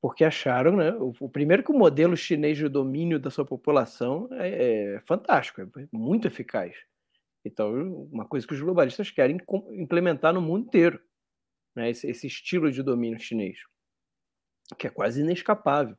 Porque 0.00 0.24
acharam, 0.24 0.76
né? 0.76 0.92
O, 0.94 1.12
o, 1.20 1.28
primeiro 1.28 1.62
que 1.62 1.70
o 1.70 1.78
modelo 1.78 2.16
chinês 2.16 2.56
de 2.56 2.68
domínio 2.68 3.20
da 3.20 3.30
sua 3.30 3.44
população 3.44 4.28
é, 4.32 4.94
é 4.94 5.00
fantástico, 5.00 5.60
é 5.60 5.88
muito 5.92 6.26
eficaz. 6.26 6.74
Então, 7.44 7.72
uma 8.10 8.26
coisa 8.26 8.46
que 8.46 8.54
os 8.54 8.60
globalistas 8.60 9.10
querem 9.10 9.38
implementar 9.72 10.34
no 10.34 10.40
mundo 10.40 10.66
inteiro 10.66 11.00
né, 11.74 11.90
esse, 11.90 12.08
esse 12.08 12.26
estilo 12.26 12.72
de 12.72 12.82
domínio 12.82 13.20
chinês, 13.20 13.58
que 14.78 14.86
é 14.86 14.90
quase 14.90 15.20
inescapável. 15.20 15.96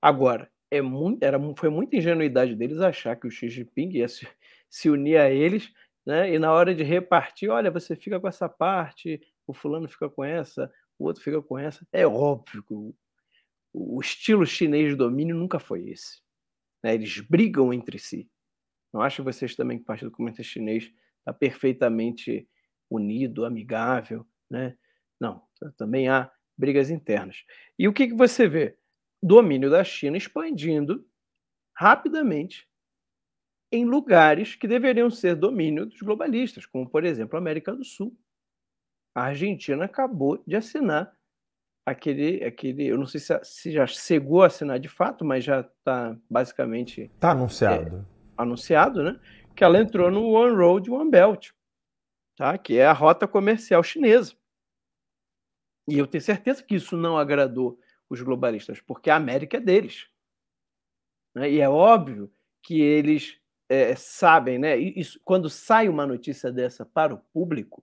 Agora, 0.00 0.50
é 0.70 0.80
muito, 0.80 1.22
era, 1.22 1.38
foi 1.56 1.68
muita 1.68 1.96
ingenuidade 1.96 2.54
deles 2.54 2.80
achar 2.80 3.16
que 3.16 3.26
o 3.26 3.30
Xi 3.30 3.48
Jinping 3.48 3.90
ia 3.90 4.08
se, 4.08 4.26
se 4.72 4.88
unir 4.88 5.18
a 5.18 5.30
eles, 5.30 5.70
né? 6.04 6.32
E 6.32 6.38
na 6.38 6.50
hora 6.50 6.74
de 6.74 6.82
repartir, 6.82 7.50
olha, 7.50 7.70
você 7.70 7.94
fica 7.94 8.18
com 8.18 8.26
essa 8.26 8.48
parte, 8.48 9.20
o 9.46 9.52
fulano 9.52 9.86
fica 9.86 10.08
com 10.08 10.24
essa, 10.24 10.72
o 10.98 11.04
outro 11.04 11.22
fica 11.22 11.42
com 11.42 11.58
essa. 11.58 11.86
É 11.92 12.06
óbvio 12.06 12.62
que 12.62 12.72
o, 13.74 14.00
estilo 14.00 14.46
chinês 14.46 14.88
de 14.88 14.96
domínio 14.96 15.36
nunca 15.36 15.58
foi 15.58 15.90
esse. 15.90 16.22
Né? 16.82 16.94
Eles 16.94 17.20
brigam 17.20 17.70
entre 17.70 17.98
si. 17.98 18.30
Não 18.90 19.02
acho 19.02 19.22
vocês 19.22 19.54
também 19.54 19.76
que 19.76 19.82
o 19.82 19.86
Partido 19.86 20.10
Comunista 20.10 20.42
Chinês 20.42 20.90
está 21.18 21.34
perfeitamente 21.34 22.48
unido, 22.90 23.44
amigável, 23.44 24.26
né? 24.50 24.76
Não, 25.20 25.42
também 25.76 26.08
há 26.08 26.30
brigas 26.56 26.88
internas. 26.90 27.44
E 27.78 27.86
o 27.86 27.92
que, 27.92 28.08
que 28.08 28.14
você 28.14 28.48
vê? 28.48 28.76
Domínio 29.22 29.70
da 29.70 29.84
China 29.84 30.16
expandindo 30.16 31.06
rapidamente 31.74 32.68
em 33.72 33.86
lugares 33.86 34.54
que 34.54 34.68
deveriam 34.68 35.10
ser 35.10 35.34
domínio 35.34 35.86
dos 35.86 36.00
globalistas, 36.02 36.66
como, 36.66 36.88
por 36.88 37.04
exemplo, 37.04 37.36
a 37.36 37.40
América 37.40 37.74
do 37.74 37.82
Sul. 37.82 38.14
A 39.14 39.24
Argentina 39.24 39.86
acabou 39.86 40.42
de 40.46 40.54
assinar 40.54 41.16
aquele, 41.86 42.44
aquele 42.44 42.86
eu 42.86 42.98
não 42.98 43.06
sei 43.06 43.18
se, 43.18 43.38
se 43.42 43.72
já 43.72 43.86
chegou 43.86 44.42
a 44.42 44.46
assinar 44.46 44.78
de 44.78 44.88
fato, 44.88 45.24
mas 45.24 45.42
já 45.42 45.60
está 45.60 46.16
basicamente... 46.30 47.02
Está 47.02 47.30
anunciado. 47.30 47.96
É, 47.98 48.42
anunciado, 48.42 49.02
né? 49.02 49.18
Que 49.56 49.64
ela 49.64 49.78
entrou 49.78 50.10
no 50.10 50.30
One 50.30 50.54
Road, 50.54 50.90
One 50.90 51.10
Belt, 51.10 51.50
tá? 52.36 52.56
que 52.58 52.78
é 52.78 52.86
a 52.86 52.92
rota 52.92 53.26
comercial 53.26 53.82
chinesa. 53.82 54.34
E 55.88 55.98
eu 55.98 56.06
tenho 56.06 56.22
certeza 56.22 56.62
que 56.62 56.74
isso 56.74 56.96
não 56.96 57.16
agradou 57.16 57.78
os 58.08 58.20
globalistas, 58.20 58.80
porque 58.80 59.10
a 59.10 59.16
América 59.16 59.56
é 59.56 59.60
deles. 59.60 60.08
Né? 61.34 61.50
E 61.50 61.60
é 61.60 61.68
óbvio 61.68 62.32
que 62.62 62.80
eles 62.80 63.41
é, 63.72 63.96
sabem, 63.96 64.58
né? 64.58 64.76
Isso, 64.76 65.18
quando 65.24 65.48
sai 65.48 65.88
uma 65.88 66.06
notícia 66.06 66.52
dessa 66.52 66.84
para 66.84 67.14
o 67.14 67.18
público, 67.32 67.82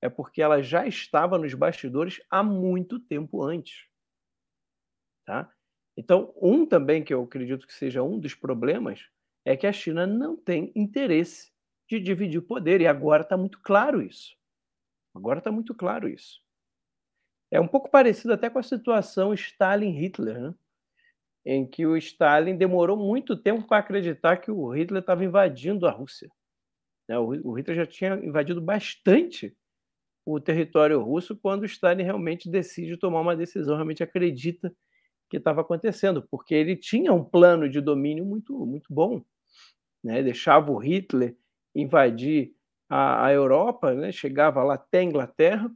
é 0.00 0.08
porque 0.08 0.40
ela 0.40 0.62
já 0.62 0.86
estava 0.86 1.36
nos 1.36 1.52
bastidores 1.54 2.20
há 2.30 2.42
muito 2.42 3.00
tempo 3.00 3.42
antes. 3.42 3.88
Tá? 5.26 5.50
Então, 5.96 6.32
um 6.40 6.64
também 6.64 7.02
que 7.02 7.12
eu 7.12 7.24
acredito 7.24 7.66
que 7.66 7.72
seja 7.72 8.02
um 8.02 8.20
dos 8.20 8.34
problemas 8.34 9.08
é 9.44 9.56
que 9.56 9.66
a 9.66 9.72
China 9.72 10.06
não 10.06 10.36
tem 10.36 10.70
interesse 10.76 11.50
de 11.88 11.98
dividir 11.98 12.38
o 12.38 12.42
poder, 12.42 12.80
e 12.80 12.86
agora 12.86 13.22
está 13.22 13.36
muito 13.36 13.60
claro 13.62 14.02
isso. 14.02 14.36
Agora 15.14 15.38
está 15.38 15.50
muito 15.50 15.74
claro 15.74 16.08
isso. 16.08 16.40
É 17.50 17.60
um 17.60 17.68
pouco 17.68 17.90
parecido 17.90 18.32
até 18.32 18.50
com 18.50 18.58
a 18.58 18.62
situação 18.62 19.32
Stalin-Hitler, 19.32 20.40
né? 20.40 20.54
Em 21.46 21.64
que 21.64 21.86
o 21.86 21.96
Stalin 21.96 22.56
demorou 22.56 22.96
muito 22.96 23.36
tempo 23.36 23.64
para 23.68 23.78
acreditar 23.78 24.38
que 24.38 24.50
o 24.50 24.68
Hitler 24.70 25.00
estava 25.00 25.24
invadindo 25.24 25.86
a 25.86 25.92
Rússia. 25.92 26.28
Né? 27.08 27.16
O 27.16 27.52
Hitler 27.52 27.76
já 27.76 27.86
tinha 27.86 28.14
invadido 28.16 28.60
bastante 28.60 29.56
o 30.26 30.40
território 30.40 31.00
russo 31.00 31.36
quando 31.36 31.62
o 31.62 31.66
Stalin 31.66 32.02
realmente 32.02 32.50
decide 32.50 32.96
tomar 32.96 33.20
uma 33.20 33.36
decisão, 33.36 33.76
realmente 33.76 34.02
acredita 34.02 34.74
que 35.30 35.36
estava 35.36 35.60
acontecendo, 35.60 36.26
porque 36.28 36.52
ele 36.52 36.74
tinha 36.74 37.12
um 37.12 37.24
plano 37.24 37.68
de 37.68 37.80
domínio 37.80 38.24
muito, 38.24 38.66
muito 38.66 38.92
bom. 38.92 39.24
Né? 40.02 40.24
Deixava 40.24 40.72
o 40.72 40.78
Hitler 40.78 41.36
invadir 41.72 42.52
a, 42.88 43.26
a 43.26 43.32
Europa, 43.32 43.94
né? 43.94 44.10
chegava 44.10 44.64
lá 44.64 44.74
até 44.74 44.98
a 44.98 45.04
Inglaterra, 45.04 45.70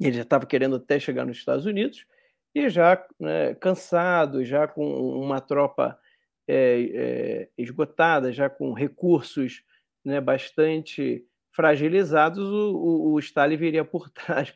ele 0.00 0.12
já 0.12 0.22
estava 0.22 0.46
querendo 0.46 0.76
até 0.76 1.00
chegar 1.00 1.24
nos 1.24 1.36
Estados 1.36 1.66
Unidos, 1.66 2.06
e 2.54 2.68
já 2.68 3.02
né, 3.18 3.54
cansado, 3.54 4.44
já 4.44 4.68
com 4.68 4.84
uma 5.18 5.40
tropa 5.40 5.98
é, 6.46 6.90
é, 6.94 7.48
esgotada, 7.56 8.32
já 8.32 8.50
com 8.50 8.72
recursos 8.72 9.62
né, 10.04 10.20
bastante 10.20 11.24
fragilizados, 11.52 12.48
o, 12.48 12.76
o, 12.76 13.12
o, 13.12 13.18
Stalin 13.18 13.56
viria 13.56 13.84
por 13.84 14.08
trás 14.10 14.50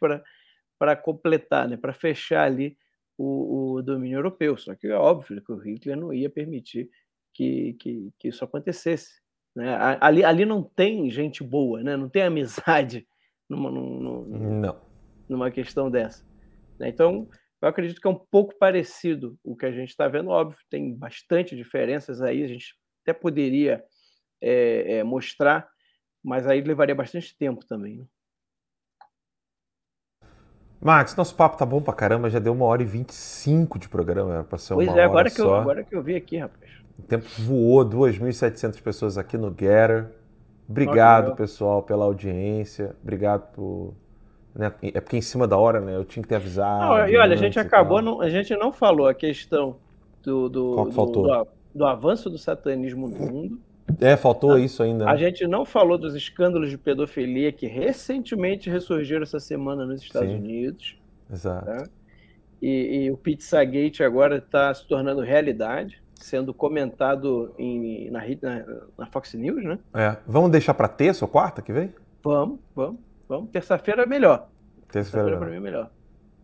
para 0.79 0.97
completar, 0.97 1.69
né, 1.69 1.77
para 1.77 1.93
fechar 1.93 2.45
ali 2.45 2.77
o, 3.17 3.75
o 3.77 3.83
domínio 3.83 4.19
europeu. 4.19 4.57
Só 4.57 4.75
que 4.75 4.87
é 4.89 4.95
óbvio 4.95 5.43
que 5.43 5.53
o 5.53 5.59
Hitler 5.59 5.97
não 5.97 6.13
ia 6.13 6.29
permitir 6.29 6.91
que, 7.33 7.75
que, 7.75 8.13
que 8.19 8.29
isso 8.29 8.45
acontecesse. 8.45 9.21
Né? 9.55 9.75
Ali, 10.01 10.23
ali 10.25 10.45
não 10.45 10.63
tem 10.63 11.09
gente 11.11 11.43
boa, 11.43 11.83
né? 11.83 11.97
não 11.97 12.09
tem 12.09 12.23
amizade 12.23 13.07
numa, 13.49 13.71
num- 13.71 14.01
num- 14.01 14.61
Não. 14.61 14.81
numa 15.29 15.51
questão 15.51 15.91
dessa. 15.91 16.25
né? 16.79 16.89
Então, 16.89 17.29
eu 17.63 17.69
acredito 17.69 18.01
que 18.01 18.07
é 18.07 18.11
um 18.11 18.19
pouco 18.31 18.57
parecido 18.59 19.39
o 19.43 19.57
que 19.57 19.67
a 19.67 19.73
gente 19.73 19.91
está 19.91 20.09
vendo, 20.09 20.31
óbvio, 20.31 20.59
tem 20.71 20.95
bastante 20.95 21.57
diferenças 21.57 22.21
aí, 22.21 22.43
a 22.43 22.49
gente 22.49 22.75
até 23.03 23.13
poderia 23.13 23.83
é, 24.41 24.99
é, 24.99 25.05
mostrar, 25.05 25.69
mas 26.23 26.47
aí 26.47 26.61
levaria 26.61 26.95
bastante 26.95 27.37
tempo 27.37 27.65
também. 27.67 27.99
né? 27.99 28.07
Max, 30.81 31.17
nosso 31.17 31.35
papo 31.35 31.57
tá 31.57 31.65
bom 31.65 31.81
pra 31.81 31.95
caramba, 31.95 32.29
já 32.29 32.39
deu 32.39 32.53
uma 32.53 32.67
hora 32.67 32.83
e 32.83 32.87
25 32.87 33.79
de 33.79 33.89
programa, 33.89 34.35
era 34.35 34.45
pra 34.45 34.59
ser 34.59 34.75
uma 34.75 34.85
Pois 34.85 34.89
é, 34.89 34.93
hora 34.93 35.05
agora 35.05 35.31
que, 35.31 35.41
eu, 35.41 35.47
só. 35.47 35.61
agora 35.61 35.83
que 35.85 35.97
eu 35.97 36.03
vi 36.03 36.15
aqui, 36.15 36.37
rapaz. 36.37 36.71
O 36.99 37.03
tempo 37.03 37.27
voou, 37.41 37.85
2.700 37.85 38.81
pessoas 38.83 39.19
aqui 39.19 39.37
no 39.37 39.49
Getter. 39.49 40.13
Obrigado, 40.69 41.35
pessoal, 41.37 41.83
pela 41.83 42.05
audiência. 42.05 42.95
Obrigado 43.03 43.53
por. 43.53 43.95
Né, 44.57 44.73
É 44.83 45.01
porque 45.01 45.17
em 45.17 45.23
cima 45.23 45.47
da 45.47 45.57
hora, 45.57 45.81
né? 45.81 45.95
Eu 45.97 46.05
tinha 46.05 46.23
que 46.23 46.29
ter 46.29 46.37
avisado. 46.37 46.81
Não, 46.97 47.09
e 47.09 47.17
olha, 47.17 47.35
a 47.35 47.37
gente 47.37 47.59
acabou, 47.59 48.01
não, 48.01 48.21
a 48.21 48.29
gente 48.31 48.55
não 48.57 48.73
falou 48.73 49.07
a 49.07 49.15
questão 49.15 49.77
do, 50.23 50.49
do, 50.49 50.87
que 50.87 50.95
do- 50.95 51.07
do 51.23 51.33
a- 51.33 51.47
do 51.75 51.85
avanço 51.85 52.31
do 52.31 52.39
satanismo 52.39 53.07
no 53.09 53.17
mundo. 53.19 53.61
É, 54.01 54.17
faltou 54.17 54.59
isso 54.59 54.83
ainda. 54.83 55.05
né? 55.05 55.11
A 55.13 55.17
gente 55.17 55.47
não 55.47 55.65
falou 55.65 55.97
dos 55.99 56.15
escândalos 56.15 56.71
de 56.71 56.79
pedofilia 56.79 57.53
que 57.53 57.67
recentemente 57.67 58.69
ressurgiram 58.71 59.23
essa 59.23 59.39
semana 59.39 59.85
nos 59.87 60.03
Estados 60.03 60.29
Sim. 60.31 60.37
Unidos. 60.39 60.97
Exato. 61.33 61.67
né? 61.71 61.85
E, 62.63 63.05
e 63.05 63.11
o 63.11 63.17
Pizzagate 63.17 64.03
agora 64.03 64.39
está 64.39 64.73
se 64.75 64.87
tornando 64.89 65.21
realidade, 65.21 66.03
sendo 66.15 66.55
comentado 66.55 67.55
em- 67.59 68.11
na, 68.11 68.21
na, 68.43 68.65
na 68.99 69.07
Fox 69.07 69.35
News, 69.35 69.63
né? 69.63 69.79
É, 69.95 70.17
Vamos 70.27 70.51
deixar 70.51 70.73
pra 70.75 70.89
terça 70.89 71.25
ou 71.25 71.29
quarta 71.29 71.61
que 71.63 71.73
vem? 71.73 71.93
Vamos, 72.25 72.59
vamos, 72.75 72.99
vamos. 73.29 73.51
Terça-feira 73.51 74.03
é 74.03 74.07
melhor. 74.07 74.49
Terça-feira. 74.91 75.29
Terça-feira 75.29 75.37
para 75.39 75.47
não. 75.47 75.53
mim 75.53 75.59
é 75.59 75.61
melhor. 75.61 75.91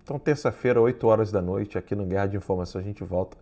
Então, 0.03 0.19
terça-feira, 0.19 0.81
8 0.81 1.07
horas 1.07 1.31
da 1.31 1.41
noite, 1.41 1.79
aqui 1.79 1.95
no 1.95 2.05
Guerra 2.05 2.27
de 2.27 2.37
Informação, 2.37 2.81
a 2.81 2.85
gente 2.85 3.05
volta 3.05 3.37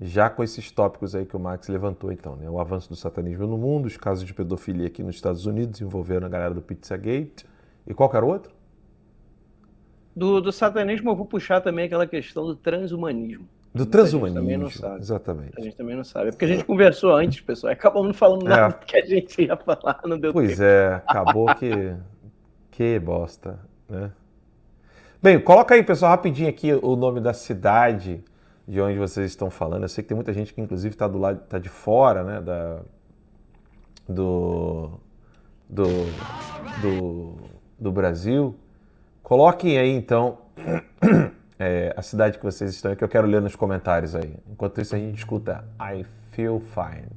já 0.00 0.28
com 0.28 0.42
esses 0.42 0.70
tópicos 0.70 1.14
aí 1.14 1.24
que 1.24 1.36
o 1.36 1.40
Max 1.40 1.68
levantou, 1.68 2.10
então, 2.12 2.36
né? 2.36 2.50
O 2.50 2.58
avanço 2.60 2.88
do 2.88 2.96
satanismo 2.96 3.46
no 3.46 3.56
mundo, 3.56 3.86
os 3.86 3.96
casos 3.96 4.24
de 4.26 4.34
pedofilia 4.34 4.88
aqui 4.88 5.02
nos 5.02 5.14
Estados 5.14 5.46
Unidos 5.46 5.80
envolvendo 5.80 6.26
a 6.26 6.28
galera 6.28 6.52
do 6.52 6.60
Pizzagate. 6.60 7.46
E 7.86 7.94
qual 7.94 8.10
que 8.10 8.16
era 8.16 8.26
o 8.26 8.28
outro? 8.28 8.52
Do, 10.14 10.40
do 10.40 10.50
satanismo 10.52 11.10
eu 11.10 11.16
vou 11.16 11.26
puxar 11.26 11.60
também 11.60 11.84
aquela 11.86 12.06
questão 12.06 12.44
do 12.46 12.56
transhumanismo. 12.56 13.44
Do 13.74 13.80
Muita 13.80 13.84
gente 13.84 13.90
transhumanismo. 13.92 14.40
também 14.40 14.56
não 14.56 14.70
sabe. 14.70 15.00
Exatamente. 15.00 15.52
A 15.58 15.60
gente 15.62 15.76
também 15.76 15.94
não 15.96 16.04
sabe. 16.04 16.28
É 16.28 16.30
porque 16.32 16.46
a 16.46 16.48
gente 16.48 16.64
conversou 16.64 17.14
antes, 17.14 17.40
pessoal. 17.42 17.70
e 17.70 17.74
Acabamos 17.74 18.08
não 18.08 18.14
falando 18.14 18.46
É. 18.46 18.48
nada 18.48 18.74
que 18.74 18.96
a 18.96 19.04
gente 19.04 19.42
ia 19.42 19.56
falar, 19.56 20.00
não 20.04 20.18
deu 20.18 20.32
Pois 20.32 20.50
tempo. 20.52 20.62
é, 20.62 20.94
acabou 21.06 21.54
que. 21.54 21.70
Que 22.76 22.98
bosta, 22.98 23.58
né? 23.88 24.12
Bem, 25.22 25.40
coloca 25.40 25.74
aí, 25.74 25.82
pessoal, 25.82 26.10
rapidinho 26.10 26.46
aqui 26.46 26.74
o 26.74 26.94
nome 26.94 27.22
da 27.22 27.32
cidade 27.32 28.22
de 28.68 28.78
onde 28.82 28.98
vocês 28.98 29.30
estão 29.30 29.48
falando. 29.48 29.84
Eu 29.84 29.88
sei 29.88 30.04
que 30.04 30.08
tem 30.08 30.14
muita 30.14 30.30
gente 30.30 30.52
que, 30.52 30.60
inclusive, 30.60 30.94
está 30.94 31.08
do 31.08 31.16
lado, 31.16 31.40
tá 31.48 31.58
de 31.58 31.70
fora, 31.70 32.22
né? 32.22 32.38
Da, 32.42 32.80
do, 34.06 35.00
do, 35.66 35.86
do, 36.82 37.36
do 37.78 37.90
Brasil. 37.90 38.54
Coloquem 39.22 39.78
aí, 39.78 39.96
então, 39.96 40.36
é, 41.58 41.94
a 41.96 42.02
cidade 42.02 42.36
que 42.36 42.44
vocês 42.44 42.74
estão, 42.74 42.94
que 42.94 43.02
eu 43.02 43.08
quero 43.08 43.26
ler 43.26 43.40
nos 43.40 43.56
comentários 43.56 44.14
aí. 44.14 44.36
Enquanto 44.50 44.82
isso, 44.82 44.94
a 44.94 44.98
gente 44.98 45.16
escuta 45.16 45.64
I 45.80 46.04
Feel 46.32 46.60
Fine. 46.60 47.08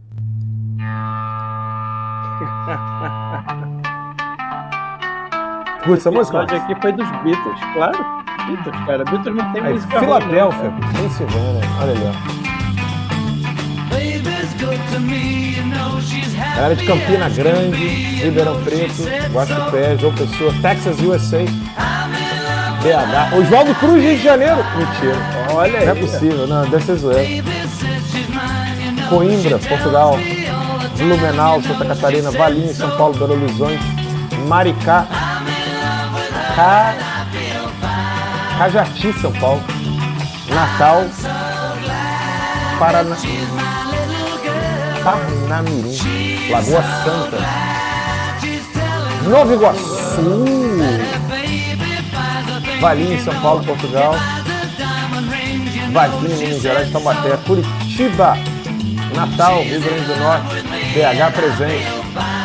Curte 5.83 5.99
essa 6.01 6.11
música? 6.11 6.37
O 6.37 6.41
episódio 6.43 6.63
aqui 6.65 6.81
foi 6.81 6.91
dos 6.91 7.07
Beatles, 7.23 7.59
claro. 7.73 7.97
Beatles, 8.47 8.85
cara. 8.85 9.03
Beatles 9.05 9.35
não 9.35 9.53
tem 9.53 9.61
Aí, 9.63 9.73
música 9.73 9.99
ruim, 9.99 10.05
Filadélfia, 10.05 10.73
Pensilvânia. 10.97 11.61
Olha 11.81 11.91
ali, 11.91 12.01
ó. 12.05 12.39
Galera 16.55 16.75
de 16.75 16.85
Campina 16.85 17.29
Grande, 17.29 17.77
Ribeirão 17.77 18.61
Preto, 18.63 19.03
Guaxupé, 19.31 19.97
João 19.97 20.13
Pessoa, 20.13 20.53
Texas, 20.61 20.99
USA, 20.99 21.37
BH. 22.81 23.37
Oswaldo 23.37 23.73
Cruz, 23.75 24.03
Rio 24.03 24.17
de 24.17 24.23
Janeiro. 24.23 24.57
Mentira. 24.77 25.15
Olha 25.53 25.71
Não 25.71 25.87
é 25.87 25.91
aí. 25.91 25.99
possível, 25.99 26.47
não, 26.47 26.69
deve 26.69 26.83
ser 26.83 26.95
zoeira. 26.95 27.43
Coimbra, 29.09 29.57
Portugal. 29.59 30.17
Blumenau, 30.97 31.61
Santa 31.61 31.85
Catarina, 31.85 32.29
Valinhos, 32.31 32.75
São 32.75 32.89
Paulo, 32.97 33.13
Belo 33.17 33.33
Horizonte, 33.41 33.79
Maricá, 34.47 35.07
Ca... 36.59 36.93
Cajati, 38.57 39.13
São 39.21 39.31
Paulo, 39.31 39.63
Natal, 40.49 41.05
Paraná, 42.77 43.15
Parnamirim, 45.01 46.51
Lagoa 46.51 46.83
Santa, 47.05 47.37
Nova 49.29 49.53
Iguaçu, 49.53 50.45
Valinhos, 52.81 53.23
São 53.23 53.39
Paulo, 53.39 53.63
Portugal, 53.63 54.15
Varginha, 55.93 56.35
Minas 56.35 56.61
Gerais, 56.61 56.91
Taubaté, 56.91 57.37
Curitiba, 57.47 58.37
Natal, 59.15 59.63
Rio 59.63 59.79
Grande 59.79 60.01
do 60.01 60.15
Norte, 60.17 60.61
BH 60.93 61.33
presente. 61.33 61.87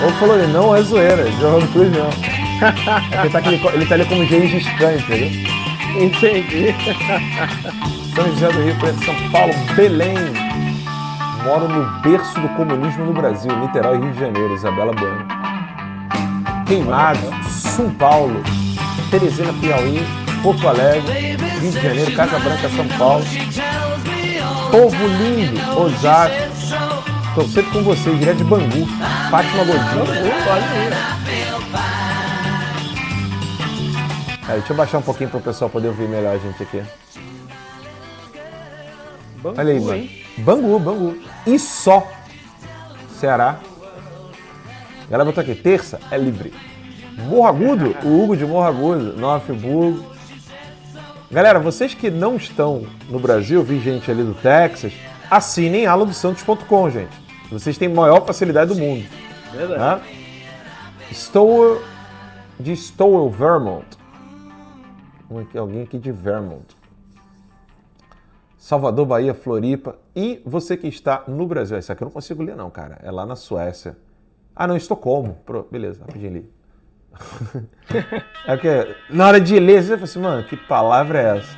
Ou 0.05 0.13
falou 0.13 0.49
não 0.49 0.77
é 0.77 0.83
zoeira, 0.83 1.29
João 1.33 1.67
Cruz 1.67 1.91
não. 1.91 2.34
É 2.63 3.17
que 3.17 3.19
ele, 3.19 3.31
tá 3.31 3.39
aqui, 3.39 3.61
ele 3.75 3.87
tá 3.87 3.95
ali 3.95 4.05
como 4.05 4.25
Gengis 4.25 4.67
Khan, 4.79 4.93
entendeu? 4.95 5.31
Entendi. 6.01 6.75
São 8.15 8.25
José 8.27 8.49
do 8.49 8.63
Rio 8.63 8.77
Preto, 8.77 9.05
São 9.05 9.15
Paulo, 9.31 9.53
Belém. 9.75 10.15
Moro 11.45 11.69
no 11.69 12.01
berço 12.01 12.41
do 12.41 12.49
comunismo 12.51 13.05
no 13.05 13.13
Brasil, 13.13 13.55
Niterói, 13.59 13.99
Rio 13.99 14.13
de 14.13 14.21
Janeiro, 14.21 14.55
Isabela 14.55 14.93
Bueno. 14.93 15.27
Queimados, 16.67 17.21
São 17.49 17.91
Paulo, 17.91 18.43
Teresina, 19.11 19.53
Piauí, 19.61 20.03
Porto 20.43 20.67
Alegre, 20.69 21.37
Rio 21.61 21.71
de 21.71 21.81
Janeiro, 21.81 22.13
Casa 22.13 22.39
Branca, 22.39 22.69
São 22.71 22.89
Paulo. 22.99 23.25
Povo 24.71 25.07
lindo, 25.07 25.81
Osasco. 25.81 26.55
Estou 27.29 27.49
sempre 27.49 27.73
com 27.73 27.83
vocês, 27.83 28.19
direto 28.19 28.39
de 28.39 28.45
Bangu, 28.45 28.87
Fátima 29.31 29.65
Godinho. 29.65 30.05
Aí, 34.47 34.59
deixa 34.59 34.73
eu 34.73 34.77
baixar 34.77 34.99
um 34.99 35.03
pouquinho 35.03 35.31
para 35.31 35.39
o 35.39 35.43
pessoal 35.43 35.71
poder 35.71 35.89
ouvir 35.89 36.09
melhor 36.09 36.35
a 36.35 36.39
gente 36.39 36.63
aqui. 36.63 36.83
Bangu, 39.43 39.59
Olha 39.59 39.73
aí, 39.73 39.81
mano. 39.81 39.95
hein? 39.95 40.23
Bangu, 40.39 40.79
Bangu. 40.79 41.19
E 41.47 41.59
só. 41.59 42.07
Ceará. 43.19 43.59
A 45.07 45.11
galera 45.11 45.25
botou 45.25 45.43
aqui, 45.43 45.55
terça 45.55 46.01
é 46.11 46.19
livre. 46.19 46.53
Morro 47.17 47.47
Agudo, 47.47 47.97
o 48.05 48.23
Hugo 48.23 48.37
de 48.37 48.45
Morro 48.45 48.67
Agudo, 48.67 49.17
Nova 49.17 49.45
Friburgo. 49.45 50.05
Galera, 51.31 51.59
vocês 51.59 51.95
que 51.95 52.11
não 52.11 52.37
estão 52.37 52.87
no 53.09 53.19
Brasil, 53.19 53.63
vi 53.63 53.81
gente 53.81 54.11
ali 54.11 54.23
do 54.23 54.35
Texas, 54.35 54.93
assinem 55.31 55.87
aladosantos.com, 55.87 56.91
gente. 56.91 57.13
Vocês 57.51 57.79
têm 57.79 57.89
a 57.91 57.95
maior 57.95 58.25
facilidade 58.27 58.75
do 58.75 58.81
mundo. 58.81 59.05
Verdade. 59.53 60.03
Stowell, 61.13 61.83
de 62.59 62.77
Stowell, 62.77 63.31
Vermont. 63.31 63.85
Alguém 65.59 65.83
aqui 65.83 65.99
de 65.99 66.11
Vermont. 66.13 66.65
Salvador, 68.59 69.07
Bahia, 69.07 69.35
Floripa. 69.35 69.99
E 70.17 70.41
você 70.45 70.77
que 70.77 70.89
está 70.89 71.23
no 71.29 71.47
Brasil. 71.47 71.77
Esse 71.77 71.93
aqui 71.93 72.03
eu 72.03 72.07
não 72.07 72.13
consigo 72.13 72.43
ler, 72.43 72.57
não, 72.57 72.71
cara. 72.71 72.99
É 73.03 73.11
lá 73.11 73.27
na 73.27 73.37
Suécia. 73.37 73.97
Ah, 74.57 74.67
não, 74.67 74.77
Estocolmo. 74.77 75.39
Pro- 75.45 75.69
Beleza, 75.71 76.01
rapidinho 76.01 76.31
ali. 76.31 76.51
é 78.47 78.57
que 78.57 78.97
na 79.11 79.27
hora 79.27 79.41
de 79.41 79.59
ler, 79.61 79.83
você 79.83 79.91
fala 79.93 80.05
assim, 80.05 80.19
mano, 80.21 80.45
que 80.45 80.57
palavra 80.57 81.21
é 81.21 81.39
essa? 81.39 81.57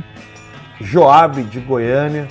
Joab, 0.80 1.42
de 1.44 1.60
Goiânia. 1.60 2.28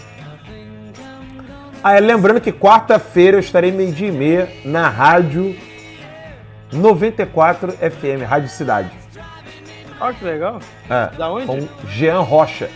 Ah, 1.83 1.93
é, 1.95 1.99
lembrando 1.99 2.41
que 2.41 2.51
quarta-feira 2.51 3.37
eu 3.37 3.39
estarei 3.39 3.71
meio-dia 3.71 4.07
e 4.07 4.11
meia 4.11 4.49
na 4.65 4.89
rádio 4.89 5.55
94 6.71 7.71
FM, 7.71 8.23
Rádio 8.27 8.49
Cidade. 8.49 8.91
Olha 10.05 10.13
que 10.13 10.23
legal. 10.23 10.59
É, 10.87 11.07
Da 11.17 11.31
onde? 11.31 11.47
Com 11.47 11.87
Jean 11.87 12.19
Rocha. 12.19 12.69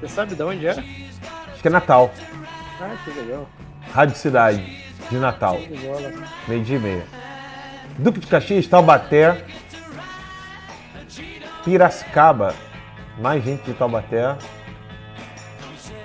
Você 0.00 0.08
sabe 0.08 0.34
de 0.34 0.42
onde 0.42 0.66
é? 0.66 0.72
Acho 0.72 1.62
que 1.62 1.68
é 1.68 1.70
Natal. 1.70 2.10
Ah, 2.80 2.96
que 3.04 3.10
legal. 3.12 3.48
Rádio 3.94 4.16
Cidade, 4.16 4.84
de 5.08 5.16
Natal. 5.16 5.60
Meio 6.48 6.64
dia 6.64 6.76
e 6.76 6.80
meia. 6.80 7.04
Duque 7.98 8.18
de 8.18 8.26
Caxias, 8.26 8.66
Taubaté. 8.66 9.44
Piracicaba. 11.64 12.52
Mais 13.16 13.44
gente 13.44 13.62
de 13.62 13.74
Taubaté. 13.74 14.36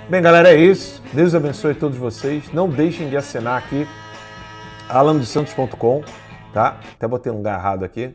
Bem, 0.07 0.21
galera, 0.21 0.49
é 0.53 0.57
isso. 0.57 1.01
Deus 1.11 1.33
abençoe 1.33 1.73
todos 1.73 1.97
vocês. 1.97 2.53
Não 2.53 2.69
deixem 2.69 3.09
de 3.09 3.17
assinar 3.17 3.57
aqui 3.57 3.87
alandosantos.com, 4.87 6.03
tá? 6.53 6.77
Até 6.93 7.07
botei 7.07 7.31
um 7.31 7.37
lugar 7.37 7.57
errado 7.57 7.83
aqui. 7.83 8.13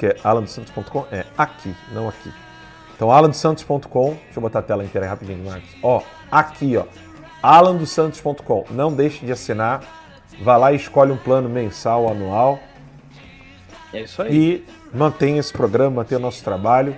Que 0.00 0.06
é 0.06 0.16
alandosantos.com. 0.24 1.04
É 1.12 1.26
aqui, 1.36 1.74
não 1.92 2.08
aqui. 2.08 2.32
Então, 2.96 3.12
alandosantos.com. 3.12 4.14
Deixa 4.14 4.38
eu 4.38 4.40
botar 4.40 4.60
a 4.60 4.62
tela 4.62 4.82
inteira 4.82 5.06
aí 5.06 5.10
rapidinho, 5.10 5.44
Marcos. 5.44 5.68
Ó, 5.82 6.02
aqui, 6.32 6.74
ó. 6.78 6.84
alandosantos.com. 7.42 8.64
Não 8.70 8.90
deixe 8.94 9.26
de 9.26 9.30
assinar. 9.30 9.82
Vá 10.40 10.56
lá 10.56 10.72
e 10.72 10.76
escolhe 10.76 11.12
um 11.12 11.18
plano 11.18 11.50
mensal, 11.50 12.08
anual. 12.08 12.58
É 13.92 14.00
isso 14.00 14.22
aí. 14.22 14.34
E 14.34 14.64
mantenha 14.96 15.38
esse 15.38 15.52
programa, 15.52 15.96
mantenha 15.96 16.18
o 16.18 16.22
nosso 16.22 16.42
trabalho. 16.42 16.96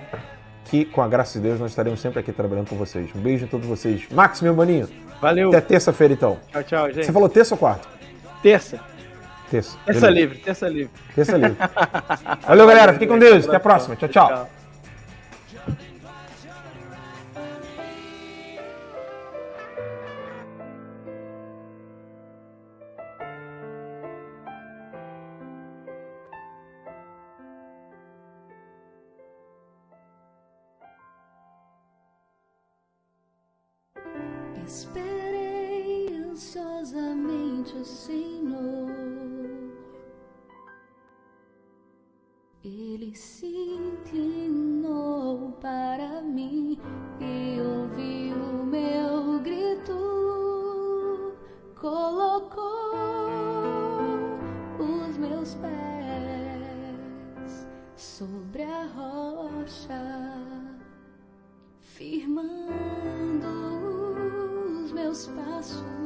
Que 0.71 0.85
com 0.85 1.01
a 1.01 1.07
graça 1.09 1.37
de 1.37 1.45
Deus 1.45 1.59
nós 1.59 1.71
estaremos 1.71 1.99
sempre 1.99 2.21
aqui 2.21 2.31
trabalhando 2.31 2.69
com 2.69 2.77
vocês. 2.77 3.09
Um 3.13 3.19
beijo 3.19 3.43
em 3.43 3.49
todos 3.49 3.67
vocês. 3.67 4.07
Max, 4.09 4.39
meu 4.39 4.55
maninho. 4.55 4.87
Valeu. 5.19 5.49
Até 5.49 5.59
terça-feira, 5.59 6.13
então. 6.13 6.39
Tchau, 6.53 6.63
tchau, 6.63 6.87
gente. 6.89 7.05
Você 7.05 7.11
falou 7.11 7.27
terça 7.27 7.53
ou 7.53 7.57
quarta? 7.59 7.85
terça. 8.41 8.79
Terça. 9.53 9.77
Terça 9.85 10.09
livre, 10.09 10.37
terça 10.39 10.67
livre. 10.67 10.89
Terça 11.13 11.37
livre. 11.37 11.55
Valeu, 12.47 12.65
galera. 12.65 12.93
Fiquem 12.93 13.07
com 13.07 13.19
Deus. 13.19 13.47
Até 13.47 13.57
a 13.57 13.59
próxima. 13.59 13.95
Tchau, 13.95 14.09
tchau. 14.09 14.49
Ele 43.13 43.21
se 43.21 43.45
inclinou 43.45 45.51
para 45.61 46.23
mim 46.23 46.79
e 47.19 47.61
ouviu 47.61 48.35
o 48.35 48.65
meu 48.65 49.39
grito. 49.39 49.93
Colocou 51.79 52.95
os 54.79 55.15
meus 55.17 55.53
pés 55.53 57.67
sobre 57.95 58.63
a 58.63 58.85
rocha 58.85 60.01
firmando 61.81 62.65
os 64.81 64.91
meus 64.91 65.27
passos. 65.27 66.02